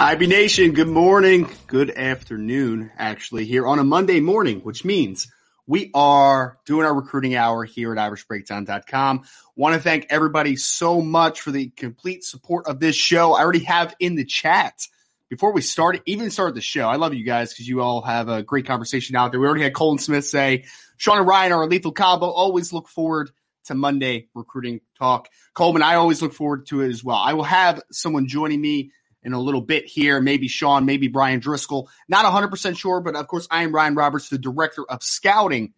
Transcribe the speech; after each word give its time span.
IB 0.00 0.28
Nation, 0.28 0.74
good 0.74 0.86
morning, 0.86 1.50
good 1.66 1.90
afternoon, 1.90 2.92
actually, 2.96 3.46
here 3.46 3.66
on 3.66 3.80
a 3.80 3.84
Monday 3.84 4.20
morning, 4.20 4.60
which 4.60 4.84
means 4.84 5.26
we 5.66 5.90
are 5.92 6.56
doing 6.66 6.86
our 6.86 6.94
recruiting 6.94 7.34
hour 7.34 7.64
here 7.64 7.92
at 7.92 7.98
irishbreakdown.com. 7.98 9.24
Want 9.56 9.74
to 9.74 9.80
thank 9.80 10.06
everybody 10.08 10.54
so 10.54 11.00
much 11.00 11.40
for 11.40 11.50
the 11.50 11.70
complete 11.70 12.22
support 12.22 12.68
of 12.68 12.78
this 12.78 12.94
show. 12.94 13.34
I 13.34 13.42
already 13.42 13.64
have 13.64 13.96
in 13.98 14.14
the 14.14 14.24
chat 14.24 14.86
before 15.28 15.52
we 15.52 15.62
start, 15.62 16.00
even 16.06 16.30
start 16.30 16.54
the 16.54 16.60
show. 16.60 16.88
I 16.88 16.94
love 16.94 17.12
you 17.12 17.24
guys 17.24 17.52
because 17.52 17.68
you 17.68 17.82
all 17.82 18.00
have 18.02 18.28
a 18.28 18.44
great 18.44 18.66
conversation 18.66 19.16
out 19.16 19.32
there. 19.32 19.40
We 19.40 19.48
already 19.48 19.64
had 19.64 19.74
Colin 19.74 19.98
Smith 19.98 20.26
say, 20.26 20.66
Sean 20.96 21.18
and 21.18 21.26
Ryan 21.26 21.50
are 21.50 21.64
a 21.64 21.66
lethal 21.66 21.90
combo. 21.90 22.26
Always 22.26 22.72
look 22.72 22.86
forward 22.86 23.32
to 23.64 23.74
Monday 23.74 24.28
recruiting 24.32 24.80
talk. 24.96 25.28
Coleman, 25.54 25.82
I 25.82 25.96
always 25.96 26.22
look 26.22 26.34
forward 26.34 26.66
to 26.66 26.82
it 26.82 26.88
as 26.88 27.02
well. 27.02 27.16
I 27.16 27.32
will 27.32 27.42
have 27.42 27.82
someone 27.90 28.28
joining 28.28 28.60
me 28.60 28.92
in 29.22 29.32
a 29.32 29.40
little 29.40 29.60
bit 29.60 29.86
here. 29.86 30.20
Maybe 30.20 30.48
Sean, 30.48 30.86
maybe 30.86 31.08
Bryan 31.08 31.40
Driskell. 31.40 31.88
Not 32.08 32.24
100% 32.24 32.76
sure, 32.76 33.00
but 33.00 33.16
of 33.16 33.26
course, 33.26 33.48
I 33.50 33.62
am 33.62 33.74
Ryan 33.74 33.94
Roberts, 33.94 34.28
the 34.28 34.38
director 34.38 34.84
of 34.88 35.02
scouting 35.02 35.74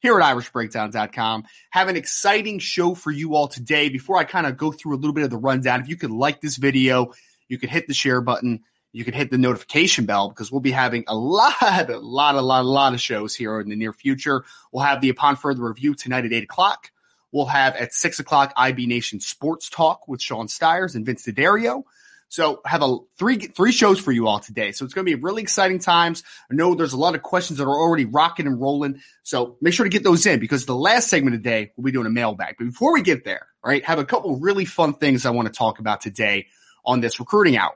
here 0.00 0.20
at 0.20 0.36
irishbreakdown.com. 0.36 1.44
Have 1.70 1.88
an 1.88 1.96
exciting 1.96 2.58
show 2.58 2.94
for 2.94 3.10
you 3.10 3.34
all 3.34 3.48
today. 3.48 3.88
Before 3.88 4.16
I 4.16 4.24
kind 4.24 4.46
of 4.46 4.56
go 4.56 4.72
through 4.72 4.96
a 4.96 4.98
little 4.98 5.14
bit 5.14 5.24
of 5.24 5.30
the 5.30 5.36
rundown, 5.36 5.80
if 5.80 5.88
you 5.88 5.96
could 5.96 6.10
like 6.10 6.40
this 6.40 6.56
video, 6.56 7.12
you 7.48 7.58
could 7.58 7.70
hit 7.70 7.86
the 7.86 7.94
share 7.94 8.20
button. 8.20 8.60
You 8.94 9.04
could 9.04 9.14
hit 9.14 9.30
the 9.30 9.38
notification 9.38 10.04
bell 10.04 10.28
because 10.28 10.52
we'll 10.52 10.60
be 10.60 10.70
having 10.70 11.04
a 11.08 11.14
lot, 11.16 11.54
a 11.62 11.98
lot, 11.98 12.34
a 12.34 12.42
lot, 12.42 12.64
a 12.64 12.68
lot 12.68 12.92
of 12.92 13.00
shows 13.00 13.34
here 13.34 13.58
in 13.60 13.70
the 13.70 13.76
near 13.76 13.92
future. 13.92 14.44
We'll 14.70 14.84
have 14.84 15.00
the 15.00 15.08
Upon 15.08 15.36
Further 15.36 15.62
Review 15.62 15.94
tonight 15.94 16.26
at 16.26 16.32
8 16.32 16.44
o'clock. 16.44 16.90
We'll 17.30 17.46
have 17.46 17.74
at 17.76 17.94
6 17.94 18.18
o'clock 18.18 18.52
IB 18.56 18.86
Nation 18.86 19.18
Sports 19.18 19.70
Talk 19.70 20.06
with 20.06 20.20
Sean 20.20 20.48
Stires 20.48 20.94
and 20.94 21.06
Vince 21.06 21.24
D'Addario. 21.24 21.84
So 22.32 22.62
have 22.64 22.80
a 22.80 22.96
three 23.18 23.36
three 23.36 23.72
shows 23.72 24.00
for 24.00 24.10
you 24.10 24.26
all 24.26 24.38
today. 24.38 24.72
So 24.72 24.86
it's 24.86 24.94
going 24.94 25.04
to 25.04 25.16
be 25.16 25.20
really 25.22 25.42
exciting 25.42 25.80
times. 25.80 26.22
I 26.50 26.54
know 26.54 26.74
there's 26.74 26.94
a 26.94 26.98
lot 26.98 27.14
of 27.14 27.20
questions 27.20 27.58
that 27.58 27.64
are 27.64 27.68
already 27.68 28.06
rocking 28.06 28.46
and 28.46 28.58
rolling. 28.58 29.02
So 29.22 29.58
make 29.60 29.74
sure 29.74 29.84
to 29.84 29.90
get 29.90 30.02
those 30.02 30.24
in 30.24 30.40
because 30.40 30.64
the 30.64 30.74
last 30.74 31.08
segment 31.08 31.36
of 31.36 31.42
the 31.42 31.50
day 31.50 31.72
we'll 31.76 31.84
be 31.84 31.92
doing 31.92 32.06
a 32.06 32.10
mailbag. 32.10 32.54
But 32.56 32.64
before 32.64 32.94
we 32.94 33.02
get 33.02 33.26
there, 33.26 33.48
right, 33.62 33.84
have 33.84 33.98
a 33.98 34.06
couple 34.06 34.40
really 34.40 34.64
fun 34.64 34.94
things 34.94 35.26
I 35.26 35.30
want 35.30 35.48
to 35.48 35.52
talk 35.52 35.78
about 35.78 36.00
today 36.00 36.46
on 36.86 37.02
this 37.02 37.20
recruiting 37.20 37.58
hour. 37.58 37.74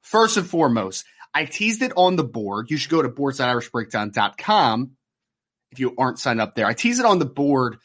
First 0.00 0.36
and 0.36 0.48
foremost, 0.48 1.04
I 1.32 1.44
teased 1.44 1.82
it 1.82 1.92
on 1.96 2.16
the 2.16 2.24
board. 2.24 2.72
You 2.72 2.78
should 2.78 2.90
go 2.90 3.02
to 3.02 3.08
boards.irishbreakdown.com 3.08 4.96
if 5.70 5.78
you 5.78 5.94
aren't 5.96 6.18
signed 6.18 6.40
up 6.40 6.56
there. 6.56 6.66
I 6.66 6.74
teased 6.74 6.98
it 6.98 7.06
on 7.06 7.20
the 7.20 7.24
board 7.24 7.78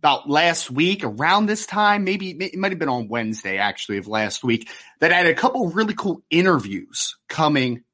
about 0.00 0.30
last 0.30 0.70
week 0.70 1.04
around 1.04 1.44
this 1.44 1.66
time, 1.66 2.04
maybe 2.04 2.30
it 2.30 2.58
might 2.58 2.72
have 2.72 2.78
been 2.78 2.88
on 2.88 3.08
Wednesday 3.08 3.58
actually 3.58 3.98
of 3.98 4.08
last 4.08 4.42
week, 4.42 4.70
that 5.00 5.12
I 5.12 5.16
had 5.16 5.26
a 5.26 5.34
couple 5.34 5.68
really 5.68 5.92
cool 5.92 6.22
interviews 6.30 7.16
coming 7.28 7.84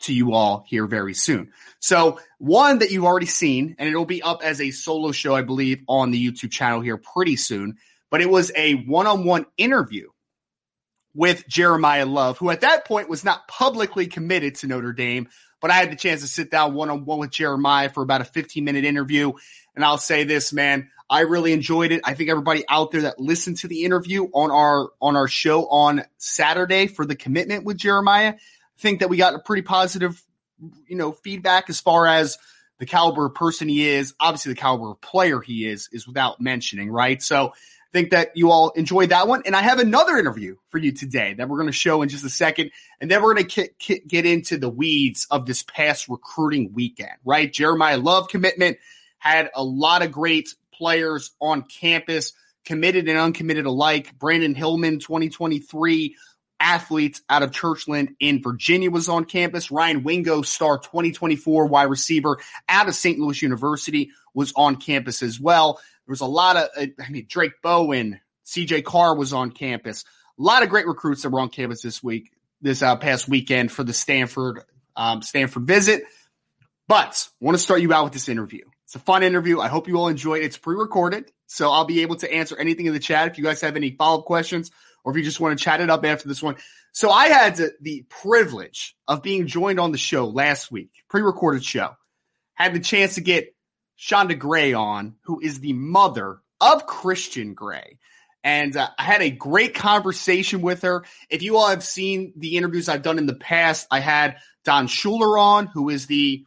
to 0.00 0.12
you 0.12 0.32
all 0.32 0.64
here 0.66 0.88
very 0.88 1.14
soon. 1.14 1.52
So 1.78 2.18
one 2.38 2.80
that 2.80 2.90
you've 2.90 3.04
already 3.04 3.26
seen, 3.26 3.76
and 3.78 3.88
it'll 3.88 4.04
be 4.04 4.22
up 4.22 4.42
as 4.42 4.60
a 4.60 4.72
solo 4.72 5.12
show, 5.12 5.36
I 5.36 5.42
believe, 5.42 5.82
on 5.86 6.10
the 6.10 6.30
YouTube 6.32 6.50
channel 6.50 6.80
here 6.80 6.96
pretty 6.96 7.36
soon. 7.36 7.76
But 8.10 8.20
it 8.20 8.28
was 8.28 8.50
a 8.56 8.74
one-on-one 8.74 9.46
interview 9.56 10.08
with 11.14 11.46
Jeremiyah 11.48 12.10
Love, 12.10 12.38
who 12.38 12.50
at 12.50 12.62
that 12.62 12.86
point 12.86 13.08
was 13.08 13.24
not 13.24 13.46
publicly 13.46 14.08
committed 14.08 14.56
to 14.56 14.66
Notre 14.66 14.92
Dame, 14.92 15.28
but 15.60 15.70
I 15.70 15.74
had 15.74 15.92
the 15.92 15.96
chance 15.96 16.22
to 16.22 16.26
sit 16.26 16.50
down 16.50 16.74
one-on-one 16.74 17.20
with 17.20 17.30
Jeremiyah 17.30 17.94
for 17.94 18.02
about 18.02 18.20
a 18.20 18.24
15 18.24 18.64
minute 18.64 18.84
interview. 18.84 19.32
And 19.76 19.84
I'll 19.84 19.98
say 19.98 20.24
this, 20.24 20.52
man, 20.52 20.90
I 21.12 21.20
really 21.20 21.52
enjoyed 21.52 21.92
it. 21.92 22.00
I 22.04 22.14
think 22.14 22.30
everybody 22.30 22.64
out 22.70 22.90
there 22.90 23.02
that 23.02 23.20
listened 23.20 23.58
to 23.58 23.68
the 23.68 23.84
interview 23.84 24.24
on 24.32 24.50
our 24.50 24.88
on 24.98 25.14
our 25.14 25.28
show 25.28 25.66
on 25.68 26.04
Saturday 26.16 26.86
for 26.86 27.04
the 27.04 27.14
commitment 27.14 27.64
with 27.64 27.76
Jeremiyah, 27.76 28.38
think 28.78 29.00
that 29.00 29.10
we 29.10 29.18
got 29.18 29.34
a 29.34 29.38
pretty 29.38 29.60
positive, 29.60 30.24
you 30.86 30.96
know, 30.96 31.12
feedback 31.12 31.68
as 31.68 31.80
far 31.80 32.06
as 32.06 32.38
the 32.78 32.86
caliber 32.86 33.26
of 33.26 33.34
person 33.34 33.68
he 33.68 33.86
is. 33.86 34.14
Obviously, 34.18 34.54
the 34.54 34.58
caliber 34.58 34.92
of 34.92 35.02
player 35.02 35.42
he 35.42 35.68
is 35.68 35.90
is 35.92 36.06
without 36.06 36.40
mentioning, 36.40 36.90
right? 36.90 37.22
So 37.22 37.48
I 37.48 37.92
think 37.92 38.12
that 38.12 38.30
you 38.34 38.50
all 38.50 38.70
enjoyed 38.70 39.10
that 39.10 39.28
one. 39.28 39.42
And 39.44 39.54
I 39.54 39.60
have 39.60 39.80
another 39.80 40.16
interview 40.16 40.56
for 40.70 40.78
you 40.78 40.92
today 40.92 41.34
that 41.34 41.46
we're 41.46 41.58
going 41.58 41.66
to 41.66 41.72
show 41.72 42.00
in 42.00 42.08
just 42.08 42.24
a 42.24 42.30
second. 42.30 42.70
And 43.02 43.10
then 43.10 43.22
we're 43.22 43.34
going 43.34 43.46
to 43.46 43.70
get, 43.78 44.08
get 44.08 44.24
into 44.24 44.56
the 44.56 44.70
weeds 44.70 45.26
of 45.30 45.44
this 45.44 45.62
past 45.62 46.08
recruiting 46.08 46.72
weekend, 46.72 47.18
right? 47.22 47.52
Jeremiyah 47.52 48.02
Love 48.02 48.28
commitment 48.28 48.78
had 49.18 49.50
a 49.54 49.62
lot 49.62 50.00
of 50.00 50.10
great 50.10 50.54
players 50.82 51.30
on 51.40 51.62
campus, 51.62 52.32
committed 52.64 53.08
and 53.08 53.16
uncommitted 53.16 53.66
alike. 53.66 54.18
Brandon 54.18 54.52
Hillman, 54.52 54.98
2023 54.98 56.16
athletes 56.58 57.22
out 57.28 57.44
of 57.44 57.52
Churchland 57.52 58.16
in 58.18 58.42
Virginia 58.42 58.90
was 58.90 59.08
on 59.08 59.24
campus. 59.24 59.70
Ryan 59.70 60.02
Wingo, 60.02 60.42
star 60.42 60.78
2024 60.78 61.66
wide 61.66 61.84
receiver 61.84 62.38
out 62.68 62.88
of 62.88 62.96
St. 62.96 63.16
Louis 63.20 63.40
University 63.42 64.10
was 64.34 64.52
on 64.56 64.74
campus 64.74 65.22
as 65.22 65.38
well. 65.38 65.74
There 65.74 66.12
was 66.12 66.20
a 66.20 66.26
lot 66.26 66.56
of, 66.56 66.68
I 66.76 67.10
mean, 67.10 67.26
Drayk 67.28 67.52
Bowen, 67.62 68.18
CJ 68.44 68.82
Carr 68.82 69.14
was 69.14 69.32
on 69.32 69.52
campus. 69.52 70.04
A 70.36 70.42
lot 70.42 70.64
of 70.64 70.68
great 70.68 70.88
recruits 70.88 71.22
that 71.22 71.30
were 71.30 71.38
on 71.38 71.48
campus 71.48 71.80
this 71.80 72.02
week, 72.02 72.32
this 72.60 72.82
uh, 72.82 72.96
past 72.96 73.28
weekend 73.28 73.70
for 73.70 73.84
the 73.84 73.92
Stanford, 73.92 74.64
um, 74.96 75.22
Stanford 75.22 75.64
visit. 75.64 76.02
But 76.88 77.28
want 77.40 77.56
to 77.56 77.62
start 77.62 77.82
you 77.82 77.92
out 77.92 78.02
with 78.02 78.12
this 78.14 78.28
interview. 78.28 78.64
It's 78.92 78.96
a 79.00 79.06
fun 79.06 79.22
interview. 79.22 79.58
I 79.58 79.68
hope 79.68 79.88
you 79.88 79.96
all 79.96 80.08
enjoy 80.08 80.34
it. 80.34 80.44
It's 80.44 80.58
pre-recorded, 80.58 81.32
so 81.46 81.70
I'll 81.70 81.86
be 81.86 82.02
able 82.02 82.16
to 82.16 82.30
answer 82.30 82.58
anything 82.58 82.84
in 82.84 82.92
the 82.92 82.98
chat 82.98 83.26
if 83.26 83.38
you 83.38 83.44
guys 83.44 83.62
have 83.62 83.74
any 83.74 83.92
follow-up 83.92 84.26
questions 84.26 84.70
or 85.02 85.12
if 85.12 85.16
you 85.16 85.24
just 85.24 85.40
want 85.40 85.58
to 85.58 85.64
chat 85.64 85.80
it 85.80 85.88
up 85.88 86.04
after 86.04 86.28
this 86.28 86.42
one. 86.42 86.56
So 86.92 87.08
I 87.08 87.28
had 87.28 87.58
the, 87.80 88.04
privilege 88.10 88.94
of 89.08 89.22
being 89.22 89.46
joined 89.46 89.80
on 89.80 89.92
the 89.92 89.98
show 89.98 90.26
last 90.26 90.70
week, 90.70 90.90
pre-recorded 91.08 91.64
show. 91.64 91.96
Had 92.52 92.74
the 92.74 92.80
chance 92.80 93.14
to 93.14 93.22
get 93.22 93.56
Shonda 93.98 94.38
Gray 94.38 94.74
on, 94.74 95.14
who 95.22 95.40
is 95.40 95.60
the 95.60 95.72
mother 95.72 96.40
of 96.60 96.86
Christian 96.86 97.54
Gray. 97.54 97.98
And 98.44 98.76
uh, 98.76 98.90
I 98.98 99.04
had 99.04 99.22
a 99.22 99.30
great 99.30 99.72
conversation 99.72 100.60
with 100.60 100.82
her. 100.82 101.06
If 101.30 101.40
you 101.40 101.56
all 101.56 101.68
have 101.68 101.82
seen 101.82 102.34
the 102.36 102.58
interviews 102.58 102.90
I've 102.90 103.00
done 103.00 103.16
in 103.16 103.24
the 103.24 103.32
past, 103.32 103.86
I 103.90 104.00
had 104.00 104.36
Don 104.66 104.86
Shuler 104.86 105.40
on, 105.40 105.66
who 105.68 105.88
is 105.88 106.06
the 106.06 106.44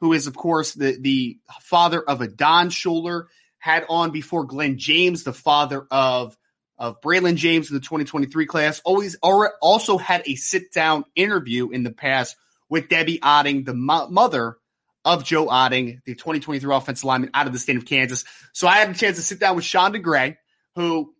who 0.00 0.12
is, 0.12 0.26
of 0.26 0.36
course, 0.36 0.74
the, 0.74 0.96
the 1.00 1.38
father 1.60 2.00
of 2.00 2.20
Adon 2.20 2.68
Shuler, 2.68 3.26
had 3.58 3.84
on 3.88 4.10
before 4.10 4.44
Glenn 4.44 4.78
James, 4.78 5.24
the 5.24 5.32
father 5.32 5.86
of 5.90 6.36
of 6.78 7.00
Braylon 7.00 7.36
James 7.36 7.70
in 7.70 7.74
the 7.74 7.80
2023 7.80 8.46
class. 8.46 8.80
Always 8.84 9.16
also 9.22 9.98
had 9.98 10.22
a 10.26 10.34
sit 10.34 10.72
down 10.72 11.04
interview 11.14 11.70
in 11.70 11.82
the 11.82 11.90
past 11.90 12.36
with 12.68 12.88
Debbie 12.88 13.18
Otting, 13.18 13.64
the 13.64 13.74
mo- 13.74 14.08
mother 14.08 14.58
of 15.04 15.24
Joe 15.24 15.46
Otting, 15.46 16.02
the 16.04 16.14
2023 16.14 16.74
offensive 16.74 17.04
lineman 17.04 17.30
out 17.32 17.46
of 17.46 17.52
the 17.52 17.58
state 17.58 17.76
of 17.76 17.86
Kansas. 17.86 18.24
So 18.52 18.68
I 18.68 18.76
had 18.76 18.90
a 18.90 18.94
chance 18.94 19.16
to 19.16 19.22
sit 19.22 19.40
down 19.40 19.56
with 19.56 19.64
Shonda 19.64 20.02
Gray, 20.02 20.36
who 20.74 21.14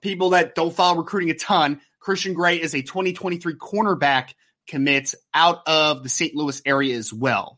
people 0.00 0.30
that 0.30 0.54
don't 0.54 0.74
follow 0.74 0.98
recruiting 0.98 1.30
a 1.30 1.34
ton, 1.34 1.80
Christian 2.00 2.34
Gray 2.34 2.60
is 2.60 2.74
a 2.74 2.82
2023 2.82 3.54
cornerback 3.54 4.34
commit 4.68 5.14
out 5.34 5.66
of 5.66 6.02
the 6.02 6.08
St. 6.08 6.34
Louis 6.34 6.62
area 6.64 6.96
as 6.96 7.12
well. 7.12 7.57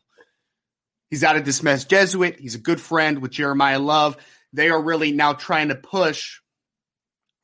He's 1.11 1.25
out 1.25 1.35
of 1.35 1.43
De 1.43 1.51
Smet 1.51 1.85
Jesuit. 1.87 2.39
He's 2.39 2.55
a 2.55 2.59
good 2.59 2.79
friend 2.79 3.21
with 3.21 3.31
Jeremiyah 3.31 3.83
Love. 3.83 4.15
They 4.53 4.69
are 4.69 4.81
really 4.81 5.11
now 5.11 5.33
trying 5.33 5.67
to 5.67 5.75
push 5.75 6.39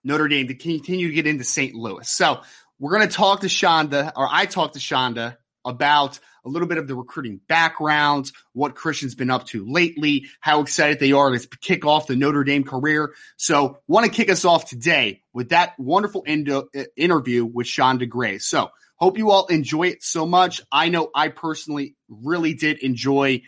Notre 0.06 0.30
Dame 0.30 0.48
to 0.48 0.56
continue 0.56 1.10
to 1.10 1.14
get 1.14 1.28
into 1.28 1.44
St. 1.44 1.76
Louis. 1.76 2.10
So 2.10 2.40
we're 2.80 2.96
going 2.96 3.08
to 3.10 3.14
talk 3.14 3.42
to 3.42 3.48
Shonda, 3.48 4.14
or 4.16 4.28
I 4.32 4.46
talked 4.46 4.76
to 4.76 4.80
Shonda 4.80 5.36
about 5.66 6.18
a 6.46 6.50
little 6.50 6.70
bit 6.70 6.78
of 6.78 6.88
the 6.88 6.96
recruiting 6.96 7.42
background, 7.50 8.32
what 8.54 8.74
Christian's 8.74 9.16
been 9.16 9.30
up 9.30 9.48
to 9.48 9.70
lately, 9.70 10.28
how 10.40 10.62
excited 10.62 10.98
they 10.98 11.12
are 11.12 11.38
to 11.38 11.48
kick 11.60 11.86
off 11.86 12.08
the 12.08 12.16
Notre 12.16 12.46
Dame 12.46 12.64
career. 12.64 13.14
So 13.36 13.80
want 13.86 14.06
to 14.06 14.12
kick 14.12 14.30
us 14.30 14.46
off 14.46 14.64
today 14.64 15.24
with 15.34 15.50
that 15.50 15.78
wonderful 15.78 16.24
indo- 16.26 16.70
uh, 16.74 16.84
interview 16.96 17.44
with 17.44 17.68
Shonda 17.68 18.08
Gray. 18.08 18.38
So 18.38 18.70
hope 18.96 19.18
you 19.18 19.32
all 19.32 19.48
enjoy 19.48 19.88
it 19.88 20.04
so 20.04 20.26
much. 20.26 20.62
I 20.72 20.88
know 20.88 21.10
I 21.14 21.28
personally 21.28 21.98
really 22.08 22.54
did 22.54 22.78
enjoy 22.78 23.42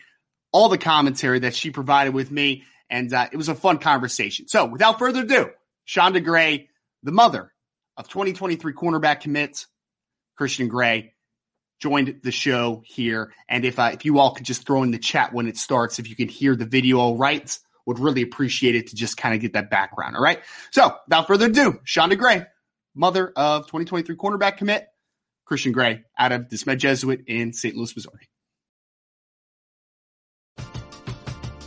all 0.52 0.68
the 0.68 0.78
commentary 0.78 1.40
that 1.40 1.54
she 1.54 1.70
provided 1.70 2.14
with 2.14 2.30
me, 2.30 2.64
and 2.88 3.12
uh, 3.12 3.28
it 3.32 3.36
was 3.36 3.48
a 3.48 3.54
fun 3.54 3.78
conversation. 3.78 4.48
So 4.48 4.66
without 4.66 4.98
further 4.98 5.20
ado, 5.22 5.50
Shonda 5.86 6.22
Gray, 6.22 6.68
the 7.02 7.12
mother 7.12 7.52
of 7.96 8.08
2023 8.08 8.72
cornerback 8.72 9.20
commit 9.20 9.66
Christian 10.36 10.68
Gray, 10.68 11.14
joined 11.80 12.20
the 12.22 12.32
show 12.32 12.82
here. 12.84 13.32
And 13.48 13.64
if 13.64 13.78
uh, 13.78 13.90
if 13.92 14.04
you 14.04 14.18
all 14.18 14.34
could 14.34 14.46
just 14.46 14.66
throw 14.66 14.82
in 14.82 14.90
the 14.90 14.98
chat 14.98 15.32
when 15.32 15.48
it 15.48 15.56
starts, 15.56 15.98
if 15.98 16.08
you 16.08 16.16
can 16.16 16.28
hear 16.28 16.54
the 16.54 16.66
video 16.66 16.98
all 16.98 17.16
right, 17.16 17.58
would 17.86 17.98
really 17.98 18.22
appreciate 18.22 18.74
it 18.74 18.88
to 18.88 18.96
just 18.96 19.16
kind 19.16 19.34
of 19.34 19.40
get 19.40 19.54
that 19.54 19.70
background. 19.70 20.16
All 20.16 20.22
right. 20.22 20.40
So 20.70 20.96
without 21.06 21.26
further 21.26 21.46
ado, 21.46 21.80
Shonda 21.84 22.18
Gray, 22.18 22.46
mother 22.94 23.32
of 23.34 23.66
2023 23.66 24.16
cornerback 24.16 24.58
commit 24.58 24.86
Christian 25.44 25.72
Gray 25.72 26.04
out 26.18 26.32
of 26.32 26.48
De 26.48 26.56
Smet 26.56 26.78
Jesuit 26.78 27.24
in 27.26 27.52
St. 27.52 27.74
Louis, 27.74 27.94
Missouri. 27.94 28.29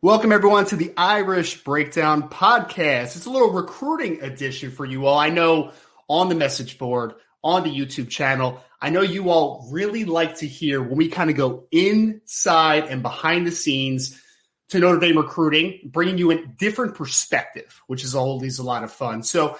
Welcome 0.00 0.30
everyone 0.30 0.64
to 0.66 0.76
the 0.76 0.92
Irish 0.96 1.64
Breakdown 1.64 2.28
podcast. 2.28 3.16
It's 3.16 3.26
a 3.26 3.30
little 3.30 3.50
recruiting 3.50 4.22
edition 4.22 4.70
for 4.70 4.84
you 4.84 5.06
all. 5.06 5.18
I 5.18 5.30
know 5.30 5.72
on 6.08 6.28
the 6.28 6.36
message 6.36 6.78
board, 6.78 7.14
on 7.42 7.64
the 7.64 7.70
YouTube 7.70 8.08
channel, 8.08 8.62
I 8.80 8.90
know 8.90 9.00
you 9.00 9.30
all 9.30 9.68
really 9.72 10.04
like 10.04 10.36
to 10.36 10.46
hear 10.46 10.80
when 10.80 10.96
we 10.96 11.08
kind 11.08 11.30
of 11.30 11.36
go 11.36 11.64
inside 11.72 12.84
and 12.84 13.02
behind 13.02 13.44
the 13.44 13.50
scenes 13.50 14.22
to 14.68 14.78
Notre 14.78 15.00
Dame 15.00 15.18
recruiting, 15.18 15.80
bringing 15.86 16.16
you 16.16 16.30
a 16.30 16.46
different 16.46 16.94
perspective, 16.94 17.82
which 17.88 18.04
is 18.04 18.14
always 18.14 18.60
a 18.60 18.62
lot 18.62 18.84
of 18.84 18.92
fun. 18.92 19.24
So 19.24 19.58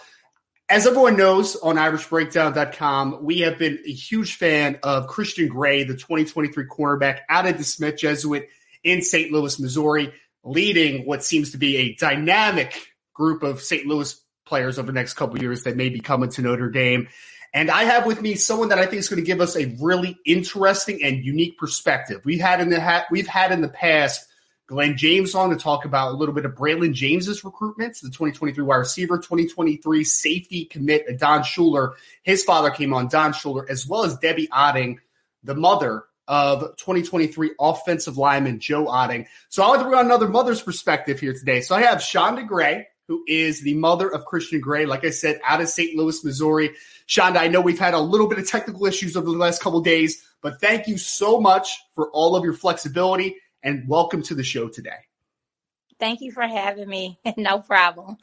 as 0.68 0.87
everyone 0.87 1.16
knows 1.16 1.57
on 1.57 1.75
irishbreakdown.com, 1.75 3.25
we 3.25 3.40
have 3.40 3.59
been 3.59 3.80
a 3.85 3.92
huge 3.92 4.37
fan 4.37 4.78
of 4.85 5.09
Christian 5.09 5.49
Gray, 5.49 5.83
the 5.83 5.95
2023 5.95 6.66
cornerback 6.66 7.23
out 7.28 7.49
of 7.49 7.57
De 7.57 7.64
Smet 7.64 7.99
Jesuit 7.99 8.49
in 8.85 9.02
St. 9.02 9.33
Louis, 9.33 9.59
Missouri 9.59 10.12
leading 10.48 11.06
what 11.06 11.24
seems 11.24 11.52
to 11.52 11.58
be 11.58 11.76
a 11.76 11.94
dynamic 11.94 12.74
group 13.14 13.42
of 13.42 13.60
St. 13.60 13.86
Louis 13.86 14.20
players 14.46 14.78
over 14.78 14.86
the 14.86 14.92
next 14.92 15.14
couple 15.14 15.38
years 15.40 15.64
that 15.64 15.76
may 15.76 15.88
be 15.88 16.00
coming 16.00 16.30
to 16.30 16.42
Notre 16.42 16.70
Dame. 16.70 17.08
And 17.54 17.70
I 17.70 17.84
have 17.84 18.06
with 18.06 18.20
me 18.20 18.34
someone 18.34 18.68
that 18.68 18.78
I 18.78 18.86
think 18.86 19.00
is 19.00 19.08
going 19.08 19.22
to 19.22 19.26
give 19.26 19.40
us 19.40 19.56
a 19.56 19.76
really 19.80 20.18
interesting 20.26 21.02
and 21.02 21.24
unique 21.24 21.58
perspective. 21.58 22.20
We've 22.24 22.40
had 22.40 22.60
in 22.60 22.68
the 22.68 22.80
ha- 22.80 23.06
we've 23.10 23.26
had 23.26 23.52
in 23.52 23.62
the 23.62 23.68
past 23.68 24.26
Glenn 24.66 24.98
James 24.98 25.34
on 25.34 25.48
to 25.48 25.56
talk 25.56 25.86
about 25.86 26.12
a 26.12 26.16
little 26.16 26.34
bit 26.34 26.44
of 26.44 26.52
Braylon 26.54 26.92
James's 26.92 27.40
recruitments, 27.40 28.02
the 28.02 28.08
2023 28.08 28.62
wide 28.62 28.76
receiver, 28.76 29.16
2023 29.16 30.04
safety 30.04 30.66
commit, 30.66 31.06
uh, 31.08 31.16
Don 31.16 31.40
Shuler. 31.40 31.94
His 32.22 32.44
father 32.44 32.70
came 32.70 32.92
on, 32.92 33.08
Don 33.08 33.32
Shuler, 33.32 33.68
as 33.68 33.86
well 33.86 34.04
as 34.04 34.18
Debbie 34.18 34.48
Otting, 34.48 34.98
the 35.42 35.54
mother 35.54 36.04
of 36.28 36.76
2023 36.76 37.52
offensive 37.58 38.18
lineman 38.18 38.61
Joe 38.61 38.87
Otting. 38.87 39.26
So 39.49 39.62
I 39.62 39.68
want 39.68 39.80
to 39.80 39.85
bring 39.85 39.99
on 39.99 40.04
another 40.04 40.28
mother's 40.28 40.62
perspective 40.62 41.18
here 41.18 41.32
today. 41.32 41.62
So 41.62 41.75
I 41.75 41.82
have 41.82 41.99
Shonda 41.99 42.47
Gray, 42.47 42.87
who 43.08 43.25
is 43.26 43.62
the 43.62 43.75
mother 43.75 44.08
of 44.08 44.26
Christian 44.26 44.61
Gray, 44.61 44.85
like 44.85 45.04
I 45.04 45.11
said, 45.11 45.40
out 45.44 45.62
of 45.62 45.68
St. 45.68 45.97
Louis, 45.97 46.23
Missouri. 46.23 46.70
Shonda, 47.08 47.38
I 47.38 47.49
know 47.49 47.62
we've 47.62 47.78
had 47.78 47.94
a 47.94 48.00
little 48.00 48.28
bit 48.28 48.38
of 48.38 48.47
technical 48.47 48.85
issues 48.85 49.16
over 49.16 49.26
the 49.26 49.38
last 49.38 49.62
couple 49.62 49.80
days, 49.80 50.23
but 50.42 50.61
thank 50.61 50.87
you 50.87 50.99
so 50.99 51.40
much 51.40 51.70
for 51.94 52.11
all 52.11 52.37
of 52.37 52.44
your 52.44 52.52
flexibility 52.52 53.37
and 53.62 53.88
welcome 53.88 54.23
to 54.25 54.35
the 54.35 54.44
show 54.44 54.68
today. 54.68 54.90
Thank 55.99 56.20
you 56.20 56.30
for 56.30 56.47
having 56.47 56.88
me. 56.88 57.18
no 57.38 57.61
problem. 57.61 58.18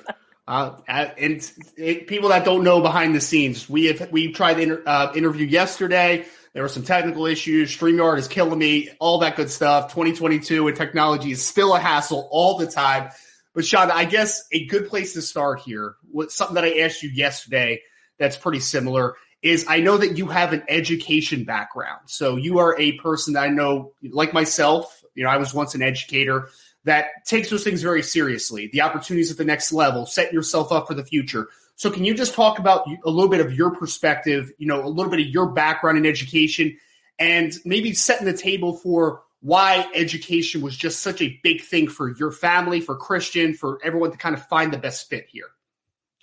Uh, 0.47 0.77
and 0.87 1.51
it, 1.75 2.05
people 2.05 2.29
that 2.29 2.45
don't 2.45 2.63
know 2.63 2.81
behind 2.81 3.15
the 3.15 3.21
scenes, 3.21 3.67
we 3.67 3.85
have 3.85 4.11
we 4.11 4.31
tried 4.31 4.55
to 4.55 4.61
inter, 4.61 4.83
uh, 4.85 5.11
interview 5.15 5.47
yesterday. 5.47 6.25
There 6.55 6.63
were 6.63 6.69
some 6.69 6.83
technical 6.83 7.25
issues. 7.25 7.75
Streamyard 7.75 8.17
is 8.17 8.29
killing 8.29 8.57
me. 8.57 8.89
All 9.01 9.19
that 9.19 9.35
good 9.35 9.51
stuff. 9.51 9.89
2022 9.89 10.69
and 10.69 10.77
technology 10.77 11.31
is 11.31 11.45
still 11.45 11.75
a 11.75 11.79
hassle 11.79 12.29
all 12.31 12.57
the 12.57 12.65
time. 12.65 13.09
But 13.53 13.65
Sean, 13.65 13.91
I 13.91 14.05
guess 14.05 14.45
a 14.53 14.65
good 14.65 14.87
place 14.87 15.13
to 15.13 15.21
start 15.21 15.59
here, 15.59 15.95
with 16.13 16.31
something 16.31 16.55
that 16.55 16.63
I 16.63 16.79
asked 16.79 17.03
you 17.03 17.09
yesterday 17.09 17.81
that's 18.17 18.37
pretty 18.37 18.61
similar, 18.61 19.15
is 19.41 19.65
I 19.67 19.81
know 19.81 19.97
that 19.97 20.17
you 20.17 20.27
have 20.27 20.53
an 20.53 20.63
education 20.69 21.43
background. 21.43 22.03
So 22.05 22.37
you 22.37 22.59
are 22.59 22.79
a 22.79 22.93
person 22.93 23.33
that 23.33 23.43
I 23.43 23.49
know, 23.49 23.91
like 24.01 24.33
myself, 24.33 25.03
you 25.13 25.25
know, 25.25 25.29
I 25.29 25.37
was 25.37 25.53
once 25.53 25.75
an 25.75 25.81
educator 25.81 26.47
that 26.85 27.25
takes 27.25 27.49
those 27.49 27.65
things 27.65 27.81
very 27.81 28.01
seriously. 28.01 28.69
The 28.71 28.81
opportunities 28.81 29.29
at 29.29 29.37
the 29.37 29.43
next 29.43 29.73
level, 29.73 30.05
setting 30.05 30.33
yourself 30.33 30.71
up 30.71 30.87
for 30.87 30.93
the 30.93 31.03
future. 31.03 31.49
So 31.75 31.91
can 31.91 32.05
you 32.05 32.13
just 32.13 32.33
talk 32.33 32.59
about 32.59 32.87
a 33.03 33.09
little 33.09 33.29
bit 33.29 33.41
of 33.41 33.53
your 33.53 33.71
perspective, 33.71 34.51
you 34.57 34.67
know, 34.67 34.85
a 34.85 34.87
little 34.87 35.11
bit 35.11 35.19
of 35.19 35.27
your 35.27 35.47
background 35.47 35.97
in 35.97 36.05
education 36.05 36.77
and 37.19 37.53
maybe 37.65 37.93
setting 37.93 38.25
the 38.25 38.33
table 38.33 38.73
for 38.73 39.23
why 39.41 39.87
education 39.93 40.61
was 40.61 40.75
just 40.75 41.01
such 41.01 41.21
a 41.21 41.39
big 41.43 41.61
thing 41.61 41.87
for 41.87 42.15
your 42.17 42.31
family, 42.31 42.81
for 42.81 42.95
Christian, 42.95 43.53
for 43.53 43.79
everyone 43.83 44.11
to 44.11 44.17
kind 44.17 44.33
of 44.33 44.45
find 44.47 44.73
the 44.73 44.77
best 44.77 45.09
fit 45.09 45.27
here? 45.29 45.49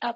Oh, 0.03 0.15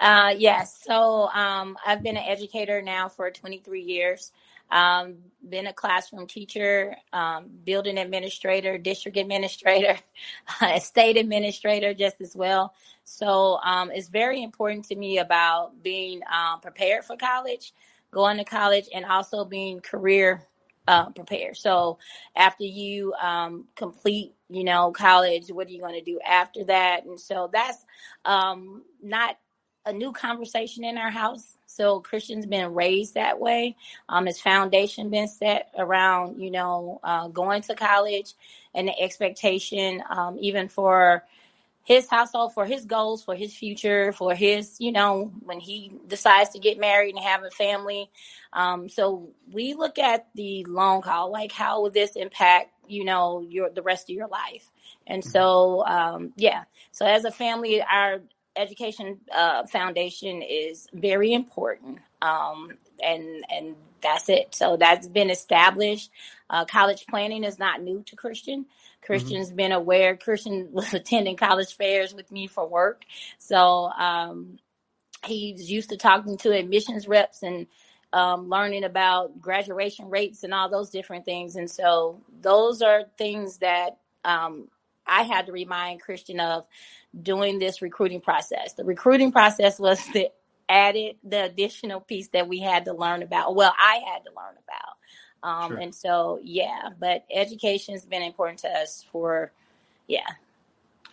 uh, 0.00 0.34
yes. 0.36 0.82
So 0.86 1.28
um, 1.28 1.78
I've 1.86 2.02
been 2.02 2.16
an 2.16 2.24
educator 2.24 2.82
now 2.82 3.08
for 3.08 3.30
23 3.30 3.82
years. 3.82 4.32
Um, 4.70 5.16
been 5.46 5.66
a 5.66 5.72
classroom 5.72 6.26
teacher, 6.26 6.96
um, 7.12 7.50
building 7.64 7.98
administrator, 7.98 8.78
district 8.78 9.16
administrator, 9.16 9.98
state 10.80 11.16
administrator, 11.16 11.94
just 11.94 12.20
as 12.20 12.34
well. 12.34 12.74
So 13.04 13.58
um, 13.64 13.90
it's 13.90 14.08
very 14.08 14.42
important 14.42 14.84
to 14.86 14.96
me 14.96 15.18
about 15.18 15.82
being 15.82 16.20
um, 16.32 16.60
prepared 16.60 17.04
for 17.04 17.16
college, 17.16 17.72
going 18.10 18.36
to 18.38 18.44
college, 18.44 18.88
and 18.94 19.04
also 19.04 19.44
being 19.44 19.80
career 19.80 20.46
uh, 20.88 21.10
prepared. 21.10 21.56
So 21.56 21.98
after 22.36 22.64
you 22.64 23.12
um, 23.14 23.66
complete, 23.76 24.34
you 24.48 24.64
know, 24.64 24.92
college, 24.92 25.48
what 25.50 25.66
are 25.68 25.70
you 25.70 25.80
going 25.80 25.94
to 25.94 26.02
do 26.02 26.18
after 26.26 26.64
that? 26.64 27.04
And 27.04 27.18
so 27.20 27.50
that's 27.52 27.84
um, 28.24 28.82
not 29.02 29.38
a 29.86 29.92
new 29.92 30.12
conversation 30.12 30.84
in 30.84 30.96
our 30.96 31.10
house. 31.10 31.56
So 31.66 32.00
Christian's 32.00 32.46
been 32.46 32.72
raised 32.74 33.14
that 33.14 33.38
way. 33.40 33.76
Um, 34.08 34.26
his 34.26 34.40
foundation 34.40 35.10
been 35.10 35.28
set 35.28 35.72
around, 35.76 36.40
you 36.40 36.50
know, 36.50 37.00
uh, 37.02 37.28
going 37.28 37.62
to 37.62 37.74
college 37.74 38.34
and 38.74 38.88
the 38.88 39.00
expectation, 39.00 40.02
um, 40.10 40.36
even 40.40 40.68
for 40.68 41.24
his 41.84 42.08
household, 42.08 42.54
for 42.54 42.64
his 42.64 42.84
goals, 42.84 43.24
for 43.24 43.34
his 43.34 43.54
future, 43.54 44.12
for 44.12 44.34
his, 44.34 44.76
you 44.80 44.92
know, 44.92 45.32
when 45.42 45.60
he 45.60 45.92
decides 46.06 46.50
to 46.50 46.58
get 46.58 46.78
married 46.78 47.14
and 47.14 47.24
have 47.24 47.42
a 47.42 47.50
family. 47.50 48.10
Um, 48.52 48.88
so 48.88 49.30
we 49.50 49.74
look 49.74 49.98
at 49.98 50.28
the 50.34 50.64
long 50.64 51.02
haul, 51.02 51.32
like 51.32 51.52
how 51.52 51.82
will 51.82 51.90
this 51.90 52.16
impact, 52.16 52.70
you 52.86 53.04
know, 53.04 53.40
your 53.48 53.70
the 53.70 53.82
rest 53.82 54.10
of 54.10 54.16
your 54.16 54.28
life. 54.28 54.70
And 55.06 55.24
so, 55.24 55.84
um, 55.86 56.32
yeah. 56.36 56.64
So 56.92 57.06
as 57.06 57.24
a 57.24 57.30
family, 57.30 57.82
our 57.82 58.20
education 58.56 59.18
uh, 59.34 59.66
foundation 59.66 60.42
is 60.42 60.86
very 60.92 61.32
important, 61.32 61.98
um, 62.20 62.72
and 63.02 63.44
and 63.50 63.74
that's 64.02 64.28
it. 64.28 64.54
So 64.54 64.76
that's 64.76 65.08
been 65.08 65.30
established. 65.30 66.10
Uh, 66.50 66.64
college 66.64 67.06
planning 67.08 67.44
is 67.44 67.58
not 67.58 67.82
new 67.82 68.02
to 68.06 68.16
Christian. 68.16 68.66
Christian's 69.02 69.48
mm-hmm. 69.48 69.56
been 69.56 69.72
aware. 69.72 70.16
Christian 70.16 70.68
was 70.72 70.94
attending 70.94 71.36
college 71.36 71.76
fairs 71.76 72.14
with 72.14 72.30
me 72.30 72.46
for 72.46 72.66
work, 72.66 73.04
so 73.38 73.90
um, 73.90 74.58
he's 75.24 75.70
used 75.70 75.90
to 75.90 75.96
talking 75.96 76.36
to 76.38 76.52
admissions 76.52 77.06
reps 77.06 77.42
and 77.42 77.66
um, 78.12 78.48
learning 78.48 78.84
about 78.84 79.40
graduation 79.40 80.10
rates 80.10 80.44
and 80.44 80.52
all 80.52 80.68
those 80.68 80.90
different 80.90 81.24
things. 81.24 81.56
And 81.56 81.70
so 81.70 82.20
those 82.40 82.82
are 82.82 83.04
things 83.16 83.58
that 83.58 83.98
um, 84.24 84.68
I 85.06 85.22
had 85.22 85.46
to 85.46 85.52
remind 85.52 86.02
Christian 86.02 86.40
of 86.40 86.66
doing 87.20 87.58
this 87.58 87.82
recruiting 87.82 88.20
process. 88.20 88.74
The 88.74 88.84
recruiting 88.84 89.32
process 89.32 89.78
was 89.78 90.04
the 90.12 90.30
added, 90.68 91.16
the 91.24 91.44
additional 91.44 92.00
piece 92.00 92.28
that 92.28 92.48
we 92.48 92.60
had 92.60 92.86
to 92.86 92.94
learn 92.94 93.22
about. 93.22 93.54
Well, 93.54 93.74
I 93.76 94.00
had 94.12 94.24
to 94.24 94.30
learn 94.36 94.56
about. 94.66 94.91
Um, 95.42 95.72
sure. 95.72 95.78
And 95.78 95.94
so, 95.94 96.40
yeah, 96.42 96.90
but 96.98 97.24
education 97.30 97.94
has 97.94 98.04
been 98.04 98.22
important 98.22 98.60
to 98.60 98.68
us 98.68 99.04
for, 99.10 99.50
yeah, 100.06 100.20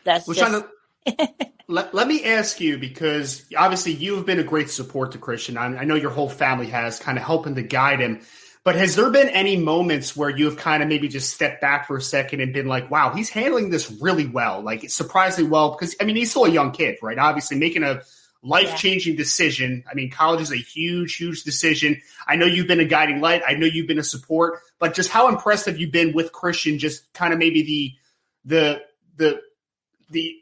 that's 0.03 0.27
well, 0.27 0.35
just. 0.35 0.65
To, 1.17 1.47
let, 1.67 1.93
let 1.93 2.07
me 2.07 2.23
ask 2.25 2.59
you 2.59 2.77
because 2.77 3.45
obviously 3.57 3.93
you've 3.93 4.25
been 4.25 4.39
a 4.39 4.43
great 4.43 4.69
support 4.69 5.13
to 5.13 5.17
Christian. 5.17 5.57
I, 5.57 5.65
I 5.77 5.83
know 5.85 5.95
your 5.95 6.11
whole 6.11 6.29
family 6.29 6.67
has 6.67 6.99
kind 6.99 7.17
of 7.17 7.23
helping 7.23 7.55
to 7.55 7.61
guide 7.61 7.99
him. 7.99 8.21
But 8.63 8.75
has 8.75 8.95
there 8.95 9.09
been 9.09 9.29
any 9.29 9.55
moments 9.55 10.15
where 10.15 10.29
you 10.29 10.45
have 10.45 10.57
kind 10.57 10.83
of 10.83 10.89
maybe 10.89 11.07
just 11.07 11.33
stepped 11.33 11.61
back 11.61 11.87
for 11.87 11.97
a 11.97 12.01
second 12.01 12.41
and 12.41 12.53
been 12.53 12.67
like, 12.67 12.91
wow, 12.91 13.13
he's 13.13 13.29
handling 13.29 13.69
this 13.69 13.89
really 14.01 14.27
well, 14.27 14.61
like 14.61 14.89
surprisingly 14.89 15.49
well? 15.49 15.71
Because, 15.71 15.95
I 16.01 16.03
mean, 16.03 16.17
he's 16.17 16.29
still 16.29 16.43
a 16.43 16.51
young 16.51 16.71
kid, 16.71 16.97
right? 17.01 17.17
Obviously, 17.17 17.57
making 17.57 17.83
a 17.83 18.01
life 18.41 18.77
changing 18.77 19.15
decision. 19.15 19.83
I 19.89 19.93
mean, 19.93 20.09
college 20.09 20.41
is 20.41 20.51
a 20.51 20.57
huge, 20.57 21.15
huge 21.15 21.43
decision. 21.43 22.01
I 22.27 22.35
know 22.35 22.45
you've 22.45 22.67
been 22.67 22.79
a 22.79 22.85
guiding 22.85 23.19
light, 23.19 23.41
I 23.45 23.53
know 23.53 23.65
you've 23.65 23.87
been 23.87 23.99
a 23.99 24.03
support, 24.03 24.59
but 24.79 24.93
just 24.93 25.09
how 25.09 25.27
impressed 25.27 25.65
have 25.65 25.77
you 25.77 25.91
been 25.91 26.13
with 26.13 26.31
Christian? 26.31 26.79
Just 26.79 27.11
kind 27.13 27.33
of 27.33 27.39
maybe 27.39 27.63
the, 27.63 27.93
the, 28.45 28.81
the, 29.17 29.41
the, 30.09 30.35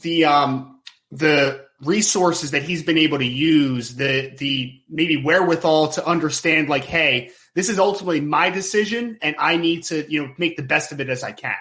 the, 0.00 0.24
um, 0.24 0.80
the 1.10 1.64
resources 1.82 2.52
that 2.52 2.62
he's 2.62 2.82
been 2.82 2.98
able 2.98 3.18
to 3.18 3.26
use, 3.26 3.94
the, 3.96 4.34
the 4.38 4.80
maybe 4.88 5.22
wherewithal 5.22 5.88
to 5.88 6.06
understand, 6.06 6.68
like, 6.68 6.84
hey, 6.84 7.30
this 7.54 7.68
is 7.68 7.78
ultimately 7.78 8.20
my 8.20 8.48
decision 8.48 9.18
and 9.20 9.36
I 9.38 9.58
need 9.58 9.84
to, 9.84 10.10
you 10.10 10.22
know, 10.22 10.34
make 10.38 10.56
the 10.56 10.62
best 10.62 10.92
of 10.92 11.00
it 11.00 11.10
as 11.10 11.22
I 11.22 11.32
can. 11.32 11.54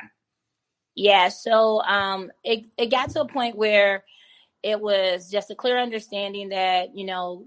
Yeah. 0.95 1.29
So 1.29 1.81
um, 1.81 2.31
it, 2.43 2.65
it 2.77 2.89
got 2.89 3.09
to 3.11 3.21
a 3.21 3.27
point 3.27 3.57
where 3.57 4.05
it 4.63 4.79
was 4.79 5.29
just 5.29 5.51
a 5.51 5.55
clear 5.55 5.77
understanding 5.77 6.49
that, 6.49 6.97
you 6.97 7.05
know, 7.05 7.45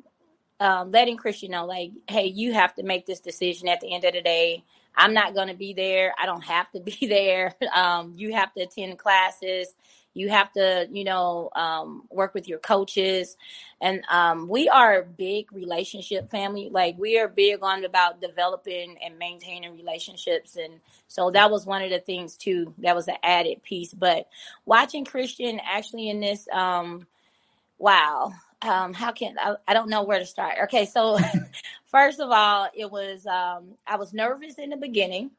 um, 0.61 0.91
letting 0.91 1.17
Christian 1.17 1.51
know, 1.51 1.67
like, 1.67 1.93
hey, 2.09 2.27
you 2.27 2.53
have 2.53 2.75
to 2.77 2.83
make 2.83 3.07
this 3.07 3.21
decision 3.21 3.69
at 3.69 3.81
the 3.81 3.93
end 3.95 4.05
of 4.05 4.13
the 4.15 4.23
day. 4.23 4.65
I'm 4.95 5.15
not 5.15 5.35
going 5.35 5.49
to 5.49 5.55
be 5.55 5.75
there. 5.75 6.15
I 6.19 6.27
don't 6.27 6.45
have 6.45 6.71
to 6.73 6.81
be 7.01 7.07
there. 7.07 7.55
Um, 7.75 8.13
you 8.17 8.35
have 8.35 8.53
to 8.55 8.63
attend 8.63 8.99
classes 8.99 9.75
you 10.17 10.31
have 10.31 10.51
to 10.55 10.89
you 10.91 11.05
know 11.05 11.51
um, 11.55 12.05
work 12.11 12.35
with 12.35 12.49
your 12.49 12.59
coaches. 12.59 13.37
And 13.81 14.03
um, 14.11 14.49
we 14.49 14.71
are 14.71 15.01
a 15.01 15.05
big 15.05 15.53
relationship 15.53 16.31
family. 16.31 16.71
Like 16.71 16.97
we 16.99 17.19
are 17.19 17.29
big 17.29 17.63
on 17.63 17.85
about 17.85 18.23
developing 18.23 18.97
and 19.05 19.19
maintaining 19.19 19.77
relationships. 19.77 20.57
And 20.57 20.81
so 21.09 21.31
that 21.33 21.51
was 21.51 21.67
one 21.67 21.83
of 21.83 21.91
the 21.91 21.99
things 21.99 22.39
too 22.39 22.73
that 22.79 22.97
was 22.97 23.07
an 23.09 23.17
added 23.23 23.63
piece. 23.63 23.93
But 23.93 24.29
watching 24.65 25.05
christian 25.05 25.61
actually 25.63 26.09
in 26.09 26.21
this 26.21 26.49
um, 26.51 27.07
wow 27.79 28.33
um, 28.63 28.95
how 28.95 29.13
can 29.13 29.37
I, 29.39 29.57
I 29.69 29.75
don't 29.75 29.91
know 29.91 30.03
where 30.03 30.19
to 30.19 30.27
start. 30.27 30.55
Okay 30.65 30.87
so 30.87 31.19
first 31.87 32.21
of 32.21 32.31
all 32.31 32.69
it 32.75 32.91
was 32.91 33.27
um, 33.27 33.75
i 33.87 33.97
was 33.97 34.15
nervous 34.15 34.59
in 34.59 34.71
the 34.71 34.77
beginning. 34.77 35.31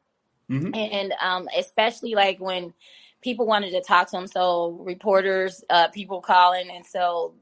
Mm-hmm. 0.50 0.74
and 0.76 1.14
um, 1.22 1.50
especially 1.58 2.16
like 2.16 2.40
when 2.40 2.74
people 3.22 3.46
wanted 3.46 3.72
to 3.72 3.82
talk 3.82 4.10
to 4.12 4.18
him. 4.18 4.28
So 4.28 4.78
reporters, 4.82 5.64
uh, 5.70 5.90
people 5.90 6.22
calling, 6.22 6.70
and 6.70 6.86
so 6.86 7.34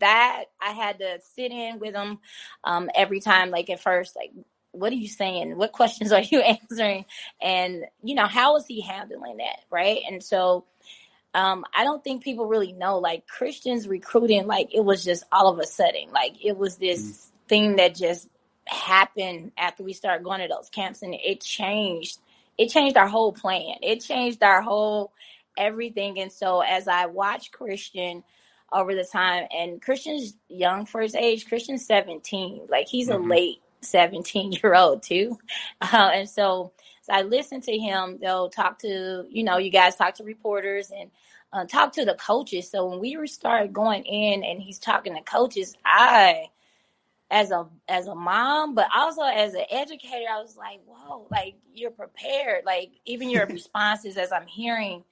that 0.00 0.46
I 0.60 0.72
had 0.72 0.98
to 0.98 1.20
sit 1.34 1.52
in 1.52 1.78
with 1.78 1.94
him 1.94 2.18
um, 2.64 2.90
every 2.94 3.20
time. 3.20 3.50
Like 3.50 3.70
at 3.70 3.80
first, 3.80 4.16
like 4.16 4.32
what 4.72 4.92
are 4.92 4.96
you 4.96 5.08
saying? 5.08 5.56
What 5.56 5.72
questions 5.80 6.12
are 6.12 6.22
you 6.22 6.40
answering? 6.70 7.04
And 7.40 7.84
you 8.02 8.14
know 8.14 8.26
how 8.26 8.56
is 8.56 8.66
he 8.66 8.80
handling 8.80 9.38
that, 9.38 9.60
right? 9.70 10.00
And 10.08 10.22
so 10.22 10.64
um, 11.34 11.64
I 11.74 11.84
don't 11.84 12.02
think 12.02 12.22
people 12.22 12.46
really 12.46 12.72
know. 12.72 12.98
Like 12.98 13.26
Christians 13.26 13.88
recruiting, 13.88 14.46
like 14.46 14.74
it 14.74 14.84
was 14.84 15.04
just 15.04 15.24
all 15.32 15.48
of 15.48 15.58
a 15.58 15.66
sudden, 15.66 16.10
like 16.12 16.44
it 16.44 16.56
was 16.56 16.76
this 16.76 17.00
mm. 17.00 17.48
thing 17.48 17.76
that 17.76 17.94
just 17.94 18.28
happened 18.66 19.52
after 19.56 19.82
we 19.82 19.92
started 19.92 20.24
going 20.24 20.40
to 20.40 20.48
those 20.48 20.68
camps, 20.68 21.02
and 21.02 21.14
it 21.14 21.40
changed 21.40 22.18
it 22.58 22.68
changed 22.68 22.96
our 22.96 23.08
whole 23.08 23.32
plan. 23.32 23.76
It 23.82 24.00
changed 24.00 24.42
our 24.42 24.62
whole 24.62 25.12
everything. 25.56 26.18
And 26.18 26.32
so 26.32 26.60
as 26.60 26.88
I 26.88 27.06
watch 27.06 27.52
Christian 27.52 28.22
over 28.72 28.94
the 28.94 29.04
time, 29.04 29.46
and 29.54 29.82
Christian's 29.82 30.34
young 30.48 30.86
for 30.86 31.00
his 31.00 31.14
age, 31.14 31.46
Christian's 31.46 31.86
17, 31.86 32.66
like 32.68 32.88
he's 32.88 33.08
mm-hmm. 33.08 33.24
a 33.24 33.34
late 33.34 33.62
17 33.80 34.52
year 34.52 34.74
old 34.74 35.02
too. 35.02 35.38
Uh, 35.80 36.10
and 36.14 36.28
so, 36.28 36.72
so 37.02 37.12
I 37.12 37.22
listen 37.22 37.60
to 37.62 37.76
him, 37.76 38.18
they'll 38.20 38.48
talk 38.48 38.78
to, 38.80 39.26
you 39.28 39.42
know, 39.42 39.58
you 39.58 39.70
guys 39.70 39.96
talk 39.96 40.14
to 40.14 40.24
reporters 40.24 40.90
and 40.90 41.10
uh, 41.52 41.66
talk 41.66 41.92
to 41.94 42.04
the 42.04 42.14
coaches. 42.14 42.70
So 42.70 42.86
when 42.86 43.00
we 43.00 43.26
started 43.26 43.72
going 43.72 44.04
in 44.04 44.44
and 44.44 44.60
he's 44.60 44.78
talking 44.78 45.14
to 45.14 45.22
coaches, 45.22 45.76
I 45.84 46.46
as 47.32 47.50
a 47.50 47.66
as 47.88 48.06
a 48.06 48.14
mom, 48.14 48.74
but 48.74 48.88
also 48.94 49.22
as 49.22 49.54
an 49.54 49.64
educator, 49.70 50.26
I 50.30 50.40
was 50.42 50.56
like, 50.56 50.80
whoa, 50.86 51.26
like 51.30 51.54
you're 51.74 51.90
prepared. 51.90 52.64
Like 52.66 52.92
even 53.06 53.30
your 53.30 53.46
responses 53.48 54.18
as 54.18 54.30
I'm 54.30 54.46
hearing 54.46 55.02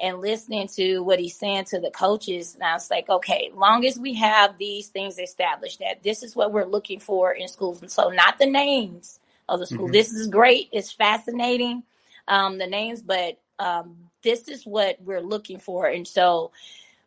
and 0.00 0.20
listening 0.20 0.66
to 0.66 0.98
what 1.00 1.20
he's 1.20 1.36
saying 1.36 1.66
to 1.66 1.78
the 1.78 1.92
coaches. 1.92 2.54
And 2.54 2.64
I 2.64 2.74
was 2.74 2.90
like, 2.90 3.08
okay, 3.08 3.52
long 3.54 3.86
as 3.86 3.96
we 3.96 4.14
have 4.14 4.58
these 4.58 4.88
things 4.88 5.20
established, 5.20 5.78
that 5.78 6.02
this 6.02 6.24
is 6.24 6.34
what 6.34 6.52
we're 6.52 6.66
looking 6.66 6.98
for 6.98 7.32
in 7.32 7.46
schools. 7.46 7.80
And 7.80 7.90
so, 7.90 8.10
not 8.10 8.38
the 8.38 8.46
names 8.46 9.20
of 9.48 9.60
the 9.60 9.66
school. 9.66 9.84
Mm-hmm. 9.84 9.92
This 9.92 10.12
is 10.12 10.26
great. 10.26 10.68
It's 10.72 10.90
fascinating, 10.90 11.84
um, 12.26 12.58
the 12.58 12.66
names, 12.66 13.02
but 13.02 13.38
um, 13.60 13.96
this 14.24 14.48
is 14.48 14.66
what 14.66 15.00
we're 15.00 15.20
looking 15.20 15.60
for. 15.60 15.86
And 15.86 16.08
so, 16.08 16.50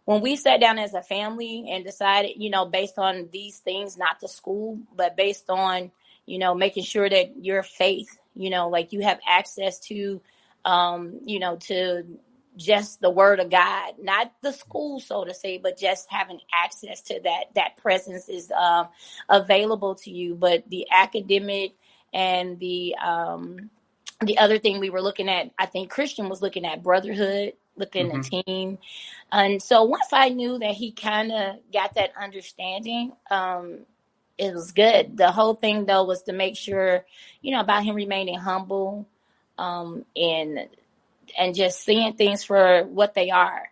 when 0.05 0.21
we 0.21 0.35
sat 0.35 0.59
down 0.59 0.77
as 0.77 0.93
a 0.93 1.01
family 1.01 1.67
and 1.69 1.83
decided, 1.83 2.33
you 2.37 2.49
know, 2.49 2.65
based 2.65 2.97
on 2.97 3.29
these 3.33 3.57
things, 3.59 3.97
not 3.97 4.19
the 4.21 4.27
school, 4.27 4.79
but 4.95 5.17
based 5.17 5.49
on, 5.49 5.91
you 6.25 6.37
know, 6.37 6.53
making 6.53 6.83
sure 6.83 7.09
that 7.09 7.43
your 7.43 7.63
faith, 7.63 8.17
you 8.35 8.49
know, 8.49 8.69
like 8.69 8.93
you 8.93 9.01
have 9.01 9.19
access 9.27 9.79
to, 9.79 10.21
um, 10.63 11.19
you 11.25 11.39
know, 11.39 11.57
to 11.57 12.03
just 12.55 13.01
the 13.01 13.09
word 13.09 13.39
of 13.39 13.49
God, 13.49 13.95
not 14.01 14.31
the 14.41 14.53
school, 14.53 14.99
so 14.99 15.25
to 15.25 15.33
say, 15.33 15.57
but 15.57 15.77
just 15.77 16.07
having 16.09 16.39
access 16.53 17.01
to 17.01 17.19
that, 17.23 17.45
that 17.55 17.77
presence 17.77 18.29
is 18.29 18.51
um, 18.51 18.87
available 19.27 19.95
to 19.95 20.11
you. 20.11 20.35
But 20.35 20.69
the 20.69 20.87
academic 20.91 21.73
and 22.13 22.59
the, 22.59 22.95
um, 23.03 23.69
the 24.21 24.37
other 24.37 24.59
thing 24.59 24.79
we 24.79 24.89
were 24.89 25.01
looking 25.01 25.29
at, 25.29 25.51
I 25.59 25.65
think 25.65 25.89
Christian 25.89 26.29
was 26.29 26.41
looking 26.41 26.65
at 26.65 26.83
brotherhood 26.83 27.53
within 27.75 28.07
mm-hmm. 28.09 28.21
the 28.21 28.43
team. 28.43 28.77
And 29.35 29.61
so 29.61 29.83
once 29.83 30.07
I 30.13 30.29
knew 30.29 30.57
that 30.59 30.71
he 30.71 30.91
kind 30.91 31.29
of 31.29 31.57
got 31.73 31.95
that 31.95 32.11
understanding, 32.17 33.11
um, 33.29 33.79
it 34.37 34.53
was 34.53 34.71
good. 34.71 35.17
The 35.17 35.29
whole 35.29 35.55
thing 35.55 35.85
though 35.85 36.05
was 36.05 36.23
to 36.23 36.33
make 36.33 36.55
sure, 36.55 37.05
you 37.41 37.51
know, 37.51 37.59
about 37.59 37.83
him 37.83 37.95
remaining 37.95 38.39
humble, 38.39 39.07
um, 39.57 40.05
and 40.15 40.69
and 41.37 41.53
just 41.53 41.83
seeing 41.83 42.13
things 42.13 42.45
for 42.45 42.83
what 42.83 43.13
they 43.13 43.29
are. 43.29 43.69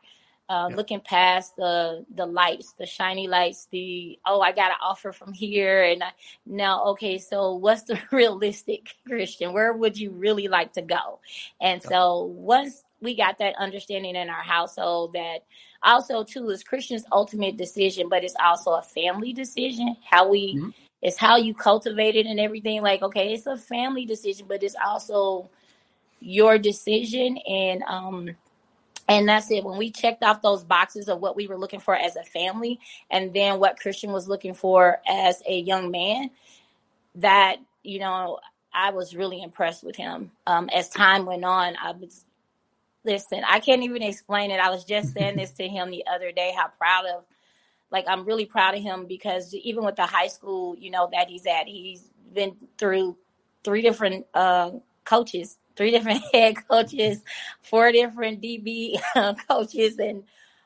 Uh, 0.50 0.68
yeah. 0.70 0.76
Looking 0.76 1.00
past 1.00 1.56
the 1.56 2.06
the 2.14 2.26
lights, 2.26 2.74
the 2.74 2.86
shiny 2.86 3.30
lights, 3.30 3.70
the 3.72 4.20
oh, 4.26 4.42
I 4.42 4.52
got 4.52 4.72
an 4.72 4.78
offer 4.82 5.14
from 5.14 5.32
here, 5.32 5.82
and 5.84 6.04
I, 6.04 6.12
now 6.46 6.84
okay, 6.88 7.20
so 7.20 7.54
what's 7.54 7.84
the 7.84 7.98
realistic 8.12 8.96
Christian? 9.08 9.54
Where 9.54 9.72
would 9.72 9.98
you 9.98 10.12
really 10.12 10.50
like 10.50 10.74
to 10.74 10.82
go? 10.82 11.20
And 11.62 11.82
yeah. 11.82 11.90
so 11.90 12.24
once 12.24 12.83
we 13.04 13.16
got 13.16 13.38
that 13.40 13.56
understanding 13.58 14.16
in 14.16 14.30
our 14.30 14.42
household 14.42 15.14
that 15.14 15.44
also 15.84 16.24
too 16.24 16.50
is 16.50 16.64
Christian's 16.64 17.06
ultimate 17.12 17.58
decision, 17.58 18.10
but 18.10 18.24
it's 18.24 18.36
also 18.42 18.72
a 18.72 18.82
family 18.82 19.34
decision. 19.34 19.96
How 20.04 20.28
we 20.30 20.56
mm-hmm. 20.56 20.70
it's 21.02 21.18
how 21.18 21.36
you 21.36 21.54
cultivate 21.54 22.16
it 22.16 22.26
and 22.26 22.40
everything. 22.40 22.82
Like, 22.82 23.02
okay, 23.02 23.34
it's 23.34 23.46
a 23.46 23.58
family 23.58 24.06
decision, 24.06 24.46
but 24.48 24.64
it's 24.64 24.76
also 24.84 25.50
your 26.20 26.58
decision. 26.58 27.38
And 27.48 27.84
um 27.84 28.30
and 29.10 29.28
that's 29.28 29.52
it. 29.52 29.66
When 29.66 29.78
we 29.78 29.92
checked 29.92 30.24
off 30.24 30.42
those 30.42 30.64
boxes 30.64 31.10
of 31.10 31.20
what 31.20 31.36
we 31.36 31.48
were 31.48 31.58
looking 31.58 31.82
for 31.82 31.94
as 31.94 32.16
a 32.16 32.24
family, 32.24 32.80
and 33.12 33.34
then 33.34 33.60
what 33.60 33.80
Christian 33.80 34.14
was 34.14 34.30
looking 34.30 34.54
for 34.54 35.00
as 35.06 35.44
a 35.46 35.60
young 35.60 35.92
man, 35.92 36.32
that 37.16 37.58
you 37.84 38.00
know, 38.00 38.40
I 38.74 38.92
was 38.92 39.16
really 39.16 39.42
impressed 39.42 39.84
with 39.84 39.96
him. 39.96 40.32
Um, 40.48 40.70
as 40.74 40.90
time 40.90 41.26
went 41.26 41.44
on, 41.44 41.76
I 41.82 41.92
was 41.92 42.24
listen, 43.06 43.44
I 43.48 43.60
can't 43.60 43.84
even 43.84 44.02
explain 44.02 44.52
it. 44.52 44.60
I 44.60 44.70
was 44.70 44.86
just 44.86 45.14
saying 45.14 45.38
this 45.38 45.52
to 45.54 45.68
him 45.68 45.92
the 45.92 46.06
other 46.08 46.32
day, 46.32 46.54
how 46.56 46.68
proud 46.68 47.06
of 47.06 47.24
like 47.92 48.06
I'm 48.08 48.26
really 48.26 48.46
proud 48.46 48.76
of 48.76 48.82
him 48.82 49.06
because 49.06 49.54
even 49.54 49.86
with 49.86 49.96
the 49.96 50.06
high 50.06 50.28
school, 50.28 50.76
you 50.78 50.90
know, 50.90 51.10
that 51.12 51.30
he's 51.30 51.46
at, 51.46 51.68
he's 51.68 52.10
been 52.34 52.56
through 52.78 53.18
three 53.64 53.82
different 53.82 54.26
uh, 54.34 54.72
coaches, 55.06 55.58
three 55.76 55.92
different 55.92 56.24
head 56.34 56.56
coaches, 56.68 57.22
four 57.62 57.92
different 57.92 58.42
DB 58.42 59.00
uh, 59.16 59.36
coaches, 59.48 60.00
and 60.00 60.24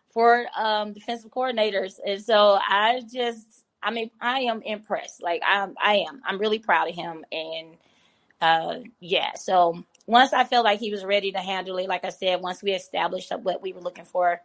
four 0.09 0.45
um, 0.57 0.93
defensive 0.93 1.31
coordinators. 1.31 1.99
And 2.05 2.21
so 2.23 2.57
I 2.61 3.01
just, 3.13 3.45
I 3.83 3.91
mean, 3.91 4.09
I 4.21 4.41
am 4.41 4.61
impressed. 4.61 5.21
Like 5.21 5.41
I'm, 5.45 5.75
I 5.81 6.05
am. 6.09 6.21
I'm 6.25 6.39
really 6.39 6.59
proud 6.59 6.89
of 6.89 6.95
him. 6.95 7.25
And 7.31 7.75
uh, 8.41 8.79
yeah, 9.01 9.33
so 9.35 9.83
once 10.07 10.31
I 10.33 10.45
felt 10.45 10.63
like 10.65 10.79
he 10.79 10.89
was 10.89 11.03
ready 11.03 11.33
to 11.33 11.39
handle 11.39 11.77
it, 11.77 11.87
like 11.87 12.05
I 12.05 12.09
said, 12.09 12.41
once 12.41 12.63
we 12.63 12.71
established 12.71 13.31
what 13.43 13.61
we 13.61 13.73
were 13.73 13.81
looking 13.81 14.05
for 14.05 14.41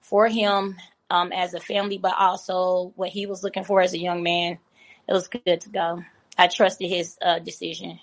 for 0.00 0.26
him 0.26 0.76
um, 1.10 1.30
as 1.32 1.54
a 1.54 1.60
family, 1.60 1.98
but 1.98 2.14
also 2.18 2.92
what 2.96 3.10
he 3.10 3.26
was 3.26 3.44
looking 3.44 3.62
for 3.62 3.82
as 3.82 3.92
a 3.92 3.98
young 3.98 4.22
man, 4.22 4.58
it 5.06 5.12
was 5.12 5.28
good 5.28 5.60
to 5.60 5.68
go. 5.68 6.02
I 6.38 6.48
trusted 6.48 6.88
his 6.88 7.18
uh, 7.20 7.38
decision. 7.38 8.00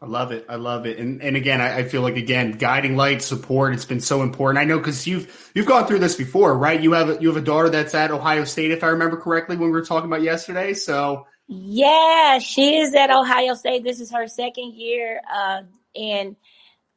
I 0.00 0.06
love 0.06 0.30
it. 0.30 0.46
I 0.48 0.54
love 0.54 0.86
it. 0.86 0.98
And 0.98 1.20
and 1.20 1.36
again, 1.36 1.60
I, 1.60 1.78
I, 1.78 1.82
feel 1.82 2.02
like 2.02 2.16
again, 2.16 2.52
guiding 2.52 2.96
light, 2.96 3.20
support. 3.20 3.74
It's 3.74 3.84
been 3.84 4.00
so 4.00 4.22
important. 4.22 4.62
I 4.62 4.64
know 4.64 4.78
because 4.78 5.08
you've 5.08 5.50
you've 5.56 5.66
gone 5.66 5.88
through 5.88 5.98
this 5.98 6.14
before, 6.14 6.56
right? 6.56 6.80
You 6.80 6.92
have 6.92 7.08
a, 7.10 7.20
you 7.20 7.26
have 7.26 7.36
a 7.36 7.44
daughter 7.44 7.68
that's 7.68 7.96
at 7.96 8.12
Ohio 8.12 8.44
State, 8.44 8.70
if 8.70 8.84
I 8.84 8.88
remember 8.88 9.16
correctly, 9.16 9.56
when 9.56 9.70
we 9.70 9.72
were 9.72 9.84
talking 9.84 10.08
about 10.08 10.22
yesterday. 10.22 10.72
So 10.74 11.26
yeah, 11.48 12.38
she 12.38 12.76
is 12.76 12.94
at 12.94 13.10
Ohio 13.10 13.54
State. 13.54 13.82
This 13.82 13.98
is 13.98 14.12
her 14.12 14.28
second 14.28 14.74
year. 14.74 15.20
Uh, 15.28 15.62
and 15.94 16.36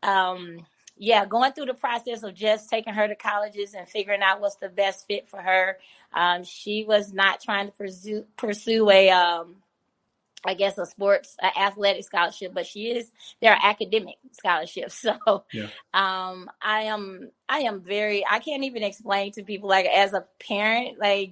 um, 0.03 0.65
yeah, 0.97 1.25
going 1.25 1.53
through 1.53 1.65
the 1.65 1.73
process 1.73 2.23
of 2.23 2.33
just 2.33 2.69
taking 2.69 2.93
her 2.93 3.07
to 3.07 3.15
colleges 3.15 3.73
and 3.73 3.87
figuring 3.87 4.21
out 4.21 4.41
what's 4.41 4.55
the 4.57 4.69
best 4.69 5.07
fit 5.07 5.27
for 5.27 5.41
her. 5.41 5.77
Um, 6.13 6.43
she 6.43 6.83
was 6.83 7.13
not 7.13 7.41
trying 7.41 7.67
to 7.67 7.71
pursue 7.71 8.25
pursue 8.37 8.89
a 8.89 9.09
um, 9.09 9.55
I 10.43 10.55
guess 10.55 10.77
a 10.77 10.85
sports 10.85 11.35
a 11.41 11.57
athletic 11.59 12.03
scholarship, 12.03 12.53
but 12.53 12.65
she 12.65 12.91
is 12.91 13.11
there 13.41 13.53
are 13.53 13.59
academic 13.63 14.17
scholarships. 14.31 15.05
So 15.23 15.45
yeah. 15.51 15.67
um 15.93 16.49
I 16.61 16.83
am 16.83 17.31
I 17.47 17.59
am 17.59 17.81
very 17.81 18.25
I 18.29 18.39
can't 18.39 18.63
even 18.63 18.83
explain 18.83 19.31
to 19.33 19.43
people 19.43 19.69
like 19.69 19.85
as 19.85 20.13
a 20.13 20.25
parent, 20.39 20.99
like 20.99 21.31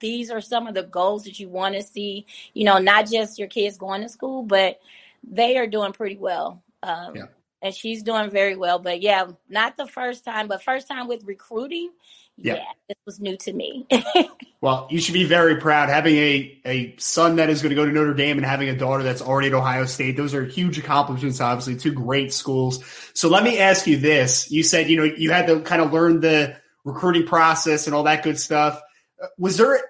these 0.00 0.30
are 0.30 0.40
some 0.40 0.66
of 0.66 0.74
the 0.74 0.84
goals 0.84 1.24
that 1.24 1.40
you 1.40 1.48
want 1.48 1.74
to 1.74 1.82
see, 1.82 2.26
you 2.54 2.64
know, 2.64 2.78
not 2.78 3.10
just 3.10 3.38
your 3.38 3.48
kids 3.48 3.76
going 3.76 4.02
to 4.02 4.08
school, 4.08 4.42
but 4.42 4.80
they 5.28 5.58
are 5.58 5.66
doing 5.66 5.92
pretty 5.92 6.16
well. 6.16 6.62
Um, 6.82 7.16
yeah. 7.16 7.26
And 7.60 7.74
she's 7.74 8.02
doing 8.02 8.30
very 8.30 8.56
well. 8.56 8.78
But 8.78 9.02
yeah, 9.02 9.26
not 9.48 9.76
the 9.76 9.86
first 9.86 10.24
time, 10.24 10.46
but 10.46 10.62
first 10.62 10.86
time 10.86 11.08
with 11.08 11.24
recruiting. 11.24 11.90
Yeah, 12.36 12.54
yeah 12.54 12.62
this 12.88 12.96
was 13.04 13.20
new 13.20 13.36
to 13.38 13.52
me. 13.52 13.84
well, 14.60 14.86
you 14.90 15.00
should 15.00 15.14
be 15.14 15.24
very 15.24 15.56
proud 15.56 15.88
having 15.88 16.14
a, 16.14 16.60
a 16.64 16.96
son 16.98 17.36
that 17.36 17.50
is 17.50 17.60
going 17.60 17.70
to 17.70 17.74
go 17.74 17.84
to 17.84 17.90
Notre 17.90 18.14
Dame 18.14 18.36
and 18.36 18.46
having 18.46 18.68
a 18.68 18.76
daughter 18.76 19.02
that's 19.02 19.20
already 19.20 19.48
at 19.48 19.54
Ohio 19.54 19.86
State. 19.86 20.16
Those 20.16 20.34
are 20.34 20.44
huge 20.44 20.78
accomplishments, 20.78 21.40
obviously, 21.40 21.76
two 21.76 21.92
great 21.92 22.32
schools. 22.32 22.84
So 23.12 23.28
let 23.28 23.42
me 23.42 23.58
ask 23.58 23.88
you 23.88 23.96
this. 23.96 24.52
You 24.52 24.62
said, 24.62 24.88
you 24.88 24.96
know, 24.96 25.04
you 25.04 25.32
had 25.32 25.48
to 25.48 25.60
kind 25.62 25.82
of 25.82 25.92
learn 25.92 26.20
the 26.20 26.56
recruiting 26.84 27.26
process 27.26 27.86
and 27.86 27.94
all 27.94 28.04
that 28.04 28.22
good 28.22 28.38
stuff. 28.38 28.80
Uh, 29.20 29.26
was 29.36 29.56
there 29.56 29.80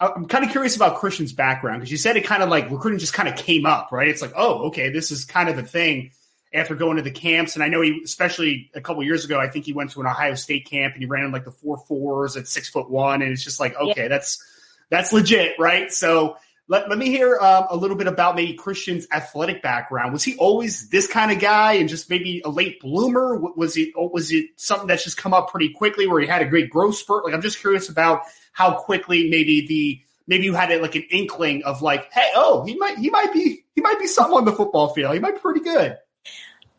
I'm 0.00 0.26
kind 0.26 0.44
of 0.44 0.50
curious 0.50 0.76
about 0.76 0.96
Christian's 0.96 1.32
background 1.32 1.80
because 1.80 1.90
you 1.90 1.96
said 1.96 2.16
it 2.16 2.24
kind 2.24 2.42
of 2.42 2.48
like 2.48 2.70
recruiting 2.70 2.98
just 2.98 3.14
kind 3.14 3.28
of 3.28 3.36
came 3.36 3.66
up, 3.66 3.90
right? 3.92 4.08
It's 4.08 4.22
like, 4.22 4.32
oh, 4.36 4.66
okay, 4.66 4.90
this 4.90 5.10
is 5.10 5.24
kind 5.24 5.48
of 5.48 5.58
a 5.58 5.62
thing 5.62 6.10
after 6.54 6.74
going 6.74 6.96
to 6.96 7.02
the 7.02 7.10
camps. 7.10 7.54
And 7.54 7.62
I 7.62 7.68
know 7.68 7.80
he, 7.80 8.00
especially 8.04 8.70
a 8.74 8.80
couple 8.80 9.02
years 9.02 9.24
ago, 9.24 9.40
I 9.40 9.48
think 9.48 9.64
he 9.64 9.72
went 9.72 9.90
to 9.92 10.00
an 10.00 10.06
Ohio 10.06 10.34
State 10.34 10.68
camp 10.68 10.94
and 10.94 11.02
he 11.02 11.06
ran 11.06 11.24
in 11.24 11.32
like 11.32 11.44
the 11.44 11.50
four 11.50 11.78
fours 11.78 12.36
at 12.36 12.46
six 12.46 12.68
foot 12.68 12.90
one. 12.90 13.22
And 13.22 13.32
it's 13.32 13.42
just 13.42 13.58
like, 13.58 13.74
okay, 13.76 14.02
yeah. 14.02 14.08
that's, 14.08 14.44
that's 14.90 15.12
legit. 15.12 15.58
Right. 15.58 15.90
So 15.90 16.36
let, 16.68 16.88
let 16.88 16.98
me 16.98 17.06
hear 17.06 17.38
um, 17.40 17.66
a 17.70 17.76
little 17.76 17.96
bit 17.96 18.06
about 18.06 18.36
maybe 18.36 18.54
Christian's 18.54 19.06
athletic 19.10 19.62
background. 19.62 20.12
Was 20.12 20.22
he 20.22 20.36
always 20.36 20.90
this 20.90 21.06
kind 21.06 21.32
of 21.32 21.40
guy 21.40 21.72
and 21.74 21.88
just 21.88 22.10
maybe 22.10 22.42
a 22.44 22.50
late 22.50 22.80
bloomer? 22.80 23.36
Was 23.36 23.76
it, 23.76 23.90
was 23.96 24.30
it 24.30 24.46
something 24.56 24.86
that's 24.86 25.04
just 25.04 25.16
come 25.16 25.34
up 25.34 25.50
pretty 25.50 25.70
quickly 25.70 26.06
where 26.06 26.20
he 26.20 26.26
had 26.26 26.42
a 26.42 26.46
great 26.46 26.70
growth 26.70 26.96
spurt? 26.96 27.24
Like, 27.24 27.34
I'm 27.34 27.42
just 27.42 27.58
curious 27.58 27.88
about 27.88 28.22
how 28.52 28.74
quickly 28.74 29.30
maybe 29.30 29.66
the, 29.66 30.00
maybe 30.26 30.44
you 30.44 30.54
had 30.54 30.70
it 30.70 30.80
like 30.82 30.94
an 30.94 31.04
inkling 31.10 31.64
of 31.64 31.82
like, 31.82 32.12
hey, 32.12 32.30
oh, 32.36 32.64
he 32.64 32.76
might, 32.76 32.98
he 32.98 33.10
might 33.10 33.32
be, 33.32 33.64
he 33.74 33.80
might 33.80 33.98
be 33.98 34.06
something 34.06 34.36
on 34.36 34.44
the 34.44 34.52
football 34.52 34.94
field. 34.94 35.14
He 35.14 35.20
might 35.20 35.34
be 35.34 35.40
pretty 35.40 35.60
good. 35.60 35.96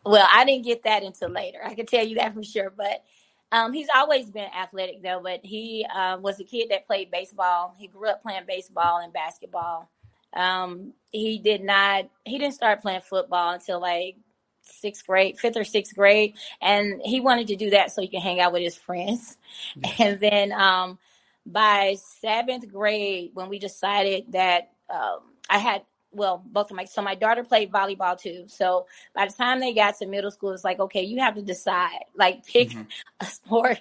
Well, 0.04 0.26
I 0.30 0.44
didn't 0.44 0.64
get 0.64 0.84
that 0.84 1.02
until 1.02 1.30
later. 1.30 1.60
I 1.64 1.74
can 1.74 1.86
tell 1.86 2.06
you 2.06 2.16
that 2.16 2.34
for 2.34 2.42
sure. 2.42 2.70
But 2.70 3.04
um, 3.52 3.72
he's 3.72 3.88
always 3.94 4.30
been 4.30 4.48
athletic 4.54 5.02
though. 5.02 5.20
But 5.22 5.40
he 5.44 5.86
uh, 5.94 6.18
was 6.20 6.40
a 6.40 6.44
kid 6.44 6.68
that 6.70 6.86
played 6.86 7.10
baseball. 7.10 7.74
He 7.78 7.86
grew 7.86 8.08
up 8.08 8.22
playing 8.22 8.44
baseball 8.46 8.98
and 8.98 9.12
basketball. 9.12 9.90
Um, 10.34 10.92
he 11.10 11.38
did 11.38 11.62
not. 11.62 12.08
He 12.24 12.38
didn't 12.38 12.54
start 12.54 12.82
playing 12.82 13.02
football 13.02 13.52
until 13.52 13.80
like 13.80 14.16
sixth 14.62 15.06
grade, 15.06 15.38
fifth 15.38 15.56
or 15.56 15.64
sixth 15.64 15.94
grade, 15.94 16.34
and 16.60 17.00
he 17.04 17.20
wanted 17.20 17.48
to 17.48 17.56
do 17.56 17.70
that 17.70 17.92
so 17.92 18.02
he 18.02 18.08
can 18.08 18.20
hang 18.20 18.40
out 18.40 18.52
with 18.52 18.62
his 18.62 18.76
friends. 18.76 19.36
And 19.98 20.18
then 20.18 20.52
um, 20.52 20.98
by 21.46 21.96
seventh 22.20 22.70
grade, 22.70 23.30
when 23.34 23.48
we 23.48 23.58
decided 23.58 24.32
that 24.32 24.72
um, 24.90 25.20
I 25.48 25.58
had 25.58 25.82
well, 26.14 26.42
both 26.46 26.70
of 26.70 26.76
my 26.76 26.84
so 26.84 27.02
my 27.02 27.14
daughter 27.14 27.44
played 27.44 27.70
volleyball 27.70 28.18
too. 28.18 28.44
So 28.46 28.86
by 29.14 29.26
the 29.26 29.32
time 29.32 29.60
they 29.60 29.74
got 29.74 29.98
to 29.98 30.06
middle 30.06 30.30
school, 30.30 30.52
it's 30.52 30.64
like, 30.64 30.80
okay, 30.80 31.02
you 31.02 31.20
have 31.20 31.34
to 31.34 31.42
decide. 31.42 32.04
Like 32.16 32.46
pick 32.46 32.70
mm-hmm. 32.70 32.82
a 33.20 33.24
sport, 33.24 33.80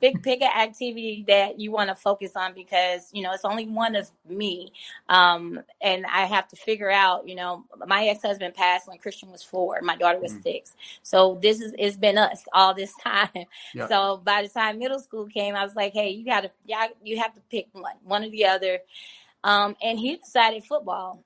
pick 0.00 0.22
pick 0.22 0.42
an 0.42 0.50
activity 0.56 1.24
that 1.28 1.60
you 1.60 1.70
want 1.70 1.88
to 1.88 1.94
focus 1.94 2.32
on 2.36 2.54
because 2.54 3.08
you 3.12 3.22
know 3.22 3.32
it's 3.32 3.44
only 3.44 3.66
one 3.66 3.96
of 3.96 4.10
me. 4.28 4.72
Um, 5.08 5.60
and 5.80 6.06
I 6.06 6.24
have 6.24 6.48
to 6.48 6.56
figure 6.56 6.90
out, 6.90 7.28
you 7.28 7.34
know, 7.34 7.64
my 7.86 8.06
ex-husband 8.06 8.54
passed 8.54 8.88
when 8.88 8.98
Christian 8.98 9.30
was 9.30 9.42
four, 9.42 9.80
my 9.82 9.96
daughter 9.96 10.18
was 10.18 10.32
mm-hmm. 10.32 10.42
six. 10.42 10.74
So 11.02 11.38
this 11.42 11.60
is 11.60 11.74
it's 11.78 11.96
been 11.96 12.18
us 12.18 12.44
all 12.52 12.74
this 12.74 12.92
time. 13.02 13.44
Yep. 13.74 13.88
So 13.88 14.20
by 14.24 14.42
the 14.42 14.48
time 14.48 14.78
middle 14.78 14.98
school 14.98 15.26
came, 15.26 15.54
I 15.54 15.64
was 15.64 15.76
like, 15.76 15.92
hey, 15.92 16.10
you 16.10 16.24
gotta 16.24 16.50
yeah, 16.64 16.88
you 17.02 17.18
have 17.18 17.34
to 17.34 17.40
pick 17.50 17.68
one, 17.72 17.96
one 18.04 18.24
or 18.24 18.30
the 18.30 18.46
other. 18.46 18.80
Um, 19.44 19.76
and 19.82 19.98
he 19.98 20.16
decided 20.16 20.64
football. 20.64 21.22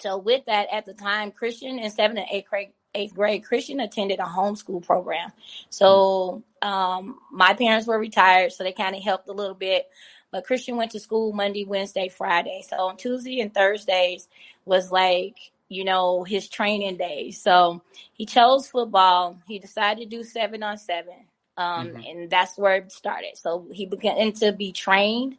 So 0.00 0.18
with 0.18 0.44
that, 0.46 0.68
at 0.72 0.86
the 0.86 0.94
time, 0.94 1.30
Christian 1.30 1.78
in 1.78 1.90
seventh 1.90 2.18
and 2.18 2.28
eighth 2.30 2.48
grade, 2.48 2.72
eighth 2.94 3.14
grade, 3.14 3.44
Christian 3.44 3.80
attended 3.80 4.18
a 4.20 4.24
homeschool 4.24 4.84
program. 4.84 5.30
So 5.70 6.42
um, 6.62 7.18
my 7.30 7.54
parents 7.54 7.86
were 7.86 7.98
retired, 7.98 8.52
so 8.52 8.64
they 8.64 8.72
kind 8.72 8.96
of 8.96 9.02
helped 9.02 9.28
a 9.28 9.32
little 9.32 9.54
bit. 9.54 9.86
But 10.30 10.44
Christian 10.44 10.76
went 10.76 10.90
to 10.92 11.00
school 11.00 11.32
Monday, 11.32 11.64
Wednesday, 11.64 12.08
Friday. 12.08 12.64
So 12.68 12.76
on 12.76 12.96
Tuesday 12.96 13.40
and 13.40 13.54
Thursdays 13.54 14.28
was 14.64 14.90
like, 14.90 15.36
you 15.68 15.84
know, 15.84 16.24
his 16.24 16.48
training 16.48 16.96
days. 16.96 17.40
So 17.40 17.82
he 18.12 18.26
chose 18.26 18.68
football. 18.68 19.38
He 19.46 19.58
decided 19.58 20.10
to 20.10 20.16
do 20.16 20.22
seven 20.22 20.62
on 20.62 20.78
seven. 20.78 21.14
Um, 21.58 21.88
mm-hmm. 21.88 22.00
and 22.04 22.30
that's 22.30 22.58
where 22.58 22.76
it 22.76 22.92
started. 22.92 23.36
So 23.36 23.66
he 23.72 23.86
began 23.86 24.32
to 24.34 24.52
be 24.52 24.72
trained 24.72 25.36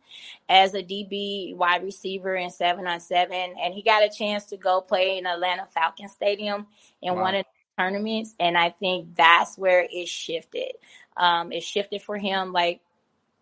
as 0.49 0.73
a 0.73 0.82
DB 0.82 1.56
wide 1.56 1.84
receiver 1.84 2.36
in 2.36 2.49
seven 2.49 2.88
on 2.88 2.99
seven, 2.99 3.53
and 3.62 3.73
he 3.73 3.84
got 3.84 4.03
a 4.03 4.10
chance 4.10 4.45
to 4.45 4.58
go 4.58 4.82
play 4.82 5.17
in 5.17 5.27
Atlanta 5.27 5.67
Falcon 5.67 6.10
Stadium 6.10 6.65
in 7.01 7.15
wow. 7.15 7.21
one 7.21 7.36
of 7.36 7.45
the 7.45 7.84
tournaments. 7.84 8.34
And 8.39 8.58
I 8.58 8.71
think 8.71 9.15
that's 9.15 9.58
where 9.58 9.88
it 9.89 10.08
shifted. 10.08 10.71
Um, 11.15 11.51
it 11.51 11.62
shifted 11.62 12.01
for 12.01 12.17
him. 12.17 12.51
Like 12.51 12.82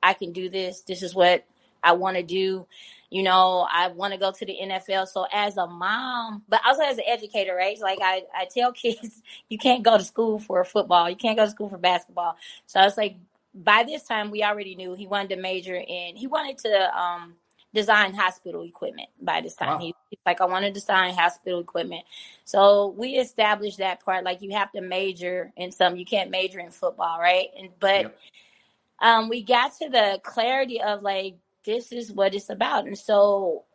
I 0.03 0.13
can 0.13 0.33
do 0.33 0.49
this. 0.49 0.81
This 0.81 1.01
is 1.01 1.15
what 1.15 1.45
I 1.81 1.93
want 1.93 2.17
to 2.17 2.23
do 2.23 2.67
you 3.15 3.23
know, 3.23 3.65
I 3.71 3.87
want 3.87 4.11
to 4.11 4.19
go 4.19 4.33
to 4.33 4.45
the 4.45 4.57
NFL. 4.61 5.07
So 5.07 5.25
as 5.31 5.55
a 5.55 5.67
mom, 5.67 6.43
but 6.49 6.59
also 6.65 6.81
as 6.83 6.97
an 6.97 7.05
educator, 7.07 7.55
right? 7.55 7.79
Like 7.79 7.99
I, 8.01 8.23
I 8.35 8.45
tell 8.53 8.71
kids, 8.73 9.21
you 9.47 9.57
can't 9.57 9.83
go 9.83 9.97
to 9.97 10.03
school 10.03 10.37
for 10.37 10.61
football. 10.65 11.09
You 11.09 11.15
can't 11.15 11.37
go 11.37 11.45
to 11.45 11.49
school 11.49 11.69
for 11.69 11.77
basketball. 11.77 12.35
So 12.65 12.77
I 12.77 12.83
was 12.83 12.97
like, 12.97 13.15
by 13.53 13.85
this 13.87 14.03
time 14.03 14.31
we 14.31 14.43
already 14.43 14.75
knew 14.75 14.95
he 14.95 15.07
wanted 15.07 15.29
to 15.29 15.41
major 15.41 15.77
in, 15.77 16.17
he 16.17 16.27
wanted 16.27 16.57
to, 16.57 16.99
um, 16.99 17.35
design 17.73 18.13
hospital 18.13 18.63
equipment 18.63 19.07
by 19.21 19.39
this 19.39 19.55
time. 19.55 19.69
Wow. 19.69 19.79
He, 19.79 19.95
he's 20.09 20.19
like, 20.25 20.41
I 20.41 20.45
want 20.45 20.65
to 20.65 20.71
design 20.73 21.13
hospital 21.13 21.61
equipment. 21.61 22.03
So 22.43 22.93
we 22.97 23.11
established 23.11 23.77
that 23.77 24.03
part. 24.03 24.25
Like 24.25 24.41
you 24.41 24.51
have 24.57 24.73
to 24.73 24.81
major 24.81 25.53
in 25.55 25.71
some, 25.71 25.95
you 25.95 26.05
can't 26.05 26.31
major 26.31 26.59
in 26.59 26.69
football, 26.69 27.17
right? 27.17 27.47
And, 27.57 27.69
but, 27.79 28.01
yep. 28.01 28.19
um, 29.01 29.29
we 29.29 29.41
got 29.41 29.71
to 29.77 29.87
the 29.87 30.19
clarity 30.21 30.81
of 30.81 31.01
like, 31.01 31.35
this 31.65 31.91
is 31.91 32.11
what 32.11 32.33
it's 32.35 32.49
about. 32.49 32.85
And 32.85 32.97
so 32.97 33.65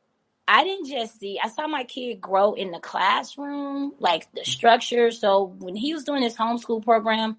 I 0.49 0.65
didn't 0.65 0.89
just 0.89 1.21
see, 1.21 1.39
I 1.43 1.49
saw 1.49 1.67
my 1.67 1.85
kid 1.85 2.21
grow 2.21 2.55
in 2.55 2.71
the 2.71 2.81
classroom, 2.81 3.93
like 3.99 4.33
the 4.33 4.45
structure. 4.45 5.11
So 5.11 5.55
when 5.59 5.77
he 5.77 5.95
was 5.95 6.05
doing 6.05 6.23
his 6.23 6.37
homeschool 6.37 6.85
program, 6.85 7.37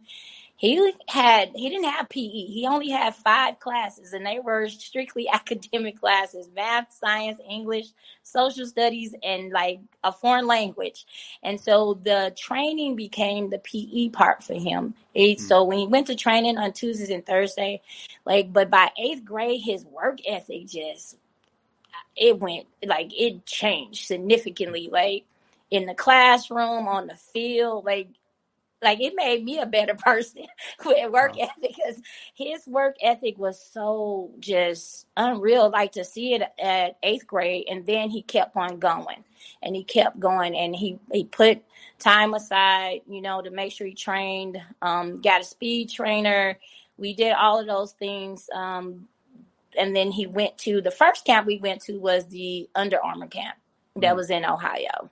he 0.62 0.94
had 1.08 1.54
he 1.56 1.70
didn't 1.70 1.90
have 1.90 2.08
PE. 2.08 2.20
He 2.20 2.68
only 2.70 2.92
had 2.92 3.16
five 3.16 3.60
classes, 3.60 4.14
and 4.14 4.24
they 4.24 4.38
were 4.38 4.70
strictly 4.70 5.28
academic 5.34 6.00
classes: 6.00 6.50
math, 6.56 6.94
science, 6.94 7.42
English, 7.50 7.88
social 8.22 8.68
studies, 8.68 9.16
and 9.24 9.52
like 9.52 9.80
a 10.04 10.12
foreign 10.12 10.46
language. 10.46 11.08
And 11.42 11.60
so 11.60 12.00
the 12.04 12.32
training 12.38 12.96
became 12.96 13.50
the 13.50 13.58
PE 13.58 14.10
part 14.10 14.44
for 14.44 14.54
him. 14.54 14.94
He, 15.16 15.34
mm-hmm. 15.34 15.44
So 15.44 15.64
when 15.64 15.80
he 15.80 15.88
went 15.88 16.06
to 16.08 16.16
training 16.16 16.60
on 16.60 16.74
Tuesdays 16.74 17.10
and 17.10 17.26
Thursday, 17.26 17.82
like, 18.24 18.54
but 18.54 18.70
by 18.70 18.92
eighth 19.00 19.26
grade, 19.26 19.62
his 19.62 19.84
work 19.86 20.20
ethic 20.28 20.68
just 20.68 21.18
it 22.16 22.40
went 22.40 22.68
like 22.86 23.12
it 23.20 23.48
changed 23.48 24.06
significantly. 24.06 24.90
Like 24.92 25.26
in 25.72 25.88
the 25.88 25.96
classroom, 25.96 26.88
on 26.88 27.08
the 27.08 27.16
field, 27.16 27.84
like 27.84 28.10
like 28.82 29.00
it 29.00 29.14
made 29.16 29.44
me 29.44 29.60
a 29.60 29.66
better 29.66 29.96
person 30.06 30.46
with 30.86 31.12
work 31.12 31.36
wow. 31.36 31.44
ethic 31.46 31.76
because 31.78 32.02
his 32.34 32.66
work 32.68 32.96
ethic 33.02 33.38
was 33.38 33.62
so 33.62 34.32
just 34.40 35.08
unreal 35.18 35.70
like 35.70 35.92
to 35.92 36.04
see 36.04 36.34
it 36.34 36.44
at 36.62 36.98
eighth 37.04 37.28
grade 37.28 37.66
and 37.70 37.86
then 37.86 38.10
he 38.10 38.22
kept 38.22 38.56
on 38.56 38.80
going 38.80 39.24
and 39.62 39.76
he 39.76 39.84
kept 39.84 40.20
going 40.20 40.56
and 40.56 40.76
he 40.76 41.00
he 41.12 41.24
put 41.24 41.62
time 42.00 42.34
aside 42.34 43.02
you 43.08 43.22
know 43.22 43.42
to 43.42 43.52
make 43.52 43.72
sure 43.72 43.88
he 43.88 43.94
trained 43.94 44.58
um, 44.82 45.22
got 45.22 45.42
a 45.42 45.44
speed 45.44 45.90
trainer 45.90 46.58
we 46.98 47.14
did 47.14 47.34
all 47.34 47.60
of 47.60 47.68
those 47.68 47.94
things 47.94 48.50
um, 48.54 49.08
and 49.78 49.96
then 49.96 50.12
he 50.12 50.28
went 50.28 50.58
to 50.58 50.82
the 50.82 50.92
first 50.92 51.26
camp 51.26 51.46
we 51.46 51.58
went 51.58 51.82
to 51.82 52.00
was 52.00 52.26
the 52.28 52.70
Under 52.76 53.02
Armour 53.04 53.28
camp 53.28 53.58
that 53.96 54.08
mm-hmm. 54.08 54.18
was 54.18 54.30
in 54.30 54.46
ohio 54.46 55.10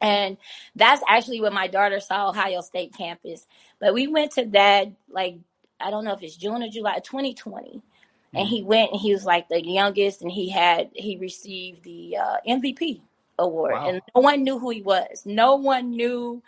and 0.00 0.36
that's 0.76 1.02
actually 1.08 1.40
when 1.40 1.52
my 1.52 1.66
daughter 1.66 2.00
saw 2.00 2.28
Ohio 2.28 2.60
State 2.60 2.94
campus. 2.96 3.46
But 3.80 3.94
we 3.94 4.06
went 4.06 4.32
to 4.32 4.46
that 4.46 4.88
like 5.10 5.38
I 5.80 5.90
don't 5.90 6.04
know 6.04 6.12
if 6.12 6.22
it's 6.22 6.36
June 6.36 6.62
or 6.62 6.68
July 6.68 6.98
2020. 7.00 7.68
Mm-hmm. 7.68 8.36
And 8.36 8.48
he 8.48 8.62
went 8.62 8.92
and 8.92 9.00
he 9.00 9.12
was 9.12 9.24
like 9.24 9.48
the 9.48 9.64
youngest 9.64 10.22
and 10.22 10.30
he 10.30 10.48
had 10.48 10.90
he 10.94 11.16
received 11.16 11.84
the 11.84 12.16
uh, 12.16 12.36
MVP 12.46 13.00
award. 13.38 13.72
Wow. 13.72 13.88
And 13.88 14.02
no 14.14 14.20
one 14.20 14.42
knew 14.42 14.58
who 14.58 14.70
he 14.70 14.82
was. 14.82 15.22
No 15.24 15.56
one 15.56 15.90
knew 15.90 16.42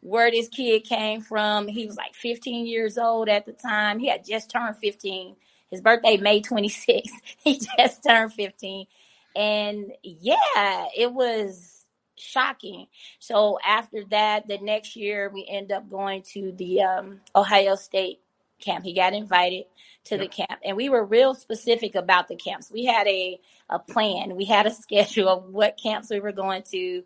where 0.00 0.30
this 0.30 0.48
kid 0.48 0.84
came 0.84 1.20
from. 1.20 1.68
He 1.68 1.86
was 1.86 1.96
like 1.96 2.14
15 2.14 2.66
years 2.66 2.96
old 2.96 3.28
at 3.28 3.44
the 3.44 3.52
time. 3.52 3.98
He 3.98 4.08
had 4.08 4.24
just 4.24 4.50
turned 4.50 4.76
15. 4.76 5.36
His 5.70 5.80
birthday 5.80 6.16
May 6.16 6.40
26th. 6.40 7.10
he 7.44 7.60
just 7.76 8.04
turned 8.04 8.32
15. 8.32 8.86
And 9.34 9.92
yeah, 10.02 10.86
it 10.96 11.12
was 11.12 11.75
shocking. 12.16 12.86
So 13.18 13.58
after 13.64 14.04
that, 14.10 14.48
the 14.48 14.58
next 14.58 14.96
year 14.96 15.30
we 15.32 15.46
end 15.48 15.72
up 15.72 15.88
going 15.90 16.22
to 16.34 16.52
the 16.52 16.82
um, 16.82 17.20
Ohio 17.34 17.74
State 17.74 18.20
camp. 18.60 18.84
He 18.84 18.94
got 18.94 19.12
invited 19.12 19.64
to 20.04 20.16
yep. 20.16 20.20
the 20.20 20.28
camp, 20.28 20.60
and 20.64 20.76
we 20.76 20.88
were 20.88 21.04
real 21.04 21.34
specific 21.34 21.94
about 21.94 22.28
the 22.28 22.36
camps. 22.36 22.70
We 22.70 22.84
had 22.84 23.06
a 23.06 23.40
a 23.68 23.78
plan. 23.78 24.36
We 24.36 24.44
had 24.44 24.66
a 24.66 24.70
schedule 24.74 25.28
of 25.28 25.52
what 25.52 25.80
camps 25.82 26.10
we 26.10 26.20
were 26.20 26.32
going 26.32 26.62
to, 26.70 27.02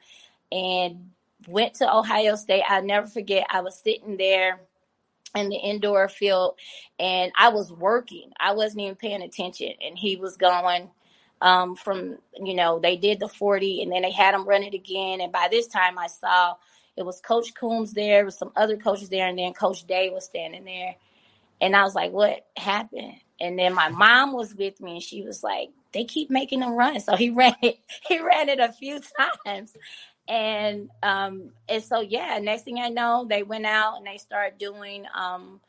and 0.53 1.11
went 1.49 1.75
to 1.75 1.95
Ohio 1.95 2.37
State. 2.37 2.65
I'll 2.69 2.85
never 2.85 3.07
forget. 3.07 3.47
I 3.51 3.61
was 3.61 3.79
sitting 3.79 4.17
there 4.17 4.61
in 5.35 5.49
the 5.49 5.57
indoor 5.57 6.09
field 6.09 6.57
and 6.99 7.33
I 7.39 7.51
was 7.51 7.73
working. 7.73 8.33
I 8.39 8.53
wasn't 8.53 8.83
even 8.83 8.97
paying 8.97 9.23
attention 9.23 9.73
and 9.85 9.97
he 9.97 10.17
was 10.17 10.37
going 10.37 10.91
um, 11.43 11.77
from 11.77 12.19
you 12.43 12.55
know 12.55 12.79
they 12.81 12.97
did 12.97 13.21
the 13.21 13.29
40 13.29 13.83
and 13.83 13.93
then 13.93 14.03
they 14.03 14.13
had 14.13 14.35
them 14.35 14.47
run 14.49 14.63
it 14.65 14.75
again. 14.75 15.21
And 15.21 15.33
by 15.33 15.49
this 15.51 15.69
time 15.69 15.99
i 15.99 16.09
saw 16.09 16.57
it 16.97 17.05
was 17.05 17.21
coach 17.21 17.55
coombs 17.55 17.93
there 17.95 18.25
was 18.25 18.39
some 18.39 18.53
other 18.57 18.77
coaches 18.77 19.09
there 19.11 19.29
and 19.29 19.39
then 19.39 19.55
coach 19.55 19.87
day 19.87 20.11
was 20.11 20.25
standing 20.27 20.65
there. 20.65 20.97
And 21.61 21.77
i 21.77 21.85
was 21.85 21.95
like 21.95 22.13
what 22.13 22.47
happened? 22.57 23.15
And 23.41 23.59
then 23.59 23.75
my 23.75 23.89
mom 23.91 24.33
was 24.35 24.55
with 24.55 24.81
me 24.81 24.93
and 24.95 25.03
she 25.03 25.23
was 25.23 25.43
like 25.45 25.71
they 25.93 26.05
keep 26.05 26.31
making 26.31 26.61
them 26.61 26.75
run. 26.75 27.01
So 27.01 27.17
he 27.17 27.31
ran 27.33 27.57
it 27.63 27.79
he 28.09 28.21
ran 28.21 28.49
it 28.49 28.61
a 28.61 28.73
few 28.73 29.01
times. 29.47 29.77
And 30.29 30.91
um 31.03 31.51
and 31.69 31.83
so 31.83 32.01
yeah 32.01 32.39
next 32.41 32.63
thing 32.63 32.79
i 32.81 32.89
know 32.89 33.27
they 33.29 33.43
went 33.43 33.67
out 33.67 33.97
and 33.99 34.07
they 34.07 34.19
started 34.19 34.59
doing 34.59 35.07
um 35.15 35.61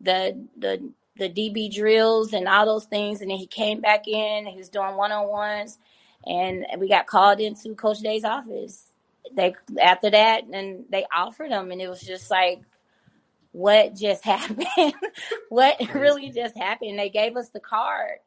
the 0.00 0.46
the 0.58 0.92
the 1.18 1.28
DB 1.28 1.72
drills 1.74 2.32
and 2.32 2.48
all 2.48 2.66
those 2.66 2.84
things. 2.84 3.20
And 3.20 3.30
then 3.30 3.38
he 3.38 3.46
came 3.46 3.80
back 3.80 4.06
in. 4.08 4.46
he 4.46 4.58
was 4.58 4.68
doing 4.68 4.96
one 4.96 5.12
on 5.12 5.28
ones, 5.28 5.78
and 6.24 6.66
we 6.78 6.88
got 6.88 7.06
called 7.06 7.40
into 7.40 7.74
Coach 7.74 8.00
Day's 8.00 8.24
office. 8.24 8.92
They 9.34 9.54
after 9.80 10.10
that, 10.10 10.44
and 10.52 10.84
they 10.90 11.04
offered 11.14 11.50
him, 11.50 11.70
and 11.70 11.80
it 11.80 11.88
was 11.88 12.00
just 12.00 12.30
like, 12.30 12.62
what 13.52 13.94
just 13.94 14.24
happened? 14.24 14.94
what 15.48 15.76
really 15.94 16.30
just 16.30 16.56
happened? 16.56 16.98
They 16.98 17.10
gave 17.10 17.36
us 17.36 17.48
the 17.50 17.60
card, 17.60 18.18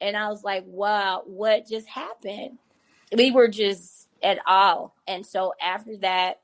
and 0.00 0.16
I 0.16 0.28
was 0.28 0.44
like, 0.44 0.64
wow, 0.66 1.22
what 1.26 1.68
just 1.68 1.88
happened? 1.88 2.58
We 3.16 3.30
were 3.30 3.48
just 3.48 4.08
at 4.22 4.38
all, 4.46 4.94
and 5.06 5.24
so 5.26 5.54
after 5.60 5.96
that. 5.98 6.40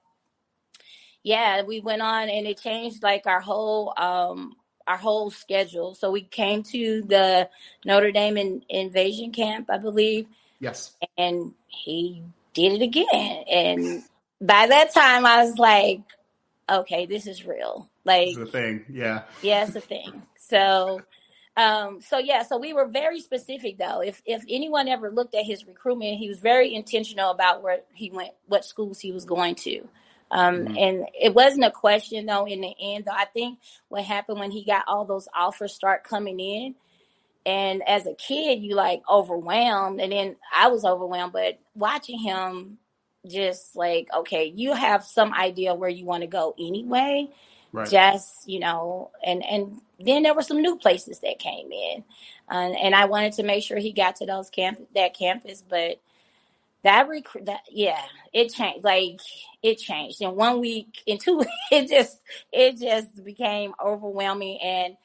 Yeah, 1.24 1.62
we 1.62 1.78
went 1.78 2.02
on 2.02 2.28
and 2.28 2.48
it 2.48 2.60
changed 2.60 3.04
like 3.04 3.28
our 3.28 3.40
whole 3.40 3.94
um 3.96 4.56
our 4.86 4.96
whole 4.96 5.30
schedule. 5.30 5.94
So 5.94 6.10
we 6.10 6.22
came 6.22 6.62
to 6.64 7.02
the 7.02 7.48
Notre 7.84 8.12
Dame 8.12 8.36
in, 8.36 8.64
invasion 8.68 9.32
camp, 9.32 9.70
I 9.70 9.78
believe. 9.78 10.28
Yes. 10.60 10.96
And 11.16 11.54
he 11.66 12.22
did 12.54 12.80
it 12.80 12.82
again. 12.82 13.44
And 13.50 14.02
by 14.40 14.66
that 14.66 14.92
time, 14.92 15.26
I 15.26 15.44
was 15.44 15.58
like, 15.58 16.00
okay, 16.68 17.06
this 17.06 17.26
is 17.26 17.46
real. 17.46 17.88
Like, 18.04 18.28
it's 18.28 18.38
a 18.38 18.46
thing. 18.46 18.84
Yeah. 18.88 19.22
Yeah, 19.42 19.64
it's 19.66 19.76
a 19.76 19.80
thing. 19.80 20.22
So 20.38 21.00
Um, 21.54 22.00
so 22.00 22.18
yeah, 22.18 22.44
so 22.44 22.56
we 22.56 22.72
were 22.72 22.86
very 22.86 23.20
specific 23.20 23.76
though. 23.76 24.00
If 24.00 24.22
if 24.24 24.42
anyone 24.48 24.88
ever 24.88 25.10
looked 25.10 25.34
at 25.34 25.44
his 25.44 25.66
recruitment, 25.66 26.18
he 26.18 26.28
was 26.28 26.38
very 26.38 26.74
intentional 26.74 27.30
about 27.30 27.62
where 27.62 27.80
he 27.92 28.10
went, 28.10 28.30
what 28.46 28.64
schools 28.64 29.00
he 29.00 29.12
was 29.12 29.26
going 29.26 29.56
to. 29.56 29.86
Um, 30.32 30.64
mm-hmm. 30.64 30.76
and 30.78 31.06
it 31.20 31.34
wasn't 31.34 31.66
a 31.66 31.70
question 31.70 32.24
though 32.24 32.46
in 32.46 32.62
the 32.62 32.74
end 32.80 33.04
though. 33.04 33.12
I 33.12 33.26
think 33.26 33.58
what 33.88 34.02
happened 34.02 34.40
when 34.40 34.50
he 34.50 34.64
got 34.64 34.84
all 34.88 35.04
those 35.04 35.28
offers 35.36 35.74
start 35.74 36.04
coming 36.04 36.40
in, 36.40 36.74
and 37.44 37.82
as 37.86 38.06
a 38.06 38.14
kid, 38.14 38.62
you 38.62 38.74
like 38.74 39.02
overwhelmed, 39.08 40.00
and 40.00 40.10
then 40.10 40.36
I 40.54 40.68
was 40.68 40.84
overwhelmed, 40.84 41.34
but 41.34 41.58
watching 41.74 42.18
him 42.18 42.78
just 43.26 43.76
like, 43.76 44.08
okay, 44.14 44.52
you 44.54 44.72
have 44.72 45.04
some 45.04 45.32
idea 45.32 45.74
where 45.74 45.90
you 45.90 46.04
want 46.04 46.22
to 46.22 46.26
go 46.26 46.54
anyway. 46.58 47.28
Right. 47.72 47.88
Just, 47.88 48.48
you 48.48 48.58
know, 48.58 49.10
and 49.24 49.44
and 49.44 49.80
then 49.98 50.22
there 50.22 50.34
were 50.34 50.42
some 50.42 50.60
new 50.60 50.76
places 50.76 51.20
that 51.20 51.38
came 51.38 51.70
in. 51.72 52.04
Uh, 52.50 52.72
and 52.72 52.94
I 52.94 53.06
wanted 53.06 53.34
to 53.34 53.42
make 53.42 53.64
sure 53.64 53.78
he 53.78 53.92
got 53.92 54.16
to 54.16 54.26
those 54.26 54.50
camp 54.50 54.80
that 54.94 55.14
campus, 55.14 55.62
but 55.66 56.00
that 56.84 57.08
rec- 57.08 57.44
that 57.46 57.60
yeah, 57.70 58.00
it 58.32 58.52
changed. 58.52 58.84
Like 58.84 59.20
it 59.62 59.78
changed 59.78 60.22
in 60.22 60.34
one 60.36 60.60
week, 60.60 61.02
in 61.06 61.18
two 61.18 61.44
it 61.72 61.88
just 61.88 62.18
it 62.52 62.78
just 62.78 63.24
became 63.24 63.74
overwhelming 63.84 64.58
and 64.62 64.96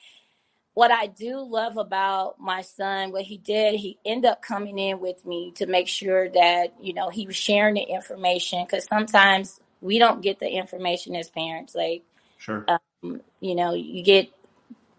what 0.77 0.91
I 0.91 1.07
do 1.07 1.39
love 1.39 1.77
about 1.77 2.39
my 2.39 2.61
son, 2.61 3.11
what 3.11 3.23
he 3.23 3.37
did, 3.37 3.75
he 3.79 3.97
ended 4.05 4.29
up 4.31 4.43
coming 4.43 4.77
in 4.77 4.99
with 4.99 5.25
me 5.25 5.51
to 5.55 5.65
make 5.65 5.87
sure 5.87 6.29
that, 6.29 6.75
you 6.79 6.93
know, 6.93 7.09
he 7.09 7.25
was 7.25 7.35
sharing 7.35 7.73
the 7.73 7.81
information 7.81 8.63
because 8.63 8.85
sometimes 8.85 9.59
we 9.81 9.97
don't 9.97 10.21
get 10.21 10.39
the 10.39 10.47
information 10.47 11.15
as 11.15 11.31
parents. 11.31 11.73
Like, 11.73 12.03
sure. 12.37 12.63
Um, 12.67 13.21
you 13.39 13.55
know, 13.55 13.73
you 13.73 14.03
get 14.03 14.29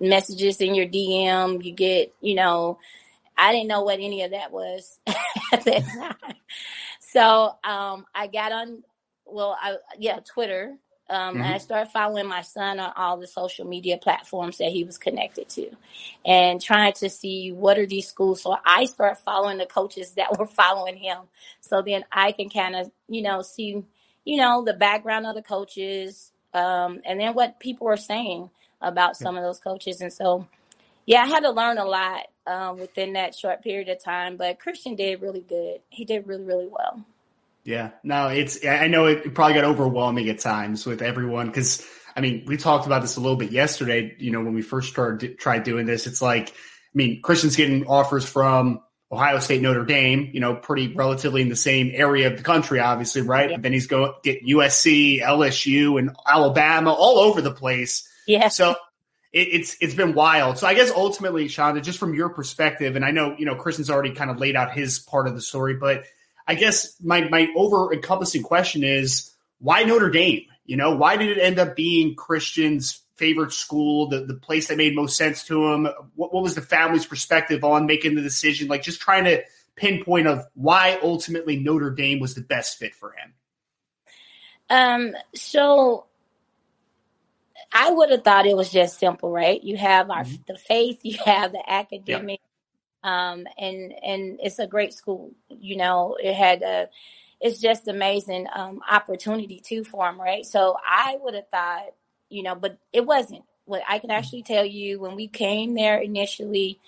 messages 0.00 0.60
in 0.60 0.74
your 0.74 0.86
DM, 0.86 1.64
you 1.64 1.72
get, 1.72 2.12
you 2.20 2.34
know, 2.34 2.78
I 3.38 3.52
didn't 3.52 3.68
know 3.68 3.82
what 3.82 4.00
any 4.00 4.22
of 4.24 4.32
that 4.32 4.52
was 4.52 4.98
at 5.06 5.64
that 5.64 5.84
time. 5.84 6.34
So 6.98 7.54
um, 7.64 8.04
I 8.14 8.26
got 8.26 8.52
on, 8.52 8.82
well, 9.24 9.56
I, 9.60 9.76
yeah, 9.98 10.18
Twitter 10.20 10.76
um, 11.10 11.36
mm-hmm. 11.36 11.42
I 11.42 11.58
started 11.58 11.90
following 11.90 12.26
my 12.26 12.42
son 12.42 12.78
on 12.78 12.92
all 12.94 13.16
the 13.16 13.26
social 13.26 13.66
media 13.66 13.96
platforms 13.96 14.58
that 14.58 14.70
he 14.70 14.84
was 14.84 14.98
connected 14.98 15.48
to 15.50 15.70
and 16.26 16.60
trying 16.60 16.92
to 16.94 17.08
see 17.08 17.50
what 17.50 17.78
are 17.78 17.86
these 17.86 18.06
schools. 18.06 18.42
So 18.42 18.56
I 18.64 18.84
started 18.84 19.16
following 19.16 19.56
the 19.56 19.66
coaches 19.66 20.12
that 20.12 20.28
were 20.38 20.46
following 20.46 20.96
him. 20.96 21.18
So 21.60 21.80
then 21.82 22.04
I 22.12 22.32
can 22.32 22.50
kind 22.50 22.76
of, 22.76 22.90
you 23.08 23.22
know, 23.22 23.40
see, 23.40 23.82
you 24.24 24.36
know, 24.36 24.64
the 24.64 24.74
background 24.74 25.26
of 25.26 25.34
the 25.34 25.42
coaches 25.42 26.32
um, 26.52 27.00
and 27.06 27.18
then 27.18 27.34
what 27.34 27.58
people 27.58 27.86
were 27.86 27.96
saying 27.96 28.50
about 28.82 29.16
some 29.16 29.36
of 29.36 29.42
those 29.42 29.60
coaches. 29.60 30.02
And 30.02 30.12
so, 30.12 30.46
yeah, 31.06 31.22
I 31.22 31.26
had 31.26 31.40
to 31.40 31.50
learn 31.50 31.78
a 31.78 31.84
lot 31.86 32.26
um, 32.48 32.78
within 32.78 33.12
that 33.12 33.34
short 33.34 33.62
period 33.62 33.88
of 33.88 34.02
time, 34.02 34.36
but 34.36 34.58
Christian 34.58 34.96
did 34.96 35.20
really 35.20 35.44
good. 35.46 35.80
He 35.90 36.04
did 36.04 36.26
really, 36.26 36.44
really 36.44 36.66
well. 36.66 37.04
Yeah, 37.64 37.90
no, 38.02 38.28
it's. 38.28 38.64
I 38.64 38.86
know 38.86 39.06
it 39.06 39.34
probably 39.34 39.54
got 39.54 39.64
overwhelming 39.64 40.28
at 40.30 40.38
times 40.38 40.86
with 40.86 41.02
everyone 41.02 41.48
because 41.48 41.86
I 42.16 42.22
mean 42.22 42.44
we 42.46 42.56
talked 42.56 42.86
about 42.86 43.02
this 43.02 43.16
a 43.16 43.20
little 43.20 43.36
bit 43.36 43.52
yesterday. 43.52 44.16
You 44.18 44.30
know 44.30 44.40
when 44.40 44.54
we 44.54 44.62
first 44.62 44.88
started 44.88 45.38
tried 45.38 45.64
doing 45.64 45.84
this, 45.84 46.06
it's 46.06 46.22
like 46.22 46.48
I 46.48 46.52
mean 46.94 47.20
Christian's 47.20 47.56
getting 47.56 47.86
offers 47.86 48.24
from 48.24 48.80
Ohio 49.12 49.38
State, 49.40 49.60
Notre 49.60 49.84
Dame. 49.84 50.30
You 50.32 50.40
know, 50.40 50.54
pretty 50.54 50.94
relatively 50.94 51.42
in 51.42 51.50
the 51.50 51.56
same 51.56 51.90
area 51.92 52.28
of 52.28 52.38
the 52.38 52.42
country, 52.42 52.80
obviously, 52.80 53.20
right? 53.20 53.50
Yeah. 53.50 53.56
But 53.56 53.64
then 53.64 53.74
he's 53.74 53.86
going 53.86 54.14
get 54.22 54.42
USC, 54.46 55.20
LSU, 55.20 55.98
and 55.98 56.16
Alabama 56.26 56.90
all 56.92 57.18
over 57.18 57.42
the 57.42 57.52
place. 57.52 58.08
Yeah. 58.26 58.48
So 58.48 58.76
it, 59.32 59.48
it's 59.48 59.76
it's 59.80 59.94
been 59.94 60.14
wild. 60.14 60.58
So 60.58 60.66
I 60.66 60.74
guess 60.74 60.90
ultimately, 60.90 61.46
Shonda, 61.46 61.82
just 61.82 61.98
from 61.98 62.14
your 62.14 62.30
perspective, 62.30 62.96
and 62.96 63.04
I 63.04 63.10
know 63.10 63.34
you 63.38 63.46
know 63.46 63.54
Christian's 63.54 63.90
already 63.90 64.12
kind 64.12 64.30
of 64.30 64.38
laid 64.38 64.56
out 64.56 64.72
his 64.72 64.98
part 64.98 65.28
of 65.28 65.34
the 65.34 65.40
story, 65.40 65.74
but 65.74 66.04
I 66.46 66.54
guess 66.54 66.96
my 67.02 67.28
my 67.28 67.48
over 67.56 67.92
encompassing 67.92 68.42
question 68.42 68.84
is 68.84 69.32
why 69.58 69.84
Notre 69.84 70.10
Dame? 70.10 70.46
You 70.64 70.76
know, 70.76 70.96
why 70.96 71.16
did 71.16 71.36
it 71.36 71.40
end 71.40 71.58
up 71.58 71.76
being 71.76 72.14
Christian's 72.14 73.02
favorite 73.16 73.52
school, 73.52 74.08
the, 74.08 74.20
the 74.20 74.34
place 74.34 74.68
that 74.68 74.76
made 74.76 74.94
most 74.94 75.16
sense 75.16 75.44
to 75.44 75.72
him? 75.72 75.88
What, 76.14 76.32
what 76.32 76.42
was 76.42 76.54
the 76.54 76.60
family's 76.60 77.06
perspective 77.06 77.64
on 77.64 77.86
making 77.86 78.14
the 78.14 78.22
decision? 78.22 78.68
Like 78.68 78.82
just 78.82 79.00
trying 79.00 79.24
to 79.24 79.42
pinpoint 79.76 80.26
of 80.26 80.46
why 80.54 80.98
ultimately 81.02 81.56
Notre 81.56 81.90
Dame 81.90 82.20
was 82.20 82.34
the 82.34 82.42
best 82.42 82.78
fit 82.78 82.94
for 82.94 83.12
him. 83.12 83.34
Um, 84.70 85.16
so 85.34 86.07
I 87.72 87.90
would 87.90 88.10
have 88.10 88.24
thought 88.24 88.46
it 88.46 88.56
was 88.56 88.70
just 88.70 88.98
simple, 88.98 89.30
right? 89.30 89.62
You 89.62 89.76
have 89.76 90.10
our 90.10 90.24
mm-hmm. 90.24 90.42
the 90.46 90.56
faith, 90.58 91.00
you 91.02 91.18
have 91.24 91.52
the 91.52 91.62
academic, 91.66 92.40
um, 93.02 93.46
and 93.58 93.92
and 94.02 94.40
it's 94.42 94.58
a 94.58 94.66
great 94.66 94.92
school. 94.92 95.32
You 95.48 95.76
know, 95.76 96.16
it 96.22 96.34
had 96.34 96.62
a, 96.62 96.88
it's 97.40 97.60
just 97.60 97.88
amazing 97.88 98.46
um, 98.54 98.80
opportunity 98.90 99.60
too 99.60 99.84
for 99.84 100.06
them, 100.06 100.20
right? 100.20 100.44
So 100.44 100.76
I 100.84 101.16
would 101.20 101.34
have 101.34 101.48
thought, 101.48 101.94
you 102.28 102.42
know, 102.42 102.54
but 102.54 102.78
it 102.92 103.04
wasn't. 103.04 103.44
What 103.66 103.82
I 103.86 103.98
can 103.98 104.10
actually 104.10 104.44
tell 104.44 104.64
you 104.64 104.98
when 104.98 105.14
we 105.14 105.28
came 105.28 105.74
there 105.74 105.98
initially, 105.98 106.78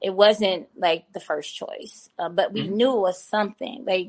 it 0.00 0.10
wasn't 0.10 0.68
like 0.76 1.04
the 1.12 1.20
first 1.20 1.54
choice, 1.54 2.10
uh, 2.18 2.28
but 2.28 2.52
we 2.52 2.62
mm-hmm. 2.62 2.76
knew 2.76 2.96
it 2.96 3.00
was 3.00 3.22
something. 3.22 3.84
Like 3.86 4.08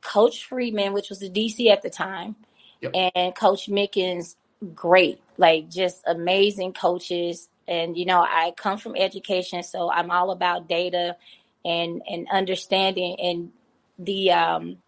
Coach 0.00 0.44
Freeman, 0.44 0.92
which 0.92 1.08
was 1.08 1.18
the 1.18 1.28
DC 1.28 1.68
at 1.68 1.82
the 1.82 1.90
time, 1.90 2.36
yep. 2.80 2.92
and 2.94 3.34
Coach 3.34 3.68
Mickens, 3.68 4.36
great, 4.74 5.20
like 5.42 5.68
just 5.68 6.02
amazing 6.06 6.72
coaches. 6.72 7.48
And 7.68 7.96
you 7.96 8.06
know 8.06 8.20
i 8.20 8.52
come 8.56 8.76
from 8.76 8.96
education 8.96 9.62
so 9.62 9.88
i'm 9.88 10.10
all 10.10 10.32
about 10.32 10.68
data 10.68 11.16
and 11.64 12.02
and 12.08 12.26
understanding. 12.32 13.16
And 13.20 13.52
the 13.98 14.32
um 14.32 14.78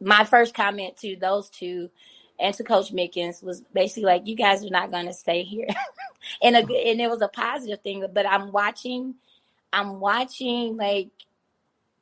my 0.00 0.24
first 0.24 0.54
comment 0.54 0.96
to 0.98 1.16
those 1.16 1.50
two 1.50 1.90
and 2.38 2.54
to 2.54 2.64
coach 2.64 2.92
mickens 2.92 3.42
was 3.42 3.60
basically 3.72 4.04
like 4.04 4.26
you 4.26 4.36
guys 4.36 4.64
are 4.64 4.70
not 4.70 4.90
going 4.90 5.06
to 5.06 5.12
stay 5.12 5.42
here. 5.42 5.68
And 6.42 6.56
a, 6.56 6.60
and 6.60 7.02
it 7.02 7.10
was 7.10 7.20
a 7.20 7.28
positive 7.28 7.82
thing 7.82 8.02
but 8.14 8.26
i'm 8.26 8.50
watching 8.50 9.16
i'm 9.74 10.00
watching 10.00 10.78
like 10.78 11.10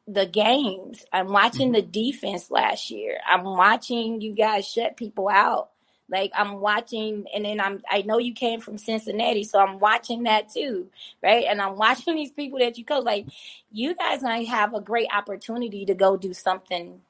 the 0.06 0.26
games. 0.26 1.04
I'm 1.12 1.28
watching 1.28 1.72
mm-hmm. 1.72 1.74
the 1.74 1.82
defense 1.82 2.50
last 2.50 2.90
year. 2.90 3.18
I'm 3.26 3.44
watching 3.44 4.20
you 4.20 4.34
guys 4.34 4.66
shut 4.66 4.96
people 4.96 5.28
out 5.28 5.70
like 6.10 6.32
I'm 6.36 6.60
watching, 6.60 7.26
and 7.34 7.44
then 7.44 7.60
I'm 7.60 7.82
I 7.90 8.02
know 8.02 8.18
you 8.18 8.34
came 8.34 8.60
from 8.60 8.78
Cincinnati, 8.78 9.44
so 9.44 9.58
I'm 9.60 9.78
watching 9.78 10.24
that 10.24 10.50
too, 10.50 10.88
right? 11.22 11.46
And 11.48 11.60
I'm 11.60 11.76
watching 11.78 12.16
these 12.16 12.32
people 12.32 12.58
that 12.60 12.78
you 12.78 12.84
coach. 12.84 13.04
Like 13.04 13.26
you 13.72 13.94
guys 13.94 14.22
gonna 14.22 14.44
have 14.44 14.74
a 14.74 14.80
great 14.80 15.08
opportunity 15.14 15.86
to 15.86 15.94
go 15.94 16.16
do 16.16 16.34
something 16.34 17.00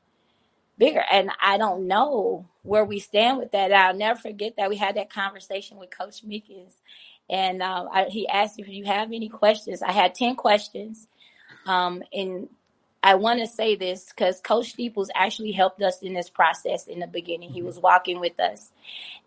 bigger. 0.79 1.05
And 1.11 1.31
I 1.41 1.59
don't 1.59 1.87
know 1.87 2.47
where 2.63 2.85
we 2.85 2.99
stand 2.99 3.39
with 3.39 3.53
that. 3.53 3.73
I'll 3.73 3.95
never 3.97 4.19
forget 4.19 4.55
that 4.57 4.71
we 4.71 4.77
had 4.77 4.97
that 4.97 5.11
conversation 5.13 5.79
with 5.79 5.91
Coach 5.91 6.27
Mickens, 6.27 6.75
and 7.31 7.63
uh, 7.63 7.87
I, 7.93 8.05
he 8.05 8.29
asked 8.29 8.59
if 8.59 8.69
you 8.69 8.85
have 8.87 9.13
any 9.13 9.29
questions. 9.29 9.83
I 9.83 9.93
had 9.93 10.15
ten 10.15 10.37
questions, 10.37 11.09
um, 11.67 12.03
and 12.13 12.49
I 13.03 13.17
want 13.17 13.41
to 13.41 13.47
say 13.47 13.75
this 13.75 14.07
because 14.07 14.41
Coach 14.41 14.71
Steeples 14.71 15.11
actually 15.15 15.53
helped 15.53 15.83
us 15.83 16.03
in 16.03 16.15
this 16.15 16.31
process 16.31 16.87
in 16.87 17.01
the 17.01 17.07
beginning. 17.07 17.51
He 17.51 17.63
was 17.63 17.79
walking 17.79 18.21
with 18.21 18.39
us. 18.39 18.71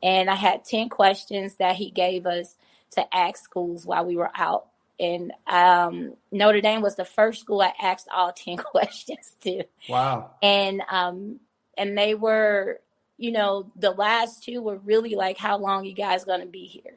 And 0.01 0.29
I 0.29 0.35
had 0.35 0.63
10 0.63 0.89
questions 0.89 1.55
that 1.55 1.75
he 1.75 1.91
gave 1.91 2.25
us 2.25 2.55
to 2.91 3.15
ask 3.15 3.43
schools 3.43 3.85
while 3.85 4.05
we 4.05 4.15
were 4.15 4.31
out. 4.33 4.67
And 4.97 5.33
um, 5.45 6.13
Notre 6.31 6.61
Dame 6.61 6.81
was 6.81 6.95
the 6.95 7.03
first 7.03 7.41
school 7.41 7.61
I 7.61 7.73
asked 7.81 8.07
all 8.13 8.31
10 8.35 8.57
questions 8.57 9.35
to. 9.41 9.63
Wow. 9.89 10.31
And 10.41 10.81
um, 10.89 11.39
and 11.77 11.97
they 11.97 12.15
were, 12.15 12.79
you 13.17 13.31
know, 13.31 13.69
the 13.75 13.91
last 13.91 14.43
two 14.43 14.61
were 14.61 14.77
really 14.77 15.15
like, 15.15 15.38
how 15.38 15.57
long 15.57 15.83
you 15.83 15.93
guys 15.93 16.23
going 16.23 16.39
to 16.39 16.45
be 16.45 16.65
here? 16.65 16.95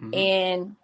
Mm-hmm. 0.00 0.14
And 0.14 0.76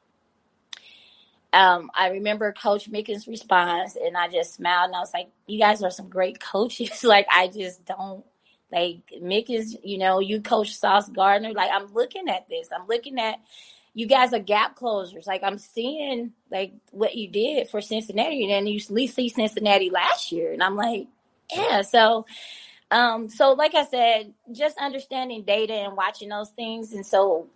um, 1.54 1.88
I 1.96 2.08
remember 2.08 2.52
Coach 2.52 2.90
Mickens' 2.90 3.28
response, 3.28 3.96
and 3.96 4.16
I 4.16 4.28
just 4.28 4.54
smiled 4.54 4.88
and 4.88 4.96
I 4.96 5.00
was 5.00 5.14
like, 5.14 5.28
"You 5.46 5.58
guys 5.60 5.82
are 5.84 5.90
some 5.90 6.08
great 6.08 6.40
coaches." 6.40 7.04
like 7.04 7.26
I 7.30 7.46
just 7.46 7.84
don't 7.84 8.24
like 8.72 9.12
Mickens. 9.22 9.76
You 9.84 9.98
know, 9.98 10.18
you 10.18 10.40
coach 10.40 10.74
Sauce 10.76 11.08
Gardner. 11.08 11.52
Like 11.52 11.70
I'm 11.72 11.92
looking 11.94 12.28
at 12.28 12.48
this. 12.48 12.68
I'm 12.76 12.88
looking 12.88 13.20
at 13.20 13.36
you 13.94 14.08
guys 14.08 14.32
are 14.32 14.40
gap 14.40 14.74
closers. 14.74 15.28
Like 15.28 15.44
I'm 15.44 15.58
seeing 15.58 16.32
like 16.50 16.72
what 16.90 17.14
you 17.14 17.28
did 17.30 17.68
for 17.68 17.80
Cincinnati, 17.80 18.42
and 18.42 18.50
then 18.50 18.66
you 18.66 18.80
least 18.90 19.14
see 19.14 19.28
Cincinnati 19.28 19.90
last 19.90 20.32
year, 20.32 20.52
and 20.52 20.62
I'm 20.62 20.74
like, 20.74 21.06
yeah. 21.54 21.82
So, 21.82 22.26
um, 22.90 23.28
so 23.28 23.52
like 23.52 23.76
I 23.76 23.84
said, 23.84 24.34
just 24.50 24.76
understanding 24.78 25.44
data 25.44 25.74
and 25.74 25.96
watching 25.96 26.30
those 26.30 26.50
things, 26.50 26.92
and 26.92 27.06
so, 27.06 27.46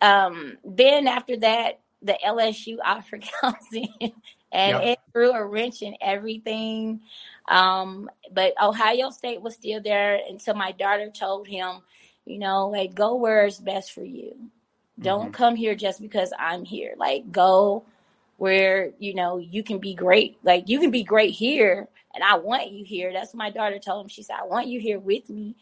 um, 0.00 0.58
then 0.64 1.08
after 1.08 1.36
that 1.38 1.80
the 2.06 2.18
LSU 2.24 2.78
offer 2.84 3.18
comes 3.40 3.66
in 3.72 4.12
and 4.52 4.82
yep. 4.82 4.82
it 4.82 4.98
threw 5.12 5.32
a 5.32 5.44
wrench 5.44 5.82
in 5.82 5.96
everything. 6.00 7.00
Um, 7.48 8.10
but 8.32 8.54
Ohio 8.60 9.10
State 9.10 9.42
was 9.42 9.54
still 9.54 9.82
there 9.82 10.18
until 10.28 10.54
my 10.54 10.72
daughter 10.72 11.10
told 11.10 11.46
him, 11.46 11.82
you 12.24 12.38
know, 12.38 12.68
like 12.68 12.94
go 12.94 13.16
where 13.16 13.46
is 13.46 13.58
best 13.58 13.92
for 13.92 14.04
you. 14.04 14.34
Don't 14.98 15.26
mm-hmm. 15.26 15.30
come 15.32 15.56
here 15.56 15.74
just 15.74 16.00
because 16.00 16.32
I'm 16.38 16.64
here. 16.64 16.94
Like 16.96 17.30
go 17.30 17.84
where 18.38 18.92
you 18.98 19.14
know 19.14 19.38
you 19.38 19.62
can 19.62 19.78
be 19.78 19.94
great. 19.94 20.38
Like 20.42 20.68
you 20.68 20.80
can 20.80 20.90
be 20.90 21.04
great 21.04 21.32
here, 21.32 21.88
and 22.14 22.24
I 22.24 22.36
want 22.38 22.70
you 22.70 22.84
here. 22.84 23.12
That's 23.12 23.34
what 23.34 23.38
my 23.38 23.50
daughter 23.50 23.78
told 23.78 24.06
him. 24.06 24.08
She 24.08 24.22
said, 24.22 24.36
"I 24.40 24.46
want 24.46 24.68
you 24.68 24.80
here 24.80 24.98
with 24.98 25.28
me." 25.28 25.54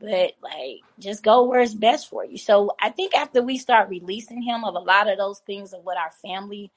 But 0.00 0.32
like, 0.42 0.80
just 0.98 1.22
go 1.22 1.44
where 1.44 1.60
it's 1.60 1.74
best 1.74 2.08
for 2.08 2.24
you. 2.24 2.38
So 2.38 2.72
I 2.80 2.88
think 2.90 3.14
after 3.14 3.42
we 3.42 3.58
start 3.58 3.90
releasing 3.90 4.42
him 4.42 4.64
of 4.64 4.74
a 4.74 4.78
lot 4.78 5.10
of 5.10 5.18
those 5.18 5.40
things 5.40 5.72
of 5.72 5.84
what 5.84 5.98
our 5.98 6.10
family 6.22 6.72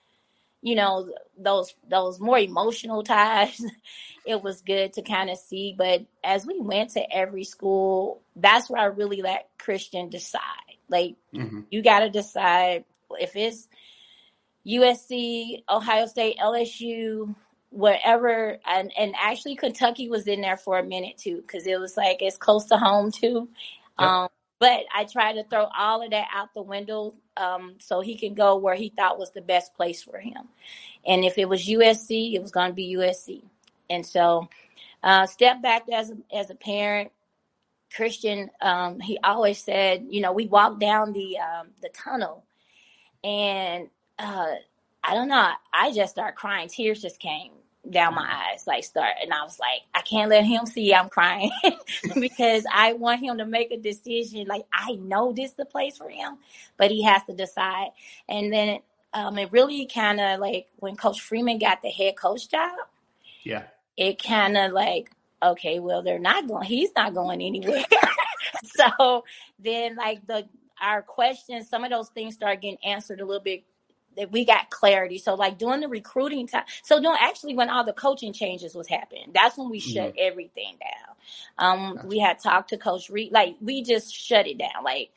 you 0.63 0.75
know 0.75 1.11
those 1.37 1.75
those 1.89 2.19
more 2.19 2.39
emotional 2.39 3.03
ties 3.03 3.61
it 4.25 4.41
was 4.41 4.61
good 4.61 4.93
to 4.93 5.01
kind 5.01 5.29
of 5.29 5.37
see 5.37 5.75
but 5.77 6.03
as 6.23 6.47
we 6.47 6.59
went 6.59 6.91
to 6.91 7.15
every 7.15 7.43
school 7.43 8.21
that's 8.37 8.69
where 8.69 8.81
i 8.81 8.85
really 8.85 9.21
let 9.21 9.49
christian 9.59 10.09
decide 10.09 10.41
like 10.89 11.15
mm-hmm. 11.35 11.59
you 11.69 11.83
got 11.83 11.99
to 11.99 12.09
decide 12.09 12.85
if 13.19 13.35
it's 13.35 13.67
usc 14.65 15.63
ohio 15.69 16.05
state 16.05 16.37
lsu 16.39 17.35
wherever 17.73 18.57
and 18.65 18.91
and 18.97 19.13
actually 19.19 19.55
kentucky 19.55 20.07
was 20.07 20.27
in 20.27 20.41
there 20.41 20.57
for 20.57 20.79
a 20.79 20.83
minute 20.83 21.17
too 21.17 21.41
because 21.41 21.65
it 21.67 21.79
was 21.79 21.97
like 21.97 22.21
it's 22.21 22.37
close 22.37 22.65
to 22.65 22.77
home 22.77 23.11
too 23.11 23.49
yep. 23.99 24.07
um 24.07 24.29
but 24.63 24.85
I 24.95 25.03
tried 25.03 25.33
to 25.33 25.43
throw 25.43 25.65
all 25.77 26.01
of 26.01 26.11
that 26.11 26.29
out 26.33 26.53
the 26.53 26.61
window 26.61 27.13
um, 27.35 27.75
so 27.79 27.99
he 27.99 28.15
can 28.15 28.33
go 28.33 28.55
where 28.55 28.75
he 28.75 28.93
thought 28.95 29.19
was 29.19 29.31
the 29.31 29.41
best 29.41 29.73
place 29.73 30.01
for 30.01 30.17
him. 30.19 30.47
And 31.05 31.25
if 31.25 31.37
it 31.37 31.49
was 31.49 31.67
USC, 31.67 32.33
it 32.33 32.41
was 32.41 32.51
going 32.51 32.69
to 32.69 32.73
be 32.73 32.95
USC. 32.95 33.43
And 33.89 34.05
so, 34.05 34.47
uh, 35.03 35.25
step 35.25 35.61
back 35.61 35.89
as 35.91 36.11
a, 36.11 36.17
as 36.33 36.49
a 36.49 36.55
parent. 36.55 37.11
Christian, 37.93 38.49
um, 38.61 39.01
he 39.01 39.19
always 39.21 39.61
said, 39.61 40.05
you 40.09 40.21
know, 40.21 40.31
we 40.31 40.47
walked 40.47 40.79
down 40.79 41.11
the 41.11 41.39
um, 41.39 41.67
the 41.81 41.89
tunnel, 41.89 42.45
and 43.21 43.89
uh, 44.17 44.53
I 45.03 45.13
don't 45.13 45.27
know, 45.27 45.49
I 45.73 45.91
just 45.91 46.13
started 46.13 46.37
crying. 46.37 46.69
Tears 46.69 47.01
just 47.01 47.19
came 47.19 47.51
down 47.89 48.15
my 48.15 48.49
eyes, 48.51 48.65
like 48.65 48.83
start. 48.83 49.13
And 49.21 49.33
I 49.33 49.43
was 49.43 49.59
like, 49.59 49.81
I 49.93 50.01
can't 50.01 50.29
let 50.29 50.45
him 50.45 50.65
see 50.65 50.93
I'm 50.93 51.09
crying 51.09 51.51
because 52.19 52.65
I 52.71 52.93
want 52.93 53.21
him 53.21 53.37
to 53.39 53.45
make 53.45 53.71
a 53.71 53.77
decision. 53.77 54.47
Like 54.47 54.65
I 54.71 54.93
know 54.93 55.33
this 55.33 55.51
is 55.51 55.55
the 55.55 55.65
place 55.65 55.97
for 55.97 56.09
him, 56.09 56.37
but 56.77 56.91
he 56.91 57.03
has 57.03 57.23
to 57.25 57.33
decide. 57.33 57.89
And 58.29 58.51
then 58.51 58.79
um, 59.13 59.37
it 59.37 59.51
really 59.51 59.85
kind 59.85 60.19
of 60.19 60.39
like 60.39 60.67
when 60.77 60.95
Coach 60.95 61.21
Freeman 61.21 61.59
got 61.59 61.81
the 61.81 61.89
head 61.89 62.15
coach 62.17 62.49
job. 62.49 62.71
Yeah. 63.43 63.63
It 63.97 64.21
kind 64.23 64.57
of 64.57 64.71
like, 64.71 65.11
okay, 65.41 65.79
well, 65.79 66.01
they're 66.01 66.19
not 66.19 66.47
going, 66.47 66.65
he's 66.65 66.91
not 66.95 67.13
going 67.13 67.41
anywhere. 67.41 67.83
so 68.63 69.25
then 69.59 69.95
like 69.95 70.25
the, 70.25 70.47
our 70.81 71.01
questions, 71.01 71.69
some 71.69 71.83
of 71.83 71.91
those 71.91 72.09
things 72.09 72.35
start 72.35 72.61
getting 72.61 72.77
answered 72.83 73.19
a 73.19 73.25
little 73.25 73.43
bit 73.43 73.65
that 74.17 74.31
we 74.31 74.45
got 74.45 74.69
clarity. 74.69 75.17
So 75.17 75.35
like 75.35 75.57
during 75.57 75.81
the 75.81 75.87
recruiting 75.87 76.47
time, 76.47 76.65
so 76.83 77.01
doing 77.01 77.17
actually 77.19 77.55
when 77.55 77.69
all 77.69 77.83
the 77.83 77.93
coaching 77.93 78.33
changes 78.33 78.75
was 78.75 78.87
happening, 78.87 79.31
that's 79.33 79.57
when 79.57 79.69
we 79.69 79.79
mm-hmm. 79.79 79.91
shut 79.91 80.15
everything 80.17 80.77
down. 80.79 81.15
Um, 81.57 81.99
we 82.05 82.19
had 82.19 82.39
talked 82.39 82.69
to 82.69 82.77
Coach 82.77 83.09
Reed, 83.09 83.31
like 83.31 83.55
we 83.61 83.83
just 83.83 84.13
shut 84.13 84.47
it 84.47 84.57
down. 84.57 84.83
Like, 84.83 85.11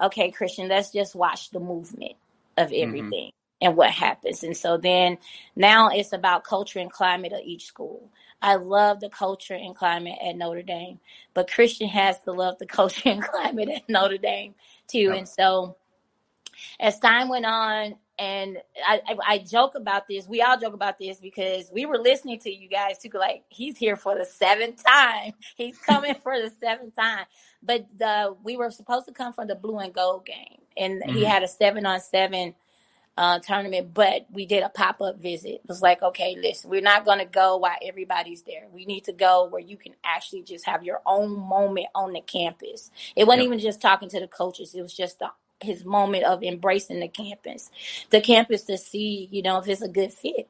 okay, 0.00 0.30
Christian, 0.30 0.68
let's 0.68 0.92
just 0.92 1.14
watch 1.14 1.50
the 1.50 1.60
movement 1.60 2.14
of 2.56 2.68
mm-hmm. 2.68 2.88
everything 2.88 3.28
mm-hmm. 3.28 3.66
and 3.66 3.76
what 3.76 3.90
happens. 3.90 4.42
And 4.42 4.56
so 4.56 4.76
then 4.76 5.18
now 5.56 5.88
it's 5.88 6.12
about 6.12 6.44
culture 6.44 6.78
and 6.78 6.90
climate 6.90 7.32
of 7.32 7.40
each 7.44 7.66
school. 7.66 8.10
I 8.40 8.54
love 8.54 9.00
the 9.00 9.08
culture 9.08 9.54
and 9.54 9.74
climate 9.74 10.18
at 10.24 10.36
Notre 10.36 10.62
Dame, 10.62 11.00
but 11.34 11.50
Christian 11.50 11.88
has 11.88 12.20
to 12.22 12.32
love 12.32 12.58
the 12.58 12.66
culture 12.78 13.08
and 13.08 13.22
climate 13.22 13.68
at 13.68 13.88
Notre 13.88 14.18
Dame 14.18 14.54
too. 14.86 15.12
And 15.16 15.28
so 15.28 15.76
as 16.80 16.98
time 16.98 17.28
went 17.28 17.46
on, 17.46 17.96
and 18.18 18.58
I, 18.86 19.00
I, 19.06 19.16
I, 19.26 19.38
joke 19.38 19.74
about 19.76 20.08
this. 20.08 20.26
We 20.26 20.42
all 20.42 20.58
joke 20.58 20.74
about 20.74 20.98
this 20.98 21.20
because 21.20 21.70
we 21.72 21.86
were 21.86 21.98
listening 21.98 22.40
to 22.40 22.50
you 22.52 22.68
guys 22.68 22.98
too. 22.98 23.10
Like 23.14 23.44
he's 23.48 23.76
here 23.76 23.96
for 23.96 24.18
the 24.18 24.24
seventh 24.24 24.82
time. 24.84 25.34
He's 25.56 25.78
coming 25.78 26.14
for 26.22 26.40
the 26.40 26.50
seventh 26.50 26.96
time. 26.96 27.26
But 27.62 27.86
the 27.96 28.34
we 28.42 28.56
were 28.56 28.70
supposed 28.70 29.06
to 29.06 29.12
come 29.12 29.32
for 29.32 29.46
the 29.46 29.54
blue 29.54 29.78
and 29.78 29.92
gold 29.92 30.26
game, 30.26 30.60
and 30.76 31.00
mm-hmm. 31.00 31.14
he 31.14 31.24
had 31.24 31.42
a 31.42 31.48
seven 31.48 31.86
on 31.86 32.00
seven 32.00 32.54
uh, 33.16 33.38
tournament. 33.40 33.94
But 33.94 34.26
we 34.32 34.46
did 34.46 34.62
a 34.62 34.68
pop 34.68 35.00
up 35.00 35.20
visit. 35.20 35.54
It 35.54 35.68
was 35.68 35.82
like, 35.82 36.02
okay, 36.02 36.36
listen, 36.40 36.70
we're 36.70 36.80
not 36.80 37.04
going 37.04 37.18
to 37.18 37.24
go 37.24 37.56
while 37.58 37.76
everybody's 37.86 38.42
there. 38.42 38.66
We 38.72 38.84
need 38.84 39.04
to 39.04 39.12
go 39.12 39.46
where 39.46 39.60
you 39.60 39.76
can 39.76 39.94
actually 40.04 40.42
just 40.42 40.66
have 40.66 40.82
your 40.82 41.00
own 41.06 41.38
moment 41.38 41.86
on 41.94 42.12
the 42.12 42.20
campus. 42.20 42.90
It 43.14 43.26
wasn't 43.26 43.44
yep. 43.44 43.46
even 43.46 43.58
just 43.60 43.80
talking 43.80 44.08
to 44.10 44.20
the 44.20 44.28
coaches. 44.28 44.74
It 44.74 44.82
was 44.82 44.94
just 44.94 45.18
the 45.20 45.30
his 45.60 45.84
moment 45.84 46.24
of 46.24 46.42
embracing 46.42 47.00
the 47.00 47.08
campus, 47.08 47.70
the 48.10 48.20
campus 48.20 48.62
to 48.64 48.78
see, 48.78 49.28
you 49.30 49.42
know, 49.42 49.58
if 49.58 49.68
it's 49.68 49.82
a 49.82 49.88
good 49.88 50.12
fit. 50.12 50.48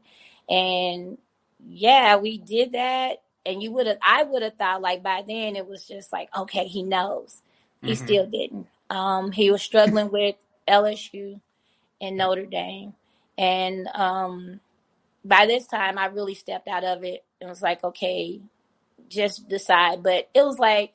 And 0.49 1.18
yeah, 1.66 2.16
we 2.16 2.38
did 2.38 2.73
that. 2.73 3.23
And 3.47 3.62
you 3.62 3.73
would 3.73 3.87
have, 3.87 3.99
I 4.03 4.25
would 4.25 4.42
have 4.42 4.55
thought 4.55 4.83
like 4.83 5.03
by 5.03 5.25
then 5.27 5.57
it 5.57 5.66
was 5.66 5.85
just 5.87 6.12
like, 6.12 6.29
okay, 6.37 6.66
he 6.66 6.83
knows. 6.83 7.40
He 7.81 7.92
mm-hmm. 7.92 8.05
still 8.05 8.27
didn't. 8.27 8.66
Um, 8.90 9.33
he 9.33 9.51
was 9.51 9.62
struggling 9.62 10.11
with 10.11 10.37
LSU 10.66 11.40
and 12.01 12.16
Notre 12.16 12.47
Dame. 12.47 12.94
And 13.37 13.87
um, 13.94 14.61
by 15.25 15.47
this 15.47 15.66
time, 15.66 15.99
I 15.99 16.07
really 16.07 16.35
stepped 16.35 16.68
out 16.68 16.85
of 16.85 17.05
it 17.05 17.25
and 17.40 17.49
was 17.49 17.62
like, 17.62 17.85
okay, 17.85 18.40
just 19.09 19.49
decide. 19.49 20.03
But 20.03 20.29
it 20.35 20.44
was 20.44 20.59
like, 20.59 20.92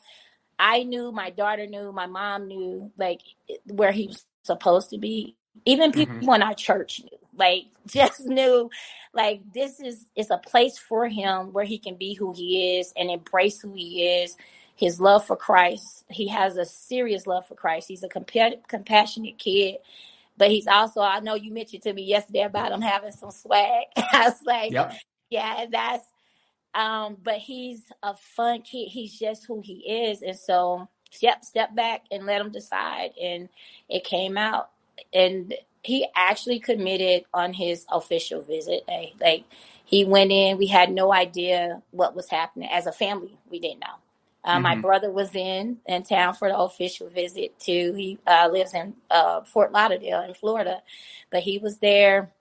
I 0.60 0.84
knew, 0.84 1.12
my 1.12 1.30
daughter 1.30 1.68
knew, 1.68 1.92
my 1.92 2.06
mom 2.06 2.48
knew, 2.48 2.92
like 2.98 3.22
where 3.66 3.92
he 3.92 4.08
was 4.08 4.26
supposed 4.44 4.90
to 4.92 4.98
be. 4.98 5.36
Even 5.66 5.92
people 5.92 6.16
mm-hmm. 6.16 6.34
in 6.34 6.42
our 6.42 6.54
church 6.54 7.02
knew, 7.02 7.18
like 7.36 7.66
just 7.88 8.26
knew, 8.26 8.70
like 9.14 9.42
this 9.54 9.80
is 9.80 10.06
it's 10.16 10.30
a 10.30 10.38
place 10.38 10.78
for 10.78 11.08
him 11.08 11.54
where 11.54 11.66
he 11.66 11.78
can 11.78 11.96
be 11.96 12.14
who 12.14 12.34
he 12.34 12.78
is 12.80 12.94
and 12.98 13.10
embrace 13.10 13.62
who 13.62 13.74
he 13.74 14.22
is. 14.22 14.36
His 14.76 15.00
love 15.00 15.26
for 15.26 15.36
Christ, 15.36 16.04
he 16.10 16.28
has 16.30 16.58
a 16.58 16.66
serious 16.66 17.28
love 17.28 17.48
for 17.48 17.54
Christ. 17.54 17.88
He's 17.88 18.04
a 18.04 18.10
compa- 18.10 18.68
compassionate 18.68 19.38
kid, 19.38 19.78
but 20.36 20.50
he's 20.50 20.66
also. 20.66 21.02
I 21.02 21.20
know 21.20 21.36
you 21.36 21.54
mentioned 21.54 21.84
to 21.84 21.94
me 21.94 22.04
yesterday 22.04 22.42
about 22.42 22.72
him 22.72 22.82
having 22.82 23.12
some 23.12 23.30
swag. 23.30 23.86
I 23.96 24.30
was 24.30 24.42
like, 24.46 24.72
yep. 24.72 24.96
yeah, 25.30 25.66
that's 25.72 26.06
um, 26.74 27.18
but 27.24 27.38
he's 27.38 27.92
a 28.02 28.16
fun 28.16 28.62
kid. 28.62 28.90
He's 28.90 29.18
just 29.18 29.46
who 29.46 29.62
he 29.62 30.08
is. 30.10 30.22
And 30.22 30.38
so, 30.38 30.88
yep, 31.20 31.44
step 31.46 31.76
back 31.76 32.04
and 32.12 32.26
let 32.26 32.42
him 32.42 32.52
decide. 32.52 33.12
And 33.22 33.50
it 33.90 34.04
came 34.04 34.38
out. 34.38 34.70
And 35.14 35.54
he 35.84 36.08
actually 36.16 36.60
committed 36.60 37.26
on 37.34 37.54
his 37.54 37.86
official 37.92 38.42
visit. 38.42 38.84
Like, 39.20 39.44
he 39.86 40.06
went 40.06 40.32
in, 40.32 40.58
we 40.58 40.68
had 40.68 40.92
no 40.92 41.14
idea 41.14 41.82
what 41.92 42.16
was 42.16 42.30
happening. 42.30 42.70
As 42.72 42.88
a 42.88 42.92
family, 42.92 43.38
we 43.50 43.60
didn't 43.60 43.82
know. 43.82 43.88
Uh, 44.46 44.54
mm-hmm. 44.54 44.64
My 44.64 44.76
brother 44.76 45.10
was 45.10 45.34
in 45.36 45.78
in 45.86 46.04
town 46.04 46.34
for 46.34 46.50
the 46.50 46.58
official 46.58 47.08
visit 47.08 47.58
too. 47.60 47.94
He 47.94 48.18
uh, 48.28 48.50
lives 48.52 48.74
in 48.74 48.94
uh, 49.10 49.42
Fort 49.44 49.72
Lauderdale 49.72 50.22
in 50.24 50.34
Florida, 50.34 50.82
but 51.32 51.42
he 51.44 51.60
was 51.60 51.78
there 51.78 52.32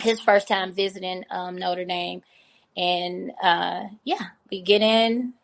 his 0.00 0.20
first 0.20 0.48
time 0.48 0.72
visiting 0.72 1.24
um, 1.30 1.56
Notre 1.56 1.84
Dame, 1.84 2.22
and 2.76 3.32
uh, 3.42 3.84
yeah, 4.04 4.26
we 4.50 4.62
get 4.62 4.82
in, 4.82 5.34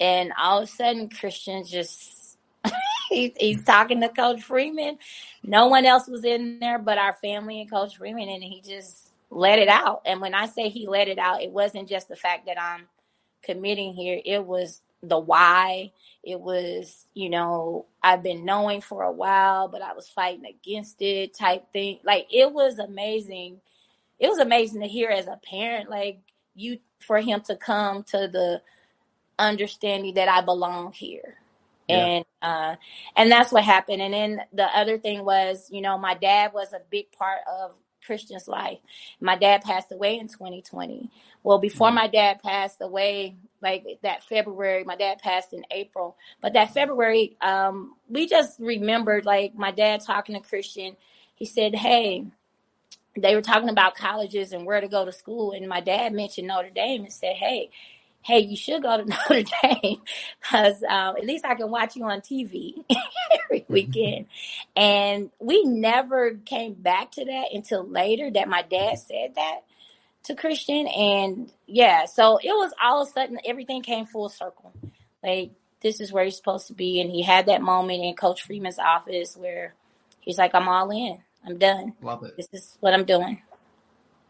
and 0.00 0.32
all 0.38 0.58
of 0.58 0.64
a 0.64 0.72
sudden, 0.72 1.08
Christian 1.08 1.64
just 1.64 2.38
he's, 3.08 3.32
he's 3.38 3.64
talking 3.64 4.00
to 4.00 4.08
Coach 4.08 4.42
Freeman. 4.42 4.98
No 5.42 5.68
one 5.68 5.84
else 5.84 6.08
was 6.08 6.24
in 6.24 6.58
there 6.60 6.78
but 6.78 6.98
our 6.98 7.14
family 7.14 7.60
and 7.60 7.70
Coach 7.70 7.96
Freeman, 7.96 8.28
and 8.28 8.42
he 8.42 8.60
just 8.60 9.10
let 9.30 9.58
it 9.58 9.68
out. 9.68 10.02
And 10.04 10.20
when 10.20 10.34
I 10.34 10.46
say 10.46 10.68
he 10.68 10.86
let 10.86 11.08
it 11.08 11.18
out, 11.18 11.42
it 11.42 11.50
wasn't 11.50 11.88
just 11.88 12.08
the 12.08 12.16
fact 12.16 12.46
that 12.46 12.60
I'm 12.60 12.86
committing 13.42 13.92
here, 13.92 14.20
it 14.24 14.44
was 14.44 14.82
the 15.02 15.18
why. 15.18 15.92
It 16.22 16.40
was, 16.40 17.06
you 17.14 17.28
know, 17.28 17.86
I've 18.02 18.22
been 18.22 18.44
knowing 18.44 18.80
for 18.80 19.02
a 19.02 19.12
while, 19.12 19.68
but 19.68 19.82
I 19.82 19.92
was 19.94 20.08
fighting 20.08 20.46
against 20.46 21.02
it 21.02 21.34
type 21.34 21.72
thing. 21.72 21.98
Like 22.04 22.28
it 22.32 22.52
was 22.52 22.78
amazing. 22.78 23.60
It 24.20 24.28
was 24.28 24.38
amazing 24.38 24.82
to 24.82 24.86
hear 24.86 25.10
as 25.10 25.26
a 25.26 25.40
parent, 25.42 25.90
like 25.90 26.20
you 26.54 26.78
for 27.00 27.20
him 27.20 27.40
to 27.42 27.56
come 27.56 28.02
to 28.04 28.28
the 28.28 28.62
understanding 29.38 30.14
that 30.14 30.28
I 30.28 30.40
belong 30.42 30.92
here. 30.92 31.36
Yeah. 31.88 31.96
And 31.96 32.24
uh 32.40 32.76
and 33.16 33.30
that's 33.30 33.52
what 33.52 33.64
happened. 33.64 34.00
And 34.00 34.14
then 34.14 34.40
the 34.52 34.64
other 34.64 34.98
thing 34.98 35.24
was, 35.24 35.68
you 35.70 35.80
know, 35.80 35.98
my 35.98 36.14
dad 36.14 36.52
was 36.52 36.72
a 36.72 36.80
big 36.90 37.10
part 37.12 37.40
of 37.50 37.72
Christian's 38.04 38.48
life. 38.48 38.78
My 39.20 39.36
dad 39.36 39.62
passed 39.62 39.92
away 39.92 40.18
in 40.18 40.28
2020. 40.28 41.10
Well, 41.42 41.58
before 41.58 41.88
mm-hmm. 41.88 41.96
my 41.96 42.08
dad 42.08 42.42
passed 42.42 42.78
away, 42.80 43.36
like 43.60 43.84
that 44.02 44.24
February, 44.24 44.84
my 44.84 44.96
dad 44.96 45.18
passed 45.18 45.52
in 45.52 45.64
April. 45.70 46.16
But 46.40 46.54
that 46.54 46.74
February, 46.74 47.36
um, 47.40 47.94
we 48.08 48.26
just 48.26 48.58
remembered 48.58 49.24
like 49.24 49.54
my 49.54 49.70
dad 49.70 50.02
talking 50.04 50.34
to 50.34 50.46
Christian. 50.46 50.96
He 51.34 51.44
said, 51.44 51.74
Hey, 51.74 52.26
they 53.16 53.34
were 53.34 53.42
talking 53.42 53.68
about 53.68 53.94
colleges 53.94 54.52
and 54.52 54.64
where 54.64 54.80
to 54.80 54.88
go 54.88 55.04
to 55.04 55.12
school. 55.12 55.52
And 55.52 55.68
my 55.68 55.80
dad 55.80 56.12
mentioned 56.12 56.48
Notre 56.48 56.70
Dame 56.70 57.04
and 57.04 57.12
said, 57.12 57.36
Hey, 57.36 57.70
hey, 58.22 58.40
you 58.40 58.56
should 58.56 58.82
go 58.82 58.96
to 58.96 59.04
Notre 59.30 59.44
Dame 59.62 60.00
because 60.40 60.82
um, 60.84 61.16
at 61.16 61.24
least 61.24 61.44
I 61.44 61.54
can 61.54 61.70
watch 61.70 61.96
you 61.96 62.04
on 62.04 62.20
TV 62.20 62.84
every 63.44 63.60
mm-hmm. 63.60 63.72
weekend. 63.72 64.26
And 64.76 65.30
we 65.38 65.64
never 65.64 66.34
came 66.44 66.74
back 66.74 67.12
to 67.12 67.24
that 67.24 67.46
until 67.52 67.86
later 67.86 68.30
that 68.30 68.48
my 68.48 68.62
dad 68.62 68.98
said 68.98 69.34
that 69.34 69.60
to 70.24 70.34
Christian. 70.34 70.86
And 70.86 71.52
yeah, 71.66 72.06
so 72.06 72.38
it 72.38 72.52
was 72.52 72.72
all 72.82 73.02
of 73.02 73.08
a 73.08 73.10
sudden 73.10 73.38
everything 73.44 73.82
came 73.82 74.06
full 74.06 74.28
circle. 74.28 74.72
Like, 75.22 75.52
this 75.80 76.00
is 76.00 76.12
where 76.12 76.24
he's 76.24 76.36
supposed 76.36 76.68
to 76.68 76.74
be. 76.74 77.00
And 77.00 77.10
he 77.10 77.22
had 77.22 77.46
that 77.46 77.60
moment 77.60 78.04
in 78.04 78.14
Coach 78.14 78.42
Freeman's 78.42 78.78
office 78.78 79.36
where 79.36 79.74
he's 80.20 80.38
like, 80.38 80.54
I'm 80.54 80.68
all 80.68 80.90
in. 80.90 81.18
I'm 81.44 81.58
done. 81.58 81.94
Love 82.02 82.24
it. 82.24 82.36
This 82.36 82.48
is 82.52 82.76
what 82.80 82.94
I'm 82.94 83.04
doing. 83.04 83.42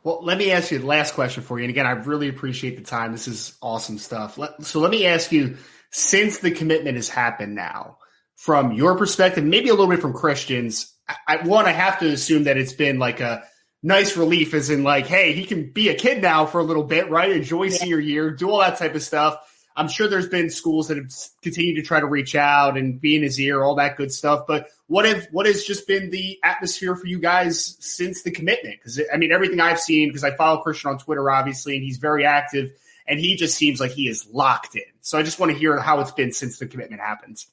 Well, 0.05 0.21
let 0.23 0.39
me 0.39 0.51
ask 0.51 0.71
you 0.71 0.79
the 0.79 0.87
last 0.87 1.15
question 1.15 1.43
for 1.43 1.59
you. 1.59 1.65
And 1.65 1.71
again, 1.71 1.87
I 1.87 1.93
really 1.93 2.29
appreciate 2.29 2.77
the 2.77 2.83
time. 2.83 3.13
This 3.13 3.29
is 3.29 3.57
awesome 3.63 3.99
stuff. 3.99 4.39
So 4.61 4.81
let 4.81 4.91
me 4.91 5.07
ask 5.07 5.31
you, 5.31 5.57
since 5.91 6.39
the 6.39 6.51
commitment 6.51 6.97
has 6.97 7.09
happened 7.09 7.55
now, 7.55 7.99
from 8.35 8.73
your 8.73 8.97
perspective, 8.97 9.45
maybe 9.45 9.69
a 9.69 9.73
little 9.73 9.89
bit 9.89 10.01
from 10.01 10.13
Christians, 10.13 10.93
I, 11.29 11.47
one, 11.47 11.67
I 11.67 11.73
have 11.73 12.01
to 12.01 12.09
assume 12.09 12.45
that 12.45 12.57
it's 12.57 12.73
been 12.73 12.99
like 12.99 13.21
a 13.21 13.45
nice 13.83 14.17
relief, 14.17 14.55
as 14.55 14.71
in 14.71 14.83
like, 14.83 15.07
hey, 15.07 15.33
he 15.33 15.45
can 15.45 15.71
be 15.71 15.91
a 15.91 15.95
kid 15.95 16.23
now 16.23 16.47
for 16.47 16.61
a 16.61 16.65
little 16.65 16.83
bit, 16.83 17.11
right? 17.11 17.31
Enjoy 17.31 17.65
yeah. 17.65 17.77
senior 17.77 18.01
year, 18.01 18.31
do 18.31 18.51
all 18.51 18.59
that 18.59 18.79
type 18.79 18.95
of 18.95 19.03
stuff. 19.03 19.37
I'm 19.77 19.89
sure 19.89 20.09
there's 20.09 20.29
been 20.29 20.51
schools 20.51 20.89
that 20.89 20.97
have 20.97 21.11
continued 21.43 21.77
to 21.77 21.83
try 21.83 22.01
to 22.01 22.07
reach 22.07 22.35
out 22.35 22.77
and 22.77 23.01
be 23.01 23.17
in 23.17 23.23
his 23.23 23.41
ear, 23.41 23.63
all 23.63 23.77
that 23.77 23.97
good 23.97 24.13
stuff. 24.13 24.47
But 24.47 24.69
what 24.87 25.05
have 25.05 25.27
what 25.33 25.47
has 25.47 25.65
just 25.65 25.87
been 25.87 26.11
the 26.11 26.39
atmosphere 26.43 26.95
for 26.95 27.07
you 27.07 27.19
guys 27.19 27.77
since 27.81 28.23
the 28.23 28.31
commitment? 28.31 28.77
Because 28.79 29.01
I 29.13 29.17
mean, 29.17 29.33
everything 29.33 29.61
I've 29.61 29.81
seen, 29.81 30.09
because 30.09 30.25
I 30.25 30.35
follow 30.35 30.61
Christian 30.61 30.91
on 30.91 30.99
Twitter, 30.99 31.31
obviously, 31.31 31.77
and 31.77 31.85
he's 31.85 31.99
very 31.99 32.27
active, 32.27 32.73
and 33.07 33.19
he 33.19 33.37
just 33.37 33.57
seems 33.57 33.81
like 33.81 33.93
he 33.93 34.09
is 34.09 34.27
locked 34.31 34.77
in. 34.77 34.83
So 35.01 35.19
I 35.19 35.23
just 35.23 35.39
want 35.39 35.53
to 35.53 35.59
hear 35.59 35.79
how 35.79 36.01
it's 36.01 36.13
been 36.13 36.33
since 36.33 36.59
the 36.59 36.67
commitment 36.67 37.01
happens. 37.01 37.47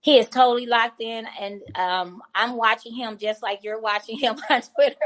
He 0.00 0.18
is 0.18 0.28
totally 0.28 0.66
locked 0.66 1.00
in, 1.00 1.26
and 1.40 1.62
um, 1.74 2.22
I'm 2.34 2.56
watching 2.56 2.94
him 2.94 3.16
just 3.18 3.42
like 3.42 3.60
you're 3.62 3.80
watching 3.80 4.18
him 4.18 4.36
on 4.50 4.62
Twitter. 4.62 4.96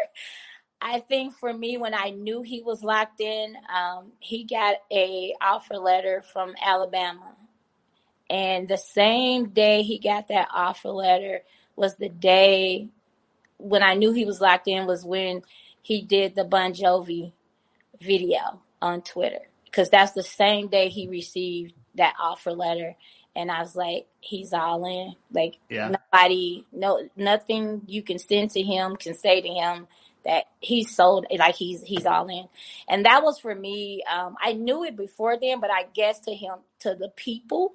I 0.81 1.01
think 1.01 1.35
for 1.35 1.53
me, 1.53 1.77
when 1.77 1.95
I 1.95 2.11
knew 2.11 2.43
he 2.43 2.63
was 2.63 2.83
locked 2.85 3.21
in, 3.21 3.57
um, 3.75 4.13
he 4.21 4.45
got 4.45 4.77
a 4.93 5.35
offer 5.41 5.77
letter 5.77 6.23
from 6.23 6.55
Alabama, 6.63 7.35
and 8.31 8.69
the 8.69 8.77
same 8.77 9.49
day 9.49 9.83
he 9.83 9.99
got 9.99 10.29
that 10.29 10.49
offer 10.55 10.91
letter 10.91 11.43
was 11.75 11.97
the 11.97 12.09
day 12.09 12.89
when 13.59 13.83
I 13.83 13.95
knew 13.95 14.13
he 14.13 14.25
was 14.25 14.41
locked 14.41 14.69
in. 14.69 14.87
Was 14.87 15.05
when 15.05 15.43
he 15.83 16.03
did 16.03 16.35
the 16.35 16.45
Bon 16.45 16.73
Jovi 16.73 17.33
video 18.01 18.61
on 18.81 19.03
Twitter, 19.03 19.49
because 19.65 19.91
that's 19.91 20.13
the 20.13 20.23
same 20.23 20.69
day 20.69 20.89
he 20.89 21.09
received 21.09 21.75
that 21.97 22.15
offer 22.21 22.53
letter, 22.53 22.95
and 23.35 23.51
I 23.51 23.61
was 23.61 23.75
like, 23.75 24.07
he's 24.21 24.53
all 24.53 24.85
in. 24.85 25.17
Like 25.33 25.59
yeah. 25.69 25.97
nobody, 26.13 26.65
no, 26.71 27.09
nothing 27.17 27.83
you 27.89 28.03
can 28.03 28.21
send 28.21 28.51
to 28.53 28.63
him 28.63 28.95
can 28.95 29.15
say 29.15 29.41
to 29.41 29.49
him 29.49 29.89
that 30.29 30.45
he's 30.61 30.95
sold 30.95 31.27
like 31.39 31.55
he's 31.55 31.83
he's 31.83 32.05
all 32.05 32.29
in 32.29 32.47
and 32.87 33.07
that 33.07 33.25
was 33.25 33.39
for 33.39 33.55
me 33.55 34.03
um, 34.13 34.37
i 34.45 34.53
knew 34.53 34.85
it 34.85 34.95
before 34.95 35.39
then 35.41 35.59
but 35.59 35.71
i 35.71 35.87
guess 35.95 36.21
to 36.21 36.35
him 36.35 36.57
to 36.79 36.95
the 36.95 37.09
people 37.17 37.75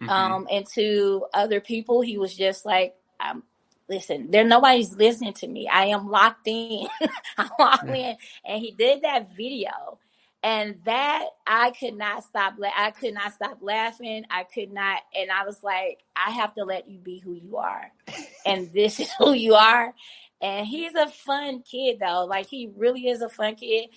mm-hmm. 0.00 0.08
um, 0.08 0.48
and 0.50 0.66
to 0.66 1.26
other 1.34 1.60
people 1.60 2.00
he 2.00 2.16
was 2.16 2.34
just 2.34 2.64
like 2.64 2.94
um, 3.20 3.42
listen 3.90 4.30
there 4.30 4.42
nobody's 4.42 4.94
listening 4.94 5.34
to 5.34 5.46
me 5.46 5.68
i 5.68 5.86
am 5.86 6.08
locked 6.08 6.48
in 6.48 6.86
i'm 7.36 7.50
locked 7.58 7.86
yeah. 7.86 7.94
in 7.94 8.16
and 8.46 8.62
he 8.62 8.70
did 8.70 9.02
that 9.02 9.36
video 9.36 9.98
and 10.42 10.76
that 10.84 11.26
I 11.46 11.70
could 11.70 11.96
not 11.96 12.24
stop. 12.24 12.54
I 12.76 12.90
could 12.90 13.14
not 13.14 13.32
stop 13.32 13.58
laughing. 13.60 14.24
I 14.28 14.42
could 14.42 14.72
not, 14.72 15.00
and 15.14 15.30
I 15.30 15.44
was 15.44 15.62
like, 15.62 16.00
I 16.16 16.30
have 16.30 16.54
to 16.54 16.64
let 16.64 16.88
you 16.88 16.98
be 16.98 17.20
who 17.20 17.34
you 17.34 17.58
are, 17.58 17.92
and 18.44 18.72
this 18.72 18.98
is 19.00 19.10
who 19.18 19.32
you 19.32 19.54
are. 19.54 19.94
And 20.42 20.66
he's 20.66 20.94
a 20.94 21.08
fun 21.08 21.62
kid 21.62 21.98
though. 22.00 22.26
Like 22.26 22.48
he 22.48 22.70
really 22.76 23.08
is 23.08 23.22
a 23.22 23.28
fun 23.28 23.54
kid. 23.54 23.90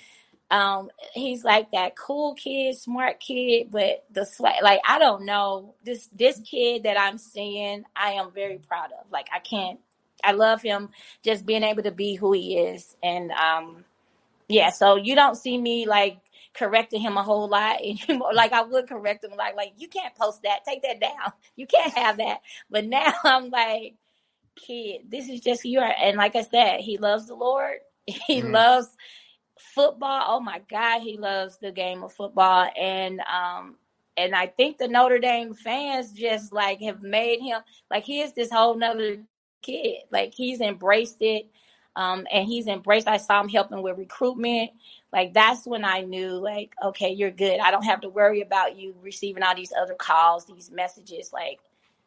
Um, 0.52 0.89
he's 1.14 1.43
like 1.43 1.72
that 1.72 1.96
cool 1.98 2.36
kid, 2.36 2.78
smart 2.78 3.20
kid, 3.20 3.72
but 3.72 4.06
the 4.12 4.28
like 4.62 4.80
I 4.88 5.00
don't 5.00 5.26
know. 5.26 5.74
This 5.84 6.08
this 6.16 6.39
kid 6.39 6.84
that 6.84 7.00
I'm 7.00 7.18
seeing, 7.18 7.84
I 7.96 8.12
am 8.12 8.32
very 8.32 8.60
proud 8.60 8.91
of. 8.91 9.12
Like 9.12 9.28
I 9.34 9.39
can't 9.39 9.80
I 10.24 10.34
love 10.34 10.62
him 10.62 10.89
just 11.24 11.46
being 11.46 11.64
able 11.64 11.84
to 11.84 11.91
be 11.91 12.16
who 12.16 12.32
he 12.34 12.58
is. 12.58 12.96
And 13.04 13.32
um 13.32 13.86
yeah, 14.48 14.70
so 14.70 14.96
you 14.98 15.16
don't 15.16 15.36
see 15.36 15.58
me 15.58 15.88
like 15.88 16.20
correcting 16.54 17.02
him 17.02 17.18
a 17.18 17.24
whole 17.24 17.48
lot 17.50 17.80
anymore. 17.84 18.34
Like 18.34 18.54
I 18.54 18.62
would 18.64 18.88
correct 18.88 19.24
him 19.24 19.32
like 19.38 19.56
like 19.56 19.74
you 19.78 19.88
can't 19.88 20.16
post 20.16 20.43
that, 20.43 20.66
take 20.66 20.84
that 20.84 21.00
down. 21.02 21.34
You 21.56 21.68
can't 21.68 21.93
have 21.98 22.18
that. 22.18 22.41
But 22.70 22.86
now 22.86 23.14
I'm 23.24 23.50
like 23.50 23.96
kid. 24.56 25.01
This 25.10 25.30
is 25.30 25.41
just 25.41 25.66
you 25.66 25.80
are. 25.80 25.93
And 26.01 26.18
like 26.18 26.36
I 26.36 26.43
said, 26.43 26.82
he 26.82 26.97
loves 26.97 27.28
the 27.28 27.36
Lord. 27.36 27.78
He 28.28 28.41
mm-hmm. 28.41 28.51
loves 28.51 28.88
football. 29.74 30.26
Oh 30.28 30.39
my 30.39 30.62
God, 30.70 31.01
he 31.01 31.18
loves 31.18 31.58
the 31.58 31.72
game 31.72 32.03
of 32.03 32.14
football. 32.14 32.70
And 32.80 33.20
um 33.22 33.78
and 34.18 34.36
I 34.36 34.47
think 34.47 34.78
the 34.78 34.88
Notre 34.88 35.20
Dame 35.20 35.53
fans 35.53 36.14
just 36.14 36.53
like 36.53 36.82
have 36.82 37.01
made 37.01 37.41
him 37.41 37.62
like 37.89 38.03
he 38.03 38.22
is 38.22 38.34
this 38.34 38.51
whole 38.51 38.76
nother 38.76 39.24
kid. 39.62 40.03
Like 40.12 40.34
he's 40.34 40.62
embraced 40.62 41.18
it. 41.22 41.49
Um, 41.97 42.28
and 42.32 42.45
he's 42.45 42.68
embraced. 42.68 43.08
I 43.08 43.18
saw 43.18 43.41
him 43.41 43.47
helping 43.47 43.82
with 43.82 43.97
recruitment. 43.97 44.72
Like 45.14 45.34
that's 45.34 45.66
when 45.66 45.86
I 45.86 46.01
knew, 46.01 46.32
like, 46.32 46.76
okay, 46.84 47.12
you're 47.12 47.32
good. 47.32 47.62
I 47.62 47.72
don't 47.72 47.86
have 47.86 48.01
to 48.01 48.10
worry 48.10 48.41
about 48.41 48.78
you 48.78 48.95
receiving 49.01 49.43
all 49.43 49.56
these 49.56 49.72
other 49.72 49.93
calls, 49.93 50.45
these 50.45 50.70
messages. 50.70 51.32
Like, 51.32 51.60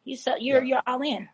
you 0.03 0.15
so 0.15 0.35
you're 0.35 0.63
yeah. 0.63 0.75
you're 0.75 0.83
all 0.85 1.01
in. 1.01 1.27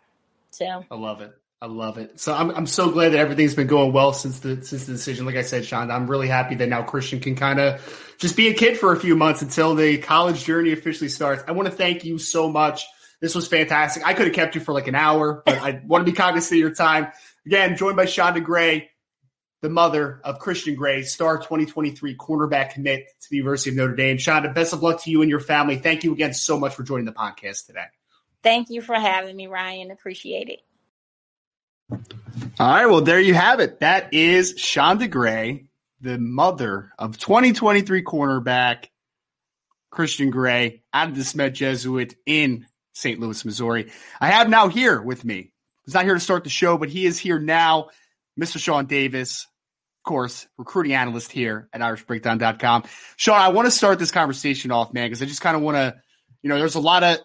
I 0.89 0.95
love 0.95 1.22
it. 1.22 1.34
I 1.62 1.68
love 1.68 1.97
it. 1.97 2.20
So 2.20 2.34
I'm 2.34 2.51
I'm 2.51 2.68
so 2.68 2.91
glad 2.91 3.14
that 3.14 3.20
everything's 3.20 3.56
been 3.56 3.68
going 3.68 3.93
well 3.93 4.14
since 4.14 4.39
the 4.39 4.64
since 4.64 4.86
the 4.86 4.93
decision. 4.93 5.26
Like 5.26 5.36
I 5.36 5.41
said, 5.41 5.66
Sean, 5.66 5.89
I'm 5.89 6.08
really 6.08 6.28
happy 6.28 6.56
that 6.56 6.70
now 6.70 6.84
Christian 6.84 7.20
can 7.20 7.36
kind 7.36 7.60
of 7.60 8.16
just 8.20 8.36
be 8.36 8.49
a 8.49 8.53
kid 8.53 8.78
for 8.78 8.91
a 8.93 8.99
few 8.99 9.16
months 9.16 9.41
until 9.41 9.74
the 9.74 9.97
college 9.97 10.43
journey 10.43 10.74
officially 10.74 11.10
starts. 11.10 11.43
I 11.47 11.53
want 11.53 11.68
to 11.68 11.74
thank 11.74 12.03
you 12.03 12.18
so 12.18 12.49
much. 12.49 12.86
This 13.22 13.34
was 13.34 13.47
fantastic. 13.47 14.06
I 14.06 14.14
could 14.14 14.28
have 14.28 14.36
kept 14.36 14.56
you 14.56 14.62
for 14.62 14.74
like 14.74 14.88
an 14.88 14.95
hour, 14.95 15.41
but 15.45 15.58
I 15.58 15.82
want 15.86 16.06
to 16.06 16.12
be 16.12 16.16
cognizant 16.16 16.53
of 16.53 16.60
your 16.60 16.76
time. 16.76 17.08
Again, 17.45 17.78
joined 17.78 17.95
by 17.95 18.06
Shonda 18.06 18.43
Gray, 18.43 18.89
the 19.62 19.70
mother 19.70 20.20
of 20.24 20.39
Christian 20.39 20.76
Gray, 20.76 21.03
star 21.03 21.38
2023 21.38 22.18
cornerback 22.18 22.72
commit 22.72 23.08
to 23.22 23.28
the 23.32 23.38
University 23.38 23.70
of 23.72 23.78
Notre 23.78 23.95
Dame. 23.95 24.18
Shonda, 24.18 24.53
best 24.53 24.74
of 24.74 24.84
luck 24.84 25.01
to 25.03 25.10
you 25.10 25.22
and 25.22 25.30
your 25.30 25.39
family. 25.39 25.78
Thank 25.78 26.03
you 26.03 26.12
again 26.12 26.34
so 26.34 26.60
much 26.60 26.76
for 26.76 26.84
joining 26.84 27.06
the 27.06 27.14
podcast 27.14 27.66
today. 27.66 27.86
Thank 28.46 28.70
you 28.70 28.84
for 28.84 28.93
having 28.93 29.36
me, 29.36 29.48
Ryan. 29.48 29.89
Appreciate 29.89 30.50
it. 30.50 30.62
All 32.60 32.70
right. 32.70 32.86
Well, 32.86 33.02
there 33.02 33.20
you 33.20 33.34
have 33.34 33.60
it. 33.60 33.80
That 33.80 34.14
is 34.14 34.54
Shonda 34.54 35.10
Gray, 35.10 35.66
the 36.00 36.20
mother 36.20 36.91
of 37.00 37.18
2023 37.18 38.04
cornerback 38.04 38.89
Christian 39.89 40.30
Gray 40.30 40.84
out 40.93 41.10
of 41.10 41.16
De 41.16 41.24
Smet 41.24 41.56
Jesuit 41.56 42.16
in 42.28 42.68
St. 42.93 43.20
Louis, 43.20 43.43
Missouri. 43.43 43.91
I 44.22 44.28
have 44.28 44.48
now 44.48 44.68
here 44.68 45.02
with 45.02 45.26
me. 45.26 45.52
He's 45.84 45.96
not 45.96 46.04
here 46.04 46.14
to 46.14 46.20
start 46.20 46.43
the 46.43 46.52
show, 46.52 46.78
but 46.78 46.89
he 46.89 47.08
is 47.08 47.18
here 47.18 47.39
now. 47.39 47.89
Mr. 48.39 48.60
Sean 48.60 48.86
Davis, 48.86 49.48
of 50.02 50.08
course, 50.08 50.48
recruiting 50.60 50.93
analyst 50.93 51.32
here 51.32 51.68
at 51.74 51.82
IrishBreakdown.com. 51.82 52.84
Sean, 53.18 53.41
I 53.41 53.50
want 53.50 53.66
to 53.66 53.72
start 53.72 53.98
this 53.98 54.12
conversation 54.12 54.70
off, 54.70 54.93
man, 54.93 55.08
because 55.08 55.24
I 55.24 55.26
just 55.26 55.41
kind 55.41 55.56
of 55.56 55.64
want 55.64 55.78
to 55.78 55.96
you 56.46 56.50
know, 56.50 56.60
there's 56.60 56.76
a 56.76 56.80
lot 56.80 57.02
of 57.02 57.18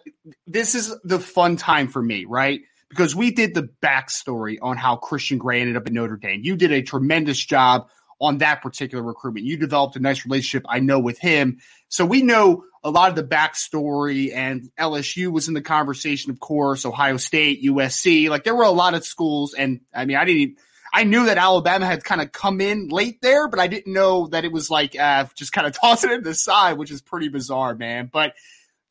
this 0.47 0.73
is 0.73 0.95
the 1.03 1.19
fun 1.19 1.55
time 1.55 1.89
for 1.89 2.01
me, 2.01 2.25
right? 2.25 2.61
Because 2.89 3.15
we 3.15 3.29
did 3.29 3.53
the 3.53 3.69
backstory 3.79 4.57
on 4.59 4.77
how 4.77 4.95
Christian 4.95 5.37
Gray 5.37 5.61
ended 5.61 5.77
up 5.77 5.85
at 5.85 5.93
Notre 5.93 6.17
Dame. 6.17 6.41
You 6.43 6.55
did 6.55 6.71
a 6.71 6.81
tremendous 6.81 7.37
job 7.37 7.87
on 8.19 8.39
that 8.39 8.63
particular 8.63 9.03
recruitment. 9.03 9.45
You 9.45 9.57
developed 9.57 9.95
a 9.95 9.99
nice 9.99 10.25
relationship, 10.25 10.65
I 10.67 10.79
know, 10.79 10.97
with 10.97 11.19
him. 11.19 11.59
So 11.87 12.03
we 12.03 12.23
know 12.23 12.63
a 12.83 12.89
lot 12.89 13.09
of 13.09 13.15
the 13.15 13.23
backstory, 13.23 14.33
and 14.33 14.71
LSU 14.79 15.31
was 15.31 15.47
in 15.47 15.53
the 15.53 15.61
conversation, 15.61 16.31
of 16.31 16.39
course, 16.39 16.83
Ohio 16.83 17.17
State, 17.17 17.63
USC. 17.63 18.27
Like 18.27 18.43
there 18.43 18.55
were 18.55 18.63
a 18.63 18.71
lot 18.71 18.95
of 18.95 19.05
schools, 19.05 19.53
and 19.53 19.81
I 19.93 20.05
mean, 20.05 20.17
I 20.17 20.25
didn't. 20.25 20.57
I 20.91 21.03
knew 21.03 21.27
that 21.27 21.37
Alabama 21.37 21.85
had 21.85 22.03
kind 22.03 22.21
of 22.21 22.31
come 22.31 22.59
in 22.59 22.87
late 22.87 23.21
there, 23.21 23.47
but 23.47 23.59
I 23.59 23.67
didn't 23.67 23.93
know 23.93 24.29
that 24.29 24.45
it 24.45 24.51
was 24.51 24.71
like 24.71 24.99
uh, 24.99 25.25
just 25.35 25.51
kind 25.51 25.67
of 25.67 25.73
tossing 25.79 26.09
it 26.09 26.15
to 26.15 26.21
the 26.23 26.33
side, 26.33 26.79
which 26.79 26.89
is 26.89 27.03
pretty 27.03 27.29
bizarre, 27.29 27.75
man. 27.75 28.09
But 28.11 28.33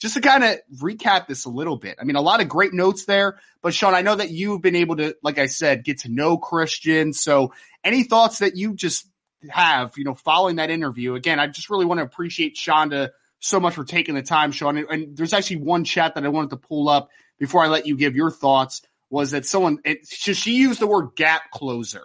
just 0.00 0.14
to 0.14 0.20
kind 0.20 0.42
of 0.42 0.58
recap 0.76 1.26
this 1.26 1.44
a 1.44 1.50
little 1.50 1.76
bit. 1.76 1.98
I 2.00 2.04
mean, 2.04 2.16
a 2.16 2.22
lot 2.22 2.40
of 2.40 2.48
great 2.48 2.72
notes 2.72 3.04
there, 3.04 3.38
but 3.62 3.74
Sean, 3.74 3.94
I 3.94 4.02
know 4.02 4.14
that 4.14 4.30
you've 4.30 4.62
been 4.62 4.76
able 4.76 4.96
to, 4.96 5.14
like 5.22 5.38
I 5.38 5.46
said, 5.46 5.84
get 5.84 6.00
to 6.00 6.08
know 6.08 6.38
Christian. 6.38 7.12
So 7.12 7.52
any 7.84 8.04
thoughts 8.04 8.38
that 8.38 8.56
you 8.56 8.74
just 8.74 9.06
have, 9.50 9.92
you 9.96 10.04
know, 10.04 10.14
following 10.14 10.56
that 10.56 10.70
interview? 10.70 11.14
Again, 11.14 11.38
I 11.38 11.46
just 11.46 11.68
really 11.68 11.84
want 11.84 11.98
to 11.98 12.04
appreciate 12.04 12.56
Shonda 12.56 13.10
so 13.40 13.60
much 13.60 13.74
for 13.74 13.84
taking 13.84 14.14
the 14.14 14.22
time, 14.22 14.52
Sean. 14.52 14.78
And 14.78 15.16
there's 15.16 15.34
actually 15.34 15.58
one 15.58 15.84
chat 15.84 16.14
that 16.14 16.24
I 16.24 16.28
wanted 16.28 16.50
to 16.50 16.56
pull 16.56 16.88
up 16.88 17.10
before 17.38 17.62
I 17.62 17.68
let 17.68 17.86
you 17.86 17.96
give 17.96 18.16
your 18.16 18.30
thoughts 18.30 18.82
was 19.10 19.32
that 19.32 19.44
someone, 19.44 19.78
it, 19.84 20.06
she 20.06 20.52
used 20.52 20.80
the 20.80 20.86
word 20.86 21.10
gap 21.16 21.50
closer 21.50 22.04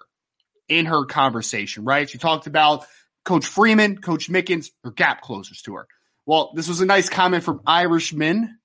in 0.68 0.86
her 0.88 1.06
conversation, 1.06 1.86
right? 1.86 2.10
She 2.10 2.18
talked 2.18 2.48
about 2.48 2.86
Coach 3.24 3.46
Freeman, 3.46 4.00
Coach 4.00 4.30
Mickens, 4.30 4.72
or 4.84 4.92
gap 4.92 5.22
closers 5.22 5.62
to 5.64 5.76
her. 5.76 5.88
Well, 6.26 6.52
this 6.56 6.68
was 6.68 6.82
a 6.82 6.86
nice 6.86 7.10
comment 7.10 7.44
from 7.44 7.62
Irishman. 7.66 8.58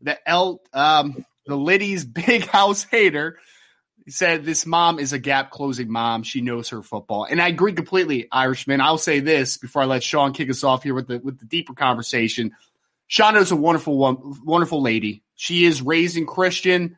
The 0.00 0.18
L, 0.28 0.60
um, 0.72 1.24
the 1.46 1.56
Liddy's 1.56 2.04
big 2.04 2.46
house 2.46 2.84
hater. 2.84 3.38
He 4.04 4.12
said 4.12 4.44
this 4.44 4.64
mom 4.64 4.98
is 4.98 5.12
a 5.12 5.18
gap 5.18 5.50
closing 5.50 5.90
mom. 5.90 6.22
She 6.22 6.40
knows 6.40 6.70
her 6.70 6.82
football, 6.82 7.26
and 7.28 7.42
I 7.42 7.48
agree 7.48 7.74
completely, 7.74 8.28
Irishman. 8.32 8.80
I'll 8.80 8.96
say 8.96 9.20
this 9.20 9.58
before 9.58 9.82
I 9.82 9.84
let 9.84 10.02
Sean 10.02 10.32
kick 10.32 10.48
us 10.48 10.64
off 10.64 10.82
here 10.82 10.94
with 10.94 11.08
the 11.08 11.18
with 11.18 11.38
the 11.38 11.44
deeper 11.44 11.74
conversation. 11.74 12.52
Shonda 13.10 13.40
is 13.40 13.50
a 13.50 13.56
wonderful 13.56 13.98
wonderful 14.44 14.80
lady. 14.80 15.22
She 15.34 15.66
is 15.66 15.82
raising 15.82 16.24
Christian 16.24 16.96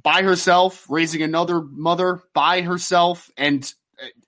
by 0.00 0.22
herself, 0.22 0.84
raising 0.90 1.22
another 1.22 1.62
mother 1.62 2.22
by 2.34 2.60
herself, 2.60 3.30
and 3.38 3.72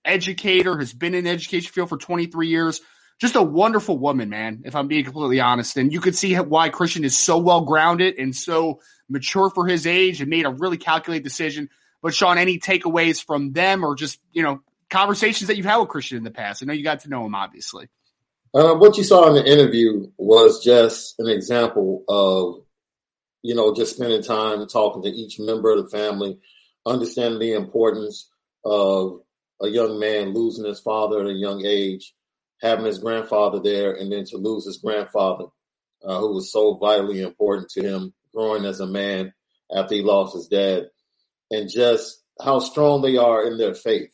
educator 0.04 0.78
has 0.78 0.92
been 0.92 1.14
in 1.14 1.24
the 1.24 1.30
education 1.30 1.70
field 1.70 1.88
for 1.88 1.98
23 1.98 2.48
years 2.48 2.80
just 3.22 3.36
a 3.36 3.42
wonderful 3.42 3.96
woman, 3.96 4.30
man, 4.30 4.62
if 4.64 4.74
I'm 4.74 4.88
being 4.88 5.04
completely 5.04 5.38
honest. 5.38 5.76
And 5.76 5.92
you 5.92 6.00
could 6.00 6.16
see 6.16 6.34
why 6.34 6.70
Christian 6.70 7.04
is 7.04 7.16
so 7.16 7.38
well 7.38 7.60
grounded 7.60 8.16
and 8.18 8.34
so 8.34 8.80
mature 9.08 9.48
for 9.48 9.64
his 9.64 9.86
age 9.86 10.20
and 10.20 10.28
made 10.28 10.44
a 10.44 10.50
really 10.50 10.76
calculated 10.76 11.22
decision. 11.22 11.70
But 12.02 12.14
Sean, 12.14 12.36
any 12.36 12.58
takeaways 12.58 13.24
from 13.24 13.52
them 13.52 13.84
or 13.84 13.94
just, 13.94 14.18
you 14.32 14.42
know, 14.42 14.60
conversations 14.90 15.46
that 15.46 15.56
you've 15.56 15.66
had 15.66 15.76
with 15.76 15.88
Christian 15.88 16.18
in 16.18 16.24
the 16.24 16.32
past? 16.32 16.64
I 16.64 16.66
know 16.66 16.72
you 16.72 16.82
got 16.82 16.98
to 17.02 17.08
know 17.08 17.24
him, 17.24 17.36
obviously. 17.36 17.86
Uh, 18.52 18.74
what 18.74 18.98
you 18.98 19.04
saw 19.04 19.28
in 19.28 19.34
the 19.36 19.46
interview 19.48 20.10
was 20.18 20.64
just 20.64 21.14
an 21.20 21.28
example 21.28 22.02
of, 22.08 22.64
you 23.42 23.54
know, 23.54 23.72
just 23.72 23.94
spending 23.94 24.24
time 24.24 24.66
talking 24.66 25.02
to 25.04 25.08
each 25.08 25.38
member 25.38 25.70
of 25.70 25.84
the 25.84 25.96
family, 25.96 26.40
understanding 26.84 27.38
the 27.38 27.52
importance 27.52 28.28
of 28.64 29.20
a 29.60 29.68
young 29.68 30.00
man 30.00 30.34
losing 30.34 30.64
his 30.64 30.80
father 30.80 31.20
at 31.20 31.26
a 31.28 31.32
young 31.32 31.64
age 31.64 32.14
having 32.62 32.86
his 32.86 33.00
grandfather 33.00 33.60
there 33.60 33.92
and 33.92 34.10
then 34.10 34.24
to 34.24 34.36
lose 34.36 34.64
his 34.64 34.78
grandfather, 34.78 35.46
uh, 36.04 36.18
who 36.20 36.34
was 36.34 36.52
so 36.52 36.74
vitally 36.74 37.20
important 37.20 37.68
to 37.70 37.82
him 37.82 38.14
growing 38.32 38.64
as 38.64 38.80
a 38.80 38.86
man 38.86 39.34
after 39.74 39.96
he 39.96 40.02
lost 40.02 40.34
his 40.34 40.46
dad, 40.46 40.84
and 41.50 41.68
just 41.68 42.22
how 42.40 42.60
strong 42.60 43.02
they 43.02 43.16
are 43.16 43.44
in 43.46 43.58
their 43.58 43.74
faith. 43.74 44.10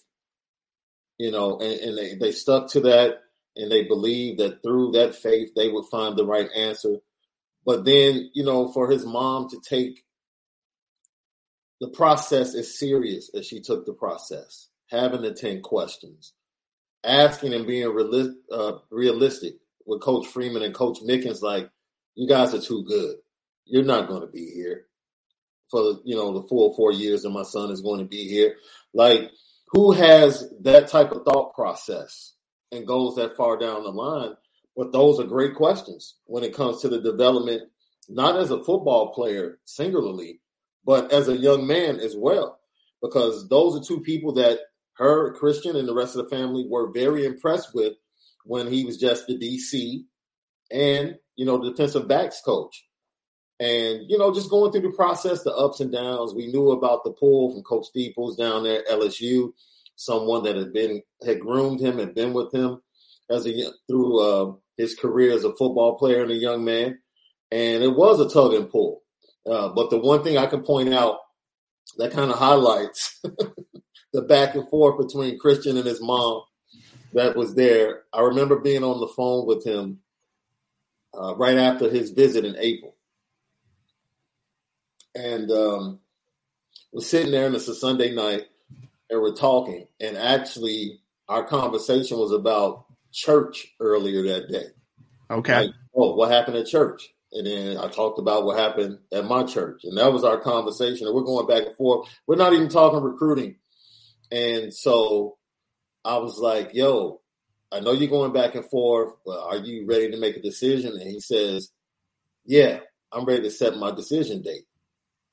You 1.18 1.30
know, 1.30 1.58
and, 1.58 1.80
and 1.80 1.98
they, 1.98 2.14
they 2.14 2.32
stuck 2.32 2.70
to 2.72 2.80
that 2.80 3.18
and 3.56 3.70
they 3.70 3.84
believed 3.84 4.38
that 4.38 4.62
through 4.62 4.92
that 4.92 5.16
faith 5.16 5.50
they 5.54 5.68
would 5.68 5.86
find 5.90 6.16
the 6.16 6.24
right 6.24 6.48
answer. 6.56 6.98
But 7.66 7.84
then, 7.84 8.30
you 8.32 8.44
know, 8.44 8.72
for 8.72 8.88
his 8.88 9.04
mom 9.04 9.48
to 9.50 9.60
take 9.68 10.04
the 11.80 11.88
process 11.88 12.54
as 12.54 12.78
serious 12.78 13.30
as 13.34 13.46
she 13.46 13.60
took 13.60 13.84
the 13.84 13.92
process, 13.92 14.68
having 14.88 15.22
the 15.22 15.32
10 15.32 15.62
questions, 15.62 16.32
asking 17.04 17.54
and 17.54 17.66
being 17.66 17.86
reali- 17.86 18.34
uh, 18.52 18.78
realistic 18.90 19.54
with 19.86 20.00
Coach 20.00 20.26
Freeman 20.26 20.62
and 20.62 20.74
Coach 20.74 20.98
Mickens, 21.00 21.42
like, 21.42 21.70
you 22.14 22.28
guys 22.28 22.52
are 22.54 22.60
too 22.60 22.84
good. 22.84 23.16
You're 23.64 23.84
not 23.84 24.08
going 24.08 24.22
to 24.22 24.26
be 24.26 24.50
here 24.50 24.86
for 25.70 25.82
the, 25.82 26.02
you 26.04 26.16
know 26.16 26.32
the 26.32 26.48
full 26.48 26.74
four 26.74 26.92
years 26.92 27.22
that 27.22 27.30
my 27.30 27.42
son 27.42 27.70
is 27.70 27.80
going 27.80 28.00
to 28.00 28.06
be 28.06 28.28
here. 28.28 28.56
Like, 28.92 29.30
who 29.68 29.92
has 29.92 30.50
that 30.62 30.88
type 30.88 31.12
of 31.12 31.24
thought 31.24 31.54
process 31.54 32.34
and 32.72 32.86
goes 32.86 33.16
that 33.16 33.36
far 33.36 33.56
down 33.58 33.84
the 33.84 33.90
line? 33.90 34.34
But 34.76 34.92
those 34.92 35.20
are 35.20 35.24
great 35.24 35.54
questions 35.54 36.16
when 36.24 36.44
it 36.44 36.54
comes 36.54 36.80
to 36.80 36.88
the 36.88 37.00
development, 37.00 37.62
not 38.08 38.38
as 38.38 38.50
a 38.50 38.64
football 38.64 39.12
player 39.12 39.58
singularly, 39.64 40.40
but 40.84 41.12
as 41.12 41.28
a 41.28 41.36
young 41.36 41.66
man 41.66 42.00
as 42.00 42.16
well, 42.16 42.58
because 43.02 43.48
those 43.48 43.76
are 43.76 43.84
two 43.84 44.00
people 44.00 44.34
that 44.34 44.60
her, 44.98 45.32
Christian, 45.34 45.76
and 45.76 45.88
the 45.88 45.94
rest 45.94 46.16
of 46.16 46.24
the 46.24 46.36
family 46.36 46.66
were 46.68 46.90
very 46.90 47.24
impressed 47.24 47.74
with 47.74 47.94
when 48.44 48.66
he 48.66 48.84
was 48.84 48.96
just 48.96 49.26
the 49.26 49.38
DC 49.38 50.04
and, 50.70 51.16
you 51.36 51.46
know, 51.46 51.62
defensive 51.62 52.08
backs 52.08 52.40
coach. 52.44 52.84
And, 53.60 54.02
you 54.08 54.18
know, 54.18 54.32
just 54.32 54.50
going 54.50 54.70
through 54.70 54.82
the 54.82 54.96
process, 54.96 55.42
the 55.42 55.54
ups 55.54 55.80
and 55.80 55.92
downs. 55.92 56.34
We 56.34 56.46
knew 56.46 56.70
about 56.70 57.04
the 57.04 57.12
pull 57.12 57.52
from 57.52 57.62
Coach 57.62 57.86
Steeples 57.86 58.36
down 58.36 58.64
there 58.64 58.80
at 58.80 58.88
LSU, 58.88 59.52
someone 59.96 60.44
that 60.44 60.56
had 60.56 60.72
been, 60.72 61.02
had 61.24 61.40
groomed 61.40 61.80
him, 61.80 61.98
and 61.98 62.14
been 62.14 62.32
with 62.32 62.52
him 62.52 62.80
as 63.30 63.46
a, 63.46 63.72
through 63.88 64.20
uh, 64.20 64.52
his 64.76 64.94
career 64.94 65.32
as 65.32 65.44
a 65.44 65.54
football 65.56 65.98
player 65.98 66.22
and 66.22 66.30
a 66.30 66.36
young 66.36 66.64
man. 66.64 66.98
And 67.50 67.82
it 67.82 67.96
was 67.96 68.20
a 68.20 68.28
tug 68.32 68.54
and 68.54 68.70
pull. 68.70 69.02
Uh, 69.48 69.70
but 69.70 69.90
the 69.90 69.98
one 69.98 70.22
thing 70.22 70.38
I 70.38 70.46
can 70.46 70.62
point 70.62 70.92
out 70.92 71.18
that 71.96 72.12
kind 72.12 72.30
of 72.30 72.38
highlights 72.38 73.20
the 74.12 74.22
back 74.22 74.54
and 74.54 74.68
forth 74.68 74.98
between 74.98 75.38
Christian 75.38 75.76
and 75.76 75.86
his 75.86 76.00
mom 76.00 76.42
that 77.12 77.36
was 77.36 77.54
there. 77.54 78.02
I 78.12 78.22
remember 78.22 78.56
being 78.56 78.84
on 78.84 79.00
the 79.00 79.08
phone 79.08 79.46
with 79.46 79.64
him 79.64 80.00
uh, 81.18 81.34
right 81.36 81.56
after 81.56 81.88
his 81.90 82.10
visit 82.10 82.44
in 82.44 82.56
April. 82.58 82.94
And 85.14 85.50
um, 85.50 86.00
we're 86.92 87.02
sitting 87.02 87.32
there, 87.32 87.46
and 87.46 87.56
it's 87.56 87.68
a 87.68 87.74
Sunday 87.74 88.14
night, 88.14 88.46
and 89.10 89.20
we're 89.20 89.34
talking. 89.34 89.86
And 90.00 90.16
actually, 90.16 91.00
our 91.28 91.44
conversation 91.44 92.18
was 92.18 92.32
about 92.32 92.84
church 93.12 93.74
earlier 93.80 94.22
that 94.22 94.48
day. 94.48 94.66
Okay. 95.30 95.66
Like, 95.66 95.70
oh, 95.94 96.14
what 96.14 96.30
happened 96.30 96.56
at 96.56 96.66
church? 96.66 97.08
And 97.32 97.46
then 97.46 97.76
I 97.76 97.88
talked 97.88 98.18
about 98.18 98.44
what 98.44 98.58
happened 98.58 98.98
at 99.12 99.26
my 99.26 99.42
church. 99.44 99.82
And 99.84 99.98
that 99.98 100.12
was 100.12 100.24
our 100.24 100.40
conversation. 100.40 101.06
And 101.06 101.14
we're 101.14 101.22
going 101.22 101.46
back 101.46 101.66
and 101.66 101.76
forth. 101.76 102.08
We're 102.26 102.36
not 102.36 102.54
even 102.54 102.68
talking 102.68 103.02
recruiting. 103.02 103.56
And 104.30 104.72
so 104.72 105.36
I 106.04 106.18
was 106.18 106.38
like, 106.38 106.70
yo, 106.74 107.20
I 107.70 107.80
know 107.80 107.92
you're 107.92 108.08
going 108.08 108.32
back 108.32 108.54
and 108.54 108.68
forth, 108.68 109.14
but 109.24 109.40
are 109.40 109.56
you 109.56 109.86
ready 109.86 110.10
to 110.10 110.18
make 110.18 110.36
a 110.36 110.42
decision? 110.42 110.92
And 110.92 111.10
he 111.10 111.20
says, 111.20 111.70
yeah, 112.44 112.80
I'm 113.12 113.24
ready 113.24 113.42
to 113.42 113.50
set 113.50 113.76
my 113.76 113.90
decision 113.90 114.42
date. 114.42 114.64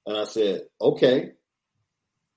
And 0.05 0.17
I 0.17 0.25
said, 0.25 0.63
okay. 0.79 1.31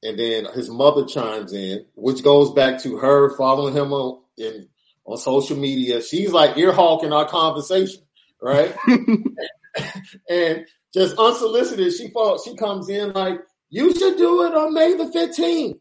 And 0.02 0.18
then 0.18 0.46
his 0.54 0.70
mother 0.70 1.04
chimes 1.06 1.52
in, 1.52 1.84
which 1.94 2.22
goes 2.22 2.52
back 2.52 2.82
to 2.82 2.98
her 2.98 3.36
following 3.36 3.74
him 3.74 3.92
on 3.92 4.22
in, 4.36 4.68
on 5.04 5.16
social 5.16 5.56
media. 5.56 6.00
She's 6.00 6.32
like 6.32 6.56
ear 6.56 6.72
hawking 6.72 7.12
our 7.12 7.28
conversation, 7.28 8.02
right? 8.40 8.74
and 10.30 10.64
just 10.94 11.16
unsolicited, 11.18 11.92
she 11.92 12.08
falls, 12.10 12.44
she 12.44 12.56
comes 12.56 12.88
in 12.88 13.12
like, 13.12 13.40
you 13.70 13.94
should 13.94 14.16
do 14.16 14.44
it 14.44 14.54
on 14.54 14.72
May 14.72 14.94
the 14.94 15.04
15th. 15.04 15.78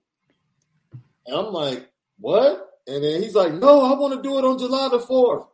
And 1.27 1.35
I'm 1.35 1.53
like, 1.53 1.89
what? 2.19 2.69
And 2.87 3.03
then 3.03 3.21
he's 3.21 3.35
like, 3.35 3.53
no, 3.53 3.81
I 3.83 3.99
want 3.99 4.15
to 4.15 4.27
do 4.27 4.37
it 4.37 4.45
on 4.45 4.57
July 4.57 4.87
the 4.89 4.99
4th. 4.99 5.45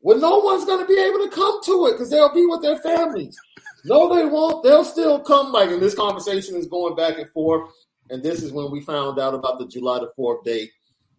Well, 0.00 0.18
no 0.18 0.38
one's 0.38 0.64
going 0.64 0.80
to 0.80 0.86
be 0.86 1.00
able 1.00 1.28
to 1.28 1.34
come 1.34 1.60
to 1.64 1.86
it 1.86 1.92
because 1.92 2.08
they'll 2.08 2.32
be 2.32 2.46
with 2.46 2.62
their 2.62 2.78
families. 2.78 3.36
No, 3.84 4.14
they 4.14 4.24
won't. 4.24 4.62
They'll 4.62 4.84
still 4.84 5.20
come. 5.20 5.50
Like, 5.50 5.70
and 5.70 5.82
this 5.82 5.94
conversation 5.94 6.54
is 6.54 6.68
going 6.68 6.94
back 6.94 7.18
and 7.18 7.28
forth. 7.30 7.68
And 8.08 8.22
this 8.22 8.42
is 8.42 8.52
when 8.52 8.70
we 8.70 8.80
found 8.80 9.18
out 9.18 9.34
about 9.34 9.58
the 9.58 9.66
July 9.66 9.98
the 9.98 10.10
4th 10.16 10.44
date 10.44 10.70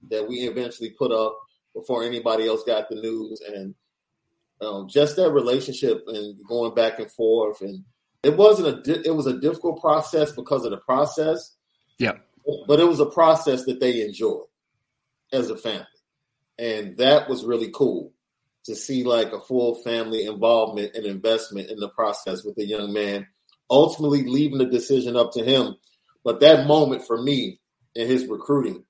that 0.09 0.25
we 0.25 0.47
eventually 0.47 0.91
put 0.91 1.11
up 1.11 1.37
before 1.75 2.03
anybody 2.03 2.47
else 2.47 2.63
got 2.63 2.87
the 2.87 2.95
news. 2.95 3.41
And 3.41 3.75
um, 4.61 4.87
just 4.87 5.17
that 5.17 5.31
relationship 5.31 6.03
and 6.07 6.39
going 6.47 6.73
back 6.73 6.99
and 6.99 7.11
forth. 7.11 7.59
And 7.59 7.83
it 8.23 8.37
wasn't 8.37 8.87
a, 8.87 9.01
it 9.05 9.13
was 9.13 9.27
a 9.27 9.39
difficult 9.39 9.81
process 9.81 10.31
because 10.31 10.63
of 10.63 10.71
the 10.71 10.77
process. 10.77 11.57
Yeah 11.99 12.13
but 12.67 12.79
it 12.79 12.87
was 12.87 12.99
a 12.99 13.05
process 13.05 13.65
that 13.65 13.79
they 13.79 14.01
enjoyed 14.01 14.45
as 15.31 15.49
a 15.49 15.57
family. 15.57 15.85
And 16.57 16.97
that 16.97 17.29
was 17.29 17.45
really 17.45 17.69
cool 17.73 18.13
to 18.65 18.75
see 18.75 19.03
like 19.03 19.31
a 19.31 19.39
full 19.39 19.75
family 19.83 20.25
involvement 20.25 20.95
and 20.95 21.05
investment 21.05 21.69
in 21.69 21.79
the 21.79 21.89
process 21.89 22.43
with 22.43 22.55
the 22.55 22.65
young 22.65 22.93
man, 22.93 23.27
ultimately 23.69 24.23
leaving 24.23 24.57
the 24.57 24.65
decision 24.65 25.15
up 25.15 25.31
to 25.33 25.43
him. 25.43 25.75
But 26.23 26.39
that 26.41 26.67
moment 26.67 27.05
for 27.05 27.21
me 27.21 27.59
in 27.95 28.07
his 28.07 28.25
recruiting 28.25 28.83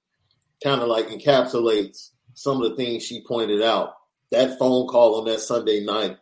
kind 0.64 0.82
of 0.82 0.88
like 0.88 1.08
encapsulates 1.08 2.10
some 2.34 2.62
of 2.62 2.70
the 2.70 2.76
things 2.76 3.04
she 3.04 3.24
pointed 3.28 3.62
out. 3.62 3.94
That 4.32 4.60
phone 4.60 4.88
call 4.88 5.20
on 5.20 5.26
that 5.26 5.40
Sunday 5.40 5.84
night, 5.84 6.18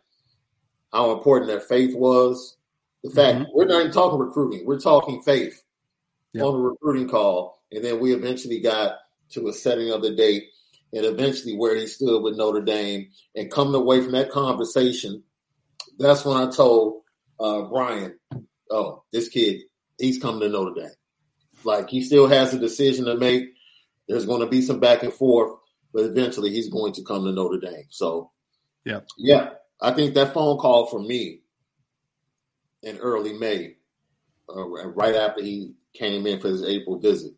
how 0.92 1.12
important 1.12 1.50
that 1.50 1.68
faith 1.68 1.94
was. 1.94 2.56
The 3.02 3.10
fact 3.10 3.38
mm-hmm. 3.38 3.50
we're 3.54 3.66
not 3.66 3.80
even 3.80 3.92
talking 3.92 4.18
recruiting, 4.18 4.66
we're 4.66 4.80
talking 4.80 5.22
faith 5.22 5.62
yep. 6.32 6.44
on 6.44 6.54
a 6.54 6.58
recruiting 6.58 7.08
call. 7.08 7.62
And 7.72 7.84
then 7.84 8.00
we 8.00 8.12
eventually 8.12 8.60
got 8.60 8.98
to 9.30 9.48
a 9.48 9.52
setting 9.52 9.90
of 9.90 10.02
the 10.02 10.14
date 10.14 10.44
and 10.92 11.04
eventually 11.04 11.56
where 11.56 11.76
he 11.76 11.86
stood 11.86 12.22
with 12.22 12.36
Notre 12.36 12.62
Dame. 12.62 13.08
And 13.34 13.50
coming 13.50 13.74
away 13.74 14.00
from 14.02 14.12
that 14.12 14.30
conversation, 14.30 15.22
that's 15.98 16.24
when 16.24 16.36
I 16.36 16.50
told 16.50 17.02
uh, 17.40 17.62
Bryan, 17.62 18.18
oh, 18.70 19.04
this 19.12 19.28
kid, 19.28 19.62
he's 19.98 20.20
coming 20.20 20.40
to 20.40 20.48
Notre 20.48 20.80
Dame. 20.80 20.94
Like 21.64 21.90
he 21.90 22.02
still 22.02 22.28
has 22.28 22.54
a 22.54 22.58
decision 22.58 23.06
to 23.06 23.16
make. 23.16 23.44
There's 24.08 24.26
going 24.26 24.40
to 24.40 24.46
be 24.46 24.62
some 24.62 24.78
back 24.78 25.02
and 25.02 25.12
forth, 25.12 25.52
but 25.92 26.04
eventually 26.04 26.50
he's 26.50 26.68
going 26.68 26.92
to 26.94 27.02
come 27.02 27.24
to 27.24 27.32
Notre 27.32 27.58
Dame. 27.58 27.86
So, 27.90 28.30
yeah, 28.84 29.00
yeah, 29.18 29.50
I 29.80 29.90
think 29.92 30.14
that 30.14 30.32
phone 30.32 30.58
call 30.58 30.86
for 30.86 31.00
me 31.00 31.40
in 32.82 32.98
early 32.98 33.32
May, 33.32 33.76
uh, 34.48 34.64
right 34.64 35.16
after 35.16 35.42
he 35.42 35.74
came 35.96 36.26
in 36.26 36.40
for 36.40 36.48
his 36.48 36.64
April 36.64 36.98
visit 36.98 37.32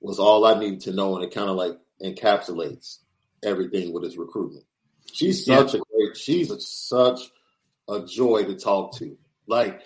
was 0.00 0.18
all 0.18 0.44
I 0.44 0.58
needed 0.58 0.80
to 0.82 0.92
know, 0.92 1.16
and 1.16 1.24
it 1.24 1.34
kind 1.34 1.48
of 1.48 1.56
like 1.56 1.78
encapsulates 2.02 2.98
everything 3.42 3.92
with 3.92 4.04
his 4.04 4.18
recruitment. 4.18 4.64
She's 5.12 5.44
such 5.44 5.74
a 5.74 5.78
great 5.78 6.16
she's 6.16 6.50
a, 6.50 6.60
such 6.60 7.20
a 7.88 8.04
joy 8.04 8.44
to 8.44 8.54
talk 8.54 8.96
to. 8.98 9.16
Like 9.46 9.80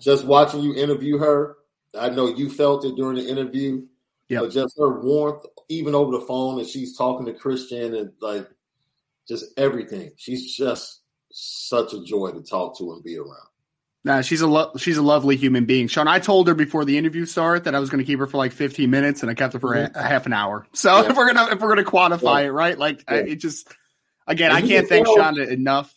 just 0.00 0.24
watching 0.24 0.60
you 0.60 0.74
interview 0.74 1.18
her, 1.18 1.56
I 1.98 2.10
know 2.10 2.28
you 2.28 2.50
felt 2.50 2.84
it 2.84 2.96
during 2.96 3.16
the 3.16 3.28
interview. 3.28 3.86
Yeah, 4.28 4.40
but 4.40 4.52
just 4.52 4.78
her 4.78 5.00
warmth, 5.00 5.46
even 5.68 5.94
over 5.94 6.12
the 6.12 6.26
phone, 6.26 6.58
and 6.58 6.68
she's 6.68 6.96
talking 6.96 7.26
to 7.26 7.32
Christian 7.32 7.94
and 7.94 8.12
like 8.20 8.48
just 9.26 9.46
everything. 9.56 10.12
She's 10.16 10.54
just 10.54 11.00
such 11.30 11.92
a 11.92 12.02
joy 12.04 12.32
to 12.32 12.42
talk 12.42 12.78
to 12.78 12.92
and 12.92 13.02
be 13.02 13.18
around. 13.18 13.48
Nah, 14.04 14.20
she's 14.20 14.40
a 14.40 14.46
lo- 14.46 14.72
she's 14.76 14.96
a 14.96 15.02
lovely 15.02 15.36
human 15.36 15.64
being. 15.64 15.88
Sean, 15.88 16.06
I 16.06 16.18
told 16.20 16.48
her 16.48 16.54
before 16.54 16.84
the 16.84 16.96
interview 16.96 17.26
started 17.26 17.64
that 17.64 17.74
I 17.74 17.80
was 17.80 17.90
going 17.90 17.98
to 17.98 18.04
keep 18.04 18.18
her 18.20 18.26
for 18.26 18.38
like 18.38 18.52
15 18.52 18.88
minutes, 18.88 19.22
and 19.22 19.30
I 19.30 19.34
kept 19.34 19.54
her 19.54 19.60
for 19.60 19.74
mm-hmm. 19.74 19.96
a, 19.96 20.00
a, 20.00 20.02
half 20.02 20.26
an 20.26 20.32
hour. 20.32 20.66
So 20.74 21.02
yeah. 21.02 21.10
if 21.10 21.16
we're 21.16 21.32
gonna 21.32 21.52
if 21.52 21.60
we're 21.60 21.74
gonna 21.74 21.84
quantify 21.84 22.42
yeah. 22.42 22.46
it, 22.46 22.50
right? 22.50 22.78
Like 22.78 23.04
yeah. 23.08 23.16
I, 23.16 23.18
it 23.20 23.36
just 23.36 23.68
again, 24.26 24.52
I 24.52 24.62
can't 24.62 24.88
thank 24.88 25.06
Shonda 25.06 25.48
enough 25.48 25.92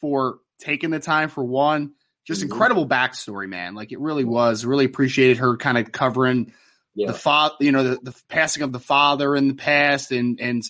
for 0.00 0.38
taking 0.58 0.90
the 0.90 1.00
time 1.00 1.30
for 1.30 1.42
one. 1.42 1.94
Just 2.26 2.42
mm-hmm. 2.42 2.52
incredible 2.52 2.86
backstory, 2.86 3.48
man. 3.48 3.74
Like 3.74 3.92
it 3.92 4.00
really 4.00 4.24
was. 4.24 4.64
Really 4.64 4.84
appreciated 4.84 5.38
her 5.38 5.56
kind 5.56 5.78
of 5.78 5.90
covering 5.90 6.52
the 6.94 7.14
father, 7.14 7.54
you 7.60 7.72
know, 7.72 7.82
the, 7.82 7.98
the 8.02 8.22
passing 8.28 8.62
of 8.62 8.72
the 8.72 8.80
father 8.80 9.34
in 9.34 9.48
the 9.48 9.54
past, 9.54 10.12
and 10.12 10.40
and 10.40 10.62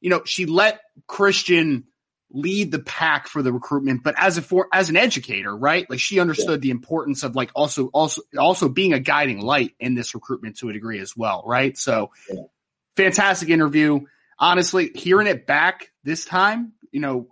you 0.00 0.10
know, 0.10 0.22
she 0.24 0.46
let 0.46 0.80
Christian 1.06 1.84
lead 2.30 2.70
the 2.70 2.78
pack 2.78 3.26
for 3.26 3.42
the 3.42 3.52
recruitment, 3.52 4.02
but 4.02 4.14
as 4.18 4.38
a 4.38 4.42
for 4.42 4.68
as 4.72 4.90
an 4.90 4.96
educator, 4.96 5.54
right? 5.54 5.88
Like 5.88 6.00
she 6.00 6.20
understood 6.20 6.60
yeah. 6.62 6.68
the 6.68 6.70
importance 6.70 7.22
of 7.22 7.34
like 7.34 7.50
also 7.54 7.86
also 7.86 8.22
also 8.38 8.68
being 8.68 8.92
a 8.92 9.00
guiding 9.00 9.40
light 9.40 9.74
in 9.80 9.94
this 9.94 10.14
recruitment 10.14 10.58
to 10.58 10.68
a 10.68 10.72
degree 10.72 11.00
as 11.00 11.16
well, 11.16 11.42
right? 11.46 11.76
So 11.76 12.10
yeah. 12.30 12.42
fantastic 12.96 13.48
interview. 13.48 14.00
Honestly, 14.38 14.90
hearing 14.94 15.26
it 15.26 15.46
back 15.46 15.90
this 16.04 16.24
time, 16.24 16.72
you 16.92 17.00
know, 17.00 17.28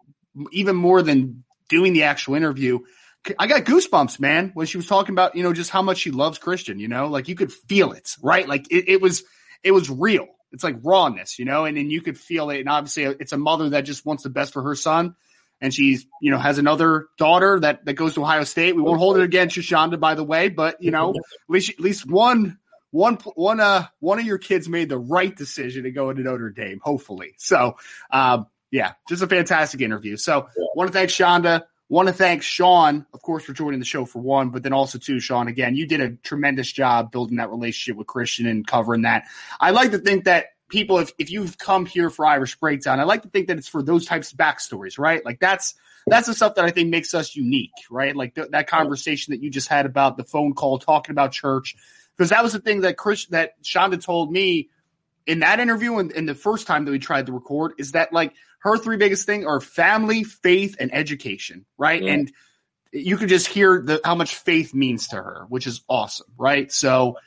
even 0.52 0.76
more 0.76 1.02
than 1.02 1.44
doing 1.68 1.92
the 1.92 2.04
actual 2.04 2.34
interview, 2.34 2.80
I 3.38 3.46
got 3.46 3.64
goosebumps, 3.64 4.18
man, 4.18 4.50
when 4.54 4.66
she 4.66 4.76
was 4.76 4.86
talking 4.86 5.14
about, 5.14 5.36
you 5.36 5.42
know, 5.42 5.52
just 5.52 5.70
how 5.70 5.82
much 5.82 5.98
she 5.98 6.10
loves 6.10 6.38
Christian, 6.38 6.78
you 6.78 6.88
know, 6.88 7.08
like 7.08 7.28
you 7.28 7.34
could 7.34 7.52
feel 7.52 7.92
it, 7.92 8.16
right? 8.22 8.48
Like 8.48 8.70
it, 8.70 8.88
it 8.88 9.00
was 9.00 9.24
it 9.62 9.72
was 9.72 9.90
real 9.90 10.26
it's 10.56 10.64
like 10.64 10.76
rawness, 10.82 11.38
you 11.38 11.44
know, 11.44 11.66
and 11.66 11.76
then 11.76 11.90
you 11.90 12.00
could 12.00 12.18
feel 12.18 12.48
it. 12.48 12.60
And 12.60 12.68
obviously, 12.70 13.04
it's 13.04 13.32
a 13.32 13.36
mother 13.36 13.68
that 13.70 13.82
just 13.82 14.06
wants 14.06 14.22
the 14.22 14.30
best 14.30 14.54
for 14.54 14.62
her 14.62 14.74
son, 14.74 15.14
and 15.60 15.72
she's 15.72 16.06
you 16.22 16.30
know 16.30 16.38
has 16.38 16.56
another 16.56 17.08
daughter 17.18 17.60
that 17.60 17.84
that 17.84 17.92
goes 17.92 18.14
to 18.14 18.22
Ohio 18.22 18.44
State. 18.44 18.74
We 18.74 18.80
won't 18.80 18.98
hold 18.98 19.18
it 19.18 19.22
against 19.22 19.54
Shoshonda, 19.54 20.00
by 20.00 20.14
the 20.14 20.24
way, 20.24 20.48
but 20.48 20.82
you 20.82 20.92
know, 20.92 21.10
at 21.10 21.22
least 21.50 21.70
at 21.70 21.80
least 21.80 22.10
one 22.10 22.58
one 22.90 23.16
one 23.34 23.60
uh 23.60 23.86
one 24.00 24.18
of 24.18 24.24
your 24.24 24.38
kids 24.38 24.66
made 24.66 24.88
the 24.88 24.98
right 24.98 25.36
decision 25.36 25.84
to 25.84 25.90
go 25.90 26.08
into 26.08 26.22
Notre 26.22 26.48
Dame, 26.48 26.80
hopefully. 26.82 27.34
So, 27.36 27.76
um, 28.10 28.46
yeah, 28.70 28.94
just 29.10 29.22
a 29.22 29.26
fantastic 29.26 29.82
interview. 29.82 30.16
So, 30.16 30.48
want 30.74 30.88
to 30.88 30.92
thank 30.92 31.10
Shonda. 31.10 31.64
Want 31.88 32.08
to 32.08 32.14
thank 32.14 32.42
Sean, 32.42 33.06
of 33.14 33.22
course, 33.22 33.44
for 33.44 33.52
joining 33.52 33.78
the 33.78 33.86
show 33.86 34.04
for 34.04 34.18
one, 34.18 34.50
but 34.50 34.64
then 34.64 34.72
also 34.72 34.98
too, 34.98 35.20
Sean, 35.20 35.46
again, 35.46 35.76
you 35.76 35.86
did 35.86 36.00
a 36.00 36.10
tremendous 36.16 36.70
job 36.70 37.12
building 37.12 37.36
that 37.36 37.50
relationship 37.50 37.96
with 37.96 38.08
Christian 38.08 38.46
and 38.46 38.66
covering 38.66 39.02
that. 39.02 39.24
I 39.60 39.70
like 39.70 39.92
to 39.92 39.98
think 39.98 40.24
that 40.24 40.46
people, 40.68 40.98
if, 40.98 41.12
if 41.16 41.30
you've 41.30 41.56
come 41.58 41.86
here 41.86 42.10
for 42.10 42.26
Irish 42.26 42.56
Breakdown, 42.56 42.98
I 42.98 43.04
like 43.04 43.22
to 43.22 43.28
think 43.28 43.46
that 43.48 43.58
it's 43.58 43.68
for 43.68 43.84
those 43.84 44.04
types 44.04 44.32
of 44.32 44.38
backstories, 44.38 44.98
right? 44.98 45.24
Like 45.24 45.38
that's 45.38 45.74
that's 46.08 46.26
the 46.26 46.34
stuff 46.34 46.54
that 46.54 46.64
I 46.64 46.70
think 46.70 46.90
makes 46.90 47.14
us 47.14 47.34
unique, 47.34 47.72
right? 47.90 48.14
Like 48.14 48.34
th- 48.34 48.50
that 48.50 48.68
conversation 48.68 49.32
that 49.32 49.42
you 49.42 49.50
just 49.50 49.68
had 49.68 49.86
about 49.86 50.16
the 50.16 50.24
phone 50.24 50.54
call, 50.54 50.78
talking 50.78 51.12
about 51.12 51.32
church, 51.32 51.76
because 52.16 52.30
that 52.30 52.42
was 52.42 52.52
the 52.52 52.60
thing 52.60 52.80
that 52.82 52.96
Chris 52.96 53.26
that 53.26 53.62
Shonda 53.62 54.02
told 54.02 54.32
me 54.32 54.70
in 55.26 55.40
that 55.40 55.60
interview 55.60 55.98
and, 55.98 56.12
and 56.12 56.28
the 56.28 56.34
first 56.34 56.66
time 56.66 56.84
that 56.84 56.90
we 56.90 56.98
tried 56.98 57.26
to 57.26 57.32
record 57.32 57.74
is 57.78 57.92
that 57.92 58.12
like 58.12 58.32
her 58.66 58.76
three 58.76 58.96
biggest 58.96 59.26
thing 59.26 59.46
are 59.46 59.60
family, 59.60 60.24
faith, 60.24 60.76
and 60.80 60.94
education, 60.94 61.64
right? 61.78 62.02
Yeah. 62.02 62.12
And 62.12 62.32
you 62.92 63.16
can 63.16 63.28
just 63.28 63.46
hear 63.46 63.82
the 63.82 64.00
how 64.04 64.14
much 64.14 64.36
faith 64.36 64.74
means 64.74 65.08
to 65.08 65.16
her, 65.16 65.46
which 65.48 65.66
is 65.66 65.82
awesome, 65.88 66.28
right? 66.38 66.70
So 66.72 67.18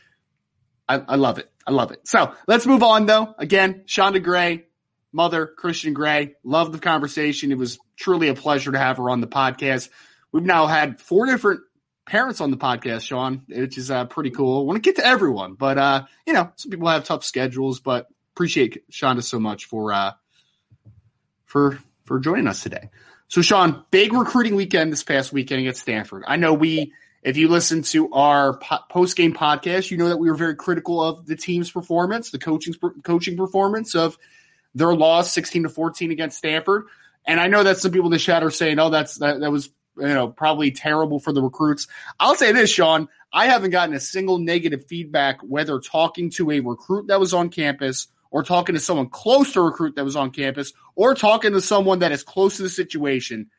I, 0.87 1.01
I 1.07 1.15
love 1.15 1.37
it. 1.37 1.51
I 1.65 1.71
love 1.71 1.91
it. 1.91 2.07
So 2.07 2.33
let's 2.47 2.65
move 2.65 2.83
on 2.83 3.05
though. 3.05 3.35
Again, 3.37 3.83
Shonda 3.85 4.23
Gray, 4.23 4.65
mother, 5.11 5.45
Christian 5.45 5.93
Gray, 5.93 6.35
love 6.43 6.71
the 6.71 6.79
conversation. 6.79 7.51
It 7.51 7.57
was 7.57 7.77
truly 7.95 8.29
a 8.29 8.33
pleasure 8.33 8.71
to 8.71 8.79
have 8.79 8.97
her 8.97 9.09
on 9.09 9.21
the 9.21 9.27
podcast. 9.27 9.89
We've 10.31 10.43
now 10.43 10.67
had 10.67 10.99
four 10.99 11.25
different 11.25 11.61
parents 12.05 12.41
on 12.41 12.49
the 12.49 12.57
podcast, 12.57 13.01
Sean, 13.01 13.43
which 13.47 13.77
is 13.77 13.91
uh, 13.91 14.05
pretty 14.05 14.31
cool. 14.31 14.61
I 14.61 14.63
want 14.63 14.77
to 14.77 14.87
get 14.87 14.95
to 14.95 15.05
everyone, 15.05 15.53
but 15.53 15.77
uh, 15.77 16.05
you 16.25 16.33
know, 16.33 16.51
some 16.55 16.71
people 16.71 16.87
have 16.87 17.03
tough 17.03 17.23
schedules, 17.23 17.79
but 17.79 18.07
appreciate 18.35 18.89
Shonda 18.89 19.23
so 19.23 19.39
much 19.39 19.65
for 19.65 19.93
uh, 19.93 20.13
for 21.49 21.79
for 22.05 22.19
joining 22.19 22.47
us 22.47 22.63
today. 22.63 22.89
So, 23.27 23.41
Sean, 23.41 23.83
big 23.91 24.13
recruiting 24.13 24.55
weekend 24.55 24.91
this 24.91 25.03
past 25.03 25.33
weekend 25.33 25.61
against 25.61 25.81
Stanford. 25.81 26.23
I 26.25 26.37
know 26.37 26.53
we, 26.53 26.93
if 27.21 27.37
you 27.37 27.47
listen 27.47 27.83
to 27.83 28.11
our 28.13 28.57
po- 28.57 28.79
post 28.89 29.17
game 29.17 29.33
podcast, 29.33 29.91
you 29.91 29.97
know 29.97 30.09
that 30.09 30.17
we 30.17 30.29
were 30.29 30.35
very 30.35 30.55
critical 30.55 31.03
of 31.03 31.25
the 31.25 31.35
team's 31.35 31.69
performance, 31.69 32.31
the 32.31 32.39
coaching 32.39 32.73
coaching 33.03 33.35
performance 33.35 33.95
of 33.95 34.17
their 34.73 34.93
loss, 34.93 35.33
sixteen 35.33 35.63
to 35.63 35.69
fourteen 35.69 36.11
against 36.11 36.37
Stanford. 36.37 36.85
And 37.25 37.39
I 37.39 37.47
know 37.47 37.63
that 37.63 37.77
some 37.77 37.91
people 37.91 38.07
in 38.07 38.13
the 38.13 38.19
chat 38.19 38.43
are 38.43 38.51
saying, 38.51 38.79
"Oh, 38.79 38.89
that's 38.89 39.17
that, 39.17 39.39
that 39.39 39.51
was 39.51 39.69
you 39.97 40.07
know 40.07 40.29
probably 40.29 40.71
terrible 40.71 41.19
for 41.19 41.33
the 41.33 41.41
recruits." 41.41 41.87
I'll 42.19 42.35
say 42.35 42.51
this, 42.51 42.69
Sean. 42.69 43.09
I 43.33 43.47
haven't 43.47 43.71
gotten 43.71 43.93
a 43.93 43.99
single 43.99 44.39
negative 44.39 44.85
feedback, 44.85 45.41
whether 45.41 45.79
talking 45.79 46.31
to 46.31 46.51
a 46.51 46.59
recruit 46.61 47.07
that 47.07 47.19
was 47.19 47.33
on 47.33 47.49
campus 47.49 48.07
or 48.31 48.43
talking 48.43 48.75
to 48.75 48.81
someone 48.81 49.09
close 49.09 49.53
to 49.53 49.61
recruit 49.61 49.95
that 49.95 50.05
was 50.05 50.15
on 50.15 50.31
campus 50.31 50.73
or 50.95 51.15
talking 51.15 51.53
to 51.53 51.61
someone 51.61 51.99
that 51.99 52.11
is 52.11 52.23
close 52.23 52.57
to 52.57 52.63
the 52.63 52.69
situation 52.69 53.49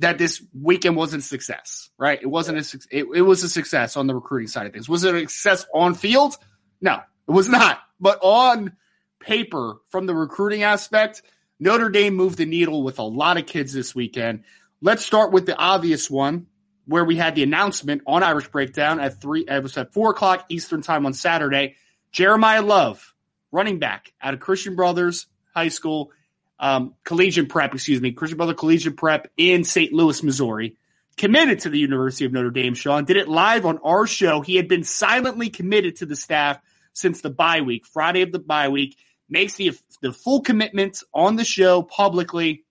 that 0.00 0.18
this 0.18 0.42
weekend 0.52 0.96
wasn't 0.96 1.22
a 1.22 1.26
success, 1.26 1.90
right? 1.96 2.20
It 2.20 2.26
wasn't 2.26 2.58
a 2.58 2.78
it, 2.90 3.06
it 3.14 3.22
was 3.22 3.42
a 3.44 3.48
success 3.48 3.96
on 3.96 4.06
the 4.06 4.14
recruiting 4.14 4.48
side 4.48 4.66
of 4.66 4.72
things. 4.72 4.88
Was 4.88 5.04
it 5.04 5.14
a 5.14 5.20
success 5.20 5.64
on 5.72 5.94
field? 5.94 6.36
No, 6.80 6.94
it 7.28 7.32
was 7.32 7.48
not. 7.48 7.80
But 8.00 8.18
on 8.22 8.76
paper, 9.20 9.76
from 9.90 10.06
the 10.06 10.14
recruiting 10.14 10.64
aspect, 10.64 11.22
Notre 11.60 11.88
Dame 11.88 12.14
moved 12.14 12.38
the 12.38 12.46
needle 12.46 12.82
with 12.82 12.98
a 12.98 13.04
lot 13.04 13.36
of 13.36 13.46
kids 13.46 13.72
this 13.72 13.94
weekend. 13.94 14.42
Let's 14.80 15.06
start 15.06 15.30
with 15.30 15.46
the 15.46 15.56
obvious 15.56 16.10
one, 16.10 16.48
where 16.86 17.04
we 17.04 17.14
had 17.14 17.36
the 17.36 17.44
announcement 17.44 18.02
on 18.04 18.24
Irish 18.24 18.48
Breakdown 18.48 18.98
at 18.98 19.20
three. 19.20 19.44
It 19.46 19.62
was 19.62 19.76
at 19.76 19.92
four 19.92 20.10
o'clock 20.10 20.46
Eastern 20.48 20.82
time 20.82 21.06
on 21.06 21.12
Saturday. 21.12 21.76
Jeremiyah 22.12 22.66
Love 22.66 23.11
running 23.52 23.78
back 23.78 24.12
out 24.20 24.34
of 24.34 24.40
Christian 24.40 24.74
Brothers 24.74 25.26
High 25.54 25.68
School, 25.68 26.10
um, 26.58 26.94
Collegiate 27.04 27.48
Prep, 27.48 27.74
excuse 27.74 28.00
me, 28.00 28.12
Christian 28.12 28.38
Brother 28.38 28.54
Collegiate 28.54 28.96
Prep 28.96 29.30
in 29.36 29.62
St. 29.64 29.92
Louis, 29.92 30.22
Missouri. 30.22 30.76
Committed 31.18 31.60
to 31.60 31.68
the 31.68 31.78
University 31.78 32.24
of 32.24 32.32
Notre 32.32 32.50
Dame, 32.50 32.74
Sean. 32.74 33.04
Did 33.04 33.18
it 33.18 33.28
live 33.28 33.66
on 33.66 33.78
our 33.84 34.06
show. 34.06 34.40
He 34.40 34.56
had 34.56 34.66
been 34.66 34.82
silently 34.82 35.50
committed 35.50 35.96
to 35.96 36.06
the 36.06 36.16
staff 36.16 36.58
since 36.94 37.20
the 37.20 37.28
bye 37.28 37.60
week, 37.60 37.86
Friday 37.86 38.22
of 38.22 38.32
the 38.32 38.38
bye 38.38 38.70
week. 38.70 38.96
Makes 39.28 39.56
the, 39.56 39.72
the 40.00 40.12
full 40.12 40.40
commitment 40.40 41.02
on 41.12 41.36
the 41.36 41.44
show 41.44 41.82
publicly. 41.82 42.64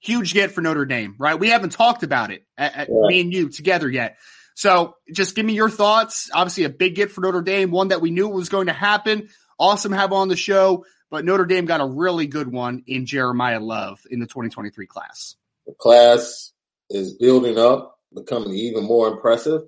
Huge 0.00 0.34
get 0.34 0.50
for 0.50 0.60
Notre 0.60 0.84
Dame, 0.84 1.14
right? 1.18 1.38
We 1.38 1.48
haven't 1.48 1.70
talked 1.70 2.02
about 2.02 2.30
it, 2.30 2.44
at, 2.56 2.74
at 2.76 2.88
yeah. 2.88 3.06
me 3.06 3.20
and 3.22 3.32
you 3.32 3.48
together 3.48 3.88
yet. 3.88 4.18
So 4.54 4.96
just 5.12 5.34
give 5.34 5.46
me 5.46 5.54
your 5.54 5.70
thoughts. 5.70 6.30
Obviously, 6.34 6.64
a 6.64 6.68
big 6.68 6.96
get 6.96 7.10
for 7.10 7.20
Notre 7.20 7.42
Dame, 7.42 7.70
one 7.70 7.88
that 7.88 8.00
we 8.00 8.10
knew 8.10 8.28
was 8.28 8.48
going 8.48 8.66
to 8.66 8.72
happen. 8.72 9.28
Awesome 9.58 9.92
have 9.92 10.12
on 10.12 10.28
the 10.28 10.36
show, 10.36 10.84
but 11.10 11.24
Notre 11.24 11.46
Dame 11.46 11.66
got 11.66 11.80
a 11.80 11.86
really 11.86 12.26
good 12.26 12.50
one 12.50 12.84
in 12.86 13.06
Jeremiyah 13.06 13.60
Love 13.60 14.00
in 14.10 14.20
the 14.20 14.26
2023 14.26 14.86
class. 14.86 15.36
The 15.66 15.74
class 15.74 16.52
is 16.90 17.14
building 17.14 17.58
up, 17.58 17.98
becoming 18.14 18.54
even 18.54 18.84
more 18.84 19.08
impressive. 19.08 19.62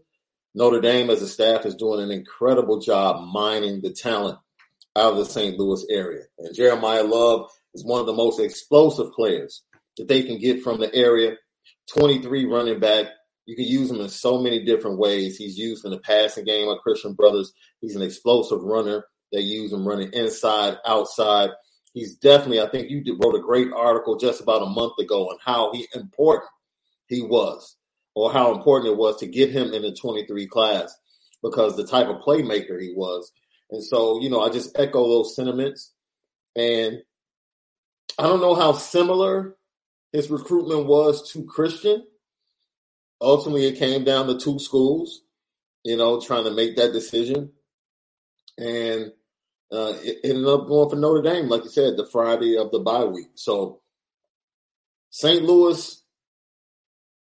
Notre 0.55 0.81
Dame 0.81 1.11
as 1.11 1.23
a 1.23 1.29
staff 1.29 1.67
is 1.67 1.75
doing 1.75 2.03
an 2.03 2.11
incredible 2.11 2.81
job 2.81 3.29
mining 3.33 3.81
the 3.81 3.93
talent 3.93 4.39
out 4.97 5.13
of 5.13 5.19
the 5.19 5.25
St. 5.25 5.59
Louis 5.59 5.85
area. 5.91 6.25
And 6.39 6.57
Jeremiyah 6.57 7.09
Love 7.09 7.51
is 7.75 7.85
one 7.85 8.01
of 8.01 8.07
the 8.07 8.13
most 8.13 8.41
explosive 8.41 9.13
players 9.13 9.63
that 9.97 10.09
they 10.09 10.23
can 10.23 10.39
get 10.39 10.63
from 10.63 10.81
the 10.81 10.93
area. 10.95 11.37
23 11.95 12.47
running 12.47 12.81
back. 12.81 13.07
You 13.47 13.57
can 13.57 13.65
use 13.65 13.91
him 13.91 14.01
in 14.01 14.09
so 14.09 14.41
many 14.41 14.65
different 14.65 14.99
ways. 14.99 15.37
He's 15.37 15.59
used 15.59 15.85
in 15.85 15.91
the 15.91 15.99
passing 15.99 16.45
game 16.45 16.69
like 16.69 16.81
Christian 16.81 17.15
Brothers. 17.15 17.53
He's 17.81 17.97
an 17.97 18.03
explosive 18.03 18.63
runner. 18.63 19.05
They 19.33 19.41
use 19.41 19.73
him 19.73 19.87
running 19.87 20.13
inside, 20.13 20.79
outside. 20.87 21.51
He's 21.93 22.17
definitely, 22.17 22.61
I 22.61 22.69
think 22.69 22.91
you 22.91 23.19
wrote 23.23 23.35
a 23.35 23.43
great 23.43 23.73
article 23.73 24.17
just 24.17 24.41
about 24.41 24.63
a 24.63 24.67
month 24.67 24.99
ago 24.99 25.29
on 25.29 25.39
how 25.45 25.73
he 25.73 25.89
important 25.95 26.51
he 27.09 27.23
was, 27.23 27.77
or 28.15 28.33
how 28.33 28.55
important 28.55 28.93
it 28.93 28.97
was 28.97 29.17
to 29.19 29.27
get 29.27 29.51
him 29.51 29.73
in 29.73 29.83
the 29.83 29.93
23 29.93 30.47
class 30.47 30.97
because 31.43 31.77
the 31.77 31.87
type 31.87 32.07
of 32.07 32.23
playmaker 32.23 32.81
he 32.81 32.93
was. 32.95 33.33
And 33.71 33.83
so, 33.83 34.21
you 34.21 34.31
know, 34.31 34.41
I 34.41 34.51
just 34.51 34.79
echo 34.79 35.09
those 35.09 35.35
sentiments. 35.35 35.93
And 36.57 36.99
I 38.19 38.25
don't 38.25 38.41
know 38.41 38.55
how 38.55 38.73
similar 38.73 39.57
his 40.13 40.31
recruitment 40.31 40.87
was 40.87 41.33
to 41.33 41.45
Christian. 41.45 42.05
Ultimately, 43.21 43.67
it 43.67 43.79
came 43.79 44.05
down 44.05 44.27
to 44.27 44.39
two 44.39 44.59
schools, 44.59 45.23
you 45.85 45.97
know, 45.97 46.21
trying 46.21 46.45
to 46.45 46.51
make 46.51 46.77
that 46.77 46.93
decision. 46.93 47.53
And 48.59 49.13
uh, 49.73 49.95
ended 50.25 50.47
up 50.47 50.67
going 50.67 50.91
for 50.91 50.97
Notre 50.97 51.23
Dame, 51.23 51.49
like 51.49 51.65
you 51.65 51.71
said, 51.71 51.97
the 51.97 52.07
Friday 52.07 52.57
of 52.57 52.71
the 52.71 52.81
bye 52.81 53.05
week. 53.05 53.31
So 53.35 53.81
St. 55.11 55.43
Louis 55.43 56.03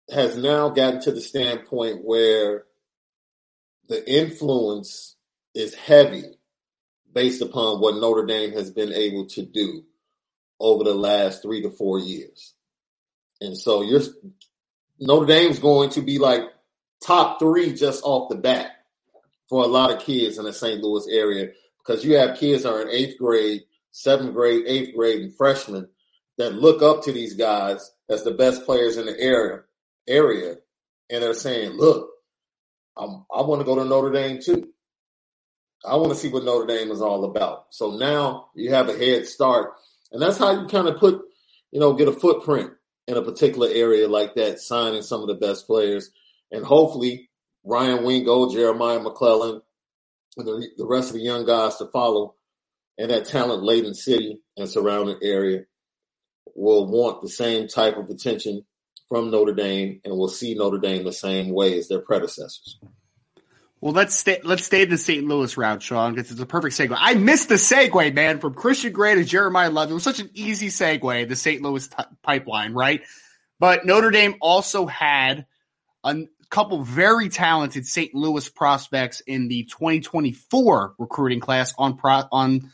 has 0.10 0.38
now 0.38 0.70
gotten 0.70 1.02
to 1.02 1.12
the 1.12 1.22
standpoint 1.22 2.04
where 2.04 2.66
the 3.88 4.10
influence 4.10 5.16
is 5.54 5.74
heavy 5.74 6.24
based 7.14 7.42
upon 7.42 7.82
what 7.82 7.96
Notre 7.96 8.26
Dame 8.26 8.54
has 8.54 8.72
been 8.72 8.94
able 8.94 9.26
to 9.28 9.46
do 9.46 9.84
over 10.60 10.84
the 10.84 10.94
last 10.94 11.42
three 11.42 11.62
to 11.64 11.70
four 11.70 12.00
years. 12.00 12.54
And 13.42 13.58
so 13.58 13.82
you're 13.82 14.02
Notre 15.00 15.26
Dame's 15.26 15.60
going 15.60 15.90
to 15.92 16.02
be 16.02 16.20
like 16.20 16.44
top 17.04 17.40
three 17.40 17.74
just 17.74 18.04
off 18.04 18.30
the 18.30 18.36
bat 18.36 18.72
for 19.50 19.64
a 19.64 19.68
lot 19.68 19.92
of 19.92 20.04
kids 20.04 20.38
in 20.38 20.46
the 20.46 20.54
St. 20.54 20.82
Louis 20.82 21.08
area 21.10 21.52
because 21.86 22.06
you 22.06 22.18
have 22.18 22.38
kids 22.38 22.64
that 22.64 22.74
are 22.74 22.82
in 22.82 22.90
eighth 22.90 23.18
grade, 23.18 23.64
seventh 23.92 24.34
grade, 24.34 24.64
eighth 24.68 24.96
grade, 24.96 25.22
and 25.22 25.36
freshmen 25.36 25.88
that 26.38 26.54
look 26.54 26.82
up 26.82 27.04
to 27.04 27.12
these 27.12 27.34
guys 27.34 27.92
as 28.10 28.24
the 28.24 28.32
best 28.32 28.66
players 28.66 28.98
in 28.98 29.06
the 29.06 29.20
area 29.20 29.62
area, 30.08 30.56
and 31.10 31.24
they're 31.24 31.34
saying, 31.34 31.72
"Look, 31.72 32.10
I'm, 32.98 33.26
I 33.34 33.42
want 33.42 33.62
to 33.62 33.66
go 33.66 33.76
to 33.76 33.86
Notre 33.86 34.12
Dame 34.12 34.40
too. 34.42 34.70
I 35.86 35.96
want 35.96 36.12
to 36.12 36.18
see 36.18 36.30
what 36.30 36.44
Notre 36.44 36.68
Dame 36.68 36.92
is 36.92 37.02
all 37.02 37.26
about." 37.26 37.68
So 37.72 37.98
now 37.98 38.50
you 38.56 38.72
have 38.72 38.90
a 38.90 38.98
head 38.98 39.28
start, 39.28 39.74
and 40.12 40.22
that's 40.22 40.38
how 40.38 40.52
you 40.52 40.68
kind 40.68 40.88
of 40.88 40.98
put, 40.98 41.22
you 41.72 41.80
know, 41.80 41.94
get 41.94 42.08
a 42.08 42.14
footprint 42.14 42.72
in 43.08 43.18
a 43.18 43.22
particular 43.22 43.68
area 43.70 44.08
like 44.08 44.36
that, 44.36 44.60
signing 44.60 45.02
some 45.02 45.22
of 45.22 45.28
the 45.28 45.36
best 45.36 45.68
players, 45.68 46.12
and 46.52 46.66
hopefully 46.66 47.30
Ryan 47.64 48.04
Wingo, 48.04 48.52
Jeremiah 48.52 49.00
McClellan, 49.00 49.62
the, 50.38 50.68
the 50.78 50.86
rest 50.86 51.10
of 51.10 51.16
the 51.16 51.22
young 51.22 51.46
guys 51.46 51.78
to 51.78 51.88
follow, 51.88 52.36
and 52.98 53.12
that 53.12 53.26
talent 53.26 53.64
laden 53.64 53.94
city 53.94 54.42
and 54.58 54.70
surrounding 54.70 55.18
area 55.22 55.64
will 56.56 56.88
want 56.88 57.22
the 57.22 57.30
same 57.30 57.68
type 57.68 57.98
of 57.98 58.10
attention 58.10 58.66
from 59.10 59.32
Notre 59.32 59.54
Dame 59.54 60.02
and 60.06 60.18
will 60.18 60.30
see 60.30 60.54
Notre 60.54 60.78
Dame 60.78 61.04
the 61.04 61.14
same 61.14 61.50
way 61.50 61.78
as 61.78 61.88
their 61.88 62.00
predecessors. 62.00 62.80
Well, 63.82 63.94
let's 63.94 64.16
stay. 64.16 64.40
Let's 64.44 64.64
stay 64.64 64.86
the 64.86 64.98
St. 64.98 65.26
Louis 65.26 65.58
route, 65.58 65.82
Sean, 65.82 66.14
because 66.14 66.32
it's 66.32 66.40
a 66.40 66.46
perfect 66.46 66.76
segue. 66.76 66.96
I 66.98 67.16
missed 67.16 67.50
the 67.50 67.56
segue, 67.56 68.14
man, 68.14 68.40
from 68.40 68.54
Christian 68.54 68.94
Gray 68.94 69.16
to 69.16 69.22
Jeremiyah 69.22 69.74
Love. 69.74 69.90
It 69.90 69.96
was 69.96 70.04
such 70.04 70.20
an 70.20 70.30
easy 70.36 70.68
segue, 70.68 71.28
the 71.28 71.36
St. 71.36 71.64
Louis 71.64 71.88
t- 71.88 71.96
pipeline, 72.22 72.74
right? 72.74 73.02
But 73.60 73.86
Notre 73.86 74.12
Dame 74.12 74.36
also 74.40 74.86
had 74.86 75.48
a 76.04 76.26
couple 76.52 76.84
very 76.84 77.30
talented 77.30 77.88
St. 77.88 78.14
Louis 78.14 78.48
prospects 78.50 79.22
in 79.22 79.48
the 79.48 79.64
2024 79.64 80.96
recruiting 81.00 81.40
class 81.40 81.74
on 81.78 81.98
pro- 81.98 82.28
on 82.32 82.70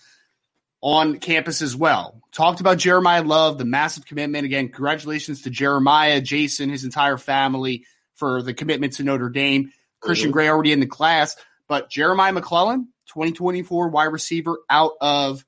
on 0.82 1.20
campus 1.20 1.62
as 1.62 1.76
well. 1.76 2.22
Talked 2.32 2.60
about 2.60 2.78
Jeremiyah 2.78 3.26
Love, 3.26 3.58
the 3.58 3.66
massive 3.66 4.06
commitment. 4.06 4.46
Again, 4.46 4.68
congratulations 4.68 5.44
to 5.44 5.50
Jeremiyah, 5.50 6.24
Jason, 6.24 6.70
his 6.70 6.84
entire 6.84 7.18
family 7.18 7.86
for 8.16 8.42
the 8.42 8.54
commitment 8.54 8.94
to 8.94 9.04
Notre 9.04 9.30
Dame. 9.30 9.72
Christian 10.00 10.28
mm-hmm. 10.28 10.34
Gray 10.34 10.50
already 10.50 10.72
in 10.72 10.80
the 10.80 10.86
class, 10.86 11.36
but 11.68 11.90
Jeremiah 11.90 12.32
McClellan, 12.32 12.90
2024 13.08 13.90
wide 13.90 14.06
receiver 14.06 14.60
out 14.70 14.94
of 15.02 15.44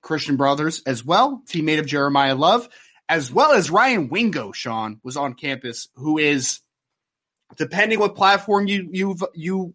Christian 0.00 0.36
Brothers 0.36 0.82
as 0.86 1.04
well, 1.04 1.42
teammate 1.48 1.78
of 1.78 1.86
Jeremiyah 1.86 2.38
Love, 2.38 2.68
as 3.08 3.32
well 3.32 3.52
as 3.52 3.70
Ryan 3.70 4.08
Wingo, 4.08 4.52
Sean, 4.52 5.00
was 5.04 5.16
on 5.16 5.34
campus, 5.34 5.88
who 5.94 6.18
is, 6.18 6.60
depending 7.56 7.98
what 7.98 8.14
platform 8.14 8.66
you 8.66 8.88
you 8.92 9.16
you 9.34 9.74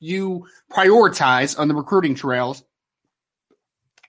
you 0.00 0.46
prioritize 0.70 1.58
on 1.58 1.68
the 1.68 1.74
recruiting 1.74 2.14
trails, 2.14 2.62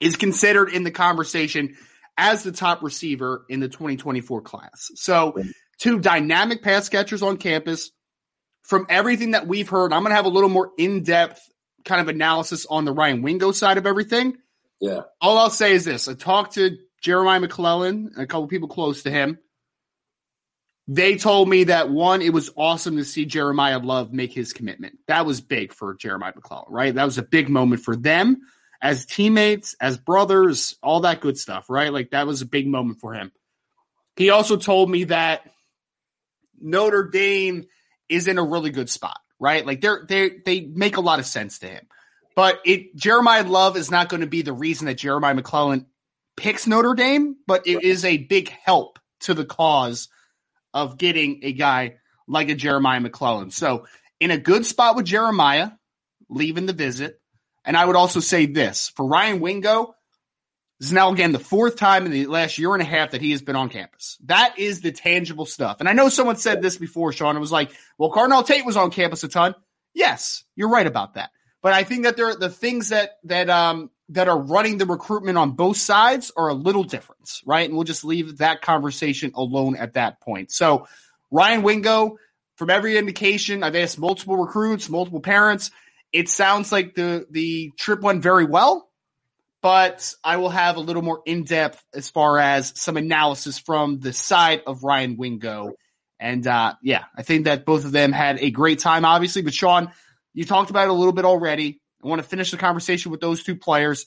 is 0.02 0.16
considered 0.16 0.70
in 0.70 0.84
the 0.84 0.92
conversation 0.92 1.76
as 2.18 2.44
the 2.44 2.52
top 2.52 2.82
receiver 2.84 3.46
in 3.50 3.60
the 3.60 3.70
2024 3.70 4.42
class. 4.42 4.92
So, 4.96 5.42
two 5.80 6.00
dynamic 6.00 6.64
pass 6.64 6.90
catchers 6.90 7.22
on 7.22 7.38
campus. 7.38 7.92
From 8.64 8.88
everything 8.90 9.32
that 9.32 9.46
we've 9.46 9.70
heard, 9.70 9.94
I'm 9.94 10.02
going 10.02 10.10
to 10.10 10.16
have 10.16 10.26
a 10.26 10.30
little 10.30 10.50
more 10.50 10.72
in 10.78 11.04
depth 11.04 11.40
kind 11.84 12.02
of 12.02 12.08
analysis 12.08 12.66
on 12.66 12.84
the 12.84 12.92
Ryan 12.92 13.22
Wingo 13.22 13.52
side 13.52 13.78
of 13.78 13.86
everything. 13.86 14.38
Yeah. 14.82 15.02
All 15.22 15.38
I'll 15.38 15.52
say 15.52 15.74
is 15.74 15.86
this 15.86 16.08
I 16.08 16.16
talked 16.16 16.56
to 16.56 16.78
Jeremiah 17.02 17.40
McClellan 17.40 18.12
and 18.16 18.24
a 18.24 18.28
couple 18.28 18.48
people 18.48 18.68
close 18.68 19.04
to 19.04 19.12
him. 19.12 19.38
They 20.88 21.16
told 21.16 21.50
me 21.50 21.66
that 21.66 21.90
one, 21.90 22.22
it 22.22 22.32
was 22.32 22.52
awesome 22.56 22.98
to 22.98 23.06
see 23.06 23.26
Jeremiyah 23.26 23.84
Love 23.84 24.14
make 24.14 24.32
his 24.32 24.54
commitment. 24.54 25.00
That 25.08 25.26
was 25.26 25.42
big 25.42 25.74
for 25.74 25.96
Jeremiah 25.96 26.34
McClellan, 26.36 26.72
right? 26.72 26.94
That 26.94 27.06
was 27.06 27.18
a 27.18 27.24
big 27.24 27.50
moment 27.50 27.82
for 27.82 27.96
them 27.96 28.42
as 28.82 29.08
teammates, 29.08 29.76
as 29.82 29.98
brothers, 29.98 30.78
all 30.84 31.02
that 31.02 31.22
good 31.22 31.40
stuff, 31.40 31.70
right? 31.70 31.92
Like 31.92 32.12
that 32.12 32.28
was 32.28 32.44
a 32.44 32.46
big 32.46 32.68
moment 32.68 33.00
for 33.00 33.14
him. 33.14 33.32
He 34.16 34.30
also 34.30 34.58
told 34.58 34.90
me 34.90 35.06
that 35.06 35.42
Notre 36.62 37.10
Dame 37.10 37.66
is 38.08 38.28
in 38.28 38.38
a 38.38 38.44
really 38.44 38.70
good 38.70 38.90
spot, 38.90 39.20
right? 39.40 39.66
Like 39.66 39.82
they're 39.82 40.06
they 40.08 40.30
they 40.46 40.62
make 40.62 40.98
a 40.98 41.02
lot 41.02 41.20
of 41.20 41.26
sense 41.26 41.60
to 41.60 41.68
him. 41.68 41.88
But 42.36 42.60
it 42.64 42.96
Jeremiyah 42.96 43.50
Love 43.50 43.76
is 43.76 43.90
not 43.90 44.10
going 44.10 44.22
to 44.22 44.28
be 44.28 44.44
the 44.44 44.54
reason 44.54 44.86
that 44.86 45.00
Jeremiah 45.00 45.34
McClellan 45.34 45.88
picks 46.38 46.68
Notre 46.68 46.94
Dame, 46.94 47.38
but 47.48 47.66
it 47.66 47.84
is 47.84 48.06
a 48.06 48.18
big 48.18 48.50
help 48.50 49.00
to 49.22 49.34
the 49.34 49.46
cause 49.46 50.10
of 50.76 51.00
getting 51.00 51.40
a 51.44 51.54
guy 51.54 51.96
like 52.28 52.50
a 52.50 52.56
Jeremiah 52.56 53.00
McClellan. 53.00 53.50
So 53.50 53.88
in 54.20 54.30
a 54.30 54.38
good 54.38 54.66
spot 54.66 54.96
with 54.96 55.06
Jeremiah, 55.06 55.72
leaving 56.30 56.68
the 56.68 56.74
visit. 56.74 57.20
And 57.64 57.76
I 57.76 57.86
would 57.86 57.96
also 57.96 58.20
say 58.20 58.46
this 58.46 58.90
for 58.90 59.08
Ryan 59.08 59.40
Wingo, 59.40 59.96
this 60.80 60.88
is 60.88 60.94
now 60.94 61.12
again 61.12 61.32
the 61.32 61.40
fourth 61.40 61.78
time 61.78 62.06
in 62.06 62.12
the 62.12 62.28
last 62.28 62.58
year 62.58 62.74
and 62.74 62.82
a 62.82 62.86
half 62.86 63.12
that 63.12 63.22
he 63.22 63.32
has 63.32 63.42
been 63.42 63.56
on 63.56 63.70
campus. 63.70 64.18
That 64.26 64.60
is 64.60 64.82
the 64.82 64.92
tangible 64.92 65.46
stuff. 65.46 65.78
And 65.80 65.88
I 65.88 65.94
know 65.94 66.10
someone 66.10 66.36
said 66.36 66.62
this 66.62 66.78
before, 66.78 67.14
Sean. 67.14 67.38
It 67.38 67.40
was 67.40 67.52
like, 67.52 67.72
well, 67.98 68.12
Carnell 68.12 68.46
Tate 68.46 68.66
was 68.66 68.76
on 68.76 68.92
campus 68.92 69.24
a 69.24 69.30
ton. 69.30 69.56
Yes, 69.94 70.44
you're 70.56 70.70
right 70.70 70.86
about 70.86 71.14
that. 71.14 71.32
But 71.62 71.72
I 71.72 71.86
think 71.86 72.04
that 72.04 72.18
there 72.18 72.28
are 72.28 72.36
the 72.36 72.50
things 72.50 72.90
that 72.90 73.12
that 73.24 73.50
um 73.50 73.90
that 74.10 74.28
are 74.28 74.40
running 74.40 74.78
the 74.78 74.86
recruitment 74.86 75.38
on 75.38 75.52
both 75.52 75.78
sides 75.78 76.32
are 76.38 76.50
a 76.50 76.54
little 76.54 76.84
different, 76.84 77.42
right? 77.46 77.68
And 77.68 77.76
we'll 77.76 77.86
just 77.86 78.06
leave 78.06 78.38
that 78.38 78.62
conversation 78.62 79.32
alone 79.34 79.76
at 79.76 79.94
that 79.94 80.22
point. 80.22 80.52
So 80.52 80.88
Ryan 81.32 81.64
Wingo, 81.64 82.18
from 82.56 82.70
every 82.70 82.98
indication, 82.98 83.64
I've 83.64 83.76
asked 83.76 83.98
multiple 83.98 84.38
recruits, 84.38 84.90
multiple 84.90 85.22
parents 85.22 85.72
it 86.16 86.30
sounds 86.30 86.72
like 86.72 86.96
the 86.96 87.28
the 87.30 87.72
trip 87.78 88.00
went 88.00 88.24
very 88.24 88.46
well, 88.46 88.90
but 89.62 90.14
I 90.24 90.38
will 90.38 90.50
have 90.50 90.78
a 90.78 90.80
little 90.80 91.02
more 91.02 91.22
in 91.26 91.44
depth 91.44 91.84
as 91.94 92.10
far 92.10 92.40
as 92.40 92.72
some 92.80 92.96
analysis 92.96 93.60
from 93.60 94.00
the 94.00 94.14
side 94.14 94.62
of 94.66 94.86
Ryan 94.86 95.18
Wingo. 95.18 95.74
And 96.18 96.48
uh, 96.48 96.76
yeah, 96.82 97.04
I 97.18 97.24
think 97.24 97.46
that 97.46 97.66
both 97.66 97.84
of 97.84 97.92
them 97.92 98.14
had 98.14 98.40
a 98.40 98.50
great 98.50 98.80
time, 98.80 99.04
obviously. 99.04 99.42
But 99.42 99.54
Sean, 99.54 99.92
you 100.34 100.46
talked 100.46 100.70
about 100.70 100.86
it 100.86 100.92
a 100.92 100.94
little 100.94 101.12
bit 101.12 101.26
already. 101.26 101.82
I 102.06 102.08
want 102.08 102.22
to 102.22 102.28
finish 102.28 102.52
the 102.52 102.58
conversation 102.58 103.12
with 103.12 103.20
those 103.20 103.44
two 103.44 103.56
players. 103.56 104.06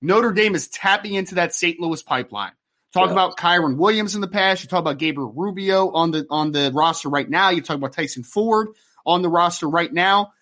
Notre 0.00 0.32
Dame 0.32 0.54
is 0.54 0.68
tapping 0.68 1.14
into 1.14 1.36
that 1.36 1.54
St. 1.54 1.80
Louis 1.80 2.02
pipeline. 2.02 2.52
Talk 2.92 3.06
yeah. 3.06 3.12
about 3.12 3.36
Kyren 3.36 3.76
Williams 3.76 4.14
in 4.14 4.20
the 4.20 4.28
past. 4.28 4.62
You 4.62 4.68
talk 4.68 4.78
about 4.78 4.98
Gabriel 4.98 5.32
Rubio 5.34 5.90
on 5.90 6.12
the 6.12 6.26
on 6.30 6.52
the 6.52 6.70
roster 6.72 7.08
right 7.08 7.28
now. 7.28 7.50
You 7.50 7.60
talk 7.60 7.76
about 7.76 7.92
Tyson 7.92 8.22
Ford 8.22 8.68
on 9.04 9.22
the 9.22 9.28
roster 9.28 9.68
right 9.68 9.92
now. 9.92 10.32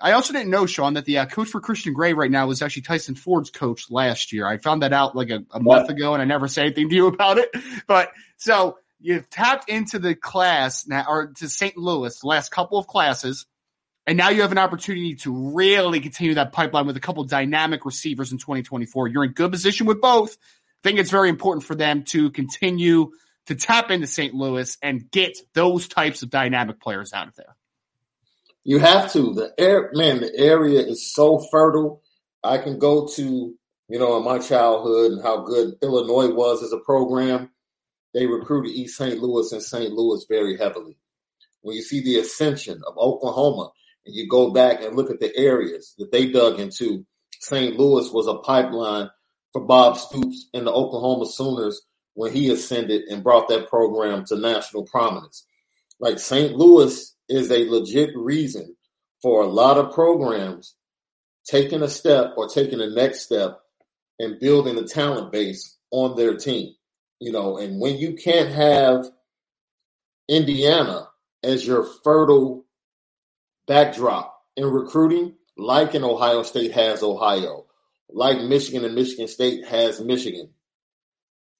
I 0.00 0.12
also 0.12 0.32
didn't 0.32 0.50
know, 0.50 0.66
Sean, 0.66 0.94
that 0.94 1.04
the 1.06 1.18
uh, 1.18 1.26
coach 1.26 1.48
for 1.48 1.60
Christian 1.60 1.92
Gray 1.92 2.12
right 2.12 2.30
now 2.30 2.46
was 2.46 2.62
actually 2.62 2.82
Tyson 2.82 3.16
Ford's 3.16 3.50
coach 3.50 3.90
last 3.90 4.32
year. 4.32 4.46
I 4.46 4.58
found 4.58 4.82
that 4.82 4.92
out 4.92 5.16
like 5.16 5.30
a, 5.30 5.44
a 5.50 5.60
month 5.60 5.90
ago, 5.90 6.14
and 6.14 6.22
I 6.22 6.24
never 6.24 6.46
said 6.46 6.66
anything 6.66 6.88
to 6.88 6.94
you 6.94 7.06
about 7.08 7.38
it. 7.38 7.50
But 7.88 8.12
so 8.36 8.78
you've 9.00 9.28
tapped 9.28 9.68
into 9.68 9.98
the 9.98 10.14
class 10.14 10.86
now, 10.86 11.04
or 11.08 11.32
to 11.38 11.48
St. 11.48 11.76
Louis, 11.76 12.16
the 12.18 12.26
last 12.28 12.50
couple 12.50 12.78
of 12.78 12.86
classes, 12.86 13.44
and 14.06 14.16
now 14.16 14.28
you 14.28 14.42
have 14.42 14.52
an 14.52 14.58
opportunity 14.58 15.16
to 15.16 15.52
really 15.54 16.00
continue 16.00 16.34
that 16.34 16.52
pipeline 16.52 16.86
with 16.86 16.96
a 16.96 17.00
couple 17.00 17.24
dynamic 17.24 17.84
receivers 17.84 18.30
in 18.30 18.38
2024. 18.38 19.08
You're 19.08 19.24
in 19.24 19.32
good 19.32 19.50
position 19.50 19.86
with 19.86 20.00
both. 20.00 20.36
I 20.40 20.88
think 20.88 21.00
it's 21.00 21.10
very 21.10 21.28
important 21.28 21.64
for 21.64 21.74
them 21.74 22.04
to 22.04 22.30
continue 22.30 23.10
to 23.46 23.56
tap 23.56 23.90
into 23.90 24.06
St. 24.06 24.32
Louis 24.34 24.76
and 24.80 25.10
get 25.10 25.36
those 25.54 25.88
types 25.88 26.22
of 26.22 26.30
dynamic 26.30 26.80
players 26.80 27.12
out 27.12 27.26
of 27.26 27.34
there. 27.34 27.56
You 28.62 28.78
have 28.78 29.12
to. 29.12 29.32
The 29.32 29.52
air, 29.58 29.90
man, 29.92 30.20
the 30.20 30.36
area 30.36 30.80
is 30.80 31.12
so 31.12 31.38
fertile. 31.50 32.02
I 32.44 32.58
can 32.58 32.78
go 32.78 33.08
to, 33.14 33.54
you 33.88 33.98
know, 33.98 34.16
in 34.18 34.24
my 34.24 34.38
childhood 34.38 35.12
and 35.12 35.22
how 35.22 35.42
good 35.42 35.74
Illinois 35.82 36.32
was 36.32 36.62
as 36.62 36.72
a 36.72 36.78
program. 36.78 37.50
They 38.14 38.26
recruited 38.26 38.72
East 38.72 38.96
St. 38.96 39.18
Louis 39.20 39.50
and 39.52 39.62
St. 39.62 39.92
Louis 39.92 40.24
very 40.28 40.56
heavily. 40.56 40.96
When 41.62 41.74
you 41.74 41.82
see 41.82 42.02
the 42.02 42.18
ascension 42.18 42.82
of 42.86 42.96
Oklahoma 42.96 43.70
and 44.06 44.14
you 44.14 44.28
go 44.28 44.52
back 44.52 44.82
and 44.82 44.96
look 44.96 45.10
at 45.10 45.20
the 45.20 45.36
areas 45.36 45.94
that 45.98 46.12
they 46.12 46.30
dug 46.30 46.60
into, 46.60 47.04
St. 47.40 47.76
Louis 47.76 48.10
was 48.10 48.26
a 48.26 48.38
pipeline 48.38 49.10
for 49.52 49.64
Bob 49.64 49.96
Stoops 49.96 50.48
and 50.54 50.66
the 50.66 50.72
Oklahoma 50.72 51.26
Sooners 51.26 51.82
when 52.14 52.32
he 52.32 52.50
ascended 52.50 53.02
and 53.10 53.22
brought 53.22 53.48
that 53.48 53.68
program 53.68 54.24
to 54.26 54.36
national 54.36 54.84
prominence. 54.84 55.46
Like 56.00 56.18
St. 56.18 56.56
Louis 56.56 57.14
is 57.28 57.50
a 57.50 57.68
legit 57.68 58.10
reason 58.16 58.76
for 59.22 59.42
a 59.42 59.46
lot 59.46 59.78
of 59.78 59.92
programs 59.92 60.74
taking 61.46 61.82
a 61.82 61.88
step 61.88 62.34
or 62.36 62.48
taking 62.48 62.78
the 62.78 62.90
next 62.90 63.20
step 63.20 63.60
and 64.18 64.40
building 64.40 64.78
a 64.78 64.84
talent 64.84 65.32
base 65.32 65.76
on 65.90 66.16
their 66.16 66.36
team. 66.36 66.74
You 67.20 67.32
know, 67.32 67.56
and 67.56 67.80
when 67.80 67.96
you 67.96 68.14
can't 68.14 68.50
have 68.50 69.06
Indiana 70.28 71.08
as 71.42 71.66
your 71.66 71.84
fertile 72.04 72.65
backdrop 73.66 74.42
in 74.56 74.66
recruiting, 74.66 75.34
like 75.56 75.94
in 75.94 76.04
Ohio 76.04 76.42
State 76.42 76.72
has 76.72 77.02
Ohio, 77.02 77.66
like 78.08 78.40
Michigan 78.40 78.84
and 78.84 78.94
Michigan 78.94 79.28
State 79.28 79.66
has 79.66 80.00
Michigan. 80.00 80.50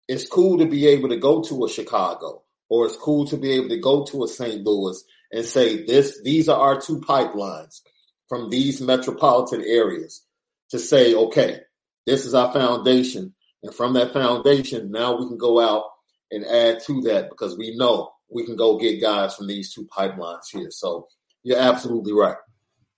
It's 0.08 0.28
cool 0.28 0.58
to 0.58 0.66
be 0.66 0.86
able 0.86 1.08
to 1.08 1.16
go 1.16 1.42
to 1.42 1.64
a 1.64 1.68
Chicago 1.68 2.42
or 2.68 2.86
it's 2.86 2.96
cool 2.96 3.26
to 3.26 3.36
be 3.36 3.52
able 3.52 3.68
to 3.68 3.78
go 3.78 4.04
to 4.04 4.24
a 4.24 4.28
St. 4.28 4.64
Louis 4.64 5.02
and 5.32 5.44
say 5.44 5.84
this 5.84 6.20
these 6.22 6.48
are 6.48 6.60
our 6.60 6.80
two 6.80 7.00
pipelines 7.00 7.80
from 8.28 8.50
these 8.50 8.80
metropolitan 8.80 9.62
areas 9.62 10.22
to 10.70 10.78
say, 10.78 11.14
okay, 11.14 11.60
this 12.06 12.24
is 12.24 12.34
our 12.34 12.52
foundation. 12.52 13.34
And 13.62 13.74
from 13.74 13.94
that 13.94 14.12
foundation, 14.12 14.90
now 14.90 15.18
we 15.18 15.26
can 15.26 15.38
go 15.38 15.60
out 15.60 15.84
and 16.30 16.44
add 16.44 16.80
to 16.84 17.02
that 17.02 17.28
because 17.30 17.56
we 17.56 17.76
know 17.76 18.12
we 18.28 18.44
can 18.44 18.56
go 18.56 18.78
get 18.78 19.00
guys 19.00 19.34
from 19.34 19.46
these 19.46 19.72
two 19.72 19.86
pipelines 19.86 20.50
here. 20.52 20.70
So 20.70 21.08
you're 21.46 21.60
absolutely 21.60 22.12
right. 22.12 22.36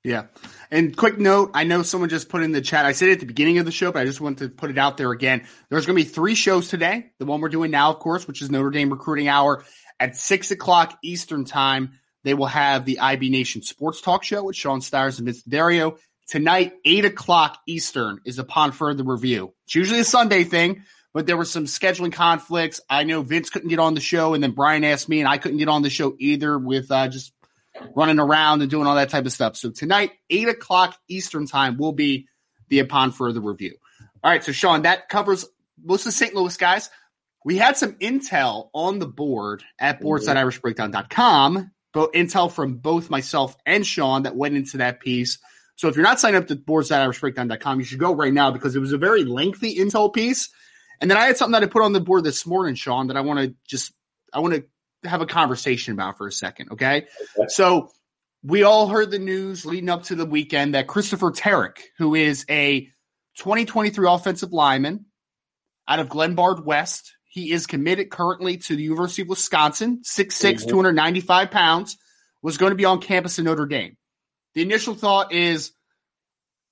Yeah. 0.03 0.25
And 0.71 0.97
quick 0.97 1.19
note, 1.19 1.51
I 1.53 1.65
know 1.65 1.83
someone 1.83 2.09
just 2.09 2.31
put 2.31 2.43
in 2.43 2.51
the 2.53 2.63
chat. 2.63 2.87
I 2.87 2.93
said 2.93 3.11
it 3.11 3.13
at 3.13 3.21
the 3.21 3.27
beginning 3.27 3.59
of 3.59 3.67
the 3.67 3.71
show, 3.71 3.93
but 3.93 4.01
I 4.01 4.05
just 4.07 4.23
want 4.23 4.39
to 4.39 4.49
put 4.49 4.71
it 4.71 4.79
out 4.79 4.97
there 4.97 5.13
again. 5.13 5.47
There's 5.69 5.85
going 5.85 5.99
to 5.99 6.03
be 6.03 6.09
three 6.09 6.35
shows 6.35 6.69
today. 6.69 7.11
The 7.19 7.27
one 7.27 7.43
we're 7.43 7.51
doing 7.51 7.71
now, 7.71 7.91
of 7.91 7.99
course, 7.99 8.27
which 8.27 8.41
is 8.41 8.51
Notre 8.51 8.71
Dame 8.71 8.89
Recruiting 8.89 9.29
Hour 9.29 9.65
at 10.01 10.17
six 10.17 10.51
o'clock 10.51 10.97
Eastern 11.03 11.45
Time. 11.45 11.99
They 12.25 12.33
will 12.33 12.47
have 12.47 12.87
the 12.87 13.01
IB 13.01 13.29
Nation 13.29 13.61
Sports 13.61 14.01
Talk 14.01 14.25
Show 14.25 14.45
with 14.45 14.57
Sean 14.57 14.81
Stires 14.81 15.19
and 15.19 15.27
Vince 15.27 15.43
Dario. 15.43 15.99
Tonight, 16.27 16.73
eight 16.87 17.05
o'clock 17.05 17.59
Eastern 17.67 18.21
is 18.25 18.39
upon 18.39 18.73
further 18.73 19.05
review. 19.05 19.53
It's 19.67 19.75
usually 19.75 20.01
a 20.01 20.05
Sunday 20.05 20.45
thing, 20.45 20.85
but 21.13 21.27
there 21.27 21.37
were 21.37 21.45
some 21.45 21.67
scheduling 21.67 22.15
conflicts. 22.15 22.81
I 22.89 23.05
know 23.05 23.21
Vince 23.21 23.51
couldn't 23.51 23.69
get 23.69 23.79
on 23.79 23.93
the 23.93 24.01
show, 24.01 24.33
and 24.33 24.43
then 24.43 24.53
Bryan 24.53 24.85
asked 24.85 25.09
me, 25.11 25.21
and 25.21 25.29
I 25.29 25.37
couldn't 25.37 25.59
get 25.59 25.69
on 25.69 25.83
the 25.83 25.91
show 25.91 26.17
either 26.19 26.59
with 26.59 26.91
uh, 26.91 27.09
just 27.09 27.33
running 27.95 28.19
around 28.19 28.63
and 28.63 28.71
doing 28.71 28.87
all 28.87 28.97
that 28.97 29.11
type 29.11 29.27
of 29.27 29.33
stuff. 29.33 29.57
So 29.57 29.71
tonight, 29.71 30.13
eight 30.31 30.49
o'clock 30.49 30.97
Eastern 31.09 31.47
time 31.47 31.77
will 31.77 31.93
be 31.93 32.29
the 32.69 32.81
upon 32.81 33.13
further 33.13 33.41
review. 33.41 33.77
All 34.23 34.31
right, 34.31 34.43
so 34.43 34.53
Sean, 34.53 34.83
that 34.83 35.09
covers 35.09 35.47
most 35.83 36.01
of 36.03 36.07
the 36.07 36.13
St. 36.13 36.35
Louis 36.35 36.57
guys. 36.57 36.91
We 37.45 37.57
had 37.57 37.77
some 37.77 37.93
intel 37.95 38.69
on 38.75 38.99
the 38.99 39.07
board 39.07 39.63
at 39.79 39.97
mm-hmm. 39.97 40.05
boards.irishbreakdown.com, 40.05 41.71
but 41.93 42.13
intel 42.13 42.51
from 42.51 42.77
both 42.77 43.11
myself 43.11 43.57
and 43.65 43.87
Sean 43.87 44.25
that 44.25 44.37
went 44.37 44.57
into 44.57 44.79
that 44.79 45.01
piece. 45.01 45.39
So 45.77 45.89
if 45.89 45.95
you're 45.95 46.05
not 46.05 46.19
signed 46.19 46.37
up 46.37 46.49
to 46.49 46.57
boards.irishbreakdown.com, 46.57 47.79
you 47.79 47.85
should 47.85 48.01
go 48.01 48.15
right 48.15 48.33
now 48.33 48.51
because 48.51 48.75
it 48.75 48.81
was 48.81 48.93
a 48.93 48.99
very 48.99 49.25
lengthy 49.25 49.77
intel 49.77 50.13
piece. 50.13 50.51
And 51.01 51.11
then 51.11 51.17
I 51.17 51.27
had 51.27 51.37
something 51.37 51.53
that 51.53 51.63
I 51.63 51.67
put 51.67 51.83
on 51.83 51.93
the 51.93 52.01
board 52.01 52.25
this 52.25 52.45
morning, 52.45 52.75
Sean, 52.75 53.07
that 53.07 53.17
I 53.17 53.21
want 53.21 53.39
to 53.41 53.55
just 53.67 53.93
I 54.33 54.41
want 54.41 54.55
to 54.55 54.65
have 55.05 55.21
a 55.21 55.27
conversation 55.27 55.93
about 55.93 56.19
for 56.19 56.27
a 56.27 56.33
second. 56.33 56.73
Okay? 56.73 57.07
okay. 57.39 57.49
So 57.49 57.91
we 58.43 58.63
all 58.63 58.89
heard 58.89 59.11
the 59.11 59.19
news 59.19 59.67
leading 59.67 59.89
up 59.89 60.05
to 60.05 60.15
the 60.15 60.27
weekend 60.27 60.75
that 60.75 60.87
Christopher 60.87 61.31
Terek, 61.31 61.79
who 61.99 62.15
is 62.15 62.45
a 62.49 62.83
2023 63.39 64.07
offensive 64.09 64.53
lineman 64.53 65.07
out 65.87 66.01
of 66.01 66.09
Glenbard 66.09 66.65
West, 66.65 67.13
he 67.25 67.53
is 67.53 67.67
committed 67.67 68.11
currently 68.11 68.59
to 68.59 68.77
the 68.77 68.83
University 68.83 69.23
of 69.23 69.29
Wisconsin, 69.29 70.03
6'6, 70.05 70.29
mm-hmm. 70.29 70.69
295 70.69 71.51
pounds, 71.51 71.97
was 72.43 72.59
going 72.59 72.71
to 72.71 72.77
be 72.77 72.85
on 72.85 73.01
campus 73.01 73.39
in 73.39 73.45
Notre 73.45 73.67
Dame. 73.67 73.97
The 74.55 74.63
initial 74.63 74.95
thought 74.95 75.33
is 75.33 75.73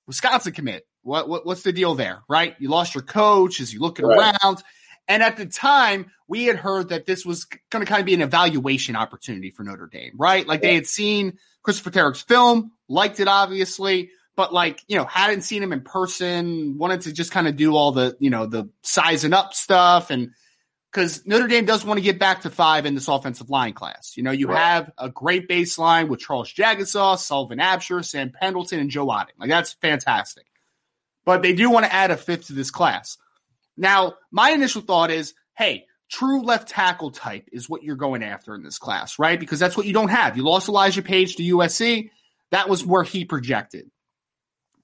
Wisconsin 0.07 0.53
commit. 0.53 0.83
What, 1.03 1.29
what 1.29 1.45
what's 1.45 1.61
the 1.61 1.71
deal 1.71 1.95
there, 1.95 2.23
right? 2.27 2.55
You 2.59 2.69
lost 2.69 2.95
your 2.95 3.03
coach 3.03 3.61
as 3.61 3.73
you 3.73 3.79
looking 3.79 4.05
right. 4.05 4.35
around. 4.43 4.61
And 5.07 5.23
at 5.23 5.37
the 5.37 5.45
time, 5.45 6.11
we 6.27 6.45
had 6.45 6.57
heard 6.57 6.89
that 6.89 7.05
this 7.05 7.25
was 7.25 7.45
going 7.45 7.85
to 7.85 7.89
kind 7.89 8.01
of 8.01 8.05
be 8.05 8.13
an 8.13 8.21
evaluation 8.21 8.95
opportunity 8.95 9.51
for 9.51 9.63
Notre 9.63 9.87
Dame, 9.87 10.13
right? 10.17 10.45
Like 10.45 10.61
they 10.61 10.75
had 10.75 10.87
seen 10.87 11.37
Christopher 11.63 11.91
Terek's 11.91 12.21
film, 12.21 12.73
liked 12.89 13.19
it 13.19 13.27
obviously, 13.27 14.11
but 14.35 14.53
like, 14.53 14.83
you 14.87 14.97
know, 14.97 15.05
hadn't 15.05 15.41
seen 15.41 15.63
him 15.63 15.71
in 15.71 15.81
person, 15.81 16.77
wanted 16.77 17.01
to 17.01 17.13
just 17.13 17.31
kind 17.31 17.47
of 17.47 17.55
do 17.55 17.75
all 17.75 17.91
the, 17.93 18.17
you 18.19 18.29
know, 18.29 18.45
the 18.45 18.69
sizing 18.81 19.33
up 19.33 19.53
stuff. 19.53 20.11
And 20.11 20.31
because 20.91 21.25
Notre 21.25 21.47
Dame 21.47 21.65
does 21.65 21.85
want 21.85 21.97
to 21.97 22.03
get 22.03 22.19
back 22.19 22.41
to 22.41 22.49
five 22.49 22.85
in 22.85 22.95
this 22.95 23.07
offensive 23.07 23.49
line 23.49 23.73
class. 23.73 24.13
You 24.15 24.23
know, 24.23 24.31
you 24.31 24.47
right. 24.47 24.57
have 24.57 24.91
a 24.97 25.09
great 25.09 25.47
baseline 25.47 26.07
with 26.07 26.19
Charles 26.19 26.53
Jagusah, 26.53 27.17
Sullivan 27.17 27.59
Absher, 27.59 28.03
Sam 28.03 28.31
Pendleton, 28.31 28.79
and 28.79 28.89
Joe 28.89 29.07
Otting. 29.07 29.37
Like 29.39 29.49
that's 29.49 29.73
fantastic. 29.73 30.45
But 31.25 31.41
they 31.41 31.53
do 31.53 31.69
want 31.69 31.85
to 31.85 31.93
add 31.93 32.11
a 32.11 32.17
fifth 32.17 32.47
to 32.47 32.53
this 32.53 32.71
class. 32.71 33.17
Now, 33.77 34.15
my 34.31 34.51
initial 34.51 34.81
thought 34.81 35.11
is, 35.11 35.33
hey, 35.55 35.85
true 36.09 36.41
left 36.41 36.69
tackle 36.69 37.11
type 37.11 37.47
is 37.51 37.69
what 37.69 37.83
you're 37.83 37.95
going 37.95 38.23
after 38.23 38.55
in 38.55 38.63
this 38.63 38.79
class, 38.79 39.19
right? 39.19 39.39
Because 39.39 39.59
that's 39.59 39.77
what 39.77 39.85
you 39.85 39.93
don't 39.93 40.09
have. 40.09 40.35
You 40.35 40.43
lost 40.43 40.67
Elijah 40.67 41.01
Paige 41.01 41.35
to 41.35 41.43
USC. 41.43 42.09
That 42.51 42.69
was 42.69 42.85
where 42.85 43.03
he 43.03 43.25
projected. 43.25 43.89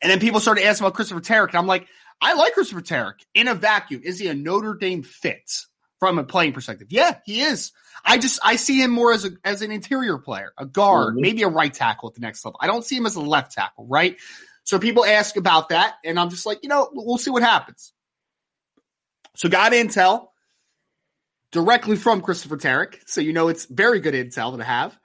And 0.01 0.11
then 0.11 0.19
people 0.19 0.39
started 0.39 0.65
asking 0.65 0.85
about 0.85 0.95
Christopher 0.95 1.21
Terek, 1.21 1.49
and 1.49 1.57
I'm 1.57 1.67
like, 1.67 1.87
I 2.21 2.33
like 2.33 2.53
Christopher 2.53 2.81
Terek 2.81 3.21
in 3.33 3.47
a 3.47 3.55
vacuum. 3.55 4.01
Is 4.03 4.19
he 4.19 4.27
a 4.27 4.33
Notre 4.33 4.75
Dame 4.75 5.01
fit 5.01 5.49
from 5.99 6.19
a 6.19 6.23
playing 6.23 6.53
perspective? 6.53 6.87
Yeah, 6.89 7.17
he 7.25 7.41
is. 7.41 7.71
I 8.05 8.17
just 8.17 8.39
I 8.43 8.57
see 8.57 8.81
him 8.81 8.91
more 8.91 9.13
as 9.13 9.23
a 9.23 9.31
as 9.45 9.61
an 9.61 9.71
interior 9.71 10.17
player, 10.17 10.51
a 10.57 10.65
guard, 10.65 11.13
mm-hmm. 11.13 11.21
maybe 11.21 11.43
a 11.43 11.47
right 11.47 11.73
tackle 11.73 12.09
at 12.09 12.15
the 12.15 12.21
next 12.21 12.43
level. 12.43 12.59
I 12.61 12.67
don't 12.67 12.83
see 12.83 12.97
him 12.97 13.05
as 13.05 13.15
a 13.15 13.21
left 13.21 13.53
tackle, 13.53 13.87
right? 13.87 14.17
So 14.65 14.77
people 14.77 15.05
ask 15.05 15.37
about 15.37 15.69
that, 15.69 15.95
and 16.03 16.19
I'm 16.19 16.29
just 16.29 16.45
like, 16.45 16.59
you 16.63 16.69
know, 16.69 16.89
we'll 16.91 17.17
see 17.17 17.31
what 17.31 17.43
happens. 17.43 17.92
So 19.36 19.49
got 19.49 19.71
intel 19.71 20.27
directly 21.51 21.95
from 21.95 22.21
Christopher 22.21 22.57
Terek. 22.57 22.99
So 23.05 23.21
you 23.21 23.34
know 23.34 23.47
it's 23.47 23.65
very 23.65 23.99
good 23.99 24.13
intel 24.13 24.57
to 24.57 24.63
have. 24.63 24.97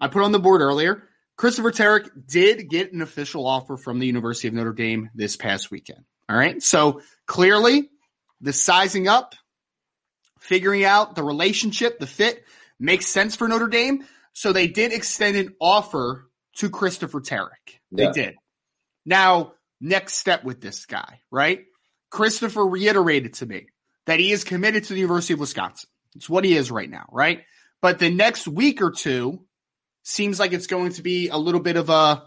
I 0.00 0.08
put 0.08 0.22
on 0.22 0.32
the 0.32 0.38
board 0.38 0.60
earlier. 0.60 1.04
Christopher 1.36 1.72
Terek 1.72 2.08
did 2.28 2.68
get 2.68 2.92
an 2.92 3.02
official 3.02 3.46
offer 3.46 3.76
from 3.76 3.98
the 3.98 4.06
University 4.06 4.48
of 4.48 4.54
Notre 4.54 4.72
Dame 4.72 5.10
this 5.14 5.36
past 5.36 5.70
weekend. 5.70 6.04
All 6.28 6.36
right. 6.36 6.62
So 6.62 7.00
clearly 7.26 7.90
the 8.40 8.52
sizing 8.52 9.08
up, 9.08 9.34
figuring 10.38 10.84
out 10.84 11.16
the 11.16 11.24
relationship, 11.24 11.98
the 11.98 12.06
fit 12.06 12.44
makes 12.78 13.06
sense 13.06 13.34
for 13.36 13.48
Notre 13.48 13.68
Dame. 13.68 14.04
So 14.32 14.52
they 14.52 14.66
did 14.66 14.92
extend 14.92 15.36
an 15.36 15.54
offer 15.60 16.28
to 16.56 16.70
Christopher 16.70 17.20
Terek. 17.20 17.78
They 17.90 18.10
did. 18.10 18.34
Now, 19.06 19.52
next 19.80 20.14
step 20.14 20.44
with 20.44 20.60
this 20.60 20.86
guy, 20.86 21.20
right? 21.30 21.64
Christopher 22.14 22.64
reiterated 22.64 23.34
to 23.34 23.46
me 23.46 23.66
that 24.06 24.20
he 24.20 24.30
is 24.30 24.44
committed 24.44 24.84
to 24.84 24.92
the 24.92 25.00
University 25.00 25.34
of 25.34 25.40
Wisconsin. 25.40 25.90
It's 26.14 26.30
what 26.30 26.44
he 26.44 26.56
is 26.56 26.70
right 26.70 26.88
now, 26.88 27.06
right? 27.10 27.42
But 27.82 27.98
the 27.98 28.08
next 28.08 28.46
week 28.46 28.80
or 28.82 28.92
two 28.92 29.44
seems 30.04 30.38
like 30.38 30.52
it's 30.52 30.68
going 30.68 30.92
to 30.92 31.02
be 31.02 31.28
a 31.28 31.36
little 31.36 31.60
bit 31.60 31.76
of 31.76 31.90
a 31.90 32.22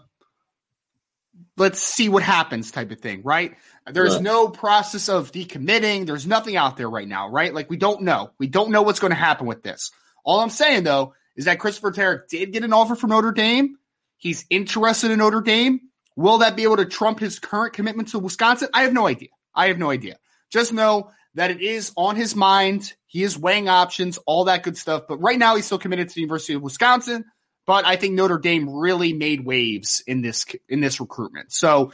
let's 1.56 1.82
see 1.82 2.10
what 2.10 2.22
happens 2.22 2.70
type 2.70 2.90
of 2.90 3.00
thing, 3.00 3.22
right? 3.24 3.56
There's 3.90 4.16
yeah. 4.16 4.20
no 4.20 4.48
process 4.48 5.08
of 5.08 5.32
decommitting. 5.32 6.04
There's 6.04 6.26
nothing 6.26 6.58
out 6.58 6.76
there 6.76 6.90
right 6.90 7.08
now, 7.08 7.30
right? 7.30 7.54
Like 7.54 7.70
we 7.70 7.78
don't 7.78 8.02
know. 8.02 8.32
We 8.38 8.46
don't 8.46 8.70
know 8.70 8.82
what's 8.82 9.00
going 9.00 9.12
to 9.12 9.16
happen 9.16 9.46
with 9.46 9.62
this. 9.62 9.90
All 10.22 10.40
I'm 10.40 10.50
saying 10.50 10.84
though 10.84 11.14
is 11.34 11.46
that 11.46 11.60
Christopher 11.60 11.92
Terek 11.92 12.28
did 12.28 12.52
get 12.52 12.62
an 12.62 12.74
offer 12.74 12.94
from 12.94 13.08
Notre 13.08 13.32
Dame. 13.32 13.78
He's 14.18 14.44
interested 14.50 15.10
in 15.10 15.20
Notre 15.20 15.40
Dame. 15.40 15.80
Will 16.14 16.38
that 16.38 16.56
be 16.56 16.64
able 16.64 16.76
to 16.76 16.84
trump 16.84 17.20
his 17.20 17.38
current 17.38 17.72
commitment 17.72 18.08
to 18.08 18.18
Wisconsin? 18.18 18.68
I 18.74 18.82
have 18.82 18.92
no 18.92 19.06
idea. 19.06 19.28
I 19.54 19.68
have 19.68 19.78
no 19.78 19.90
idea. 19.90 20.18
Just 20.50 20.72
know 20.72 21.10
that 21.34 21.50
it 21.50 21.60
is 21.60 21.92
on 21.96 22.16
his 22.16 22.34
mind. 22.34 22.92
He 23.06 23.22
is 23.22 23.38
weighing 23.38 23.68
options, 23.68 24.18
all 24.26 24.44
that 24.44 24.62
good 24.62 24.76
stuff. 24.76 25.04
But 25.08 25.18
right 25.18 25.38
now, 25.38 25.56
he's 25.56 25.66
still 25.66 25.78
committed 25.78 26.08
to 26.08 26.14
the 26.14 26.20
University 26.20 26.54
of 26.54 26.62
Wisconsin. 26.62 27.24
But 27.66 27.84
I 27.84 27.96
think 27.96 28.14
Notre 28.14 28.38
Dame 28.38 28.68
really 28.68 29.12
made 29.12 29.44
waves 29.44 30.02
in 30.06 30.22
this 30.22 30.46
in 30.68 30.80
this 30.80 31.00
recruitment. 31.00 31.52
So 31.52 31.92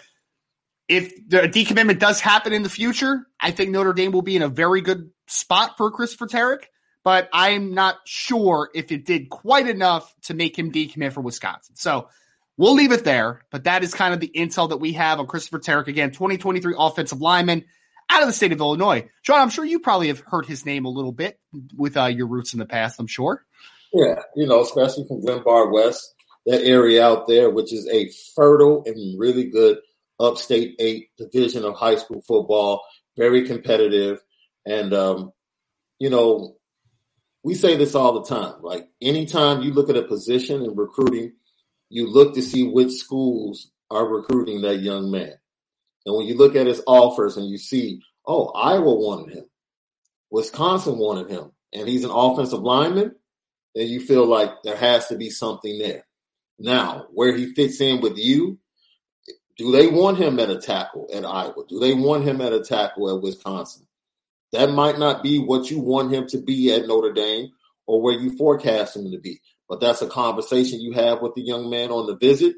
if 0.89 1.15
the 1.29 1.43
decommitment 1.43 1.99
does 1.99 2.21
happen 2.21 2.53
in 2.53 2.63
the 2.63 2.69
future, 2.69 3.27
I 3.41 3.51
think 3.51 3.71
Notre 3.71 3.93
Dame 3.93 4.13
will 4.13 4.23
be 4.23 4.37
in 4.37 4.43
a 4.43 4.49
very 4.49 4.83
good 4.83 5.11
spot 5.27 5.77
for 5.77 5.91
Christopher 5.91 6.27
Terek. 6.27 6.65
But 7.03 7.29
I'm 7.33 7.75
not 7.75 7.97
sure 8.07 8.71
if 8.75 8.93
it 8.93 9.05
did 9.05 9.29
quite 9.29 9.69
enough 9.69 10.15
to 10.23 10.35
make 10.35 10.59
him 10.59 10.73
decommit 10.73 11.13
for 11.13 11.21
Wisconsin. 11.21 11.77
So 11.77 12.09
We'll 12.57 12.75
leave 12.75 12.93
it 12.93 13.05
there, 13.05 13.43
but 13.51 13.65
that 13.65 13.83
is 13.83 13.95
kind 13.95 14.15
of 14.15 14.21
the 14.21 14.31
intel 14.35 14.69
that 14.69 14.77
we 14.77 14.93
have 14.93 15.19
on 15.19 15.27
Christopher 15.27 15.59
Terek. 15.59 15.89
Again, 15.89 16.13
2023 16.13 16.75
offensive 16.79 17.21
lineman 17.21 17.65
out 18.09 18.23
of 18.23 18.29
the 18.29 18.33
state 18.33 18.53
of 18.53 18.61
Illinois. 18.61 19.09
Sean, 19.23 19.41
I'm 19.41 19.51
sure 19.51 19.65
you 19.65 19.81
probably 19.81 20.09
have 20.09 20.21
heard 20.21 20.47
his 20.47 20.65
name 20.65 20.85
a 20.85 20.91
little 20.91 21.13
bit 21.13 21.39
with 21.77 21.97
uh, 21.97 22.07
your 22.07 22.29
roots 22.29 22.53
in 22.53 22.61
the 22.61 22.67
past, 22.67 23.01
I'm 23.01 23.09
sure. 23.09 23.45
Yeah, 23.93 24.23
you 24.37 24.47
know, 24.47 24.61
especially 24.61 25.05
from 25.07 25.23
Glenbard 25.23 25.73
West, 25.73 26.15
that 26.47 26.63
area 26.63 27.05
out 27.05 27.27
there, 27.27 27.51
which 27.51 27.73
is 27.73 27.89
a 27.89 28.11
fertile 28.37 28.83
and 28.87 29.19
really 29.19 29.51
good 29.51 29.79
upstate 30.21 30.77
eight 30.79 31.09
division 31.17 31.65
of 31.65 31.75
high 31.75 31.97
school 31.97 32.23
football, 32.27 32.85
very 33.17 33.47
competitive. 33.47 34.21
And, 34.67 34.95
um, 34.95 35.33
you 35.99 36.11
know, 36.11 36.57
we 37.43 37.55
say 37.55 37.77
this 37.77 37.95
all 37.95 38.21
the 38.21 38.29
time. 38.29 38.63
Like 38.63 38.89
anytime 39.01 39.63
you 39.63 39.73
look 39.73 39.91
at 39.91 39.97
a 39.97 40.03
position 40.03 40.63
in 40.63 40.77
recruiting, 40.77 41.33
you 41.89 42.07
look 42.09 42.35
to 42.35 42.43
see 42.43 42.67
which 42.67 42.93
schools 42.93 43.71
are 43.91 44.07
recruiting 44.07 44.63
that 44.63 44.81
young 44.81 45.11
man. 45.11 45.35
And 46.07 46.15
when 46.15 46.27
you 46.27 46.37
look 46.37 46.57
at 46.57 46.67
his 46.67 46.83
offers 46.87 47.37
and 47.37 47.49
you 47.49 47.59
see, 47.59 48.01
oh, 48.27 48.49
Iowa 48.49 48.95
wanted 48.95 49.35
him. 49.35 49.45
Wisconsin 50.31 50.99
wanted 50.99 51.31
him, 51.31 51.53
and 51.73 51.89
he's 51.89 52.05
an 52.05 52.11
offensive 52.11 52.61
lineman, 52.61 53.15
then 53.75 53.89
you 53.89 54.01
feel 54.01 54.27
like 54.27 54.51
there 54.65 54.77
has 54.77 55.07
to 55.09 55.17
be 55.17 55.31
something 55.31 55.79
there. 55.79 56.05
Now, 56.59 57.07
where 57.13 57.37
he 57.37 57.55
fits 57.55 57.81
in 57.81 58.01
with 58.01 58.17
you, 58.17 58.59
do 59.57 59.71
they 59.71 59.87
want 59.87 60.19
him 60.19 60.41
at 60.41 60.51
a 60.51 60.59
tackle 60.59 61.09
at 61.13 61.25
Iowa? 61.25 61.65
Do 61.69 61.79
they 61.79 61.95
want 61.95 62.25
him 62.25 62.41
at 62.41 62.53
a 62.53 62.61
tackle 62.61 63.15
at 63.15 63.23
Wisconsin? 63.23 63.87
That 64.53 64.71
might 64.71 64.99
not 64.99 65.23
be 65.23 65.39
what 65.39 65.71
you 65.71 65.81
want 65.81 66.13
him 66.13 66.27
to 66.29 66.39
be 66.39 66.73
at 66.73 66.87
Notre 66.87 67.13
Dame 67.13 67.51
or 67.87 68.01
where 68.01 68.19
you 68.19 68.37
forecast 68.37 68.97
him 68.97 69.11
to 69.11 69.19
be. 69.19 69.41
But 69.75 69.81
that's 69.81 70.03
a 70.03 70.07
conversation 70.07 70.81
you 70.81 70.93
have 70.93 71.21
with 71.21 71.35
the 71.35 71.43
young 71.43 71.69
man 71.69 71.91
on 71.91 72.07
the 72.07 72.15
visit. 72.15 72.55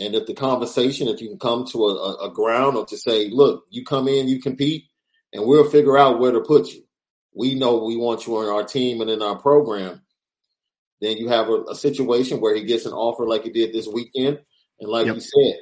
And 0.00 0.16
if 0.16 0.26
the 0.26 0.34
conversation, 0.34 1.06
if 1.06 1.20
you 1.20 1.28
can 1.28 1.38
come 1.38 1.64
to 1.66 1.84
a, 1.84 2.26
a, 2.26 2.34
ground 2.34 2.76
or 2.76 2.86
to 2.86 2.96
say, 2.96 3.28
look, 3.28 3.66
you 3.70 3.84
come 3.84 4.08
in, 4.08 4.26
you 4.26 4.40
compete, 4.40 4.86
and 5.32 5.46
we'll 5.46 5.70
figure 5.70 5.96
out 5.96 6.18
where 6.18 6.32
to 6.32 6.40
put 6.40 6.66
you. 6.72 6.82
We 7.32 7.54
know 7.54 7.84
we 7.84 7.96
want 7.96 8.26
you 8.26 8.36
on 8.38 8.48
our 8.48 8.64
team 8.64 9.00
and 9.00 9.08
in 9.08 9.22
our 9.22 9.38
program. 9.38 10.02
Then 11.00 11.18
you 11.18 11.28
have 11.28 11.48
a, 11.48 11.62
a 11.70 11.76
situation 11.76 12.40
where 12.40 12.56
he 12.56 12.64
gets 12.64 12.84
an 12.84 12.92
offer 12.92 13.24
like 13.24 13.44
he 13.44 13.50
did 13.50 13.72
this 13.72 13.86
weekend. 13.86 14.40
And 14.80 14.90
like 14.90 15.06
yep. 15.06 15.14
you 15.14 15.20
said, 15.20 15.60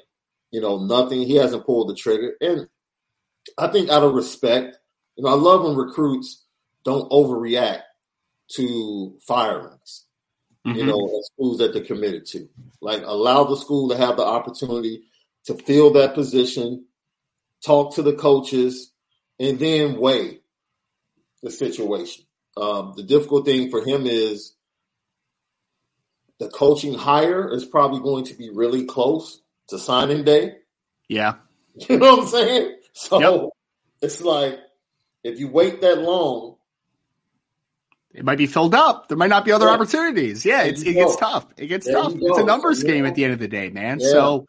you 0.53 0.63
know, 0.63 0.79
nothing, 0.79 1.21
he 1.21 1.35
hasn't 1.35 1.67
pulled 1.67 1.91
the 1.91 1.95
trigger. 1.95 2.33
And 2.41 2.67
I 3.59 3.69
think 3.69 3.91
out 3.91 4.05
of 4.05 4.15
respect, 4.15 4.79
you 5.17 5.25
know, 5.25 5.29
I 5.29 5.35
love 5.35 5.65
when 5.65 5.77
recruits 5.77 6.47
don't 6.83 7.11
overreact 7.11 7.83
to 8.53 9.19
firings, 9.27 10.05
mm-hmm. 10.67 10.79
you 10.79 10.87
know, 10.87 11.23
schools 11.33 11.59
that 11.59 11.73
they're 11.73 11.85
committed 11.85 12.27
to. 12.27 12.49
Like 12.81 13.03
allow 13.05 13.45
the 13.45 13.57
school 13.57 13.91
to 13.91 13.97
have 13.97 14.17
the 14.17 14.25
opportunity 14.25 15.05
to 15.47 15.55
fill 15.55 15.93
that 15.95 16.15
position, 16.15 16.87
talk 17.65 17.95
to 17.95 18.03
the 18.03 18.15
coaches, 18.15 18.93
and 19.39 19.59
then 19.59 19.99
weigh 19.99 20.41
the 21.43 21.51
situation. 21.51 22.25
Um, 22.57 22.95
the 22.97 23.03
difficult 23.03 23.47
thing 23.47 23.71
for 23.71 23.85
him 23.85 24.07
is 24.07 24.55
the 26.39 26.49
coaching 26.49 26.95
hire 26.95 27.53
is 27.53 27.65
probably 27.65 28.01
going 28.01 28.25
to 28.25 28.35
be 28.35 28.51
really 28.51 28.85
close 28.85 29.41
to 29.69 29.79
signing 29.79 30.25
day. 30.25 30.57
Yeah. 31.09 31.35
You 31.89 31.97
know 31.97 32.17
what 32.17 32.23
I'm 32.23 32.27
saying? 32.27 32.77
So 32.93 33.21
yep. 33.21 33.51
it's 34.03 34.21
like 34.21 34.59
if 35.23 35.39
you 35.39 35.47
wait 35.47 35.81
that 35.83 35.99
long, 35.99 36.57
it 38.15 38.25
might 38.25 38.39
be 38.39 38.47
filled 38.47 38.75
up. 38.75 39.09
There 39.09 39.19
might 39.19 39.31
not 39.31 39.45
be 39.45 39.53
other 39.53 39.67
yeah. 39.67 39.73
opportunities. 39.73 40.45
Yeah, 40.45 40.63
it's, 40.63 40.83
it 40.83 40.95
gets 40.95 41.17
tough. 41.17 41.47
It 41.57 41.67
gets 41.67 41.87
there 41.87 41.95
tough. 41.95 42.15
It's 42.17 42.39
a 42.39 42.45
numbers 42.45 42.83
game 42.83 43.05
at 43.05 43.15
the 43.15 43.25
end 43.25 43.33
of 43.35 43.39
the 43.39 43.49
day, 43.49 43.69
man. 43.69 44.01
So, 44.01 44.47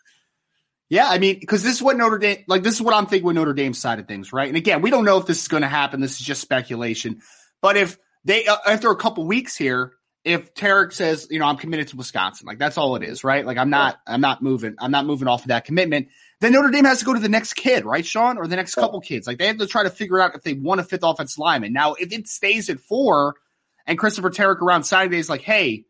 yeah, 0.89 1.07
I 1.07 1.19
mean, 1.19 1.39
because 1.39 1.61
this 1.61 1.75
is 1.75 1.81
what 1.81 1.97
Notre 1.97 2.17
Dame, 2.17 2.43
like, 2.47 2.63
this 2.63 2.75
is 2.75 2.81
what 2.81 2.95
I'm 2.95 3.05
thinking 3.05 3.27
with 3.27 3.35
Notre 3.35 3.53
Dame's 3.53 3.77
side 3.77 3.99
of 3.99 4.07
things, 4.07 4.33
right? 4.33 4.47
And 4.47 4.57
again, 4.57 4.81
we 4.81 4.89
don't 4.89 5.05
know 5.05 5.17
if 5.17 5.25
this 5.25 5.41
is 5.41 5.47
going 5.47 5.61
to 5.61 5.69
happen. 5.69 5.99
This 5.99 6.19
is 6.19 6.25
just 6.25 6.41
speculation. 6.41 7.21
But 7.61 7.77
if 7.77 7.97
they, 8.23 8.47
uh, 8.47 8.57
after 8.65 8.89
a 8.89 8.95
couple 8.95 9.27
weeks 9.27 9.55
here, 9.55 9.93
if 10.23 10.53
Terek 10.53 10.91
says, 10.93 11.27
you 11.29 11.39
know, 11.39 11.45
I'm 11.45 11.57
committed 11.57 11.89
to 11.89 11.97
Wisconsin, 11.97 12.47
like 12.47 12.59
that's 12.59 12.77
all 12.77 12.95
it 12.95 13.03
is, 13.03 13.23
right? 13.23 13.45
Like 13.45 13.57
I'm 13.57 13.69
not, 13.69 13.99
I'm 14.07 14.21
not 14.21 14.41
moving, 14.41 14.75
I'm 14.79 14.91
not 14.91 15.05
moving 15.05 15.27
off 15.27 15.41
of 15.41 15.47
that 15.49 15.65
commitment. 15.65 16.07
Then 16.41 16.53
Notre 16.53 16.71
Dame 16.71 16.85
has 16.85 16.99
to 16.99 17.05
go 17.05 17.13
to 17.13 17.19
the 17.19 17.29
next 17.29 17.53
kid, 17.53 17.85
right, 17.85 18.05
Sean, 18.05 18.37
or 18.37 18.47
the 18.47 18.55
next 18.55 18.75
couple 18.75 18.99
kids. 19.01 19.27
Like 19.27 19.37
they 19.37 19.47
have 19.47 19.57
to 19.57 19.67
try 19.67 19.83
to 19.83 19.89
figure 19.89 20.19
out 20.19 20.35
if 20.35 20.43
they 20.43 20.53
want 20.53 20.81
a 20.81 20.83
fifth 20.83 21.03
offense 21.03 21.37
lineman. 21.37 21.73
Now, 21.73 21.93
if 21.93 22.11
it 22.11 22.27
stays 22.27 22.69
at 22.69 22.79
four, 22.79 23.35
and 23.89 23.97
Christopher 23.97 24.29
Terek 24.29 24.61
around 24.61 24.83
signing 24.83 25.09
day 25.09 25.17
is 25.17 25.29
like, 25.29 25.41
hey, 25.41 25.85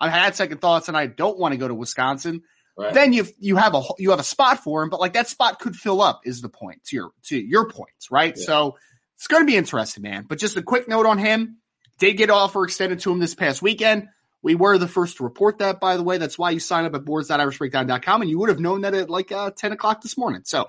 I 0.00 0.10
had 0.10 0.36
second 0.36 0.60
thoughts 0.60 0.86
and 0.86 0.96
I 0.96 1.06
don't 1.06 1.38
want 1.38 1.52
to 1.52 1.58
go 1.58 1.66
to 1.66 1.74
Wisconsin. 1.74 2.42
Right. 2.78 2.94
Then 2.94 3.12
you 3.12 3.26
you 3.40 3.56
have 3.56 3.74
a 3.74 3.82
you 3.98 4.10
have 4.10 4.20
a 4.20 4.24
spot 4.24 4.62
for 4.62 4.82
him, 4.82 4.90
but 4.90 5.00
like 5.00 5.14
that 5.14 5.26
spot 5.26 5.58
could 5.58 5.74
fill 5.74 6.00
up 6.00 6.20
is 6.24 6.40
the 6.40 6.48
point 6.48 6.84
to 6.84 6.96
your 6.96 7.10
to 7.24 7.36
your 7.36 7.68
points, 7.68 8.12
right? 8.12 8.32
Yeah. 8.36 8.44
So 8.44 8.78
it's 9.16 9.26
going 9.26 9.42
to 9.42 9.46
be 9.46 9.56
interesting, 9.56 10.04
man. 10.04 10.24
But 10.28 10.38
just 10.38 10.56
a 10.56 10.62
quick 10.62 10.86
note 10.86 11.04
on 11.04 11.18
him: 11.18 11.56
did 11.98 12.14
get 12.14 12.30
offer 12.30 12.64
extended 12.64 13.00
to 13.00 13.10
him 13.10 13.18
this 13.18 13.34
past 13.34 13.60
weekend. 13.60 14.08
We 14.42 14.54
were 14.54 14.78
the 14.78 14.86
first 14.86 15.16
to 15.16 15.24
report 15.24 15.58
that, 15.58 15.80
by 15.80 15.96
the 15.96 16.04
way. 16.04 16.18
That's 16.18 16.38
why 16.38 16.50
you 16.50 16.60
sign 16.60 16.84
up 16.84 16.94
at 16.94 17.04
boards.irishbreakdown.com, 17.04 18.20
and 18.20 18.30
you 18.30 18.38
would 18.38 18.50
have 18.50 18.60
known 18.60 18.82
that 18.82 18.94
at 18.94 19.10
like 19.10 19.32
uh, 19.32 19.50
10 19.50 19.72
o'clock 19.72 20.02
this 20.02 20.16
morning. 20.16 20.42
So 20.44 20.68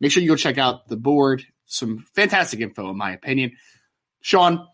make 0.00 0.12
sure 0.12 0.22
you 0.22 0.30
go 0.30 0.36
check 0.36 0.56
out 0.56 0.88
the 0.88 0.96
board. 0.96 1.44
Some 1.66 2.06
fantastic 2.14 2.60
info, 2.60 2.88
in 2.88 2.96
my 2.96 3.12
opinion. 3.12 3.52
Sean, 4.22 4.66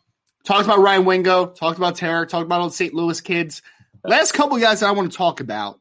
Talked 0.45 0.66
about 0.66 0.80
Ryan 0.80 1.07
Wingo, 1.07 1.47
talked 1.47 1.78
about 1.78 1.97
Terek, 1.97 2.28
talked 2.28 2.45
about 2.45 2.64
the 2.64 2.70
St. 2.70 2.92
Louis 2.92 3.18
kids. 3.20 3.62
Last 4.05 4.32
couple 4.32 4.59
guys 4.59 4.80
that 4.80 4.88
I 4.88 4.92
want 4.92 5.11
to 5.11 5.16
talk 5.16 5.40
about 5.40 5.80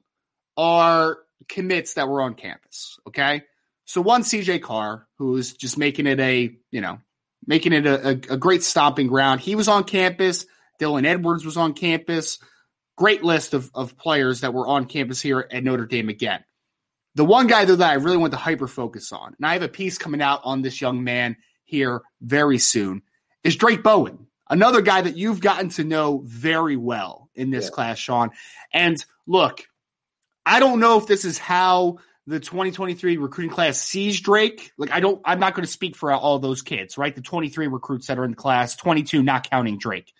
are 0.55 1.17
commits 1.49 1.95
that 1.95 2.07
were 2.07 2.21
on 2.21 2.35
campus. 2.35 2.97
Okay. 3.07 3.43
So 3.83 3.99
one 3.99 4.23
CJ 4.23 4.61
Carr, 4.61 5.05
who's 5.17 5.53
just 5.53 5.77
making 5.77 6.07
it 6.07 6.19
a, 6.21 6.55
you 6.71 6.79
know, 6.79 6.99
making 7.45 7.73
it 7.73 7.85
a, 7.85 8.07
a, 8.07 8.11
a 8.11 8.37
great 8.37 8.63
stomping 8.63 9.07
ground. 9.07 9.41
He 9.41 9.55
was 9.55 9.67
on 9.67 9.83
campus. 9.83 10.45
Dylan 10.79 11.05
Edwards 11.05 11.43
was 11.43 11.57
on 11.57 11.73
campus. 11.73 12.39
Great 12.95 13.21
list 13.21 13.53
of, 13.53 13.69
of 13.75 13.97
players 13.97 14.41
that 14.41 14.53
were 14.53 14.67
on 14.67 14.85
campus 14.85 15.21
here 15.21 15.45
at 15.51 15.63
Notre 15.65 15.85
Dame 15.85 16.07
again. 16.07 16.41
The 17.15 17.25
one 17.25 17.47
guy 17.47 17.65
though 17.65 17.75
that 17.75 17.89
I 17.89 17.95
really 17.95 18.17
want 18.17 18.31
to 18.31 18.37
hyper 18.37 18.67
focus 18.67 19.11
on, 19.11 19.35
and 19.37 19.45
I 19.45 19.53
have 19.53 19.61
a 19.61 19.67
piece 19.67 19.97
coming 19.97 20.21
out 20.21 20.39
on 20.45 20.61
this 20.61 20.79
young 20.79 21.03
man 21.03 21.35
here 21.65 22.01
very 22.21 22.59
soon, 22.59 23.01
is 23.43 23.57
Drayk 23.57 23.83
Bowen 23.83 24.27
another 24.49 24.81
guy 24.81 25.01
that 25.01 25.17
you've 25.17 25.39
gotten 25.41 25.69
to 25.69 25.83
know 25.83 26.21
very 26.25 26.75
well 26.75 27.29
in 27.35 27.49
this 27.49 27.65
yeah. 27.65 27.71
class, 27.71 27.97
Sean. 27.97 28.31
And 28.71 29.03
look, 29.27 29.61
I 30.45 30.59
don't 30.59 30.79
know 30.79 30.97
if 30.97 31.07
this 31.07 31.25
is 31.25 31.37
how 31.37 31.99
the 32.25 32.39
2023 32.39 33.17
recruiting 33.17 33.53
class 33.53 33.77
sees 33.77 34.21
Drayk. 34.21 34.71
Like, 34.77 34.91
I 34.91 34.99
don't, 34.99 35.21
I'm 35.25 35.39
not 35.39 35.55
going 35.55 35.65
to 35.65 35.71
speak 35.71 35.95
for 35.95 36.11
all 36.11 36.39
those 36.39 36.61
kids, 36.61 36.97
right? 36.97 37.13
The 37.13 37.21
23 37.21 37.67
recruits 37.67 38.07
that 38.07 38.17
are 38.17 38.25
in 38.25 38.31
the 38.31 38.37
class, 38.37 38.75
22 38.75 39.23
not 39.23 39.49
counting 39.49 39.77
Drayk. 39.77 40.13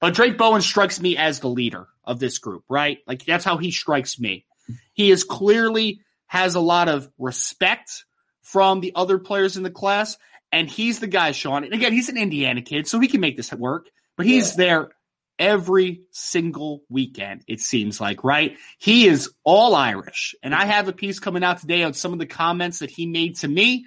But 0.00 0.14
Drayk 0.14 0.36
Bowen 0.36 0.62
strikes 0.62 1.00
me 1.00 1.16
as 1.16 1.40
the 1.40 1.48
leader 1.48 1.86
of 2.04 2.18
this 2.18 2.38
group, 2.38 2.64
right? 2.68 2.98
Like, 3.06 3.24
that's 3.24 3.44
how 3.44 3.56
he 3.56 3.70
strikes 3.70 4.18
me. 4.18 4.46
He 4.92 5.10
is 5.10 5.24
clearly 5.24 6.00
has 6.26 6.54
a 6.54 6.60
lot 6.60 6.88
of 6.88 7.08
respect 7.18 8.04
from 8.42 8.80
the 8.80 8.92
other 8.94 9.18
players 9.18 9.56
in 9.56 9.62
the 9.62 9.70
class. 9.70 10.18
And 10.52 10.68
he's 10.68 11.00
the 11.00 11.06
guy, 11.06 11.32
Sean. 11.32 11.64
And 11.64 11.72
again, 11.72 11.92
he's 11.92 12.10
an 12.10 12.18
Indiana 12.18 12.60
kid, 12.60 12.86
so 12.86 12.98
we 12.98 13.08
can 13.08 13.20
make 13.20 13.36
this 13.36 13.52
work. 13.52 13.86
But 14.16 14.26
he's 14.26 14.50
yeah. 14.50 14.64
there 14.64 14.90
every 15.38 16.02
single 16.12 16.82
weekend, 16.88 17.42
it 17.48 17.60
seems 17.60 18.00
like, 18.00 18.22
right? 18.22 18.56
He 18.78 19.06
is 19.06 19.30
all 19.44 19.74
Irish. 19.74 20.34
And 20.42 20.54
I 20.54 20.66
have 20.66 20.88
a 20.88 20.92
piece 20.92 21.18
coming 21.18 21.42
out 21.42 21.58
today 21.60 21.82
on 21.82 21.94
some 21.94 22.12
of 22.12 22.18
the 22.18 22.26
comments 22.26 22.80
that 22.80 22.90
he 22.90 23.06
made 23.06 23.36
to 23.38 23.48
me 23.48 23.86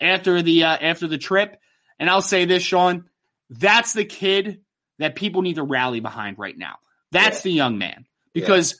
after 0.00 0.42
the 0.42 0.64
uh, 0.64 0.76
after 0.80 1.06
the 1.08 1.18
trip. 1.18 1.58
And 1.98 2.08
I'll 2.08 2.22
say 2.22 2.44
this, 2.44 2.62
Sean, 2.62 3.04
that's 3.50 3.92
the 3.92 4.04
kid 4.04 4.60
that 4.98 5.16
people 5.16 5.42
need 5.42 5.56
to 5.56 5.62
rally 5.62 6.00
behind 6.00 6.38
right 6.38 6.56
now. 6.56 6.76
That's 7.12 7.38
yeah. 7.38 7.50
the 7.50 7.52
young 7.52 7.78
man. 7.78 8.06
Because 8.32 8.72
yeah. 8.72 8.78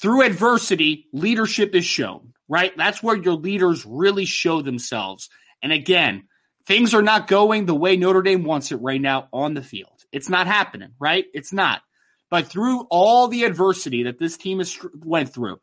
through 0.00 0.22
adversity, 0.22 1.06
leadership 1.12 1.74
is 1.74 1.84
shown, 1.84 2.32
right? 2.48 2.72
That's 2.76 3.02
where 3.02 3.16
your 3.16 3.34
leaders 3.34 3.84
really 3.86 4.24
show 4.24 4.62
themselves. 4.62 5.28
And 5.62 5.72
again, 5.72 6.24
things 6.66 6.94
are 6.94 7.02
not 7.02 7.28
going 7.28 7.66
the 7.66 7.74
way 7.74 7.96
Notre 7.96 8.22
Dame 8.22 8.44
wants 8.44 8.72
it 8.72 8.76
right 8.76 9.00
now 9.00 9.28
on 9.32 9.54
the 9.54 9.62
field. 9.62 9.88
It's 10.12 10.28
not 10.28 10.46
happening, 10.46 10.90
right? 10.98 11.24
It's 11.32 11.52
not. 11.52 11.82
But 12.30 12.46
through 12.46 12.86
all 12.90 13.28
the 13.28 13.44
adversity 13.44 14.04
that 14.04 14.18
this 14.18 14.36
team 14.36 14.58
has 14.58 14.78
went 14.94 15.32
through, 15.32 15.58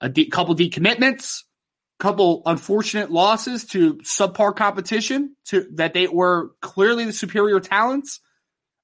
a 0.00 0.08
de- 0.08 0.26
couple 0.26 0.54
decommitments, 0.54 1.42
couple 1.98 2.42
unfortunate 2.46 3.10
losses 3.12 3.64
to 3.66 3.94
subpar 3.98 4.54
competition 4.56 5.36
to 5.46 5.66
that 5.74 5.94
they 5.94 6.08
were 6.08 6.50
clearly 6.60 7.04
the 7.04 7.12
superior 7.12 7.60
talents 7.60 8.20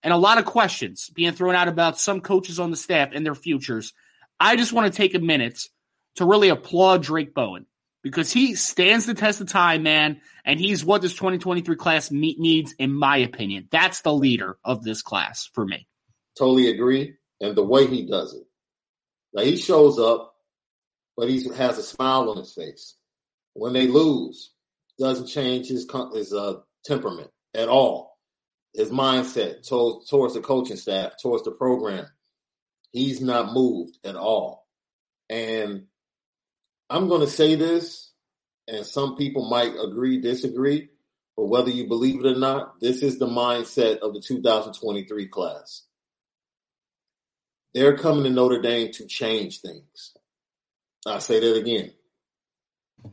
and 0.05 0.13
a 0.13 0.17
lot 0.17 0.39
of 0.39 0.45
questions 0.45 1.11
being 1.13 1.33
thrown 1.33 1.57
out 1.57 1.67
about 1.67 1.99
some 1.99 2.21
coaches 2.21 2.61
on 2.61 2.71
the 2.71 2.77
staff 2.77 3.11
and 3.13 3.27
their 3.27 3.35
futures. 3.35 3.93
I 4.39 4.55
just 4.55 4.73
want 4.73 4.93
to 4.93 4.97
take 4.97 5.17
a 5.17 5.19
minute 5.19 5.61
to 6.17 6.25
really 6.25 6.49
applaud 6.49 7.03
Drayk 7.03 7.35
Bowen 7.35 7.67
because 8.11 8.33
he 8.33 8.55
stands 8.55 9.07
the 9.07 9.15
test 9.15 9.41
of 9.41 9.49
time, 9.49 9.83
man, 9.83 10.21
and 10.45 10.59
he's 10.59 10.85
what 10.85 11.03
this 11.03 11.13
2023 11.13 11.77
class 11.77 12.11
needs, 12.11 12.75
in 12.79 12.93
my 12.93 13.19
opinion. 13.19 13.69
That's 13.71 14.01
the 14.01 14.15
leader 14.15 14.59
of 14.65 14.83
this 14.83 15.03
class 15.03 15.49
for 15.53 15.65
me. 15.65 15.87
Totally 16.39 16.71
agree. 16.71 17.15
And 17.41 17.55
the 17.55 17.65
way 17.65 17.87
he 17.87 18.07
does 18.07 18.35
it. 18.35 18.45
Now 19.35 19.43
he 19.43 19.57
shows 19.57 19.99
up, 19.99 20.35
but 21.17 21.29
he 21.29 21.49
has 21.55 21.79
a 21.79 21.83
smile 21.83 22.31
on 22.31 22.39
his 22.39 22.53
face. 22.53 22.97
When 23.53 23.73
they 23.73 23.89
lose, 23.89 24.53
doesn't 24.99 25.27
change 25.27 25.69
his 25.69 25.87
his 26.15 26.33
uh, 26.33 26.55
temperament 26.85 27.31
at 27.55 27.69
all. 27.69 28.19
His 28.75 28.91
mindset 28.91 29.67
towards, 29.69 30.09
towards 30.09 30.35
the 30.35 30.41
coaching 30.41 30.77
staff, 30.77 31.13
towards 31.21 31.45
the 31.45 31.51
program. 31.51 32.07
He's 32.93 33.21
not 33.21 33.53
moved 33.53 33.99
at 34.05 34.17
all. 34.17 34.67
And 35.29 35.85
I'm 36.91 37.09
going 37.09 37.21
to 37.21 37.27
say 37.27 37.55
this, 37.55 38.11
and 38.67 38.85
some 38.87 39.17
people 39.17 39.49
might 39.49 39.75
agree, 39.79 40.21
disagree, 40.21 40.89
but 41.37 41.47
whether 41.47 41.71
you 41.71 41.87
believe 41.87 42.25
it 42.25 42.37
or 42.37 42.39
not, 42.39 42.81
this 42.81 43.03
is 43.03 43.19
the 43.19 43.27
mindset 43.27 43.99
of 43.99 44.15
the 44.15 44.21
2023 44.21 45.29
class. 45.29 45.83
They're 47.75 47.97
coming 47.97 48.25
to 48.25 48.31
Notre 48.31 48.61
Dame 48.61 48.91
to 48.93 49.07
change 49.07 49.61
things. 49.61 50.17
I 51.07 51.19
say 51.19 51.41
that 51.41 51.57
again. 51.57 51.93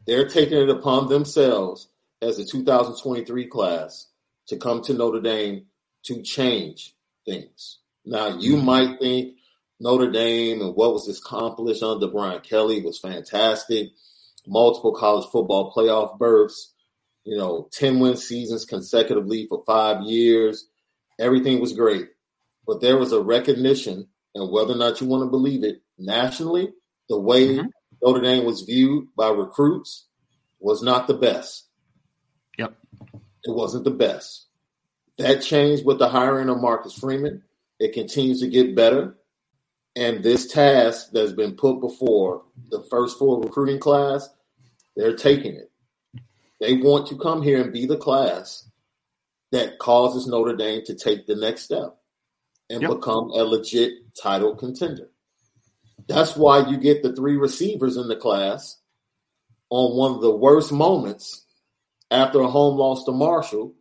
They're 0.07 0.27
taking 0.27 0.57
it 0.57 0.69
upon 0.69 1.09
themselves 1.09 1.89
as 2.21 2.37
the 2.37 2.45
2023 2.45 3.47
class 3.47 4.07
to 4.47 4.57
come 4.57 4.81
to 4.83 4.93
Notre 4.93 5.21
Dame 5.21 5.65
to 6.05 6.21
change 6.21 6.95
things. 7.25 7.79
Now, 8.05 8.37
you 8.37 8.55
mm-hmm. 8.55 8.65
might 8.65 8.99
think 8.99 9.35
Notre 9.79 10.11
Dame 10.11 10.61
and 10.61 10.75
what 10.75 10.93
was 10.93 11.09
accomplished 11.09 11.83
under 11.83 12.07
Brian 12.07 12.41
Kelly 12.41 12.81
was 12.81 12.99
fantastic. 12.99 13.89
Multiple 14.47 14.93
college 14.93 15.25
football 15.31 15.73
playoff 15.75 16.17
berths, 16.17 16.73
you 17.23 17.37
know, 17.37 17.67
10 17.73 17.99
win 17.99 18.15
seasons 18.15 18.65
consecutively 18.65 19.47
for 19.47 19.63
five 19.65 20.03
years. 20.03 20.67
Everything 21.19 21.59
was 21.59 21.73
great. 21.73 22.07
But 22.67 22.81
there 22.81 22.97
was 22.97 23.11
a 23.11 23.21
recognition, 23.21 24.07
and 24.33 24.51
whether 24.51 24.73
or 24.73 24.77
not 24.77 25.01
you 25.01 25.07
want 25.07 25.23
to 25.23 25.29
believe 25.29 25.63
it, 25.63 25.81
nationally, 25.97 26.69
the 27.09 27.19
way 27.19 27.47
mm-hmm. 27.47 27.67
Notre 28.01 28.21
Dame 28.21 28.45
was 28.45 28.61
viewed 28.61 29.07
by 29.15 29.29
recruits 29.29 30.05
was 30.59 30.81
not 30.81 31.07
the 31.07 31.13
best. 31.13 31.67
Yep. 32.57 32.75
It 33.43 33.53
wasn't 33.53 33.83
the 33.83 33.91
best. 33.91 34.47
That 35.17 35.41
changed 35.41 35.85
with 35.85 35.99
the 35.99 36.09
hiring 36.09 36.49
of 36.49 36.59
Marcus 36.59 36.93
Freeman. 36.93 37.43
It 37.79 37.93
continues 37.93 38.41
to 38.41 38.47
get 38.47 38.75
better. 38.75 39.15
And 39.95 40.23
this 40.23 40.51
task 40.51 41.11
that's 41.13 41.31
been 41.31 41.55
put 41.55 41.79
before 41.79 42.43
the 42.69 42.83
first 42.89 43.17
four 43.17 43.41
recruiting 43.41 43.79
class, 43.79 44.27
they're 44.95 45.15
taking 45.15 45.55
it. 45.55 45.71
They 46.59 46.73
want 46.73 47.07
to 47.07 47.17
come 47.17 47.41
here 47.41 47.61
and 47.61 47.71
be 47.71 47.85
the 47.85 47.97
class 47.97 48.69
that 49.51 49.79
causes 49.79 50.27
Notre 50.27 50.55
Dame 50.55 50.83
to 50.85 50.95
take 50.95 51.25
the 51.25 51.35
next 51.35 51.63
step 51.63 51.97
and 52.69 52.81
yep. 52.81 52.91
become 52.91 53.29
a 53.31 53.43
legit 53.43 53.93
title 54.21 54.55
contender. 54.55 55.09
That's 56.07 56.35
why 56.35 56.67
you 56.67 56.77
get 56.77 57.03
the 57.03 57.15
three 57.15 57.37
receivers 57.37 57.97
in 57.97 58.07
the 58.07 58.15
class 58.15 58.77
on 59.69 59.97
one 59.97 60.11
of 60.13 60.21
the 60.21 60.35
worst 60.35 60.71
moments 60.71 61.45
after 62.11 62.39
a 62.41 62.47
home 62.47 62.77
loss 62.77 63.03
to 63.05 63.11
Marshall, 63.11 63.73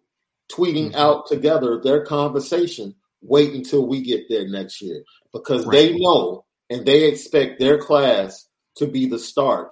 tweeting 0.51 0.89
mm-hmm. 0.89 0.97
out 0.97 1.27
together 1.27 1.81
their 1.81 2.05
conversation. 2.05 2.95
Wait 3.27 3.55
until 3.55 3.87
we 3.87 4.03
get 4.03 4.29
there 4.29 4.47
next 4.47 4.83
year 4.83 5.03
because 5.33 5.67
right. 5.67 5.73
they 5.73 5.97
know 5.97 6.45
and 6.71 6.85
they 6.87 7.09
expect 7.09 7.59
their 7.59 7.79
class 7.79 8.47
to 8.77 8.87
be 8.87 9.07
the 9.07 9.19
start 9.19 9.71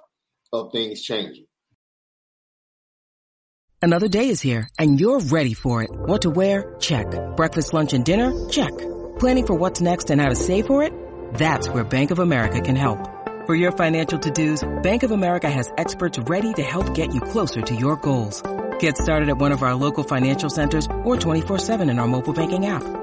of 0.51 0.71
things 0.71 1.01
changing. 1.01 1.45
Another 3.81 4.07
day 4.07 4.29
is 4.29 4.41
here 4.41 4.69
and 4.79 4.99
you're 4.99 5.19
ready 5.19 5.53
for 5.53 5.83
it. 5.83 5.91
What 5.91 6.21
to 6.21 6.29
wear? 6.29 6.75
Check. 6.79 7.05
Breakfast, 7.35 7.73
lunch, 7.73 7.93
and 7.93 8.03
dinner? 8.03 8.31
Check. 8.49 8.71
Planning 9.19 9.45
for 9.45 9.55
what's 9.55 9.81
next 9.81 10.09
and 10.09 10.21
how 10.21 10.29
to 10.29 10.35
save 10.35 10.65
for 10.65 10.81
it? 10.83 10.93
That's 11.33 11.69
where 11.69 11.83
Bank 11.83 12.11
of 12.11 12.19
America 12.19 12.61
can 12.61 12.75
help. 12.75 13.09
For 13.45 13.55
your 13.55 13.73
financial 13.73 14.17
to-dos, 14.17 14.63
Bank 14.83 15.03
of 15.03 15.11
America 15.11 15.49
has 15.49 15.71
experts 15.77 16.17
ready 16.17 16.53
to 16.53 16.63
help 16.63 16.95
get 16.95 17.13
you 17.13 17.19
closer 17.19 17.61
to 17.61 17.75
your 17.75 17.97
goals. 17.97 18.41
Get 18.79 18.97
started 18.97 19.27
at 19.29 19.37
one 19.37 19.51
of 19.51 19.63
our 19.63 19.75
local 19.75 20.05
financial 20.05 20.49
centers 20.49 20.85
or 21.03 21.17
24-7 21.17 21.89
in 21.89 21.99
our 21.99 22.07
mobile 22.07 22.33
banking 22.33 22.67
app. 22.67 23.02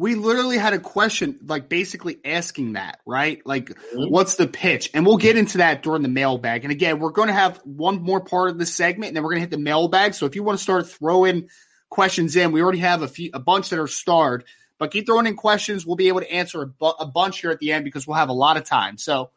We 0.00 0.14
literally 0.14 0.56
had 0.56 0.72
a 0.72 0.78
question 0.78 1.38
like 1.46 1.68
basically 1.68 2.20
asking 2.24 2.72
that, 2.72 3.00
right? 3.04 3.42
Like, 3.44 3.66
mm-hmm. 3.68 4.04
what's 4.10 4.36
the 4.36 4.46
pitch? 4.46 4.88
And 4.94 5.04
we'll 5.04 5.18
get 5.18 5.36
into 5.36 5.58
that 5.58 5.82
during 5.82 6.00
the 6.00 6.08
mailbag. 6.08 6.64
And 6.64 6.72
again, 6.72 7.00
we're 7.00 7.10
going 7.10 7.28
to 7.28 7.34
have 7.34 7.58
one 7.64 8.00
more 8.00 8.22
part 8.22 8.48
of 8.48 8.58
the 8.58 8.64
segment 8.64 9.08
and 9.08 9.16
then 9.16 9.22
we're 9.22 9.28
going 9.28 9.42
to 9.42 9.46
hit 9.46 9.50
the 9.50 9.58
mailbag. 9.58 10.14
So 10.14 10.24
if 10.24 10.34
you 10.34 10.42
want 10.42 10.58
to 10.58 10.62
start 10.62 10.88
throwing 10.88 11.50
questions 11.90 12.34
in, 12.34 12.50
we 12.50 12.62
already 12.62 12.78
have 12.78 13.02
a 13.02 13.08
few, 13.08 13.28
a 13.34 13.38
bunch 13.38 13.68
that 13.68 13.78
are 13.78 13.86
starred, 13.86 14.44
but 14.78 14.90
keep 14.90 15.04
throwing 15.04 15.26
in 15.26 15.36
questions. 15.36 15.84
We'll 15.84 15.96
be 15.96 16.08
able 16.08 16.20
to 16.20 16.32
answer 16.32 16.62
a, 16.62 16.66
bu- 16.66 16.86
a 16.98 17.06
bunch 17.06 17.42
here 17.42 17.50
at 17.50 17.58
the 17.58 17.72
end 17.72 17.84
because 17.84 18.06
we'll 18.06 18.16
have 18.16 18.30
a 18.30 18.32
lot 18.32 18.56
of 18.56 18.64
time. 18.64 18.96
So 18.96 19.28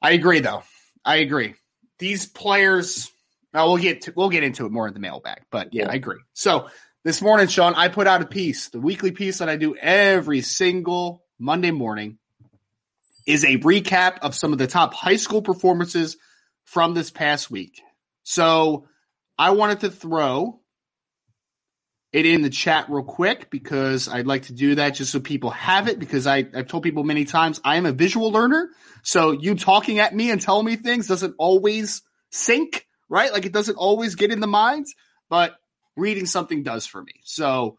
I 0.00 0.12
agree 0.12 0.38
though. 0.38 0.62
I 1.04 1.16
agree. 1.16 1.56
These 1.98 2.26
players, 2.26 3.10
well, 3.52 3.66
we'll 3.66 3.82
get 3.82 4.02
to, 4.02 4.12
we'll 4.14 4.30
get 4.30 4.44
into 4.44 4.64
it 4.64 4.70
more 4.70 4.86
in 4.86 4.94
the 4.94 5.00
mailbag, 5.00 5.42
but 5.50 5.74
yeah, 5.74 5.86
yeah. 5.86 5.90
I 5.90 5.94
agree. 5.94 6.20
So 6.34 6.68
this 7.06 7.22
morning, 7.22 7.46
Sean, 7.46 7.72
I 7.74 7.86
put 7.86 8.08
out 8.08 8.20
a 8.20 8.26
piece, 8.26 8.70
the 8.70 8.80
weekly 8.80 9.12
piece 9.12 9.38
that 9.38 9.48
I 9.48 9.54
do 9.54 9.76
every 9.76 10.40
single 10.40 11.22
Monday 11.38 11.70
morning 11.70 12.18
is 13.28 13.44
a 13.44 13.58
recap 13.58 14.18
of 14.22 14.34
some 14.34 14.52
of 14.52 14.58
the 14.58 14.66
top 14.66 14.92
high 14.92 15.14
school 15.14 15.40
performances 15.40 16.16
from 16.64 16.94
this 16.94 17.12
past 17.12 17.48
week. 17.48 17.80
So 18.24 18.88
I 19.38 19.50
wanted 19.50 19.80
to 19.80 19.90
throw 19.92 20.58
it 22.12 22.26
in 22.26 22.42
the 22.42 22.50
chat 22.50 22.86
real 22.90 23.04
quick 23.04 23.50
because 23.50 24.08
I'd 24.08 24.26
like 24.26 24.46
to 24.46 24.52
do 24.52 24.74
that 24.74 24.96
just 24.96 25.12
so 25.12 25.20
people 25.20 25.50
have 25.50 25.86
it 25.86 26.00
because 26.00 26.26
I, 26.26 26.38
I've 26.56 26.66
told 26.66 26.82
people 26.82 27.04
many 27.04 27.24
times 27.24 27.60
I 27.62 27.76
am 27.76 27.86
a 27.86 27.92
visual 27.92 28.32
learner. 28.32 28.68
So 29.04 29.30
you 29.30 29.54
talking 29.54 30.00
at 30.00 30.12
me 30.12 30.32
and 30.32 30.40
telling 30.40 30.66
me 30.66 30.74
things 30.74 31.06
doesn't 31.06 31.36
always 31.38 32.02
sync, 32.32 32.84
right? 33.08 33.32
Like 33.32 33.46
it 33.46 33.52
doesn't 33.52 33.76
always 33.76 34.16
get 34.16 34.32
in 34.32 34.40
the 34.40 34.48
minds, 34.48 34.92
but 35.30 35.54
reading 35.96 36.26
something 36.26 36.62
does 36.62 36.86
for 36.86 37.02
me. 37.02 37.14
So, 37.24 37.78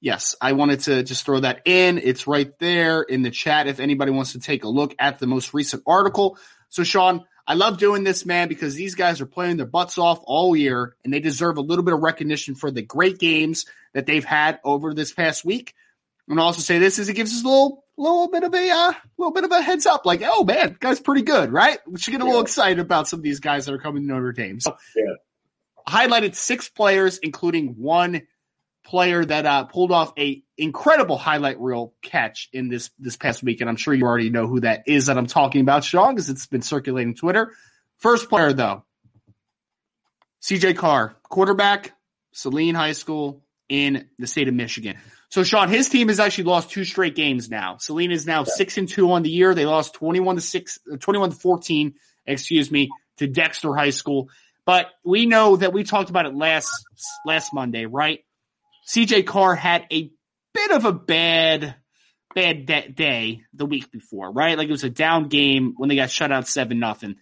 yes, 0.00 0.34
I 0.40 0.52
wanted 0.52 0.80
to 0.80 1.02
just 1.02 1.24
throw 1.24 1.40
that 1.40 1.62
in. 1.66 1.98
It's 1.98 2.26
right 2.26 2.50
there 2.58 3.02
in 3.02 3.22
the 3.22 3.30
chat 3.30 3.66
if 3.66 3.80
anybody 3.80 4.10
wants 4.10 4.32
to 4.32 4.40
take 4.40 4.64
a 4.64 4.68
look 4.68 4.94
at 4.98 5.18
the 5.18 5.26
most 5.26 5.54
recent 5.54 5.82
article. 5.86 6.38
So, 6.70 6.82
Sean, 6.84 7.24
I 7.46 7.54
love 7.54 7.78
doing 7.78 8.04
this, 8.04 8.26
man, 8.26 8.48
because 8.48 8.74
these 8.74 8.94
guys 8.94 9.20
are 9.20 9.26
playing 9.26 9.56
their 9.56 9.66
butts 9.66 9.98
off 9.98 10.20
all 10.24 10.56
year 10.56 10.96
and 11.04 11.12
they 11.12 11.20
deserve 11.20 11.56
a 11.56 11.62
little 11.62 11.84
bit 11.84 11.94
of 11.94 12.00
recognition 12.00 12.54
for 12.54 12.70
the 12.70 12.82
great 12.82 13.18
games 13.18 13.66
that 13.94 14.06
they've 14.06 14.24
had 14.24 14.60
over 14.64 14.92
this 14.92 15.12
past 15.12 15.44
week. 15.44 15.74
And 16.28 16.38
also 16.38 16.60
say 16.60 16.78
this 16.78 16.98
is 16.98 17.08
it 17.08 17.14
gives 17.14 17.32
us 17.32 17.42
a 17.42 17.48
little 17.48 17.84
little 17.96 18.28
bit 18.28 18.44
of 18.44 18.54
a 18.54 18.70
uh, 18.70 18.92
little 19.16 19.32
bit 19.32 19.44
of 19.44 19.50
a 19.50 19.62
heads 19.62 19.86
up, 19.86 20.04
like, 20.04 20.20
oh 20.22 20.44
man, 20.44 20.76
guy's 20.78 21.00
pretty 21.00 21.22
good, 21.22 21.50
right? 21.50 21.78
We 21.86 21.98
should 21.98 22.12
get 22.12 22.20
a 22.20 22.24
little 22.24 22.42
excited 22.42 22.80
about 22.80 23.08
some 23.08 23.20
of 23.20 23.24
these 23.24 23.40
guys 23.40 23.64
that 23.64 23.74
are 23.74 23.78
coming 23.78 24.02
to 24.02 24.08
Notre 24.08 24.32
Dame. 24.32 24.60
So 24.60 24.76
yeah 24.94 25.14
highlighted 25.88 26.34
six 26.34 26.68
players, 26.68 27.18
including 27.18 27.74
one 27.78 28.22
player 28.84 29.24
that 29.24 29.44
uh, 29.44 29.64
pulled 29.64 29.92
off 29.92 30.12
a 30.18 30.42
incredible 30.56 31.18
highlight 31.18 31.60
reel 31.60 31.92
catch 32.02 32.48
in 32.52 32.68
this 32.68 32.90
this 32.98 33.16
past 33.16 33.42
week, 33.42 33.60
and 33.60 33.68
I'm 33.68 33.76
sure 33.76 33.92
you 33.94 34.04
already 34.04 34.30
know 34.30 34.46
who 34.46 34.60
that 34.60 34.84
is 34.86 35.06
that 35.06 35.18
I'm 35.18 35.26
talking 35.26 35.60
about, 35.60 35.84
Sean, 35.84 36.14
because 36.14 36.30
it's 36.30 36.46
been 36.46 36.62
circulating 36.62 37.14
Twitter. 37.14 37.52
First 37.98 38.28
player 38.28 38.52
though, 38.52 38.84
CJ 40.42 40.76
Carr, 40.76 41.16
quarterback, 41.24 41.92
Saline 42.32 42.74
High 42.74 42.92
School 42.92 43.42
in 43.68 44.08
the 44.18 44.26
state 44.26 44.48
of 44.48 44.54
Michigan. 44.54 44.96
So 45.30 45.42
Sean, 45.42 45.68
his 45.68 45.90
team 45.90 46.08
has 46.08 46.20
actually 46.20 46.44
lost 46.44 46.70
two 46.70 46.84
straight 46.84 47.14
games 47.14 47.50
now. 47.50 47.76
Saline 47.76 48.12
is 48.12 48.26
now 48.26 48.44
six 48.44 48.78
and 48.78 48.88
two 48.88 49.12
on 49.12 49.22
the 49.22 49.30
year. 49.30 49.54
They 49.54 49.66
lost 49.66 49.94
21 49.94 50.36
to 50.36 50.40
six, 50.40 50.78
21 51.00 51.30
to 51.30 51.36
14, 51.36 51.94
excuse 52.26 52.70
me, 52.70 52.88
to 53.18 53.26
Dexter 53.26 53.74
High 53.74 53.90
School. 53.90 54.30
But 54.68 54.90
we 55.02 55.24
know 55.24 55.56
that 55.56 55.72
we 55.72 55.82
talked 55.82 56.10
about 56.10 56.26
it 56.26 56.34
last 56.34 56.70
last 57.24 57.54
Monday, 57.54 57.86
right? 57.86 58.22
CJ 58.86 59.24
Carr 59.24 59.54
had 59.54 59.86
a 59.90 60.10
bit 60.52 60.70
of 60.72 60.84
a 60.84 60.92
bad 60.92 61.74
bad 62.34 62.66
de- 62.66 62.88
day 62.90 63.40
the 63.54 63.64
week 63.64 63.90
before, 63.90 64.30
right? 64.30 64.58
Like 64.58 64.68
it 64.68 64.72
was 64.72 64.84
a 64.84 64.90
down 64.90 65.28
game 65.28 65.72
when 65.78 65.88
they 65.88 65.96
got 65.96 66.10
shut 66.10 66.30
out 66.30 66.46
seven 66.46 66.78
nothing. 66.78 67.16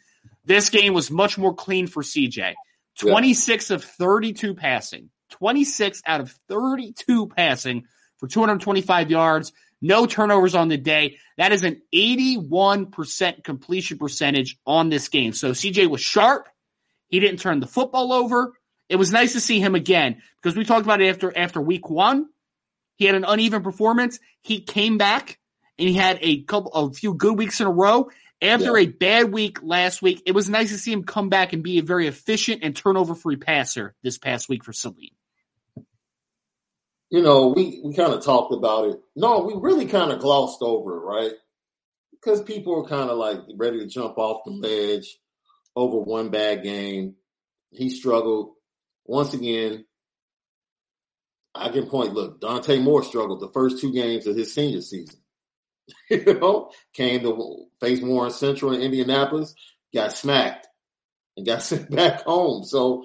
This 0.44 0.70
game 0.70 0.92
was 0.92 1.08
much 1.08 1.38
more 1.38 1.54
clean 1.54 1.86
for 1.86 2.02
CJ. 2.02 2.54
26 2.98 3.70
yeah. 3.70 3.76
of 3.76 3.84
32 3.84 4.54
passing. 4.56 5.10
26 5.30 6.02
out 6.04 6.20
of 6.20 6.34
32 6.48 7.28
passing 7.28 7.84
for 8.16 8.26
225 8.26 9.08
yards. 9.08 9.52
No 9.80 10.06
turnovers 10.06 10.56
on 10.56 10.66
the 10.66 10.78
day. 10.78 11.18
That 11.38 11.52
is 11.52 11.62
an 11.62 11.80
81% 11.94 13.44
completion 13.44 13.98
percentage 13.98 14.58
on 14.66 14.88
this 14.88 15.08
game. 15.08 15.32
So 15.32 15.52
CJ 15.52 15.88
was 15.88 16.00
sharp. 16.00 16.48
He 17.08 17.20
didn't 17.20 17.40
turn 17.40 17.60
the 17.60 17.66
football 17.66 18.12
over. 18.12 18.52
It 18.88 18.96
was 18.96 19.12
nice 19.12 19.32
to 19.32 19.40
see 19.40 19.60
him 19.60 19.74
again 19.74 20.22
because 20.40 20.56
we 20.56 20.64
talked 20.64 20.84
about 20.86 21.00
it 21.00 21.08
after 21.08 21.36
after 21.36 21.60
week 21.60 21.90
one. 21.90 22.28
He 22.96 23.04
had 23.04 23.14
an 23.14 23.24
uneven 23.24 23.62
performance. 23.62 24.18
He 24.42 24.60
came 24.60 24.96
back 24.98 25.38
and 25.78 25.88
he 25.88 25.94
had 25.94 26.18
a 26.22 26.42
couple 26.42 26.72
a 26.72 26.92
few 26.92 27.14
good 27.14 27.36
weeks 27.36 27.60
in 27.60 27.66
a 27.66 27.70
row. 27.70 28.10
After 28.42 28.78
yeah. 28.78 28.84
a 28.84 28.86
bad 28.86 29.32
week 29.32 29.62
last 29.62 30.02
week, 30.02 30.22
it 30.26 30.32
was 30.32 30.50
nice 30.50 30.70
to 30.70 30.78
see 30.78 30.92
him 30.92 31.04
come 31.04 31.30
back 31.30 31.52
and 31.52 31.62
be 31.62 31.78
a 31.78 31.82
very 31.82 32.06
efficient 32.06 32.62
and 32.62 32.76
turnover 32.76 33.14
free 33.14 33.36
passer 33.36 33.94
this 34.02 34.18
past 34.18 34.48
week 34.48 34.62
for 34.62 34.74
Saline. 34.74 35.10
you 37.10 37.22
know, 37.22 37.48
we, 37.48 37.80
we 37.82 37.94
kind 37.94 38.12
of 38.12 38.24
talked 38.24 38.52
about 38.52 38.88
it. 38.88 39.00
No, 39.14 39.40
we 39.40 39.54
really 39.56 39.86
kind 39.86 40.12
of 40.12 40.20
glossed 40.20 40.60
over 40.60 40.96
it, 40.96 41.00
right? 41.00 41.32
Because 42.12 42.42
people 42.42 42.74
were 42.74 42.88
kind 42.88 43.08
of 43.10 43.16
like 43.16 43.38
ready 43.56 43.78
to 43.78 43.86
jump 43.86 44.18
off 44.18 44.42
the 44.44 44.50
ledge 44.50 45.18
over 45.76 45.98
one 45.98 46.30
bad 46.30 46.62
game. 46.62 47.14
He 47.70 47.90
struggled. 47.90 48.54
Once 49.04 49.34
again, 49.34 49.84
I 51.54 51.68
can 51.68 51.86
point, 51.86 52.14
look, 52.14 52.40
Dante 52.40 52.78
Moore 52.78 53.04
struggled 53.04 53.40
the 53.40 53.52
first 53.52 53.80
two 53.80 53.92
games 53.92 54.26
of 54.26 54.36
his 54.36 54.52
senior 54.52 54.80
season. 54.80 55.20
you 56.10 56.24
know, 56.24 56.70
came 56.92 57.20
to 57.20 57.66
face 57.80 58.00
Warren 58.00 58.32
Central 58.32 58.72
in 58.72 58.80
Indianapolis, 58.80 59.54
got 59.94 60.12
smacked, 60.12 60.66
and 61.36 61.46
got 61.46 61.62
sent 61.62 61.90
back 61.90 62.22
home. 62.22 62.64
So 62.64 63.04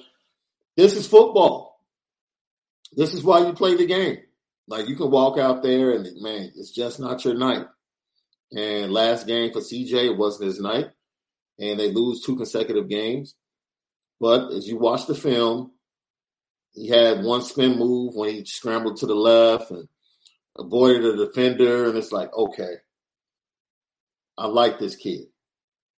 this 0.75 0.95
is 0.95 1.07
football. 1.07 1.79
This 2.93 3.13
is 3.13 3.23
why 3.23 3.45
you 3.45 3.53
play 3.53 3.75
the 3.75 3.85
game. 3.85 4.17
Like 4.67 4.87
you 4.87 4.95
can 4.95 5.11
walk 5.11 5.37
out 5.37 5.63
there 5.63 5.91
and 5.91 6.07
man, 6.21 6.51
it's 6.55 6.71
just 6.71 6.99
not 6.99 7.23
your 7.25 7.35
night. 7.35 7.65
And 8.55 8.91
last 8.91 9.27
game 9.27 9.53
for 9.53 9.59
CJ, 9.59 10.11
it 10.11 10.17
wasn't 10.17 10.47
his 10.47 10.59
night. 10.59 10.91
And 11.59 11.79
they 11.79 11.91
lose 11.91 12.21
two 12.21 12.35
consecutive 12.35 12.89
games. 12.89 13.35
But 14.19 14.51
as 14.51 14.67
you 14.67 14.77
watch 14.77 15.07
the 15.07 15.15
film, 15.15 15.71
he 16.73 16.87
had 16.87 17.23
one 17.23 17.41
spin 17.41 17.77
move 17.77 18.15
when 18.15 18.29
he 18.29 18.45
scrambled 18.45 18.97
to 18.97 19.05
the 19.05 19.15
left 19.15 19.71
and 19.71 19.87
avoided 20.57 21.05
a 21.05 21.25
defender. 21.25 21.89
And 21.89 21.97
it's 21.97 22.11
like, 22.11 22.33
okay, 22.33 22.75
I 24.37 24.47
like 24.47 24.79
this 24.79 24.95
kid. 24.95 25.25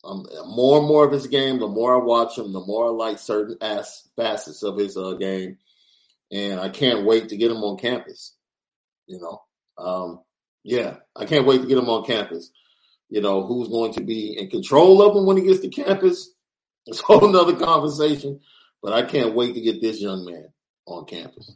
Um, 0.03 0.25
more 0.47 0.79
and 0.79 0.87
more 0.87 1.05
of 1.05 1.13
his 1.13 1.27
game, 1.27 1.59
the 1.59 1.67
more 1.67 1.95
I 1.95 2.03
watch 2.03 2.37
him, 2.37 2.51
the 2.51 2.59
more 2.59 2.87
I 2.87 2.89
like 2.89 3.19
certain 3.19 3.57
as- 3.61 4.09
facets 4.17 4.61
of 4.61 4.77
his 4.77 4.97
uh, 4.97 5.13
game, 5.13 5.57
and 6.29 6.59
I 6.59 6.69
can't 6.69 7.05
wait 7.05 7.29
to 7.29 7.37
get 7.37 7.51
him 7.51 7.63
on 7.63 7.77
campus. 7.77 8.35
You 9.07 9.19
know, 9.21 9.41
um, 9.77 10.19
yeah, 10.63 10.97
I 11.15 11.23
can't 11.25 11.45
wait 11.45 11.61
to 11.61 11.67
get 11.67 11.77
him 11.77 11.89
on 11.89 12.05
campus. 12.05 12.51
You 13.13 13.21
know, 13.21 13.45
who's 13.45 13.67
going 13.67 13.93
to 13.93 14.01
be 14.01 14.35
in 14.39 14.49
control 14.49 15.03
of 15.03 15.15
him 15.15 15.27
when 15.27 15.37
he 15.37 15.43
gets 15.43 15.59
to 15.59 15.69
campus? 15.69 16.31
It's 16.85 16.99
a 16.99 17.03
whole 17.03 17.29
nother 17.29 17.55
conversation. 17.55 18.41
But 18.81 18.91
I 18.91 19.03
can't 19.03 19.33
wait 19.33 19.53
to 19.53 19.61
get 19.61 19.81
this 19.81 20.01
young 20.01 20.25
man 20.25 20.49
on 20.85 21.05
campus. 21.05 21.49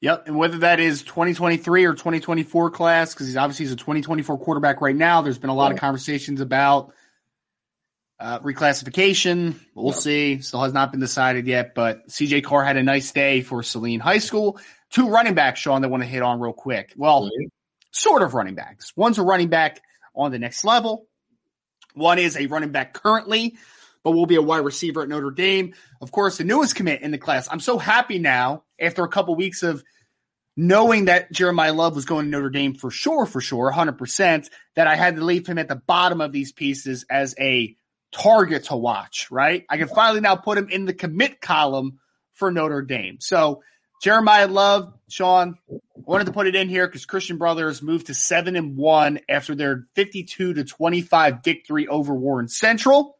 Yep, 0.00 0.26
and 0.26 0.36
whether 0.36 0.58
that 0.58 0.80
is 0.80 1.04
2023 1.04 1.84
or 1.84 1.92
2024 1.92 2.70
class, 2.70 3.14
because 3.14 3.28
he's 3.28 3.36
obviously 3.36 3.66
he's 3.66 3.72
a 3.72 3.76
2024 3.76 4.36
quarterback 4.38 4.80
right 4.80 4.96
now. 4.96 5.22
There's 5.22 5.38
been 5.38 5.50
a 5.50 5.54
lot 5.54 5.68
yeah. 5.68 5.74
of 5.74 5.80
conversations 5.80 6.40
about 6.40 6.92
uh, 8.18 8.40
reclassification. 8.40 9.60
We'll 9.76 9.92
yeah. 9.92 10.00
see. 10.00 10.40
Still 10.40 10.62
has 10.64 10.72
not 10.72 10.90
been 10.90 11.00
decided 11.00 11.46
yet, 11.46 11.72
but 11.72 12.08
CJ 12.08 12.42
Carr 12.42 12.64
had 12.64 12.76
a 12.76 12.82
nice 12.82 13.12
day 13.12 13.42
for 13.42 13.62
Saline 13.62 14.00
High 14.00 14.18
School. 14.18 14.58
Two 14.90 15.08
running 15.08 15.34
backs, 15.34 15.60
Sean, 15.60 15.82
that 15.82 15.88
want 15.88 16.02
to 16.02 16.08
hit 16.08 16.22
on 16.22 16.40
real 16.40 16.52
quick. 16.52 16.94
Well, 16.96 17.26
mm-hmm. 17.26 17.44
sort 17.92 18.22
of 18.22 18.34
running 18.34 18.56
backs. 18.56 18.92
One's 18.96 19.18
a 19.18 19.22
running 19.22 19.48
back 19.48 19.82
on 20.18 20.30
the 20.30 20.38
next 20.38 20.64
level. 20.64 21.06
One 21.94 22.18
is 22.18 22.36
a 22.36 22.46
running 22.46 22.70
back 22.70 22.92
currently, 22.92 23.56
but 24.04 24.12
will 24.12 24.26
be 24.26 24.36
a 24.36 24.42
wide 24.42 24.64
receiver 24.64 25.02
at 25.02 25.08
Notre 25.08 25.30
Dame. 25.30 25.74
Of 26.00 26.12
course, 26.12 26.38
the 26.38 26.44
newest 26.44 26.74
commit 26.74 27.02
in 27.02 27.10
the 27.10 27.18
class. 27.18 27.48
I'm 27.50 27.60
so 27.60 27.78
happy 27.78 28.18
now 28.18 28.64
after 28.80 29.04
a 29.04 29.08
couple 29.08 29.34
weeks 29.34 29.62
of 29.62 29.82
knowing 30.56 31.06
that 31.06 31.32
Jeremiyah 31.32 31.74
Love 31.74 31.94
was 31.94 32.04
going 32.04 32.26
to 32.26 32.30
Notre 32.30 32.50
Dame 32.50 32.74
for 32.74 32.90
sure, 32.90 33.26
for 33.26 33.40
sure, 33.40 33.72
100%, 33.72 34.48
that 34.74 34.86
I 34.86 34.96
had 34.96 35.16
to 35.16 35.24
leave 35.24 35.46
him 35.46 35.58
at 35.58 35.68
the 35.68 35.76
bottom 35.76 36.20
of 36.20 36.32
these 36.32 36.52
pieces 36.52 37.06
as 37.08 37.34
a 37.38 37.76
target 38.10 38.64
to 38.64 38.76
watch, 38.76 39.30
right? 39.30 39.64
I 39.68 39.76
can 39.76 39.88
finally 39.88 40.20
now 40.20 40.36
put 40.36 40.58
him 40.58 40.68
in 40.68 40.84
the 40.84 40.94
commit 40.94 41.40
column 41.40 42.00
for 42.32 42.50
Notre 42.50 42.82
Dame. 42.82 43.18
So 43.20 43.62
Jeremiyah 44.04 44.50
Love, 44.50 44.94
Sean, 45.08 45.58
wanted 45.96 46.26
to 46.26 46.32
put 46.32 46.46
it 46.46 46.54
in 46.54 46.68
here 46.68 46.86
because 46.86 47.06
Christian 47.06 47.36
Brothers 47.36 47.82
moved 47.82 48.06
to 48.06 48.14
seven 48.14 48.56
and 48.56 48.76
one 48.76 49.20
after 49.28 49.54
their 49.54 49.86
52 49.94 50.54
to 50.54 50.64
25 50.64 51.42
victory 51.42 51.88
over 51.88 52.14
Warren 52.14 52.48
Central. 52.48 53.18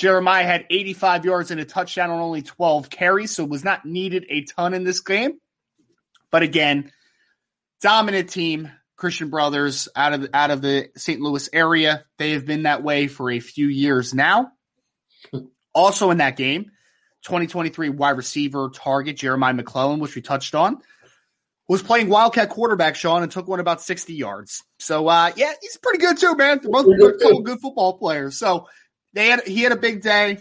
Jeremiyah 0.00 0.44
had 0.44 0.66
85 0.70 1.24
yards 1.24 1.50
and 1.50 1.60
a 1.60 1.64
touchdown 1.64 2.10
on 2.10 2.20
only 2.20 2.42
12 2.42 2.88
carries, 2.88 3.32
so 3.32 3.44
it 3.44 3.50
was 3.50 3.64
not 3.64 3.84
needed 3.84 4.26
a 4.30 4.44
ton 4.44 4.74
in 4.74 4.84
this 4.84 5.00
game. 5.00 5.38
But 6.30 6.42
again, 6.42 6.92
dominant 7.82 8.30
team, 8.30 8.70
Christian 8.96 9.30
Brothers 9.30 9.88
out 9.96 10.12
of 10.12 10.28
out 10.32 10.50
of 10.50 10.62
the 10.62 10.90
St. 10.96 11.20
Louis 11.20 11.48
area. 11.52 12.04
They 12.18 12.32
have 12.32 12.46
been 12.46 12.62
that 12.62 12.82
way 12.82 13.08
for 13.08 13.30
a 13.30 13.40
few 13.40 13.66
years 13.66 14.14
now. 14.14 14.52
also 15.74 16.10
in 16.10 16.18
that 16.18 16.36
game, 16.36 16.70
2023 17.22 17.90
wide 17.90 18.16
receiver 18.16 18.70
target 18.72 19.16
Jeremiah 19.16 19.54
McClellan, 19.54 20.00
which 20.00 20.14
we 20.14 20.22
touched 20.22 20.54
on, 20.54 20.80
was 21.68 21.82
playing 21.82 22.08
Wildcat 22.08 22.48
quarterback, 22.48 22.96
Sean, 22.96 23.22
and 23.22 23.30
took 23.30 23.46
one 23.46 23.60
about 23.60 23.80
60 23.80 24.14
yards. 24.14 24.64
So 24.78 25.06
uh, 25.06 25.30
yeah, 25.36 25.52
he's 25.60 25.76
pretty 25.76 25.98
good 25.98 26.18
too, 26.18 26.34
man. 26.34 26.60
They're 26.62 26.70
both 26.70 26.86
good, 26.86 27.44
good 27.44 27.60
football 27.60 27.98
players. 27.98 28.36
So 28.36 28.66
they 29.12 29.28
had 29.28 29.46
he 29.46 29.62
had 29.62 29.72
a 29.72 29.76
big 29.76 30.02
day. 30.02 30.38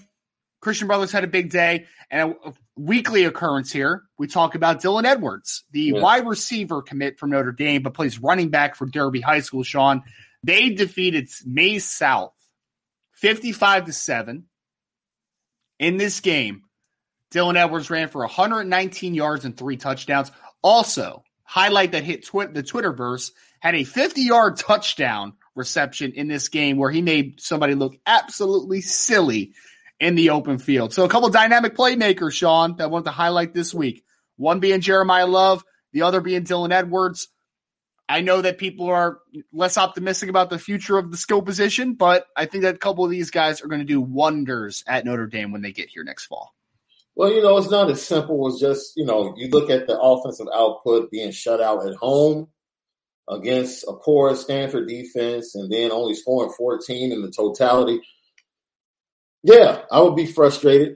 Christian 0.61 0.87
Brothers 0.87 1.11
had 1.11 1.23
a 1.23 1.27
big 1.27 1.51
day, 1.51 1.85
and 2.09 2.35
a, 2.43 2.53
weekly 2.75 3.25
occurrence 3.25 3.71
here. 3.71 4.03
We 4.17 4.27
talk 4.27 4.55
about 4.55 4.81
Dylan 4.81 5.05
Edwards, 5.05 5.63
the 5.71 5.93
yeah. 5.93 6.01
wide 6.01 6.27
receiver 6.27 6.81
commit 6.81 7.19
from 7.19 7.29
Notre 7.29 7.51
Dame, 7.51 7.83
but 7.83 7.93
plays 7.93 8.19
running 8.19 8.49
back 8.49 8.75
for 8.75 8.85
Derby 8.85 9.21
High 9.21 9.41
School. 9.41 9.63
Sean, 9.63 10.03
they 10.43 10.69
defeated 10.69 11.29
Maize 11.45 11.87
South 11.87 12.33
55 13.13 13.85
to 13.85 13.93
7. 13.93 14.45
In 15.77 15.97
this 15.97 16.19
game, 16.19 16.63
Dylan 17.31 17.55
Edwards 17.55 17.89
ran 17.89 18.09
for 18.09 18.21
119 18.21 19.13
yards 19.13 19.45
and 19.45 19.55
three 19.55 19.77
touchdowns. 19.77 20.31
Also, 20.61 21.23
highlight 21.43 21.91
that 21.91 22.03
hit 22.03 22.25
twi- 22.25 22.47
the 22.47 22.63
Twitterverse 22.63 23.31
had 23.59 23.75
a 23.75 23.83
50 23.83 24.21
yard 24.21 24.57
touchdown 24.57 25.33
reception 25.55 26.13
in 26.13 26.27
this 26.27 26.47
game 26.47 26.77
where 26.77 26.91
he 26.91 27.01
made 27.01 27.41
somebody 27.41 27.75
look 27.75 27.95
absolutely 28.05 28.81
silly 28.81 29.53
in 29.99 30.15
the 30.15 30.31
open 30.31 30.57
field. 30.57 30.93
So 30.93 31.03
a 31.03 31.09
couple 31.09 31.29
dynamic 31.29 31.75
playmakers, 31.75 32.33
Sean, 32.33 32.77
that 32.77 32.85
I 32.85 32.87
wanted 32.87 33.05
to 33.05 33.11
highlight 33.11 33.53
this 33.53 33.73
week. 33.73 34.03
One 34.37 34.59
being 34.59 34.79
Jeremiyah 34.79 35.29
Love, 35.29 35.63
the 35.91 36.03
other 36.03 36.21
being 36.21 36.43
Dylan 36.43 36.71
Edwards. 36.71 37.27
I 38.07 38.21
know 38.21 38.41
that 38.41 38.57
people 38.57 38.87
are 38.87 39.19
less 39.53 39.77
optimistic 39.77 40.29
about 40.29 40.49
the 40.49 40.57
future 40.57 40.97
of 40.97 41.11
the 41.11 41.17
skill 41.17 41.43
position, 41.43 41.93
but 41.93 42.25
I 42.35 42.45
think 42.45 42.63
that 42.63 42.75
a 42.75 42.79
couple 42.79 43.05
of 43.05 43.11
these 43.11 43.29
guys 43.29 43.61
are 43.61 43.67
going 43.67 43.81
to 43.81 43.85
do 43.85 44.01
wonders 44.01 44.83
at 44.87 45.05
Notre 45.05 45.27
Dame 45.27 45.51
when 45.51 45.61
they 45.61 45.73
get 45.73 45.89
here 45.89 46.03
next 46.03 46.25
fall. 46.25 46.55
Well, 47.19 47.33
you 47.33 47.41
know, 47.41 47.57
it's 47.57 47.69
not 47.69 47.89
as 47.89 48.01
simple 48.01 48.47
as 48.47 48.61
just, 48.61 48.93
you 48.95 49.03
know, 49.03 49.33
you 49.35 49.49
look 49.49 49.69
at 49.69 49.87
the 49.87 49.99
offensive 49.99 50.47
output 50.55 51.11
being 51.11 51.31
shut 51.31 51.59
out 51.59 51.85
at 51.85 51.95
home 51.95 52.47
against 53.27 53.83
a 53.89 53.91
poor 53.91 54.33
Stanford 54.37 54.87
defense 54.87 55.53
and 55.53 55.69
then 55.69 55.91
only 55.91 56.13
scoring 56.13 56.53
14 56.57 57.11
in 57.11 57.21
the 57.21 57.29
totality. 57.29 57.99
Yeah, 59.43 59.81
I 59.91 59.99
would 59.99 60.15
be 60.15 60.27
frustrated 60.27 60.95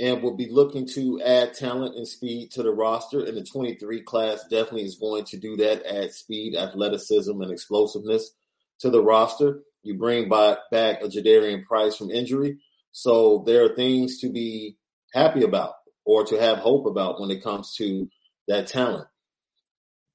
and 0.00 0.22
will 0.22 0.34
be 0.34 0.48
looking 0.50 0.86
to 0.94 1.20
add 1.20 1.52
talent 1.52 1.94
and 1.94 2.08
speed 2.08 2.52
to 2.52 2.62
the 2.62 2.72
roster. 2.72 3.22
And 3.22 3.36
the 3.36 3.44
23 3.44 4.00
class 4.00 4.42
definitely 4.44 4.86
is 4.86 4.96
going 4.96 5.24
to 5.26 5.36
do 5.36 5.58
that, 5.58 5.84
add 5.84 6.14
speed, 6.14 6.56
athleticism, 6.56 7.38
and 7.38 7.52
explosiveness 7.52 8.30
to 8.78 8.88
the 8.88 9.02
roster. 9.02 9.60
You 9.82 9.98
bring 9.98 10.30
back, 10.30 10.56
back 10.70 11.02
a 11.02 11.08
Jadarian 11.08 11.66
Price 11.66 11.96
from 11.96 12.10
injury. 12.10 12.60
So 12.92 13.44
there 13.46 13.66
are 13.66 13.76
things 13.76 14.20
to 14.20 14.32
be 14.32 14.78
happy 15.12 15.42
about 15.42 15.74
or 16.04 16.24
to 16.26 16.40
have 16.40 16.58
hope 16.58 16.86
about 16.86 17.20
when 17.20 17.30
it 17.30 17.42
comes 17.42 17.74
to 17.76 18.08
that 18.48 18.66
talent. 18.66 19.06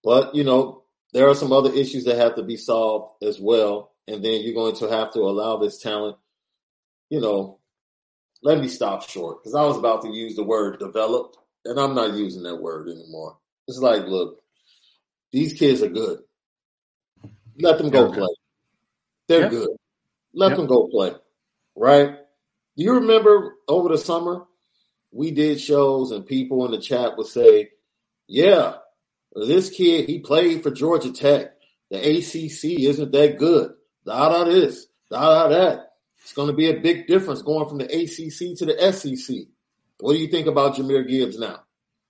But, 0.04 0.36
you 0.36 0.44
know, 0.44 0.84
there 1.14 1.30
are 1.30 1.36
some 1.36 1.52
other 1.52 1.74
issues 1.74 2.06
that 2.06 2.18
have 2.18 2.36
to 2.36 2.44
be 2.44 2.58
solved 2.58 3.24
as 3.24 3.40
well. 3.40 3.94
And 4.08 4.24
then 4.24 4.42
you're 4.42 4.54
going 4.54 4.76
to 4.76 4.90
have 4.90 5.14
to 5.14 5.20
allow 5.22 5.58
this 5.58 5.80
talent 5.80 6.18
you 7.10 7.20
know, 7.20 7.60
let 8.44 8.60
me 8.60 8.68
stop 8.68 9.08
short 9.08 9.44
because 9.44 9.56
I 9.56 9.64
was 9.64 9.78
about 9.78 10.02
to 10.04 10.10
use 10.10 10.36
the 10.36 10.44
word 10.44 10.80
developed, 10.80 11.38
and 11.64 11.80
I'm 11.80 11.96
not 11.96 12.14
using 12.14 12.44
that 12.44 12.62
word 12.62 12.90
anymore. 12.90 13.38
It's 13.68 13.80
like, 13.80 14.06
look, 14.06 14.42
these 15.32 15.54
kids 15.54 15.82
are 15.82 15.90
good. 15.90 16.20
Let 17.60 17.78
them 17.78 17.90
go 17.90 18.12
play. 18.12 18.36
They're 19.28 19.42
yep. 19.42 19.52
good. 19.52 19.70
Let 20.34 20.50
yep. 20.50 20.58
them 20.58 20.68
go 20.68 20.88
play. 20.88 21.14
Right? 21.76 22.18
Do 22.78 22.84
you 22.84 22.96
remember 22.96 23.56
over 23.68 23.90
the 23.90 23.98
summer 23.98 24.46
we 25.16 25.32
did 25.32 25.62
shows 25.62 26.12
and 26.12 26.26
people 26.26 26.66
in 26.66 26.72
the 26.72 26.80
chat 26.80 27.18
would 27.18 27.28
say, 27.28 27.70
"Yeah, 28.28 28.76
this 29.34 29.70
kid 29.70 30.10
he 30.10 30.20
played 30.20 30.62
for 30.62 30.72
Georgia 30.72 31.12
Tech. 31.12 31.54
The 31.90 31.98
ACC 31.98 32.82
isn't 32.82 33.12
that 33.14 33.38
good. 33.38 33.72
Da 34.06 34.30
da 34.30 34.44
this, 34.44 34.88
da 35.10 35.48
da 35.48 35.48
that." 35.50 35.92
It's 36.22 36.34
going 36.34 36.48
to 36.48 36.54
be 36.54 36.70
a 36.70 36.80
big 36.80 37.08
difference 37.08 37.44
going 37.44 37.70
from 37.70 37.78
the 37.78 37.86
ACC 37.86 38.58
to 38.58 38.66
the 38.66 38.92
SEC. 38.92 39.36
What 40.00 40.14
do 40.14 40.20
you 40.20 40.28
think 40.28 40.48
about 40.48 40.76
Jahmyr 40.76 41.08
Gibbs 41.08 41.38
now? 41.38 41.60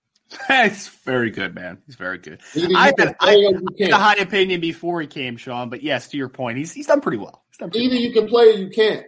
He's 0.48 0.88
very 0.88 1.30
good, 1.30 1.54
man. 1.54 1.80
He's 1.86 1.96
very 1.96 2.18
good. 2.18 2.42
I 2.56 2.94
had, 2.98 3.16
I, 3.20 3.36
I 3.36 3.54
had 3.80 3.92
a 3.92 3.98
high 3.98 4.16
opinion 4.16 4.62
before 4.62 5.02
he 5.02 5.08
came, 5.08 5.38
Sean, 5.38 5.70
but 5.70 5.84
yes, 5.84 6.08
to 6.08 6.18
your 6.18 6.30
point, 6.30 6.58
he's 6.58 6.72
he's 6.74 6.88
done 6.88 7.02
pretty 7.02 7.18
well. 7.18 7.44
Done 7.60 7.70
pretty 7.70 7.86
Either 7.86 7.96
well. 7.96 8.04
you 8.04 8.14
can 8.14 8.28
play 8.28 8.46
or 8.46 8.58
you 8.58 8.70
can't. 8.70 9.06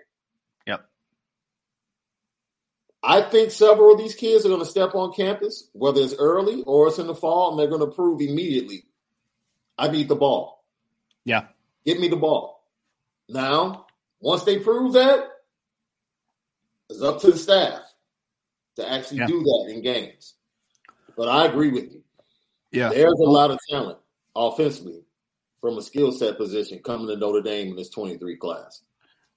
I 3.03 3.21
think 3.21 3.51
several 3.51 3.93
of 3.93 3.99
these 3.99 4.15
kids 4.15 4.45
are 4.45 4.49
going 4.49 4.61
to 4.61 4.65
step 4.65 4.95
on 4.95 5.13
campus, 5.13 5.69
whether 5.73 6.01
it's 6.01 6.15
early 6.17 6.63
or 6.63 6.87
it's 6.87 6.99
in 6.99 7.07
the 7.07 7.15
fall, 7.15 7.51
and 7.51 7.59
they're 7.59 7.67
going 7.67 7.87
to 7.87 7.95
prove 7.95 8.21
immediately, 8.21 8.85
I 9.77 9.87
need 9.89 10.07
the 10.07 10.15
ball. 10.15 10.63
Yeah. 11.23 11.45
Give 11.85 11.99
me 11.99 12.07
the 12.07 12.15
ball. 12.15 12.65
Now, 13.29 13.85
once 14.19 14.43
they 14.43 14.59
prove 14.59 14.93
that, 14.93 15.25
it's 16.89 17.01
up 17.01 17.21
to 17.21 17.31
the 17.31 17.37
staff 17.37 17.81
to 18.77 18.91
actually 18.91 19.19
yeah. 19.19 19.27
do 19.27 19.43
that 19.43 19.73
in 19.73 19.81
games. 19.81 20.35
But 21.15 21.27
I 21.27 21.45
agree 21.45 21.69
with 21.69 21.91
you. 21.91 22.03
Yeah. 22.71 22.89
There's 22.89 23.19
a 23.19 23.29
lot 23.29 23.51
of 23.51 23.59
talent 23.69 23.99
offensively 24.35 25.03
from 25.61 25.77
a 25.77 25.81
skill 25.81 26.11
set 26.11 26.37
position 26.37 26.79
coming 26.79 27.07
to 27.07 27.17
Notre 27.17 27.41
Dame 27.41 27.69
in 27.69 27.75
this 27.75 27.89
23 27.89 28.37
class. 28.37 28.81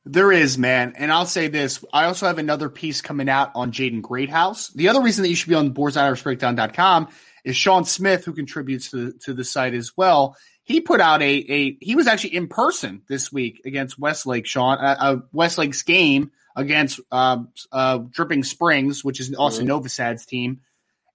There 0.06 0.32
is, 0.32 0.56
man. 0.56 0.94
And 0.96 1.12
I'll 1.12 1.26
say 1.26 1.48
this. 1.48 1.84
I 1.92 2.06
also 2.06 2.26
have 2.26 2.38
another 2.38 2.68
piece 2.68 3.02
coming 3.02 3.28
out 3.28 3.52
on 3.54 3.70
Jaden 3.70 4.00
Greathouse. 4.00 4.68
The 4.68 4.88
other 4.88 5.02
reason 5.02 5.22
that 5.22 5.28
you 5.28 5.34
should 5.34 5.50
be 5.50 5.54
on 5.54 5.70
boards.irishbreakdown.com 5.70 7.08
is 7.44 7.56
Sean 7.56 7.84
Smith, 7.84 8.24
who 8.24 8.32
contributes 8.32 8.90
to, 8.92 9.12
to 9.24 9.34
the 9.34 9.44
site 9.44 9.74
as 9.74 9.96
well. 9.96 10.36
He 10.62 10.80
put 10.80 11.00
out 11.00 11.20
a, 11.20 11.24
a 11.26 11.76
he 11.80 11.96
was 11.96 12.06
actually 12.06 12.36
in 12.36 12.48
person 12.48 13.02
this 13.08 13.32
week 13.32 13.62
against 13.64 13.98
Westlake, 13.98 14.46
Sean, 14.46 14.78
uh, 14.78 14.96
uh, 14.98 15.16
Westlake's 15.32 15.82
game 15.82 16.30
against 16.56 17.00
uh, 17.10 17.38
uh, 17.72 17.98
Dripping 17.98 18.44
Springs, 18.44 19.04
which 19.04 19.20
is 19.20 19.34
also 19.34 19.62
mm-hmm. 19.62 19.70
Novosad's 19.70 20.26
team. 20.26 20.60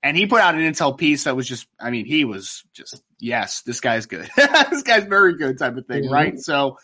And 0.03 0.15
he 0.15 0.27
put 0.27 0.41
out 0.41 0.53
an 0.53 0.61
intel 0.61 0.95
piece 0.95 1.23
that 1.23 1.35
was 1.35 1.47
just, 1.47 1.67
I 1.79 1.89
mean, 1.89 2.05
he 2.05 2.25
was 2.25 2.63
just, 2.73 3.01
yes, 3.19 3.61
this 3.63 3.79
guy's 3.79 4.05
good. 4.05 4.29
this 4.37 4.83
guy's 4.83 5.05
very 5.05 5.35
good 5.35 5.57
type 5.57 5.77
of 5.77 5.87
thing, 5.87 6.03
mm-hmm. 6.03 6.13
right? 6.13 6.39
So 6.39 6.77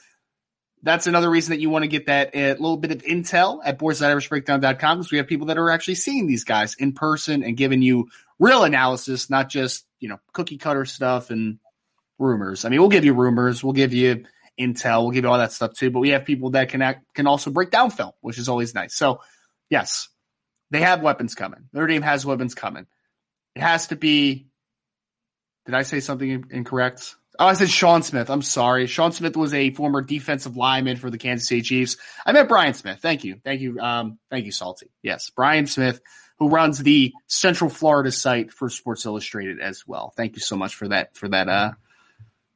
that's 0.84 1.08
another 1.08 1.30
reason 1.30 1.52
that 1.52 1.60
you 1.60 1.70
want 1.70 1.84
to 1.84 1.88
get 1.88 2.08
that 2.08 2.36
a 2.36 2.54
little 2.54 2.78
bit 2.78 2.92
of 2.92 3.04
intel 3.04 3.60
at 3.64 3.78
boards.irishbreakdown.com 3.78 4.98
because 4.98 5.12
we 5.12 5.18
have 5.18 5.28
people 5.28 5.48
that 5.48 5.58
are 5.58 5.70
actually 5.70 5.96
seeing 5.96 6.28
these 6.28 6.44
guys 6.44 6.76
in 6.76 6.94
person 6.94 7.44
and 7.44 7.56
giving 7.56 7.82
you 7.82 8.10
real 8.40 8.64
analysis, 8.64 9.30
not 9.30 9.50
just, 9.50 9.86
you 10.00 10.10
know, 10.10 10.20
cookie 10.34 10.58
cutter 10.58 10.86
stuff 10.86 11.30
and 11.30 11.60
rumors. 12.18 12.66
I 12.66 12.70
mean, 12.70 12.80
we'll 12.80 12.90
give 12.90 13.06
you 13.06 13.14
rumors, 13.14 13.64
we'll 13.64 13.74
give 13.74 13.94
you 13.94 14.26
intel, 14.60 15.04
we'll 15.04 15.12
give 15.12 15.24
you 15.24 15.30
all 15.30 15.38
that 15.38 15.52
stuff 15.52 15.74
too, 15.74 15.92
but 15.92 16.00
we 16.00 16.10
have 16.10 16.26
people 16.26 16.52
that 16.52 16.70
can 16.70 16.82
act, 16.82 17.06
can 17.14 17.28
also 17.28 17.52
break 17.52 17.70
down 17.70 17.92
film, 17.92 18.12
which 18.22 18.38
is 18.38 18.50
always 18.50 18.74
nice. 18.74 18.96
So, 18.96 19.22
yes, 19.70 20.10
they 20.72 20.82
have 20.82 21.02
weapons 21.02 21.36
coming. 21.36 21.68
Notre 21.74 21.88
Dame 21.88 22.02
has 22.02 22.26
weapons 22.26 22.56
coming. 22.56 22.88
It 23.56 23.62
has 23.62 23.88
to 23.88 23.96
be. 23.96 24.48
Did 25.66 25.76
I 25.76 25.84
say 25.84 26.00
something 26.00 26.46
incorrect? 26.50 27.16
Oh, 27.42 27.48
I 27.48 27.54
said 27.54 27.72
Sean 27.72 28.04
Smith. 28.04 28.30
I'm 28.30 28.44
sorry. 28.44 28.86
Sean 28.86 29.12
Smith 29.12 29.36
was 29.36 29.52
a 29.56 29.72
former 29.72 30.04
defensive 30.04 30.58
lineman 30.58 30.98
for 30.98 31.10
the 31.10 31.18
Kansas 31.18 31.48
City 31.48 31.64
Chiefs. 31.64 31.98
I 32.24 32.34
meant 32.34 32.48
Brian 32.48 32.76
Smith. 32.76 33.00
Thank 33.02 33.24
you. 33.24 33.42
Thank 33.44 33.62
you. 33.62 33.80
Um, 33.80 34.20
thank 34.30 34.46
you, 34.46 34.52
Salty. 34.52 34.92
Yes, 35.02 35.32
Brian 35.32 35.66
Smith, 35.66 36.02
who 36.38 36.50
runs 36.50 36.78
the 36.78 37.14
Central 37.26 37.72
Florida 37.72 38.12
site 38.12 38.52
for 38.52 38.70
Sports 38.70 39.08
Illustrated 39.08 39.60
as 39.60 39.88
well. 39.88 40.14
Thank 40.16 40.36
you 40.36 40.40
so 40.40 40.56
much 40.56 40.76
for 40.76 40.90
that, 40.90 41.18
for 41.18 41.30
that, 41.30 41.50
uh, 41.50 41.72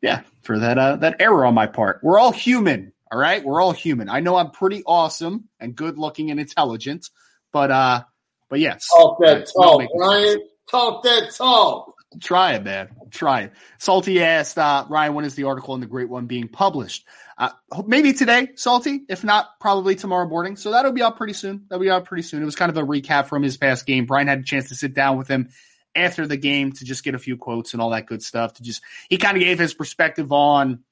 yeah, 0.04 0.22
for 0.44 0.60
that, 0.60 0.78
uh, 0.78 0.98
that 0.98 1.16
error 1.20 1.48
on 1.48 1.56
my 1.56 1.66
part. 1.66 2.02
We're 2.04 2.20
all 2.20 2.32
human. 2.32 2.94
All 3.12 3.18
right. 3.18 3.44
We're 3.44 3.62
all 3.62 3.72
human. 3.72 4.08
I 4.08 4.20
know 4.20 4.36
I'm 4.36 4.52
pretty 4.52 4.84
awesome 4.86 5.50
and 5.60 5.76
good 5.76 5.98
looking 5.98 6.30
and 6.30 6.40
intelligent, 6.40 7.10
but, 7.52 7.72
uh, 7.72 8.04
but 8.52 8.60
yes. 8.60 8.88
Talk 8.96 9.18
that 9.22 9.48
talk, 9.52 9.82
Bryan. 9.98 10.42
Talk 10.70 11.02
that 11.06 11.34
talk. 11.36 11.95
Try 12.22 12.54
it, 12.54 12.64
man. 12.64 12.90
Try 13.12 13.42
it. 13.42 13.54
Salty 13.78 14.22
asked 14.24 14.58
uh, 14.58 14.86
Ryan, 14.90 15.14
when 15.14 15.26
is 15.26 15.36
the 15.36 15.44
article 15.44 15.74
in 15.76 15.82
the 15.82 15.88
Great 15.88 16.10
One 16.10 16.26
being 16.26 16.48
published? 16.48 17.06
Uh, 17.38 17.50
maybe 17.86 18.14
today, 18.14 18.50
Salty. 18.56 19.02
If 19.10 19.24
not, 19.24 19.60
probably 19.60 19.96
tomorrow 19.96 20.28
morning. 20.28 20.56
So 20.56 20.72
that'll 20.72 20.92
be 20.92 21.02
out 21.02 21.18
pretty 21.18 21.34
soon. 21.34 21.66
That'll 21.70 21.82
be 21.82 21.90
out 21.90 22.06
pretty 22.06 22.24
soon. 22.24 22.42
It 22.42 22.46
was 22.46 22.56
kind 22.56 22.70
of 22.70 22.78
a 22.78 22.84
recap 22.84 23.28
from 23.28 23.44
his 23.44 23.58
past 23.58 23.86
game. 23.86 24.06
Brian 24.06 24.28
had 24.28 24.40
a 24.40 24.44
chance 24.44 24.70
to 24.70 24.76
sit 24.76 24.94
down 24.94 25.18
with 25.18 25.28
him 25.28 25.50
after 25.96 26.28
the 26.28 26.38
game 26.38 26.72
to 26.74 26.86
just 26.86 27.04
get 27.04 27.16
a 27.16 27.20
few 27.20 27.38
quotes 27.38 27.74
and 27.74 27.82
all 27.82 27.92
that 27.92 28.06
good 28.06 28.24
stuff. 28.24 28.54
To 28.56 28.64
just 28.64 28.82
he 29.10 29.18
kind 29.18 29.38
of 29.38 29.44
gave 29.44 29.60
his 29.60 29.74
perspective 29.74 30.32
on 30.32 30.84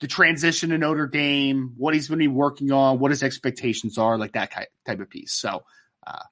the 0.00 0.06
transition 0.06 0.70
to 0.70 0.78
Notre 0.78 1.06
Dame, 1.06 1.74
what 1.76 1.94
he's 1.94 2.08
going 2.08 2.18
to 2.18 2.22
be 2.22 2.28
working 2.28 2.72
on, 2.72 2.98
what 2.98 3.10
his 3.10 3.22
expectations 3.22 3.98
are, 3.98 4.16
like 4.16 4.32
that 4.32 4.50
type 4.86 5.00
of 5.00 5.10
piece. 5.10 5.32
So, 5.32 5.62
uh, 6.06 6.22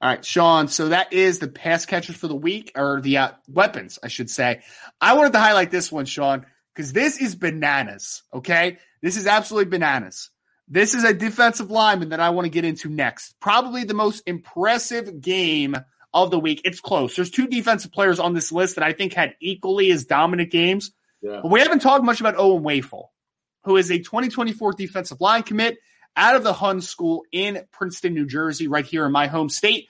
all 0.00 0.08
right, 0.08 0.24
Sean. 0.24 0.68
So 0.68 0.90
that 0.90 1.12
is 1.12 1.40
the 1.40 1.48
pass 1.48 1.84
catchers 1.84 2.16
for 2.16 2.28
the 2.28 2.36
week, 2.36 2.72
or 2.76 3.00
the 3.00 3.18
uh, 3.18 3.30
weapons, 3.48 3.98
I 4.02 4.08
should 4.08 4.30
say. 4.30 4.60
I 5.00 5.14
wanted 5.14 5.32
to 5.32 5.40
highlight 5.40 5.70
this 5.70 5.90
one, 5.90 6.04
Sean, 6.04 6.46
because 6.74 6.92
this 6.92 7.20
is 7.20 7.34
bananas. 7.34 8.22
Okay, 8.32 8.78
this 9.02 9.16
is 9.16 9.26
absolutely 9.26 9.70
bananas. 9.70 10.30
This 10.68 10.94
is 10.94 11.02
a 11.02 11.14
defensive 11.14 11.70
lineman 11.70 12.10
that 12.10 12.20
I 12.20 12.30
want 12.30 12.44
to 12.44 12.50
get 12.50 12.64
into 12.64 12.88
next. 12.88 13.34
Probably 13.40 13.84
the 13.84 13.94
most 13.94 14.22
impressive 14.26 15.20
game 15.20 15.74
of 16.12 16.30
the 16.30 16.38
week. 16.38 16.60
It's 16.64 16.80
close. 16.80 17.16
There's 17.16 17.30
two 17.30 17.48
defensive 17.48 17.90
players 17.90 18.20
on 18.20 18.34
this 18.34 18.52
list 18.52 18.76
that 18.76 18.84
I 18.84 18.92
think 18.92 19.14
had 19.14 19.34
equally 19.40 19.90
as 19.90 20.04
dominant 20.04 20.50
games. 20.50 20.92
Yeah. 21.22 21.40
But 21.42 21.50
we 21.50 21.60
haven't 21.60 21.80
talked 21.80 22.04
much 22.04 22.20
about 22.20 22.36
Owen 22.36 22.62
Wafle, 22.62 23.06
who 23.64 23.76
is 23.76 23.90
a 23.90 23.98
2024 23.98 24.74
defensive 24.74 25.20
line 25.20 25.42
commit 25.42 25.78
out 26.18 26.36
of 26.36 26.42
the 26.42 26.52
Hun 26.52 26.80
School 26.80 27.24
in 27.32 27.64
Princeton, 27.70 28.12
New 28.12 28.26
Jersey, 28.26 28.66
right 28.66 28.84
here 28.84 29.06
in 29.06 29.12
my 29.12 29.28
home 29.28 29.48
state. 29.48 29.88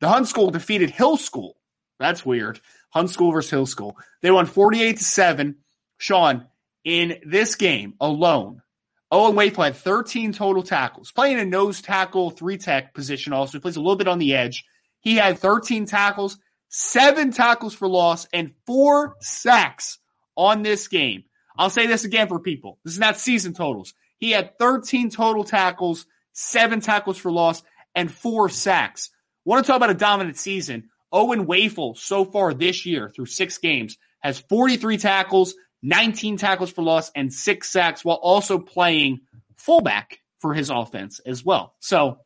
The 0.00 0.08
Hun 0.08 0.26
School 0.26 0.50
defeated 0.50 0.90
Hill 0.90 1.16
School. 1.16 1.56
That's 1.98 2.24
weird. 2.24 2.60
Hun 2.90 3.08
School 3.08 3.32
versus 3.32 3.50
Hill 3.50 3.66
School. 3.66 3.96
They 4.20 4.30
won 4.30 4.46
48 4.46 4.98
to 4.98 5.04
7. 5.04 5.56
Sean, 5.98 6.46
in 6.84 7.18
this 7.24 7.56
game 7.56 7.94
alone, 8.00 8.62
Owen 9.10 9.34
Wafle 9.34 9.64
had 9.64 9.76
13 9.76 10.32
total 10.32 10.62
tackles, 10.62 11.12
playing 11.12 11.40
a 11.40 11.44
nose 11.44 11.82
tackle, 11.82 12.30
three 12.30 12.58
tech 12.58 12.94
position 12.94 13.32
also. 13.32 13.58
He 13.58 13.62
plays 13.62 13.76
a 13.76 13.80
little 13.80 13.96
bit 13.96 14.08
on 14.08 14.18
the 14.18 14.34
edge. 14.34 14.64
He 15.00 15.16
had 15.16 15.38
13 15.38 15.86
tackles, 15.86 16.38
seven 16.68 17.32
tackles 17.32 17.74
for 17.74 17.88
loss, 17.88 18.28
and 18.32 18.54
four 18.66 19.16
sacks 19.20 19.98
on 20.36 20.62
this 20.62 20.88
game. 20.88 21.24
I'll 21.56 21.70
say 21.70 21.86
this 21.86 22.04
again 22.04 22.28
for 22.28 22.38
people. 22.38 22.78
This 22.84 22.94
is 22.94 23.00
not 23.00 23.18
season 23.18 23.52
totals. 23.54 23.94
He 24.20 24.30
had 24.30 24.58
13 24.58 25.10
total 25.10 25.44
tackles, 25.44 26.06
seven 26.32 26.80
tackles 26.80 27.18
for 27.18 27.32
loss, 27.32 27.62
and 27.94 28.12
four 28.12 28.48
sacks. 28.48 29.10
Want 29.44 29.64
to 29.64 29.66
talk 29.66 29.78
about 29.78 29.90
a 29.90 29.94
dominant 29.94 30.36
season? 30.36 30.90
Owen 31.12 31.46
Wafle 31.46 31.96
so 31.96 32.24
far 32.24 32.54
this 32.54 32.86
year 32.86 33.08
through 33.08 33.26
six 33.26 33.58
games 33.58 33.96
has 34.20 34.38
43 34.38 34.98
tackles, 34.98 35.54
19 35.82 36.36
tackles 36.36 36.70
for 36.70 36.82
loss, 36.82 37.10
and 37.16 37.32
six 37.32 37.70
sacks 37.70 38.04
while 38.04 38.16
also 38.16 38.58
playing 38.58 39.20
fullback 39.56 40.18
for 40.38 40.54
his 40.54 40.70
offense 40.70 41.20
as 41.20 41.44
well. 41.44 41.74
So 41.80 42.18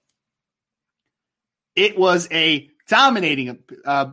it 1.74 1.98
was 1.98 2.28
a 2.30 2.68
dominating, 2.88 3.58
uh, 3.84 4.12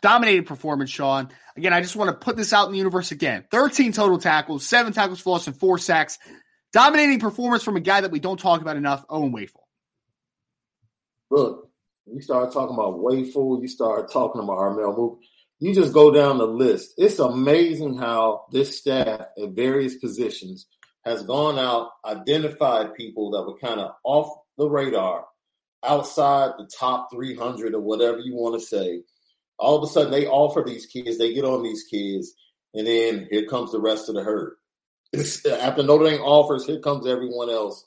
performance, 0.00 0.90
Sean. 0.90 1.28
Again, 1.56 1.72
I 1.72 1.80
just 1.80 1.96
want 1.96 2.10
to 2.10 2.16
put 2.16 2.36
this 2.36 2.52
out 2.52 2.66
in 2.66 2.72
the 2.72 2.78
universe 2.78 3.10
again. 3.10 3.44
13 3.50 3.92
total 3.92 4.18
tackles, 4.18 4.64
seven 4.64 4.92
tackles 4.92 5.20
for 5.20 5.30
loss, 5.30 5.48
and 5.48 5.58
four 5.58 5.78
sacks. 5.78 6.18
Dominating 6.72 7.18
performance 7.18 7.62
from 7.62 7.76
a 7.76 7.80
guy 7.80 8.00
that 8.00 8.10
we 8.10 8.20
don't 8.20 8.38
talk 8.38 8.60
about 8.60 8.76
enough, 8.76 9.04
Owen 9.08 9.32
Wafle. 9.32 9.62
Look, 11.30 11.70
you 12.06 12.20
start 12.20 12.52
talking 12.52 12.74
about 12.74 12.98
Wafle, 12.98 13.60
you 13.60 13.68
start 13.68 14.10
talking 14.12 14.42
about 14.42 14.58
Armel 14.58 14.96
Move. 14.96 15.18
You 15.60 15.74
just 15.74 15.92
go 15.92 16.12
down 16.12 16.38
the 16.38 16.46
list. 16.46 16.94
It's 16.98 17.18
amazing 17.18 17.98
how 17.98 18.46
this 18.52 18.78
staff 18.78 19.20
at 19.42 19.50
various 19.50 19.96
positions 19.96 20.66
has 21.04 21.22
gone 21.22 21.58
out, 21.58 21.90
identified 22.04 22.94
people 22.94 23.30
that 23.32 23.42
were 23.42 23.58
kind 23.58 23.80
of 23.80 23.92
off 24.04 24.38
the 24.56 24.68
radar, 24.68 25.24
outside 25.84 26.52
the 26.58 26.66
top 26.66 27.08
300 27.12 27.74
or 27.74 27.80
whatever 27.80 28.18
you 28.18 28.34
want 28.34 28.60
to 28.60 28.66
say. 28.66 29.02
All 29.58 29.76
of 29.76 29.82
a 29.82 29.92
sudden, 29.92 30.12
they 30.12 30.26
offer 30.26 30.62
these 30.64 30.86
kids, 30.86 31.18
they 31.18 31.34
get 31.34 31.44
on 31.44 31.62
these 31.62 31.84
kids, 31.84 32.34
and 32.74 32.86
then 32.86 33.26
here 33.30 33.46
comes 33.46 33.72
the 33.72 33.80
rest 33.80 34.08
of 34.08 34.14
the 34.14 34.22
herd. 34.22 34.54
It's, 35.12 35.44
uh, 35.44 35.58
after 35.60 35.82
Notre 35.82 36.10
Dame 36.10 36.20
offers, 36.20 36.66
here 36.66 36.80
comes 36.80 37.06
everyone 37.06 37.50
else. 37.50 37.84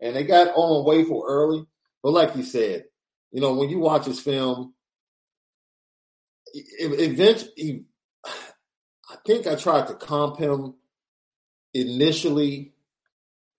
And 0.00 0.14
they 0.14 0.24
got 0.24 0.48
on 0.54 0.84
Wafle 0.86 1.22
early. 1.26 1.64
But 2.02 2.12
like 2.12 2.36
you 2.36 2.42
said, 2.42 2.84
you 3.32 3.40
know, 3.40 3.54
when 3.54 3.68
you 3.68 3.78
watch 3.78 4.06
his 4.06 4.20
film, 4.20 4.74
eventually, 6.54 7.84
I 8.24 9.16
think 9.26 9.46
I 9.46 9.54
tried 9.54 9.88
to 9.88 9.94
comp 9.94 10.38
him 10.38 10.74
initially. 11.74 12.72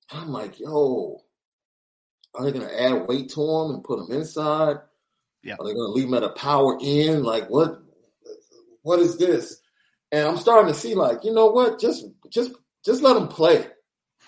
I'm 0.09 0.29
like, 0.29 0.59
yo, 0.59 1.21
are 2.33 2.45
they 2.45 2.51
going 2.51 2.67
to 2.67 2.81
add 2.81 3.07
weight 3.07 3.29
to 3.29 3.41
him 3.41 3.75
and 3.75 3.83
put 3.83 3.99
him 3.99 4.11
inside? 4.11 4.77
Yeah. 5.43 5.55
Are 5.59 5.65
they 5.65 5.73
going 5.73 5.87
to 5.87 5.93
leave 5.93 6.07
him 6.07 6.13
at 6.15 6.23
a 6.23 6.29
power 6.29 6.77
end? 6.81 7.23
Like, 7.23 7.49
what? 7.49 7.81
What 8.83 8.99
is 8.99 9.17
this? 9.17 9.61
And 10.11 10.27
I'm 10.27 10.37
starting 10.37 10.73
to 10.73 10.79
see, 10.79 10.95
like, 10.95 11.23
you 11.23 11.33
know 11.33 11.47
what? 11.47 11.79
Just, 11.79 12.05
just, 12.29 12.51
just 12.85 13.01
let 13.01 13.13
them 13.13 13.27
play. 13.27 13.65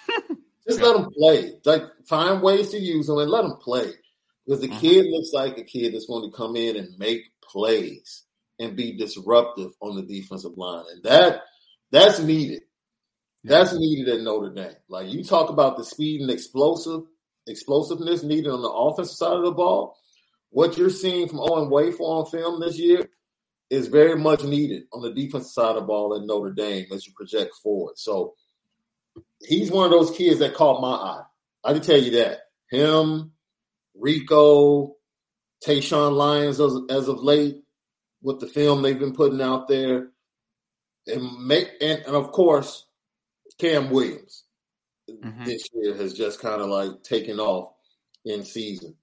just 0.68 0.82
let 0.82 0.96
them 0.96 1.10
play. 1.18 1.54
Like, 1.66 1.84
find 2.06 2.42
ways 2.42 2.70
to 2.70 2.80
use 2.80 3.08
them 3.08 3.20
and 3.20 3.30
let 3.30 3.44
them 3.44 3.58
play. 3.58 3.92
Because 4.46 4.62
the 4.62 4.68
mm-hmm. 4.68 4.80
kid 4.80 5.06
looks 5.08 5.32
like 5.34 5.58
a 5.58 5.64
kid 5.64 5.94
that's 5.94 6.08
going 6.08 6.30
to 6.30 6.36
come 6.36 6.56
in 6.56 6.76
and 6.76 6.98
make 6.98 7.22
plays 7.42 8.24
and 8.60 8.76
be 8.76 8.98
disruptive 8.98 9.72
on 9.82 9.96
the 9.96 10.04
defensive 10.04 10.58
line. 10.58 10.86
And 10.94 11.04
that 11.04 11.42
that's 11.92 12.20
needed. 12.20 12.62
That's 13.44 13.74
needed 13.78 14.08
at 14.10 14.22
Notre 14.22 14.54
Dame. 14.54 14.76
Like 14.90 15.10
you 15.10 15.24
talk 15.24 15.50
about 15.50 15.78
the 15.78 15.84
speed 15.84 16.22
and 16.22 16.32
explosive, 16.32 17.04
explosiveness 17.48 18.24
needed 18.24 18.50
on 18.50 18.62
the 18.62 18.70
offensive 18.70 19.16
side 19.16 19.38
of 19.38 19.44
the 19.44 19.52
ball, 19.52 19.98
what 20.50 20.78
you're 20.78 20.90
seeing 20.90 21.28
from 21.28 21.40
Owen 21.40 21.70
Wafle 21.70 22.02
on 22.02 22.26
film 22.28 22.60
this 22.60 22.78
year 22.78 23.10
is 23.70 23.88
very 23.88 24.16
much 24.16 24.44
needed 24.44 24.84
on 24.94 25.02
the 25.02 25.12
defensive 25.12 25.52
side 25.52 25.70
of 25.70 25.76
the 25.76 25.82
ball 25.82 26.16
in 26.16 26.28
Notre 26.28 26.54
Dame 26.54 26.86
as 26.92 27.08
you 27.08 27.14
project 27.14 27.56
forward. 27.62 27.98
So 27.98 28.36
he's 29.46 29.72
one 29.72 29.86
of 29.86 29.92
those 29.92 30.16
kids 30.16 30.40
that 30.40 30.54
caught 30.54 30.82
my 30.82 30.94
eye. 30.94 31.24
I 31.64 31.74
can 31.74 31.82
tell 31.82 32.02
you 32.02 32.12
that. 32.12 32.40
Him, 32.70 33.32
Rico, 33.96 34.96
Tayshawn 35.66 36.14
Lyons 36.14 36.60
as, 36.60 36.74
as 36.90 37.08
of 37.08 37.24
late 37.24 37.64
with 38.22 38.40
the 38.40 38.48
film 38.48 38.82
they've 38.82 39.00
been 39.00 39.14
putting 39.14 39.42
out 39.42 39.68
there. 39.68 40.10
And 41.06 41.46
make 41.46 41.70
and, 41.82 42.02
and 42.06 42.16
of 42.16 42.32
course 42.32 42.86
Cam 43.60 43.90
Williams 43.90 44.46
mm-hmm. 45.10 45.44
this 45.44 45.68
year 45.74 45.96
has 45.96 46.14
just 46.14 46.40
kind 46.40 46.62
of 46.62 46.70
like 46.70 47.04
taken 47.04 47.40
off 47.40 47.74
in 48.26 48.44
season. 48.44 48.96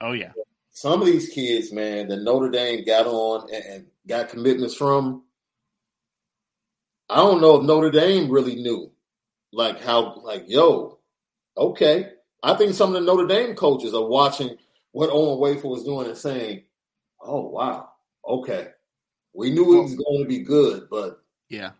Oh 0.00 0.12
yeah. 0.12 0.32
Some 0.72 1.00
of 1.00 1.06
these 1.06 1.30
kids, 1.30 1.72
man, 1.72 2.08
that 2.08 2.22
Notre 2.22 2.50
Dame 2.50 2.84
got 2.84 3.06
on 3.06 3.48
and 3.52 3.86
got 4.06 4.28
commitments 4.28 4.74
from. 4.74 5.22
I 7.08 7.16
don't 7.16 7.40
know 7.40 7.56
if 7.56 7.64
Notre 7.64 7.90
Dame 7.90 8.30
really 8.30 8.56
knew, 8.56 8.90
like 9.56 9.82
how, 9.82 10.20
like, 10.22 10.44
yo, 10.48 10.98
okay. 11.56 12.10
I 12.42 12.54
think 12.54 12.74
some 12.74 12.94
of 12.94 13.00
the 13.00 13.00
Notre 13.00 13.26
Dame 13.26 13.56
coaches 13.56 13.94
are 13.94 14.06
watching 14.06 14.56
what 14.92 15.08
Owen 15.10 15.38
Wafle 15.40 15.70
was 15.70 15.82
doing 15.82 16.06
and 16.06 16.16
saying, 16.16 16.64
"Oh 17.20 17.48
wow, 17.48 17.88
okay, 18.26 18.68
we 19.34 19.50
knew 19.50 19.78
it 19.78 19.82
was 19.82 19.96
going 19.96 20.22
to 20.22 20.28
be 20.28 20.40
good, 20.40 20.88
but 20.90 21.22
yeah." 21.48 21.70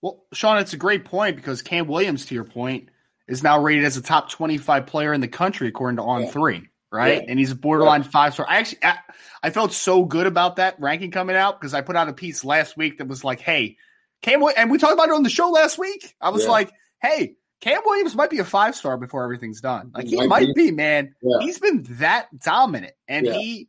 Well, 0.00 0.24
Sean, 0.32 0.58
it's 0.58 0.72
a 0.72 0.76
great 0.76 1.04
point 1.04 1.34
because 1.34 1.62
Cam 1.62 1.88
Williams, 1.88 2.26
to 2.26 2.34
your 2.34 2.44
point, 2.44 2.90
is 3.26 3.42
now 3.42 3.60
rated 3.60 3.84
as 3.84 3.96
a 3.96 4.02
top 4.02 4.30
twenty-five 4.30 4.86
player 4.86 5.12
in 5.12 5.20
the 5.20 5.28
country 5.28 5.68
according 5.68 5.96
to 5.96 6.04
On 6.04 6.22
yeah. 6.22 6.30
Three, 6.30 6.68
right? 6.92 7.22
Yeah. 7.22 7.28
And 7.28 7.38
he's 7.40 7.50
a 7.50 7.56
borderline 7.56 8.02
yeah. 8.02 8.10
five 8.10 8.34
star. 8.34 8.46
I 8.48 8.58
actually, 8.58 8.84
I, 8.84 8.98
I, 9.42 9.50
felt 9.50 9.72
so 9.72 10.04
good 10.04 10.28
about 10.28 10.56
that 10.56 10.78
ranking 10.78 11.10
coming 11.10 11.34
out 11.34 11.60
because 11.60 11.74
I 11.74 11.80
put 11.80 11.96
out 11.96 12.08
a 12.08 12.12
piece 12.12 12.44
last 12.44 12.76
week 12.76 12.98
that 12.98 13.08
was 13.08 13.24
like, 13.24 13.40
"Hey, 13.40 13.78
Cam," 14.22 14.42
and 14.56 14.70
we 14.70 14.78
talked 14.78 14.94
about 14.94 15.08
it 15.08 15.14
on 15.14 15.22
the 15.22 15.30
show 15.30 15.50
last 15.50 15.78
week. 15.78 16.14
I 16.20 16.30
was 16.30 16.46
like, 16.46 16.72
"Hey." 17.00 17.34
Cam 17.60 17.82
Williams 17.84 18.14
might 18.14 18.30
be 18.30 18.38
a 18.38 18.44
five 18.44 18.76
star 18.76 18.96
before 18.96 19.24
everything's 19.24 19.60
done. 19.60 19.90
Like 19.92 20.06
he, 20.06 20.16
might, 20.16 20.28
might 20.28 20.54
be. 20.54 20.66
be, 20.66 20.70
man. 20.70 21.16
Yeah. 21.20 21.38
He's 21.40 21.58
been 21.58 21.84
that 21.98 22.28
dominant, 22.38 22.92
and 23.08 23.26
yeah. 23.26 23.32
he, 23.32 23.68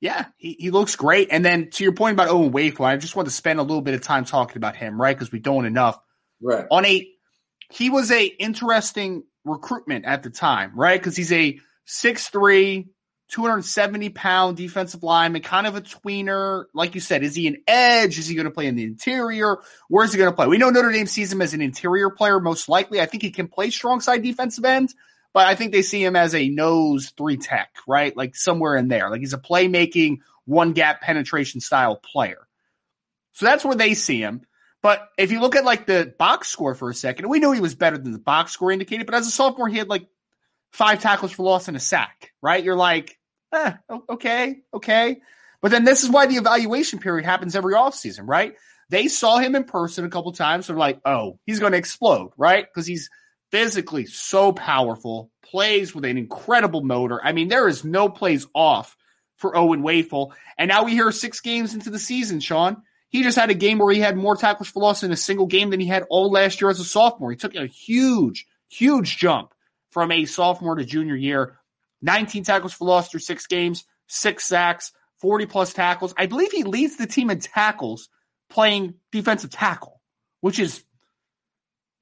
yeah, 0.00 0.24
he, 0.36 0.56
he 0.58 0.70
looks 0.70 0.96
great. 0.96 1.28
And 1.30 1.44
then 1.44 1.70
to 1.70 1.84
your 1.84 1.92
point 1.92 2.14
about 2.14 2.28
Owen 2.28 2.50
Wafle, 2.50 2.84
I 2.84 2.96
just 2.96 3.14
want 3.14 3.28
to 3.28 3.34
spend 3.34 3.60
a 3.60 3.62
little 3.62 3.82
bit 3.82 3.94
of 3.94 4.00
time 4.00 4.24
talking 4.24 4.56
about 4.56 4.74
him, 4.74 5.00
right? 5.00 5.16
Because 5.16 5.30
we 5.30 5.38
don't 5.38 5.64
enough. 5.64 5.96
Right. 6.42 6.66
On 6.70 6.84
a, 6.84 7.08
he 7.70 7.90
was 7.90 8.10
a 8.10 8.24
interesting 8.24 9.22
recruitment 9.44 10.06
at 10.06 10.24
the 10.24 10.30
time, 10.30 10.72
right? 10.74 10.98
Because 10.98 11.14
he's 11.14 11.32
a 11.32 11.60
six 11.84 12.30
three, 12.30 12.88
270 13.30 14.10
pound 14.10 14.56
defensive 14.56 15.02
lineman, 15.02 15.42
kind 15.42 15.66
of 15.66 15.76
a 15.76 15.80
tweener. 15.80 16.64
Like 16.74 16.94
you 16.94 17.00
said, 17.00 17.22
is 17.22 17.34
he 17.34 17.46
an 17.46 17.58
edge? 17.66 18.18
Is 18.18 18.26
he 18.26 18.34
going 18.34 18.46
to 18.46 18.50
play 18.50 18.66
in 18.66 18.76
the 18.76 18.84
interior? 18.84 19.58
Where's 19.88 20.12
he 20.12 20.18
going 20.18 20.30
to 20.30 20.36
play? 20.36 20.46
We 20.46 20.58
know 20.58 20.70
Notre 20.70 20.92
Dame 20.92 21.06
sees 21.06 21.32
him 21.32 21.40
as 21.40 21.54
an 21.54 21.60
interior 21.60 22.10
player, 22.10 22.40
most 22.40 22.68
likely. 22.68 23.00
I 23.00 23.06
think 23.06 23.22
he 23.22 23.30
can 23.30 23.48
play 23.48 23.70
strong 23.70 24.00
side 24.00 24.22
defensive 24.22 24.64
end, 24.64 24.92
but 25.32 25.46
I 25.46 25.54
think 25.54 25.72
they 25.72 25.82
see 25.82 26.04
him 26.04 26.16
as 26.16 26.34
a 26.34 26.48
nose 26.48 27.12
three 27.16 27.36
tech, 27.36 27.70
right? 27.86 28.16
Like 28.16 28.34
somewhere 28.34 28.76
in 28.76 28.88
there. 28.88 29.08
Like 29.10 29.20
he's 29.20 29.32
a 29.32 29.38
playmaking, 29.38 30.18
one 30.44 30.72
gap 30.72 31.00
penetration 31.00 31.60
style 31.60 31.96
player. 31.96 32.46
So 33.32 33.46
that's 33.46 33.64
where 33.64 33.76
they 33.76 33.94
see 33.94 34.20
him. 34.20 34.42
But 34.82 35.06
if 35.18 35.30
you 35.30 35.40
look 35.40 35.56
at 35.56 35.64
like 35.64 35.86
the 35.86 36.12
box 36.18 36.48
score 36.48 36.74
for 36.74 36.90
a 36.90 36.94
second, 36.94 37.28
we 37.28 37.38
know 37.38 37.52
he 37.52 37.60
was 37.60 37.74
better 37.74 37.98
than 37.98 38.12
the 38.12 38.18
box 38.18 38.52
score 38.52 38.72
indicated, 38.72 39.06
but 39.06 39.14
as 39.14 39.26
a 39.26 39.30
sophomore, 39.30 39.68
he 39.68 39.78
had 39.78 39.88
like 39.88 40.08
five 40.72 41.00
tackles 41.00 41.32
for 41.32 41.42
loss 41.42 41.68
and 41.68 41.76
a 41.76 41.80
sack, 41.80 42.32
right? 42.42 42.64
You're 42.64 42.76
like, 42.76 43.18
eh, 43.52 43.72
okay, 44.08 44.60
okay. 44.74 45.20
But 45.60 45.70
then 45.70 45.84
this 45.84 46.02
is 46.02 46.10
why 46.10 46.26
the 46.26 46.36
evaluation 46.36 46.98
period 46.98 47.24
happens 47.24 47.54
every 47.54 47.74
offseason, 47.74 48.26
right? 48.26 48.54
They 48.88 49.08
saw 49.08 49.38
him 49.38 49.54
in 49.54 49.64
person 49.64 50.04
a 50.04 50.10
couple 50.10 50.32
times. 50.32 50.66
They're 50.66 50.76
like, 50.76 51.00
oh, 51.04 51.38
he's 51.46 51.60
going 51.60 51.72
to 51.72 51.78
explode, 51.78 52.30
right? 52.36 52.66
Because 52.66 52.86
he's 52.86 53.10
physically 53.50 54.06
so 54.06 54.52
powerful, 54.52 55.30
plays 55.42 55.94
with 55.94 56.04
an 56.04 56.18
incredible 56.18 56.82
motor. 56.82 57.20
I 57.22 57.32
mean, 57.32 57.48
there 57.48 57.68
is 57.68 57.84
no 57.84 58.08
plays 58.08 58.46
off 58.54 58.96
for 59.36 59.56
Owen 59.56 59.82
Wafle. 59.82 60.32
And 60.58 60.68
now 60.68 60.84
we 60.84 60.92
hear 60.92 61.10
six 61.12 61.40
games 61.40 61.74
into 61.74 61.90
the 61.90 61.98
season, 61.98 62.40
Sean. 62.40 62.82
He 63.08 63.22
just 63.22 63.38
had 63.38 63.50
a 63.50 63.54
game 63.54 63.78
where 63.78 63.92
he 63.92 64.00
had 64.00 64.16
more 64.16 64.36
tackles 64.36 64.68
for 64.68 64.80
loss 64.80 65.02
in 65.02 65.10
a 65.10 65.16
single 65.16 65.46
game 65.46 65.70
than 65.70 65.80
he 65.80 65.86
had 65.86 66.04
all 66.10 66.30
last 66.30 66.60
year 66.60 66.70
as 66.70 66.78
a 66.78 66.84
sophomore. 66.84 67.30
He 67.30 67.36
took 67.36 67.56
a 67.56 67.66
huge, 67.66 68.46
huge 68.68 69.16
jump 69.16 69.52
from 69.90 70.12
a 70.12 70.26
sophomore 70.26 70.76
to 70.76 70.84
junior 70.84 71.16
year. 71.16 71.58
19 72.02 72.44
tackles 72.44 72.72
for 72.72 72.86
loss 72.86 73.10
through 73.10 73.20
six 73.20 73.46
games, 73.46 73.84
six 74.06 74.44
sacks, 74.46 74.92
40 75.20 75.46
plus 75.46 75.72
tackles. 75.72 76.14
I 76.16 76.26
believe 76.26 76.52
he 76.52 76.64
leads 76.64 76.96
the 76.96 77.06
team 77.06 77.30
in 77.30 77.40
tackles 77.40 78.08
playing 78.48 78.94
defensive 79.12 79.50
tackle, 79.50 80.00
which 80.40 80.58
is 80.58 80.82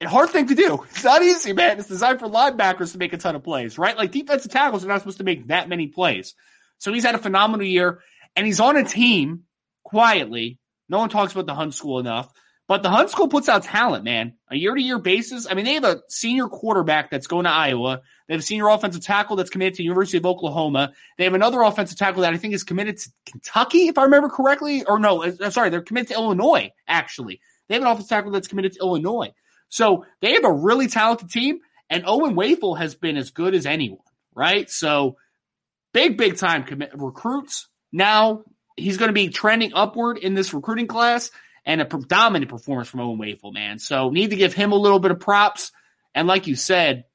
a 0.01 0.07
hard 0.07 0.29
thing 0.29 0.47
to 0.47 0.55
do. 0.55 0.83
It's 0.89 1.03
not 1.03 1.21
easy, 1.21 1.53
man. 1.53 1.79
It's 1.79 1.87
designed 1.87 2.19
for 2.19 2.27
linebackers 2.27 2.93
to 2.93 2.97
make 2.97 3.13
a 3.13 3.17
ton 3.17 3.35
of 3.35 3.43
plays, 3.43 3.77
right? 3.77 3.97
Like 3.97 4.11
defensive 4.11 4.51
tackles 4.51 4.83
are 4.85 4.87
not 4.87 4.99
supposed 4.99 5.17
to 5.19 5.23
make 5.23 5.47
that 5.47 5.69
many 5.69 5.87
plays. 5.87 6.33
So 6.77 6.93
he's 6.93 7.03
had 7.03 7.15
a 7.15 7.19
phenomenal 7.19 7.65
year 7.65 7.99
and 8.35 8.45
he's 8.45 8.59
on 8.59 8.77
a 8.77 8.83
team 8.83 9.43
quietly. 9.83 10.59
No 10.87 10.99
one 10.99 11.09
talks 11.09 11.33
about 11.33 11.45
the 11.45 11.55
Hun 11.55 11.71
School 11.71 11.99
enough 11.99 12.31
but 12.69 12.83
the 12.83 12.89
Hun 12.91 13.09
School 13.09 13.27
puts 13.27 13.49
out 13.49 13.63
talent, 13.63 14.03
man, 14.03 14.35
a 14.47 14.55
year 14.55 14.75
to 14.75 14.81
year 14.81 14.99
basis. 14.99 15.47
I 15.49 15.55
mean, 15.55 15.65
they 15.65 15.73
have 15.73 15.83
a 15.83 16.03
senior 16.07 16.47
quarterback 16.47 17.09
that's 17.09 17.25
going 17.25 17.45
to 17.45 17.49
Iowa. 17.49 18.01
They 18.27 18.35
have 18.35 18.41
a 18.41 18.45
senior 18.45 18.67
offensive 18.67 19.01
tackle 19.01 19.37
that's 19.37 19.49
committed 19.49 19.73
to 19.77 19.83
University 19.83 20.19
of 20.19 20.27
Oklahoma. 20.27 20.93
They 21.17 21.23
have 21.23 21.33
another 21.33 21.63
offensive 21.63 21.97
tackle 21.97 22.21
that 22.21 22.31
I 22.31 22.37
think 22.37 22.53
is 22.53 22.63
committed 22.63 22.99
to 22.99 23.09
Kentucky, 23.25 23.87
if 23.87 23.97
I 23.97 24.03
remember 24.03 24.29
correctly. 24.29 24.85
Or 24.85 24.99
no, 24.99 25.23
I'm 25.23 25.35
uh, 25.41 25.49
sorry, 25.49 25.71
they're 25.71 25.81
committed 25.81 26.09
to 26.09 26.13
Illinois, 26.13 26.71
actually. 26.87 27.41
They 27.67 27.73
have 27.73 27.81
an 27.81 27.87
offensive 27.87 28.09
tackle 28.09 28.29
that's 28.29 28.47
committed 28.47 28.73
to 28.73 28.81
Illinois. 28.81 29.33
So 29.69 30.05
they 30.21 30.33
have 30.33 30.45
a 30.45 30.53
really 30.53 30.85
talented 30.85 31.31
team, 31.31 31.61
and 31.89 32.03
Owen 32.05 32.35
Wafle 32.35 32.77
has 32.77 32.93
been 32.93 33.17
as 33.17 33.31
good 33.31 33.55
as 33.55 33.65
anyone, 33.65 33.97
right? 34.35 34.69
So 34.69 35.17
big, 35.91 36.19
big 36.19 36.37
time 36.37 36.65
commit 36.65 36.91
recruits. 36.93 37.67
Now 37.91 38.43
he's 38.77 38.97
going 38.97 39.09
to 39.09 39.13
be 39.13 39.29
trending 39.29 39.73
upward 39.73 40.19
in 40.19 40.35
this 40.35 40.53
recruiting 40.53 40.85
class 40.85 41.31
and 41.65 41.81
a 41.81 41.85
dominant 41.85 42.49
performance 42.49 42.89
from 42.89 43.01
Owen 43.01 43.19
Wafle, 43.19 43.53
man. 43.53 43.79
So 43.79 44.09
need 44.09 44.31
to 44.31 44.35
give 44.35 44.53
him 44.53 44.71
a 44.71 44.77
little 44.77 44.99
bit 44.99 45.11
of 45.11 45.19
props. 45.19 45.71
And 46.15 46.27
like 46.27 46.47
you 46.47 46.55
said, 46.55 47.05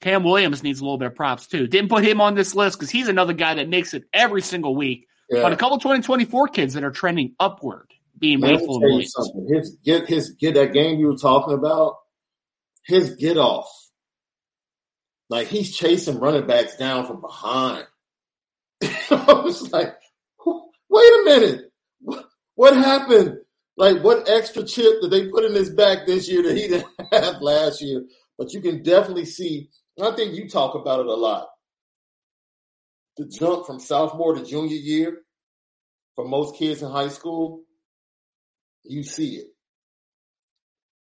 Cam 0.00 0.24
Williams 0.24 0.62
needs 0.62 0.80
a 0.80 0.84
little 0.84 0.98
bit 0.98 1.08
of 1.08 1.14
props 1.14 1.46
too. 1.46 1.66
Didn't 1.66 1.90
put 1.90 2.04
him 2.04 2.20
on 2.20 2.34
this 2.34 2.54
list 2.54 2.78
because 2.78 2.90
he's 2.90 3.08
another 3.08 3.34
guy 3.34 3.54
that 3.54 3.68
makes 3.68 3.94
it 3.94 4.04
every 4.12 4.42
single 4.42 4.74
week. 4.74 5.06
Yeah. 5.28 5.42
But 5.42 5.52
a 5.52 5.56
couple 5.56 5.78
2024 5.78 6.48
kids 6.48 6.74
that 6.74 6.84
are 6.84 6.90
trending 6.90 7.34
upward, 7.38 7.92
being 8.18 8.40
Man, 8.40 8.58
Wafle 8.58 8.80
and. 8.82 9.54
His 9.54 9.76
get 9.84 10.08
his 10.08 10.30
get 10.30 10.54
that 10.54 10.72
game 10.72 10.98
you 10.98 11.08
were 11.08 11.16
talking 11.16 11.54
about, 11.54 11.96
his 12.86 13.14
get 13.16 13.36
off. 13.36 13.70
Like 15.28 15.46
he's 15.46 15.76
chasing 15.76 16.18
running 16.18 16.46
backs 16.46 16.76
down 16.76 17.06
from 17.06 17.20
behind. 17.20 17.86
I 18.82 19.40
was 19.44 19.70
like, 19.70 19.94
wait 20.88 21.12
a 21.12 21.22
minute. 21.24 21.72
What, 22.00 22.24
what 22.54 22.76
happened? 22.76 23.38
Like, 23.80 24.02
what 24.02 24.28
extra 24.28 24.62
chip 24.62 25.00
did 25.00 25.10
they 25.10 25.28
put 25.28 25.46
in 25.46 25.54
his 25.54 25.70
back 25.70 26.06
this 26.06 26.28
year 26.28 26.42
that 26.42 26.54
he 26.54 26.68
didn't 26.68 26.86
have 27.12 27.40
last 27.40 27.80
year? 27.80 28.04
But 28.36 28.52
you 28.52 28.60
can 28.60 28.82
definitely 28.82 29.24
see. 29.24 29.70
I 29.98 30.14
think 30.14 30.34
you 30.34 30.50
talk 30.50 30.74
about 30.74 31.00
it 31.00 31.06
a 31.06 31.14
lot. 31.14 31.48
The 33.16 33.24
jump 33.24 33.64
from 33.64 33.80
sophomore 33.80 34.34
to 34.34 34.44
junior 34.44 34.76
year 34.76 35.22
for 36.14 36.28
most 36.28 36.58
kids 36.58 36.82
in 36.82 36.90
high 36.90 37.08
school, 37.08 37.62
you 38.84 39.02
see 39.02 39.36
it. 39.36 39.46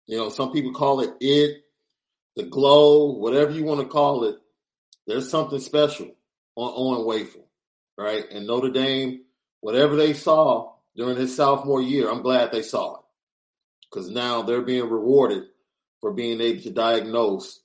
You 0.06 0.16
know, 0.16 0.30
some 0.30 0.50
people 0.50 0.72
call 0.72 1.00
it 1.00 1.10
it, 1.20 1.58
the 2.36 2.44
glow, 2.44 3.12
whatever 3.18 3.50
you 3.50 3.64
want 3.64 3.82
to 3.82 3.86
call 3.86 4.24
it. 4.24 4.36
There's 5.06 5.28
something 5.28 5.60
special 5.60 6.06
on 6.56 6.72
Owen 6.74 7.06
Wafle, 7.06 7.44
right? 7.98 8.24
And 8.30 8.46
Notre 8.46 8.70
Dame, 8.70 9.24
whatever 9.60 9.94
they 9.94 10.14
saw, 10.14 10.72
during 10.96 11.16
his 11.16 11.34
sophomore 11.34 11.82
year. 11.82 12.10
I'm 12.10 12.22
glad 12.22 12.52
they 12.52 12.62
saw 12.62 12.96
it 12.96 13.00
because 13.90 14.10
now 14.10 14.42
they're 14.42 14.62
being 14.62 14.88
rewarded 14.88 15.44
for 16.00 16.12
being 16.12 16.40
able 16.40 16.62
to 16.62 16.70
diagnose, 16.70 17.60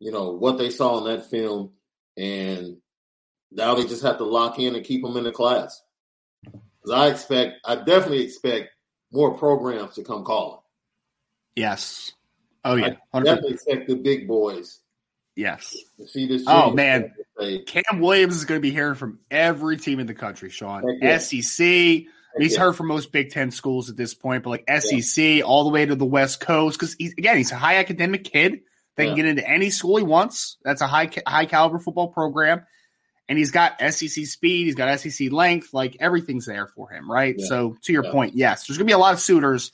you 0.00 0.12
know, 0.12 0.32
what 0.32 0.58
they 0.58 0.70
saw 0.70 0.98
in 0.98 1.04
that 1.04 1.30
film, 1.30 1.72
and 2.16 2.78
now 3.52 3.74
they 3.74 3.86
just 3.86 4.02
have 4.02 4.18
to 4.18 4.24
lock 4.24 4.58
in 4.58 4.74
and 4.74 4.84
keep 4.84 5.02
them 5.02 5.16
in 5.16 5.24
the 5.24 5.32
class. 5.32 5.82
Because 6.42 6.92
I 6.92 7.08
expect, 7.08 7.60
I 7.64 7.76
definitely 7.76 8.24
expect 8.24 8.70
more 9.12 9.36
programs 9.36 9.94
to 9.94 10.02
come 10.02 10.24
calling. 10.24 10.60
Yes. 11.54 12.12
Oh 12.64 12.74
yeah. 12.74 12.94
I 13.12 13.20
definitely 13.20 13.54
expect 13.54 13.88
the 13.88 13.94
big 13.94 14.26
boys. 14.26 14.80
Yes. 15.36 15.76
To 15.98 16.08
see 16.08 16.26
this. 16.26 16.42
Oh 16.46 16.72
man, 16.72 17.12
Cam 17.66 18.00
Williams 18.00 18.36
is 18.36 18.44
going 18.44 18.58
to 18.58 18.62
be 18.62 18.72
hearing 18.72 18.94
from 18.94 19.20
every 19.30 19.76
team 19.76 20.00
in 20.00 20.06
the 20.06 20.14
country. 20.14 20.50
Sean, 20.50 20.82
yeah. 21.00 21.18
SEC, 21.18 22.04
he's 22.38 22.54
yeah. 22.54 22.60
heard 22.60 22.76
from 22.76 22.88
most 22.88 23.12
Big 23.12 23.30
Ten 23.30 23.50
schools 23.50 23.90
at 23.90 23.96
this 23.96 24.14
point, 24.14 24.44
but 24.44 24.50
like 24.50 24.80
SEC 24.80 25.24
yeah. 25.24 25.42
all 25.42 25.64
the 25.64 25.70
way 25.70 25.86
to 25.86 25.94
the 25.94 26.04
West 26.04 26.40
Coast, 26.40 26.78
because 26.78 26.94
again, 26.98 27.36
he's 27.36 27.52
a 27.52 27.56
high 27.56 27.76
academic 27.76 28.24
kid, 28.24 28.60
They 28.96 29.04
yeah. 29.04 29.10
can 29.10 29.16
get 29.16 29.26
into 29.26 29.48
any 29.48 29.70
school 29.70 29.96
he 29.96 30.02
wants. 30.02 30.56
That's 30.64 30.80
a 30.80 30.86
high 30.86 31.10
high 31.26 31.46
caliber 31.46 31.78
football 31.78 32.08
program, 32.08 32.64
and 33.28 33.38
he's 33.38 33.50
got 33.50 33.80
SEC 33.80 34.26
speed. 34.26 34.66
He's 34.66 34.74
got 34.74 34.98
SEC 35.00 35.30
length. 35.30 35.72
Like 35.72 35.96
everything's 36.00 36.46
there 36.46 36.66
for 36.66 36.90
him, 36.90 37.10
right? 37.10 37.38
So 37.40 37.76
to 37.82 37.92
your 37.92 38.10
point, 38.10 38.34
yes, 38.34 38.66
there's 38.66 38.78
gonna 38.78 38.86
be 38.86 38.92
a 38.92 38.98
lot 38.98 39.14
of 39.14 39.20
suitors. 39.20 39.72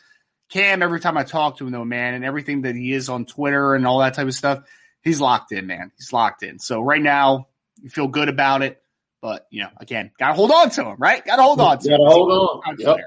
Cam, 0.50 0.82
every 0.82 1.00
time 1.00 1.16
I 1.16 1.24
talk 1.24 1.58
to 1.58 1.66
him 1.66 1.72
though, 1.72 1.84
man, 1.84 2.14
and 2.14 2.24
everything 2.24 2.62
that 2.62 2.74
he 2.74 2.92
is 2.92 3.08
on 3.08 3.24
Twitter 3.24 3.74
and 3.74 3.86
all 3.86 4.00
that 4.00 4.14
type 4.14 4.26
of 4.26 4.34
stuff, 4.34 4.64
he's 5.02 5.20
locked 5.20 5.52
in, 5.52 5.66
man. 5.66 5.92
He's 5.96 6.12
locked 6.12 6.42
in. 6.42 6.58
So 6.58 6.80
right 6.80 7.00
now, 7.00 7.48
you 7.80 7.88
feel 7.88 8.08
good 8.08 8.28
about 8.28 8.62
it. 8.62 8.81
But 9.22 9.46
you 9.50 9.62
know, 9.62 9.70
again, 9.78 10.10
gotta 10.18 10.34
hold 10.34 10.50
on 10.50 10.68
to 10.70 10.84
him, 10.84 10.96
right? 10.98 11.24
Gotta 11.24 11.42
hold 11.42 11.60
on 11.60 11.78
to 11.78 11.88
gotta 11.88 12.02
him. 12.02 12.08
hold 12.10 12.62
on. 12.66 12.76
Yep. 12.76 12.98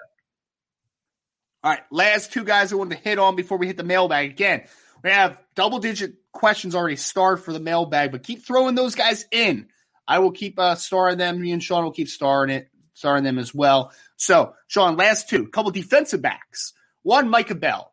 All 1.63 1.71
right, 1.71 1.81
last 1.91 2.31
two 2.31 2.43
guys 2.43 2.71
I 2.71 2.77
wanted 2.77 2.95
to 2.95 3.03
hit 3.03 3.19
on 3.19 3.35
before 3.35 3.57
we 3.57 3.67
hit 3.67 3.75
the 3.75 3.83
mailbag. 3.83 4.31
Again, 4.31 4.63
we 5.03 5.09
have 5.09 5.37
double 5.55 5.79
digit 5.79 6.13
questions 6.31 6.73
already 6.73 6.95
starred 6.95 7.43
for 7.43 7.51
the 7.51 7.59
mailbag, 7.59 8.11
but 8.11 8.23
keep 8.23 8.45
throwing 8.45 8.75
those 8.75 8.95
guys 8.95 9.25
in. 9.31 9.67
I 10.07 10.19
will 10.19 10.31
keep 10.31 10.57
uh, 10.57 10.75
starring 10.75 11.17
them. 11.17 11.41
Me 11.41 11.51
and 11.51 11.63
Sean 11.63 11.83
will 11.83 11.91
keep 11.91 12.07
starring 12.07 12.51
it, 12.51 12.69
starring 12.93 13.23
them 13.23 13.37
as 13.37 13.53
well. 13.53 13.91
So, 14.15 14.53
Sean, 14.67 14.95
last 14.95 15.27
two, 15.27 15.47
couple 15.47 15.71
defensive 15.71 16.21
backs. 16.21 16.73
One, 17.03 17.29
Micah 17.29 17.55
Bell, 17.55 17.91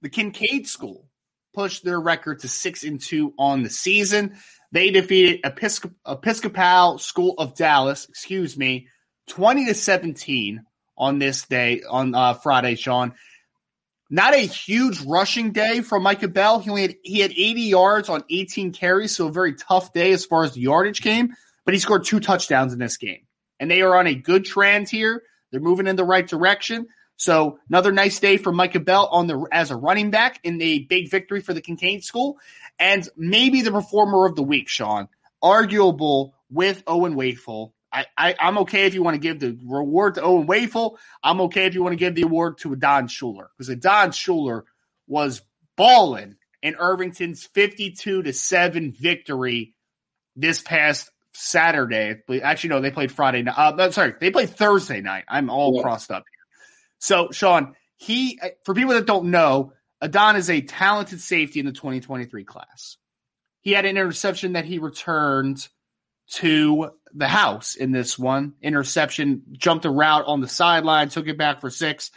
the 0.00 0.08
Kincaid 0.08 0.66
School 0.66 1.06
pushed 1.54 1.84
their 1.84 2.00
record 2.00 2.40
to 2.40 2.48
six 2.48 2.82
and 2.82 3.00
two 3.00 3.34
on 3.38 3.62
the 3.62 3.70
season. 3.70 4.36
They 4.72 4.90
defeated 4.90 5.42
Episcop- 5.42 5.94
Episcopal 6.06 6.98
School 6.98 7.34
of 7.38 7.54
Dallas, 7.54 8.08
excuse 8.08 8.56
me, 8.56 8.88
twenty 9.28 9.66
to 9.66 9.74
seventeen 9.74 10.64
on 10.96 11.18
this 11.18 11.46
day 11.46 11.82
on 11.88 12.14
uh, 12.14 12.34
Friday, 12.34 12.74
Sean. 12.74 13.14
Not 14.10 14.34
a 14.34 14.38
huge 14.38 15.00
rushing 15.02 15.52
day 15.52 15.80
from 15.80 16.02
Micah 16.02 16.28
Bell. 16.28 16.60
He 16.60 16.68
only 16.68 16.82
had 16.82 16.96
he 17.02 17.20
had 17.20 17.30
80 17.30 17.62
yards 17.62 18.08
on 18.10 18.24
18 18.28 18.72
carries, 18.72 19.16
so 19.16 19.28
a 19.28 19.32
very 19.32 19.54
tough 19.54 19.92
day 19.94 20.12
as 20.12 20.26
far 20.26 20.44
as 20.44 20.52
the 20.52 20.60
yardage 20.60 21.00
came. 21.00 21.34
But 21.64 21.72
he 21.74 21.80
scored 21.80 22.04
two 22.04 22.20
touchdowns 22.20 22.72
in 22.72 22.78
this 22.78 22.98
game, 22.98 23.26
and 23.58 23.70
they 23.70 23.80
are 23.80 23.96
on 23.96 24.06
a 24.06 24.14
good 24.14 24.44
trend 24.44 24.90
here. 24.90 25.22
They're 25.50 25.60
moving 25.60 25.86
in 25.86 25.96
the 25.96 26.04
right 26.04 26.26
direction. 26.26 26.88
So 27.22 27.58
another 27.68 27.92
nice 27.92 28.18
day 28.18 28.36
for 28.36 28.52
Micah 28.52 28.80
Bell 28.80 29.06
on 29.12 29.28
the 29.28 29.46
as 29.52 29.70
a 29.70 29.76
running 29.76 30.10
back 30.10 30.40
in 30.42 30.60
a 30.60 30.80
big 30.80 31.08
victory 31.08 31.40
for 31.40 31.54
the 31.54 31.60
Kincaid 31.60 32.02
School, 32.02 32.38
and 32.78 33.08
maybe 33.16 33.62
the 33.62 33.70
performer 33.70 34.26
of 34.26 34.34
the 34.34 34.42
week, 34.42 34.68
Sean, 34.68 35.08
arguable 35.40 36.34
with 36.50 36.82
Owen 36.86 37.14
Wafle 37.14 37.72
I, 37.92 38.06
I, 38.16 38.34
am 38.40 38.58
okay 38.58 38.86
if 38.86 38.94
you 38.94 39.02
want 39.02 39.14
to 39.14 39.20
give 39.20 39.38
the 39.38 39.58
reward 39.64 40.14
to 40.14 40.22
Owen 40.22 40.46
Wafle. 40.46 40.96
I'm 41.22 41.42
okay 41.42 41.66
if 41.66 41.74
you 41.74 41.82
want 41.82 41.92
to 41.92 41.98
give 41.98 42.14
the 42.14 42.22
award 42.22 42.58
to 42.58 42.72
Adon 42.72 43.06
Shuler 43.06 43.48
because 43.56 43.68
Adon 43.68 44.10
Shuler 44.10 44.62
was 45.06 45.42
balling 45.76 46.36
in 46.62 46.74
Irvington's 46.76 47.44
52 47.44 48.22
to 48.22 48.32
7 48.32 48.92
victory 48.92 49.74
this 50.36 50.62
past 50.62 51.10
Saturday. 51.34 52.16
Actually, 52.42 52.70
no, 52.70 52.80
they 52.80 52.90
played 52.90 53.12
Friday 53.12 53.42
night. 53.42 53.54
Uh, 53.56 53.90
sorry, 53.90 54.14
they 54.18 54.30
played 54.30 54.50
Thursday 54.50 55.02
night. 55.02 55.24
I'm 55.28 55.50
all 55.50 55.76
yeah. 55.76 55.82
crossed 55.82 56.10
up. 56.10 56.24
So, 57.02 57.32
Sean, 57.32 57.74
he, 57.96 58.38
for 58.64 58.76
people 58.76 58.94
that 58.94 59.06
don't 59.06 59.32
know, 59.32 59.72
Adon 60.00 60.36
is 60.36 60.48
a 60.48 60.60
talented 60.60 61.20
safety 61.20 61.58
in 61.58 61.66
the 61.66 61.72
2023 61.72 62.44
class. 62.44 62.96
He 63.60 63.72
had 63.72 63.84
an 63.84 63.96
interception 63.96 64.52
that 64.52 64.66
he 64.66 64.78
returned 64.78 65.66
to 66.34 66.90
the 67.12 67.26
house 67.26 67.74
in 67.74 67.90
this 67.90 68.16
one. 68.16 68.54
Interception, 68.62 69.42
jumped 69.50 69.84
a 69.84 69.90
route 69.90 70.26
on 70.26 70.40
the 70.40 70.46
sideline, 70.46 71.08
took 71.08 71.26
it 71.26 71.36
back 71.36 71.60
for 71.60 71.70
six. 71.70 72.12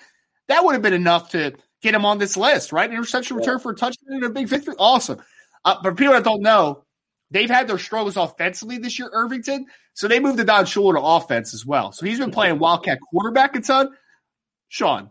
That 0.50 0.64
would 0.64 0.74
have 0.74 0.84
been 0.84 0.94
enough 0.94 1.32
to 1.32 1.56
get 1.82 1.96
him 1.96 2.06
on 2.06 2.20
this 2.20 2.38
list, 2.38 2.72
right? 2.72 2.92
Interception 2.92 3.38
return 3.38 3.58
for 3.58 3.72
a 3.72 3.76
touchdown 3.76 4.18
and 4.18 4.24
a 4.26 4.30
big 4.30 4.48
victory. 4.48 4.76
Awesome. 4.78 5.20
Uh, 5.64 5.78
but 5.82 5.98
people 5.98 6.14
that 6.14 6.24
don't 6.24 6.44
know, 6.44 6.84
they've 7.32 7.50
had 7.50 7.68
their 7.68 7.80
struggles 7.80 8.18
offensively 8.18 8.78
this 8.78 9.00
year, 9.00 9.10
Irvington. 9.12 9.66
So 9.96 10.08
they 10.08 10.20
moved 10.20 10.38
the 10.38 10.46
Don 10.46 10.66
Shuler 10.66 10.94
to 10.94 11.02
offense 11.02 11.56
as 11.56 11.66
well. 11.66 11.92
So 11.92 12.06
he's 12.06 12.20
been 12.20 12.30
playing 12.30 12.60
Wildcat 12.60 13.00
quarterback 13.02 13.56
a 13.56 13.62
ton. 13.62 13.90
Sean, 14.68 15.10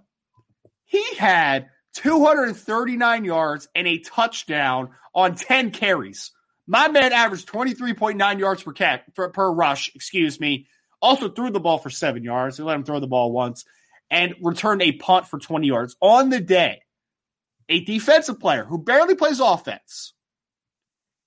he 0.85 1.03
had 1.17 1.69
239 1.95 3.25
yards 3.25 3.69
and 3.75 3.87
a 3.87 3.99
touchdown 3.99 4.91
on 5.15 5.35
10 5.35 5.71
carries. 5.71 6.33
My 6.67 6.89
man 6.89 7.13
averaged 7.13 7.49
23.9 7.49 8.39
yards 8.39 8.63
per 8.63 8.73
cat 8.73 9.15
per, 9.15 9.53
rush, 9.53 9.91
excuse 9.95 10.41
me. 10.41 10.67
Also 11.01 11.29
threw 11.29 11.51
the 11.51 11.61
ball 11.61 11.79
for 11.79 11.91
seven 11.91 12.25
yards. 12.25 12.57
They 12.57 12.65
let 12.65 12.77
him 12.77 12.85
throw 12.85 13.01
the 13.01 13.07
ball 13.07 13.33
once 13.33 13.65
and 14.11 14.35
returned 14.41 14.83
a 14.83 14.93
punt 14.93 15.29
for 15.29 15.39
20 15.39 15.67
yards 15.67 15.97
on 16.01 16.31
the 16.31 16.41
day. 16.41 16.81
A 17.69 17.85
defensive 17.85 18.41
player 18.41 18.65
who 18.65 18.79
barely 18.79 19.15
plays 19.15 19.41
offense. 19.41 20.15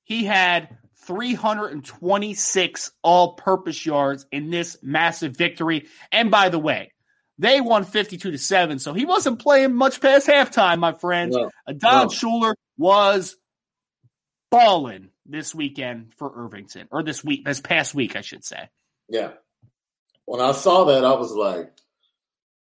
He 0.04 0.24
had 0.26 0.78
326 1.06 2.91
all 3.04 3.34
purpose 3.34 3.86
yards 3.86 4.26
in 4.32 4.49
this 4.49 4.78
massive 4.82 5.36
victory. 5.36 5.88
And 6.12 6.32
by 6.32 6.49
the 6.49 6.60
way, 6.60 6.91
they 7.39 7.61
won 7.61 7.84
52 7.84 8.31
to 8.31 8.38
7, 8.38 8.80
so 8.80 8.93
he 8.93 9.05
wasn't 9.05 9.39
playing 9.39 9.76
much 9.76 10.01
past 10.01 10.27
halftime, 10.27 10.80
my 10.80 10.93
friends. 10.93 11.35
No, 11.35 11.45
uh, 11.45 11.49
Adon 11.68 12.07
no. 12.07 12.09
Shuler 12.09 12.53
was 12.77 13.38
balling 14.49 15.09
this 15.26 15.53
weekend 15.53 16.14
for 16.15 16.31
Irvington, 16.35 16.88
or 16.91 17.03
this 17.03 17.23
week, 17.23 17.45
this 17.45 17.61
past 17.61 17.93
week, 17.93 18.15
I 18.15 18.22
should 18.22 18.43
say. 18.43 18.69
Yeah. 19.07 19.34
When 20.26 20.41
I 20.41 20.51
saw 20.51 20.85
that, 20.85 21.05
I 21.05 21.14
was 21.14 21.31
like, 21.31 21.72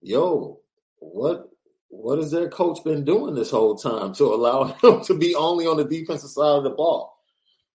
"Yo, 0.02 0.62
what? 1.00 1.50
What 1.90 2.18
has 2.18 2.32
their 2.32 2.50
coach 2.50 2.84
been 2.84 3.06
doing 3.06 3.36
this 3.36 3.52
whole 3.52 3.76
time 3.76 4.14
to 4.16 4.34
allow 4.34 4.64
him 4.84 5.02
to 5.04 5.14
be 5.14 5.36
only 5.36 5.68
on 5.68 5.78
the 5.78 5.84
defensive 5.84 6.30
side 6.30 6.58
of 6.58 6.64
the 6.64 6.70
ball?" 6.70 7.18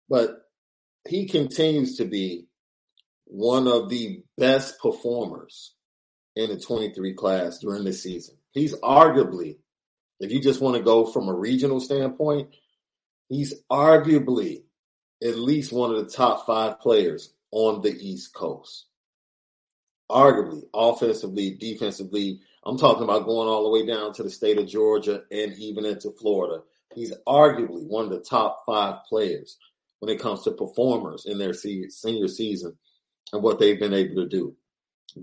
But 0.09 0.40
he 1.06 1.27
continues 1.27 1.98
to 1.98 2.06
be 2.06 2.47
one 3.27 3.69
of 3.69 3.90
the 3.90 4.23
best 4.39 4.81
performers 4.81 5.74
in 6.39 6.51
the 6.51 6.59
23 6.59 7.15
class 7.15 7.59
during 7.59 7.85
this 7.85 8.02
season. 8.02 8.36
He's 8.52 8.74
arguably, 8.77 9.56
if 10.20 10.31
you 10.31 10.40
just 10.40 10.60
want 10.60 10.77
to 10.77 10.82
go 10.82 11.05
from 11.05 11.28
a 11.28 11.35
regional 11.35 11.81
standpoint, 11.81 12.55
he's 13.28 13.55
arguably 13.70 14.62
at 15.23 15.36
least 15.36 15.73
one 15.73 15.90
of 15.90 15.97
the 15.97 16.10
top 16.10 16.47
five 16.47 16.78
players 16.78 17.32
on 17.51 17.82
the 17.82 17.90
East 17.90 18.32
Coast. 18.35 18.86
Arguably, 20.09 20.62
offensively, 20.73 21.56
defensively. 21.59 22.40
I'm 22.65 22.78
talking 22.78 23.02
about 23.02 23.27
going 23.27 23.48
all 23.48 23.65
the 23.65 23.70
way 23.70 23.85
down 23.85 24.12
to 24.15 24.23
the 24.23 24.31
state 24.31 24.59
of 24.59 24.69
Georgia 24.69 25.23
and 25.32 25.55
even 25.55 25.85
into 25.85 26.12
Florida. 26.12 26.62
He's 26.94 27.12
arguably 27.27 27.85
one 27.85 28.05
of 28.05 28.10
the 28.10 28.20
top 28.20 28.62
five 28.65 29.05
players 29.09 29.59
when 29.98 30.15
it 30.15 30.20
comes 30.20 30.44
to 30.44 30.52
performers 30.52 31.27
in 31.27 31.39
their 31.39 31.52
senior 31.52 32.28
season 32.28 32.78
and 33.32 33.43
what 33.43 33.59
they've 33.59 33.78
been 33.78 33.93
able 33.93 34.23
to 34.23 34.28
do. 34.28 34.55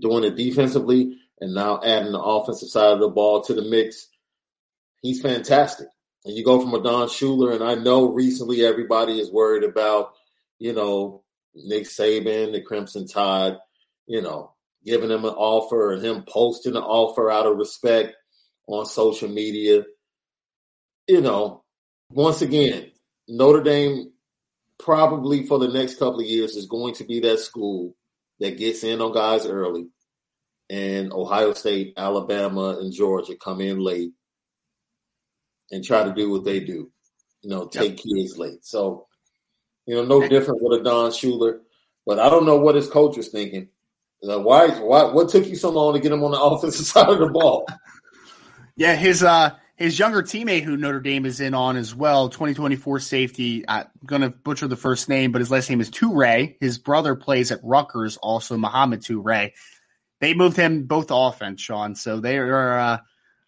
Doing 0.00 0.24
it 0.24 0.36
defensively 0.36 1.18
and 1.40 1.54
now 1.54 1.80
adding 1.82 2.12
the 2.12 2.20
offensive 2.20 2.68
side 2.68 2.92
of 2.92 3.00
the 3.00 3.08
ball 3.08 3.42
to 3.42 3.54
the 3.54 3.62
mix. 3.62 4.08
He's 5.02 5.20
fantastic 5.20 5.88
and 6.26 6.36
you 6.36 6.44
go 6.44 6.60
from 6.60 6.74
a 6.74 6.82
Don 6.82 7.06
Shuler, 7.06 7.54
and 7.54 7.62
I 7.62 7.76
know 7.76 8.12
recently 8.12 8.64
everybody 8.64 9.20
is 9.20 9.30
worried 9.30 9.62
about, 9.62 10.12
you 10.58 10.72
know, 10.72 11.22
Nick 11.54 11.84
Saban, 11.84 12.52
the 12.52 12.60
Crimson 12.60 13.06
Tide, 13.06 13.56
you 14.08 14.20
know, 14.20 14.52
giving 14.84 15.10
him 15.10 15.24
an 15.24 15.34
offer 15.34 15.92
and 15.92 16.04
him 16.04 16.24
posting 16.28 16.74
an 16.74 16.82
offer 16.82 17.30
out 17.30 17.46
of 17.46 17.56
respect 17.56 18.16
on 18.66 18.86
social 18.86 19.28
media. 19.28 19.84
You 21.06 21.20
know, 21.20 21.62
once 22.10 22.42
again, 22.42 22.90
Notre 23.28 23.62
Dame 23.62 24.10
probably 24.80 25.46
for 25.46 25.60
the 25.60 25.68
next 25.68 26.00
couple 26.00 26.20
of 26.20 26.26
years 26.26 26.56
is 26.56 26.66
going 26.66 26.94
to 26.94 27.04
be 27.04 27.20
that 27.20 27.38
school 27.38 27.94
that 28.40 28.58
gets 28.58 28.84
in 28.84 29.00
on 29.00 29.12
guys 29.12 29.46
early, 29.46 29.88
and 30.68 31.12
Ohio 31.12 31.52
State, 31.52 31.94
Alabama, 31.96 32.78
and 32.80 32.92
Georgia 32.92 33.34
come 33.36 33.60
in 33.60 33.78
late 33.78 34.12
and 35.70 35.84
try 35.84 36.04
to 36.04 36.12
do 36.12 36.30
what 36.30 36.44
they 36.44 36.60
do. 36.60 36.90
You 37.42 37.50
know, 37.50 37.66
take 37.66 38.04
yep. 38.04 38.16
kids 38.16 38.38
late. 38.38 38.64
So, 38.64 39.06
you 39.86 39.94
know, 39.94 40.04
no 40.04 40.26
different 40.26 40.62
with 40.62 40.80
a 40.80 40.84
Don 40.84 41.10
Shuler. 41.10 41.60
But 42.04 42.18
I 42.18 42.28
don't 42.28 42.46
know 42.46 42.56
what 42.56 42.74
his 42.74 42.88
coach 42.88 43.16
was 43.16 43.28
thinking. 43.28 43.68
Uh, 44.26 44.40
why? 44.40 44.68
Why? 44.68 45.04
What 45.04 45.28
took 45.28 45.46
you 45.46 45.56
so 45.56 45.70
long 45.70 45.94
to 45.94 46.00
get 46.00 46.12
him 46.12 46.24
on 46.24 46.30
the 46.30 46.40
offensive 46.40 46.86
side 46.86 47.08
of 47.08 47.18
the 47.18 47.28
ball? 47.28 47.66
Yeah, 48.76 48.94
his 48.94 49.22
uh 49.22 49.50
his 49.76 49.98
younger 49.98 50.22
teammate 50.22 50.62
who 50.62 50.76
Notre 50.76 51.00
Dame 51.00 51.26
is 51.26 51.40
in 51.40 51.54
on 51.54 51.76
as 51.76 51.94
well, 51.94 52.28
2024 52.28 53.00
safety. 53.00 53.64
I'm 53.68 53.86
gonna 54.04 54.30
butcher 54.30 54.68
the 54.68 54.76
first 54.76 55.08
name, 55.08 55.32
but 55.32 55.40
his 55.40 55.50
last 55.50 55.68
name 55.68 55.80
is 55.80 55.90
Toure. 55.90 56.56
His 56.60 56.78
brother 56.78 57.14
plays 57.14 57.52
at 57.52 57.60
Rutgers, 57.62 58.16
also 58.16 58.56
Muhammad 58.56 59.02
Toure. 59.02 59.52
They 60.20 60.34
moved 60.34 60.56
him 60.56 60.84
both 60.84 61.08
to 61.08 61.14
offense, 61.14 61.60
Sean. 61.60 61.94
So 61.94 62.20
they 62.20 62.38
are 62.38 62.78
uh, 62.78 62.98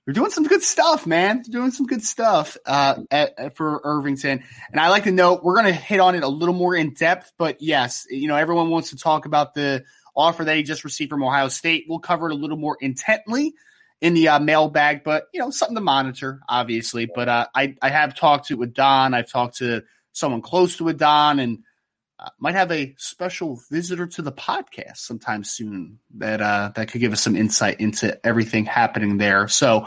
they're 0.05 0.15
doing 0.15 0.31
some 0.31 0.45
good 0.45 0.63
stuff, 0.63 1.07
man. 1.07 1.43
They're 1.47 1.61
doing 1.61 1.71
some 1.71 1.87
good 1.87 2.03
stuff 2.03 2.57
uh, 2.65 2.97
at, 3.11 3.39
at, 3.39 3.57
for 3.57 3.81
Irvington. 3.85 4.43
And 4.71 4.81
I 4.81 4.89
like 4.89 5.05
to 5.05 5.13
note 5.13 5.45
we're 5.45 5.61
going 5.61 5.67
to 5.67 5.73
hit 5.73 6.01
on 6.01 6.15
it 6.15 6.23
a 6.23 6.29
little 6.29 6.55
more 6.55 6.75
in 6.75 6.95
depth, 6.95 7.33
but 7.37 7.61
yes, 7.61 8.07
you 8.09 8.27
know, 8.27 8.37
everyone 8.37 8.71
wants 8.71 8.89
to 8.91 8.97
talk 8.97 9.27
about 9.27 9.53
the 9.53 9.85
offer 10.17 10.45
that 10.45 10.57
he 10.57 10.63
just 10.63 10.85
received 10.85 11.11
from 11.11 11.23
Ohio 11.23 11.49
State. 11.49 11.85
We'll 11.91 11.99
cover 11.99 12.31
it 12.31 12.33
a 12.33 12.37
little 12.37 12.57
more 12.57 12.79
intently 12.81 13.55
in 14.01 14.15
the 14.15 14.29
uh, 14.29 14.39
mailbag, 14.39 15.03
but 15.05 15.29
you 15.33 15.41
know, 15.41 15.51
something 15.51 15.75
to 15.75 15.81
monitor, 15.81 16.41
obviously. 16.49 17.07
But 17.13 17.29
uh, 17.29 17.47
I 17.55 17.77
I 17.83 17.91
have 17.91 18.15
talked 18.15 18.49
to 18.49 18.57
with 18.57 18.75
Don. 18.75 19.15
I've 19.15 19.31
talked 19.31 19.59
to 19.59 19.85
someone 20.13 20.43
close 20.43 20.77
to 20.77 20.93
Don, 20.93 21.39
and 21.41 21.59
uh, 22.19 22.31
might 22.39 22.55
have 22.55 22.71
a 22.73 22.95
special 22.99 23.61
visitor 23.71 24.07
to 24.07 24.23
the 24.23 24.33
podcast 24.33 24.99
sometime 24.99 25.45
soon 25.45 25.99
that 26.17 26.41
uh, 26.41 26.73
that 26.75 26.91
could 26.91 27.01
give 27.01 27.13
us 27.13 27.21
some 27.21 27.37
insight 27.37 27.81
into 27.81 28.25
everything 28.27 28.65
happening 28.65 29.19
there. 29.19 29.49
So 29.49 29.87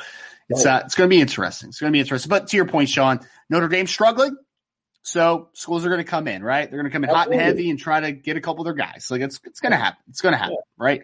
it's 0.49 0.65
uh, 0.65 0.81
it's 0.85 0.95
going 0.95 1.09
to 1.09 1.15
be 1.15 1.21
interesting. 1.21 1.69
It's 1.69 1.79
going 1.79 1.91
to 1.91 1.95
be 1.95 2.01
interesting. 2.01 2.29
But 2.29 2.47
to 2.47 2.57
your 2.57 2.67
point, 2.67 2.89
Sean, 2.89 3.21
Notre 3.49 3.69
Dame 3.69 3.87
struggling. 3.87 4.35
So 5.03 5.49
schools 5.53 5.83
are 5.83 5.89
going 5.89 6.03
to 6.03 6.09
come 6.09 6.27
in, 6.27 6.43
right? 6.43 6.69
They're 6.69 6.79
going 6.79 6.89
to 6.89 6.93
come 6.93 7.03
in 7.03 7.09
Absolutely. 7.09 7.37
hot 7.37 7.47
and 7.47 7.57
heavy 7.57 7.69
and 7.71 7.79
try 7.79 8.01
to 8.01 8.11
get 8.11 8.37
a 8.37 8.41
couple 8.41 8.61
of 8.61 8.65
their 8.65 8.73
guys. 8.73 9.09
Like 9.09 9.21
it's 9.21 9.39
it's 9.45 9.59
going 9.59 9.71
to 9.71 9.77
happen. 9.77 9.99
It's 10.09 10.21
going 10.21 10.33
to 10.33 10.37
happen, 10.37 10.57
yeah. 10.57 10.83
right? 10.83 11.03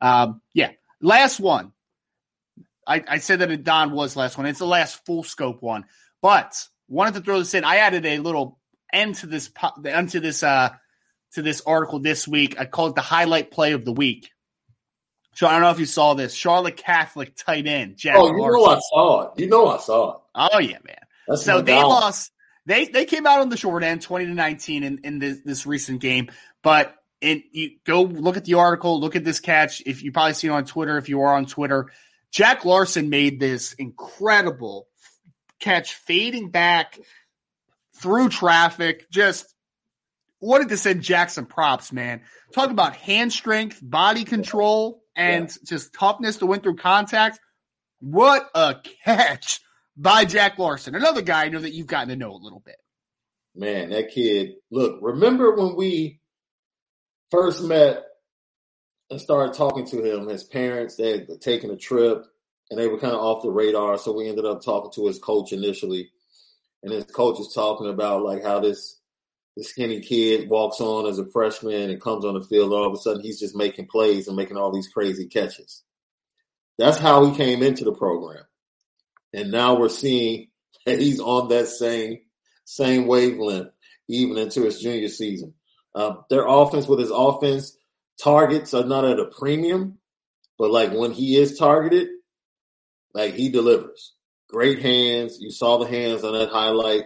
Um, 0.00 0.40
yeah. 0.52 0.70
Last 1.00 1.38
one. 1.38 1.72
I, 2.86 3.02
I 3.06 3.18
said 3.18 3.40
that 3.40 3.64
Don 3.64 3.90
was 3.92 4.16
last 4.16 4.38
one. 4.38 4.46
It's 4.46 4.58
the 4.58 4.66
last 4.66 5.04
full 5.04 5.22
scope 5.22 5.62
one, 5.62 5.84
but 6.22 6.54
wanted 6.88 7.14
to 7.14 7.20
throw 7.20 7.38
this 7.38 7.54
in. 7.54 7.64
I 7.64 7.76
added 7.76 8.06
a 8.06 8.18
little 8.18 8.58
end 8.92 9.16
to 9.16 9.26
this 9.26 9.50
end 9.84 10.10
to 10.10 10.20
this 10.20 10.42
uh 10.42 10.70
to 11.32 11.42
this 11.42 11.62
article 11.66 11.98
this 11.98 12.26
week. 12.28 12.58
I 12.58 12.64
call 12.64 12.88
it 12.88 12.94
the 12.94 13.00
highlight 13.00 13.50
play 13.50 13.72
of 13.72 13.84
the 13.84 13.92
week. 13.92 14.30
So 15.34 15.46
I 15.46 15.52
don't 15.52 15.60
know 15.60 15.70
if 15.70 15.78
you 15.78 15.86
saw 15.86 16.14
this. 16.14 16.32
Charlotte 16.32 16.78
Catholic 16.78 17.36
tight 17.36 17.66
end. 17.66 17.96
Jack 17.96 18.16
oh, 18.16 18.28
you 18.28 18.40
Larson. 18.40 18.60
know 18.60 18.66
I 18.66 18.78
saw 18.78 19.20
it. 19.22 19.40
You 19.40 19.48
know 19.48 19.66
I 19.68 19.76
saw 19.78 20.12
it. 20.12 20.20
Oh 20.34 20.58
yeah, 20.58 20.78
man. 20.84 20.96
That's 21.28 21.44
so 21.44 21.60
they 21.60 21.82
lost. 21.82 22.32
They 22.64 22.86
they 22.86 23.04
came 23.04 23.26
out 23.26 23.40
on 23.40 23.48
the 23.48 23.56
short 23.56 23.82
end, 23.82 24.02
twenty 24.02 24.26
to 24.26 24.32
nineteen 24.32 24.82
in 24.82 25.00
in 25.04 25.18
this, 25.18 25.38
this 25.44 25.66
recent 25.66 26.00
game. 26.00 26.30
But 26.62 26.94
and 27.20 27.42
you 27.52 27.72
go 27.84 28.02
look 28.02 28.36
at 28.36 28.44
the 28.44 28.54
article, 28.54 28.98
look 29.00 29.16
at 29.16 29.24
this 29.24 29.40
catch. 29.40 29.82
If 29.84 30.02
you 30.02 30.12
probably 30.12 30.34
seen 30.34 30.50
it 30.50 30.54
on 30.54 30.64
Twitter, 30.64 30.96
if 30.96 31.08
you 31.08 31.20
are 31.20 31.34
on 31.34 31.46
Twitter, 31.46 31.90
Jack 32.32 32.64
Larson 32.64 33.08
made 33.08 33.40
this 33.40 33.72
incredible 33.74 34.88
catch, 35.60 35.94
fading 35.94 36.50
back 36.50 36.98
through 37.96 38.28
traffic. 38.28 39.10
Just 39.10 39.54
wanted 40.40 40.68
to 40.68 40.76
send 40.76 41.02
Jackson 41.02 41.46
props, 41.46 41.92
man. 41.92 42.22
Talk 42.52 42.70
about 42.70 42.96
hand 42.96 43.32
strength, 43.32 43.80
body 43.82 44.24
control, 44.24 45.02
and 45.14 45.48
yeah. 45.48 45.56
just 45.64 45.94
toughness 45.94 46.38
to 46.38 46.46
win 46.46 46.60
through 46.60 46.76
contact. 46.76 47.40
What 48.00 48.48
a 48.54 48.76
catch 49.04 49.60
by 49.96 50.24
Jack 50.24 50.58
Larson. 50.58 50.94
Another 50.94 51.22
guy 51.22 51.44
I 51.44 51.48
know 51.48 51.60
that 51.60 51.72
you've 51.72 51.86
gotten 51.86 52.08
to 52.08 52.16
know 52.16 52.32
a 52.32 52.36
little 52.36 52.60
bit. 52.60 52.76
Man, 53.54 53.90
that 53.90 54.10
kid. 54.10 54.56
Look, 54.70 54.98
remember 55.00 55.56
when 55.56 55.76
we 55.76 56.20
first 57.30 57.62
met 57.62 58.04
and 59.10 59.20
started 59.20 59.54
talking 59.54 59.86
to 59.86 60.02
him, 60.02 60.28
his 60.28 60.44
parents, 60.44 60.96
they 60.96 61.12
had 61.12 61.40
taken 61.40 61.70
a 61.70 61.76
trip 61.76 62.26
and 62.70 62.78
they 62.78 62.88
were 62.88 62.98
kind 62.98 63.14
of 63.14 63.20
off 63.20 63.42
the 63.42 63.50
radar. 63.50 63.98
So 63.98 64.12
we 64.12 64.28
ended 64.28 64.44
up 64.44 64.64
talking 64.64 64.90
to 64.92 65.06
his 65.06 65.18
coach 65.18 65.52
initially. 65.52 66.10
And 66.82 66.92
his 66.92 67.04
coach 67.04 67.40
is 67.40 67.52
talking 67.52 67.88
about 67.88 68.22
like 68.22 68.42
how 68.42 68.60
this 68.60 69.00
the 69.56 69.64
skinny 69.64 70.00
kid 70.00 70.50
walks 70.50 70.80
on 70.80 71.06
as 71.06 71.18
a 71.18 71.24
freshman 71.24 71.90
and 71.90 72.00
comes 72.00 72.24
on 72.24 72.34
the 72.34 72.42
field. 72.42 72.72
All 72.72 72.86
of 72.86 72.92
a 72.92 72.96
sudden, 72.96 73.22
he's 73.22 73.40
just 73.40 73.56
making 73.56 73.86
plays 73.86 74.28
and 74.28 74.36
making 74.36 74.58
all 74.58 74.70
these 74.70 74.88
crazy 74.88 75.26
catches. 75.26 75.82
That's 76.78 76.98
how 76.98 77.24
he 77.24 77.36
came 77.36 77.62
into 77.62 77.84
the 77.84 77.92
program. 77.92 78.44
And 79.32 79.50
now 79.50 79.78
we're 79.78 79.88
seeing 79.88 80.48
that 80.86 81.00
he's 81.00 81.20
on 81.20 81.48
that 81.48 81.68
same 81.68 82.20
same 82.64 83.06
wavelength 83.06 83.70
even 84.08 84.36
into 84.38 84.62
his 84.62 84.80
junior 84.80 85.08
season. 85.08 85.54
Uh, 85.94 86.16
their 86.28 86.46
offense 86.46 86.86
with 86.86 86.98
his 86.98 87.10
offense 87.10 87.76
targets 88.22 88.74
are 88.74 88.84
not 88.84 89.04
at 89.04 89.18
a 89.18 89.26
premium, 89.26 89.98
but 90.58 90.70
like 90.70 90.92
when 90.92 91.12
he 91.12 91.36
is 91.36 91.58
targeted, 91.58 92.08
like 93.14 93.34
he 93.34 93.48
delivers. 93.48 94.14
Great 94.48 94.78
hands. 94.80 95.38
You 95.40 95.50
saw 95.50 95.78
the 95.78 95.88
hands 95.88 96.24
on 96.24 96.32
that 96.34 96.50
highlight. 96.50 97.04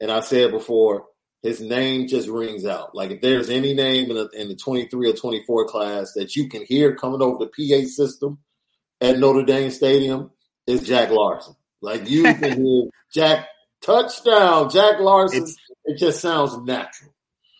And 0.00 0.10
I 0.10 0.20
said 0.20 0.52
before, 0.52 1.06
his 1.42 1.60
name 1.60 2.08
just 2.08 2.28
rings 2.28 2.64
out. 2.64 2.94
Like 2.94 3.10
if 3.10 3.20
there's 3.20 3.50
any 3.50 3.74
name 3.74 4.10
in, 4.10 4.16
the, 4.16 4.28
in 4.30 4.48
the 4.48 4.56
23 4.56 5.10
or 5.10 5.12
24 5.12 5.66
class 5.66 6.12
that 6.14 6.34
you 6.34 6.48
can 6.48 6.64
hear 6.64 6.94
coming 6.94 7.22
over 7.22 7.44
the 7.44 7.46
PA 7.46 7.86
system 7.86 8.38
at 9.00 9.18
Notre 9.18 9.44
Dame 9.44 9.70
Stadium, 9.70 10.30
is 10.68 10.86
Jack 10.86 11.10
Larsen. 11.10 11.54
Like 11.80 12.08
you 12.08 12.22
can 12.34 12.64
hear 12.64 12.84
Jack 13.12 13.46
touchdown, 13.82 14.70
Jack 14.70 15.00
Larsen. 15.00 15.42
It's, 15.42 15.56
it 15.84 15.98
just 15.98 16.20
sounds 16.20 16.56
natural. 16.58 17.12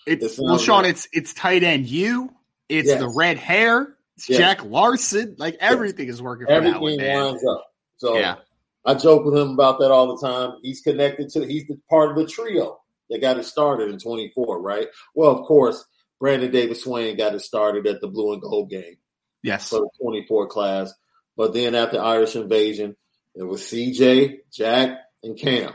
It's 0.07 0.25
it 0.25 0.29
sounds 0.29 0.49
well, 0.49 0.59
Sean. 0.59 0.83
Natural. 0.83 0.91
It's 0.91 1.09
it's 1.13 1.35
tight 1.35 1.63
end 1.63 1.87
you. 1.87 2.31
It's 2.69 2.89
yes. 2.89 3.01
the 3.01 3.09
red 3.09 3.39
hair. 3.39 3.97
It's 4.17 4.29
yes. 4.29 4.39
Jack 4.39 4.65
Larsen. 4.65 5.37
Like 5.39 5.57
everything 5.61 6.09
is 6.09 6.21
working. 6.21 6.47
For 6.47 6.53
everything 6.53 7.01
lines 7.01 7.45
up. 7.45 7.65
So 7.97 8.19
yeah. 8.19 8.37
I 8.85 8.95
joke 8.95 9.25
with 9.25 9.37
him 9.37 9.51
about 9.51 9.81
that 9.81 9.91
all 9.91 10.17
the 10.17 10.27
time. 10.27 10.59
He's 10.63 10.81
connected 10.81 11.31
to. 11.31 11.47
He's 11.47 11.67
the 11.67 11.79
part 11.91 12.11
of 12.11 12.17
the 12.17 12.27
trio 12.27 12.81
that 13.11 13.21
got 13.21 13.39
it 13.39 13.45
started 13.45 13.91
in 13.91 13.99
24, 13.99 14.61
right? 14.61 14.87
Well, 15.15 15.31
of 15.31 15.47
course, 15.47 15.85
Brandon 16.21 16.51
Davis 16.51 16.83
Swain 16.83 17.17
got 17.17 17.35
it 17.35 17.41
started 17.41 17.87
at 17.87 18.01
the 18.01 18.09
blue 18.09 18.33
and 18.33 18.43
gold 18.43 18.71
game. 18.71 18.97
Yes. 19.43 19.69
For 19.69 19.81
the 19.81 19.91
24 20.03 20.49
class. 20.49 20.93
But 21.37 21.55
then 21.55 21.75
after 21.75 22.01
Irish 22.01 22.35
invasion, 22.35 22.97
it 23.35 23.45
was 23.45 23.63
CJ, 23.63 24.39
Jack, 24.53 24.99
and 25.23 25.39
Cam. 25.39 25.73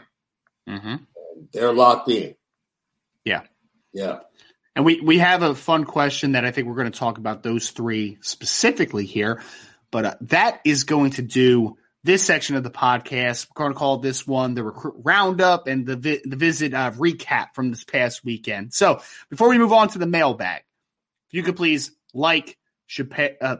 Mm-hmm. 0.67 0.95
They're 1.53 1.73
locked 1.73 2.09
in. 2.09 2.35
Yeah. 3.23 3.43
Yeah. 3.93 4.19
And 4.75 4.85
we, 4.85 5.01
we 5.01 5.19
have 5.19 5.43
a 5.43 5.53
fun 5.53 5.85
question 5.85 6.31
that 6.31 6.45
I 6.45 6.51
think 6.51 6.67
we're 6.67 6.75
going 6.75 6.91
to 6.91 6.97
talk 6.97 7.17
about 7.17 7.43
those 7.43 7.69
three 7.69 8.17
specifically 8.21 9.05
here. 9.05 9.41
But 9.91 10.05
uh, 10.05 10.15
that 10.21 10.61
is 10.65 10.83
going 10.83 11.11
to 11.11 11.21
do 11.21 11.77
this 12.03 12.23
section 12.23 12.55
of 12.55 12.63
the 12.63 12.71
podcast. 12.71 13.47
We're 13.49 13.63
going 13.63 13.73
to 13.73 13.79
call 13.79 13.99
this 13.99 14.25
one 14.25 14.55
the 14.55 14.63
recruit 14.63 14.95
roundup 14.97 15.67
and 15.67 15.85
the 15.85 15.95
vi- 15.95 16.21
the 16.25 16.35
visit 16.35 16.73
uh, 16.73 16.91
recap 16.91 17.53
from 17.53 17.69
this 17.69 17.83
past 17.83 18.25
weekend. 18.25 18.73
So 18.73 19.01
before 19.29 19.49
we 19.49 19.57
move 19.57 19.71
on 19.71 19.89
to 19.89 19.99
the 19.99 20.07
mailbag, 20.07 20.63
if 21.29 21.33
you 21.33 21.43
could 21.43 21.55
please 21.55 21.91
like, 22.13 22.57
Chappelle, 22.89 23.35
uh, 23.39 23.57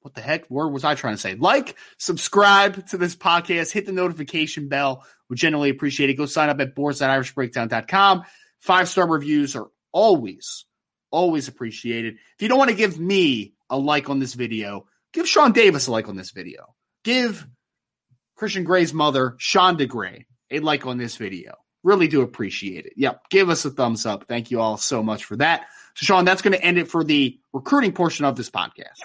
what 0.00 0.14
the 0.14 0.20
heck 0.20 0.48
word 0.50 0.68
was 0.68 0.84
I 0.84 0.94
trying 0.94 1.14
to 1.14 1.20
say? 1.20 1.34
Like, 1.34 1.76
subscribe 1.98 2.86
to 2.88 2.98
this 2.98 3.16
podcast, 3.16 3.72
hit 3.72 3.86
the 3.86 3.92
notification 3.92 4.68
bell. 4.68 5.04
We 5.28 5.36
generally 5.36 5.70
appreciate 5.70 6.10
it. 6.10 6.14
Go 6.14 6.26
sign 6.26 6.48
up 6.48 6.60
at 6.60 6.74
boards.irishbreakdown.com. 6.74 8.24
Five 8.60 8.88
star 8.88 9.08
reviews 9.08 9.56
are 9.56 9.68
always, 9.98 10.64
always 11.10 11.48
appreciated. 11.48 12.14
If 12.14 12.42
you 12.42 12.48
don't 12.48 12.58
want 12.58 12.70
to 12.70 12.76
give 12.76 13.00
me 13.00 13.54
a 13.68 13.76
like 13.76 14.08
on 14.08 14.20
this 14.20 14.34
video, 14.34 14.86
give 15.12 15.28
Sean 15.28 15.50
Davis 15.50 15.88
a 15.88 15.90
like 15.90 16.08
on 16.08 16.14
this 16.14 16.30
video. 16.30 16.72
Give 17.02 17.44
Christian 18.36 18.62
Gray's 18.62 18.94
mother, 18.94 19.36
Shonda 19.40 19.88
Gray, 19.88 20.26
a 20.52 20.60
like 20.60 20.86
on 20.86 20.98
this 20.98 21.16
video. 21.16 21.56
Really 21.82 22.06
do 22.06 22.22
appreciate 22.22 22.86
it. 22.86 22.92
Yep. 22.96 23.22
Give 23.28 23.50
us 23.50 23.64
a 23.64 23.70
thumbs 23.70 24.06
up. 24.06 24.26
Thank 24.28 24.52
you 24.52 24.60
all 24.60 24.76
so 24.76 25.02
much 25.02 25.24
for 25.24 25.36
that. 25.36 25.66
So, 25.96 26.04
Sean, 26.04 26.24
that's 26.24 26.42
going 26.42 26.52
to 26.52 26.64
end 26.64 26.78
it 26.78 26.88
for 26.88 27.02
the 27.02 27.36
recruiting 27.52 27.92
portion 27.92 28.24
of 28.24 28.36
this 28.36 28.50
podcast. 28.50 29.00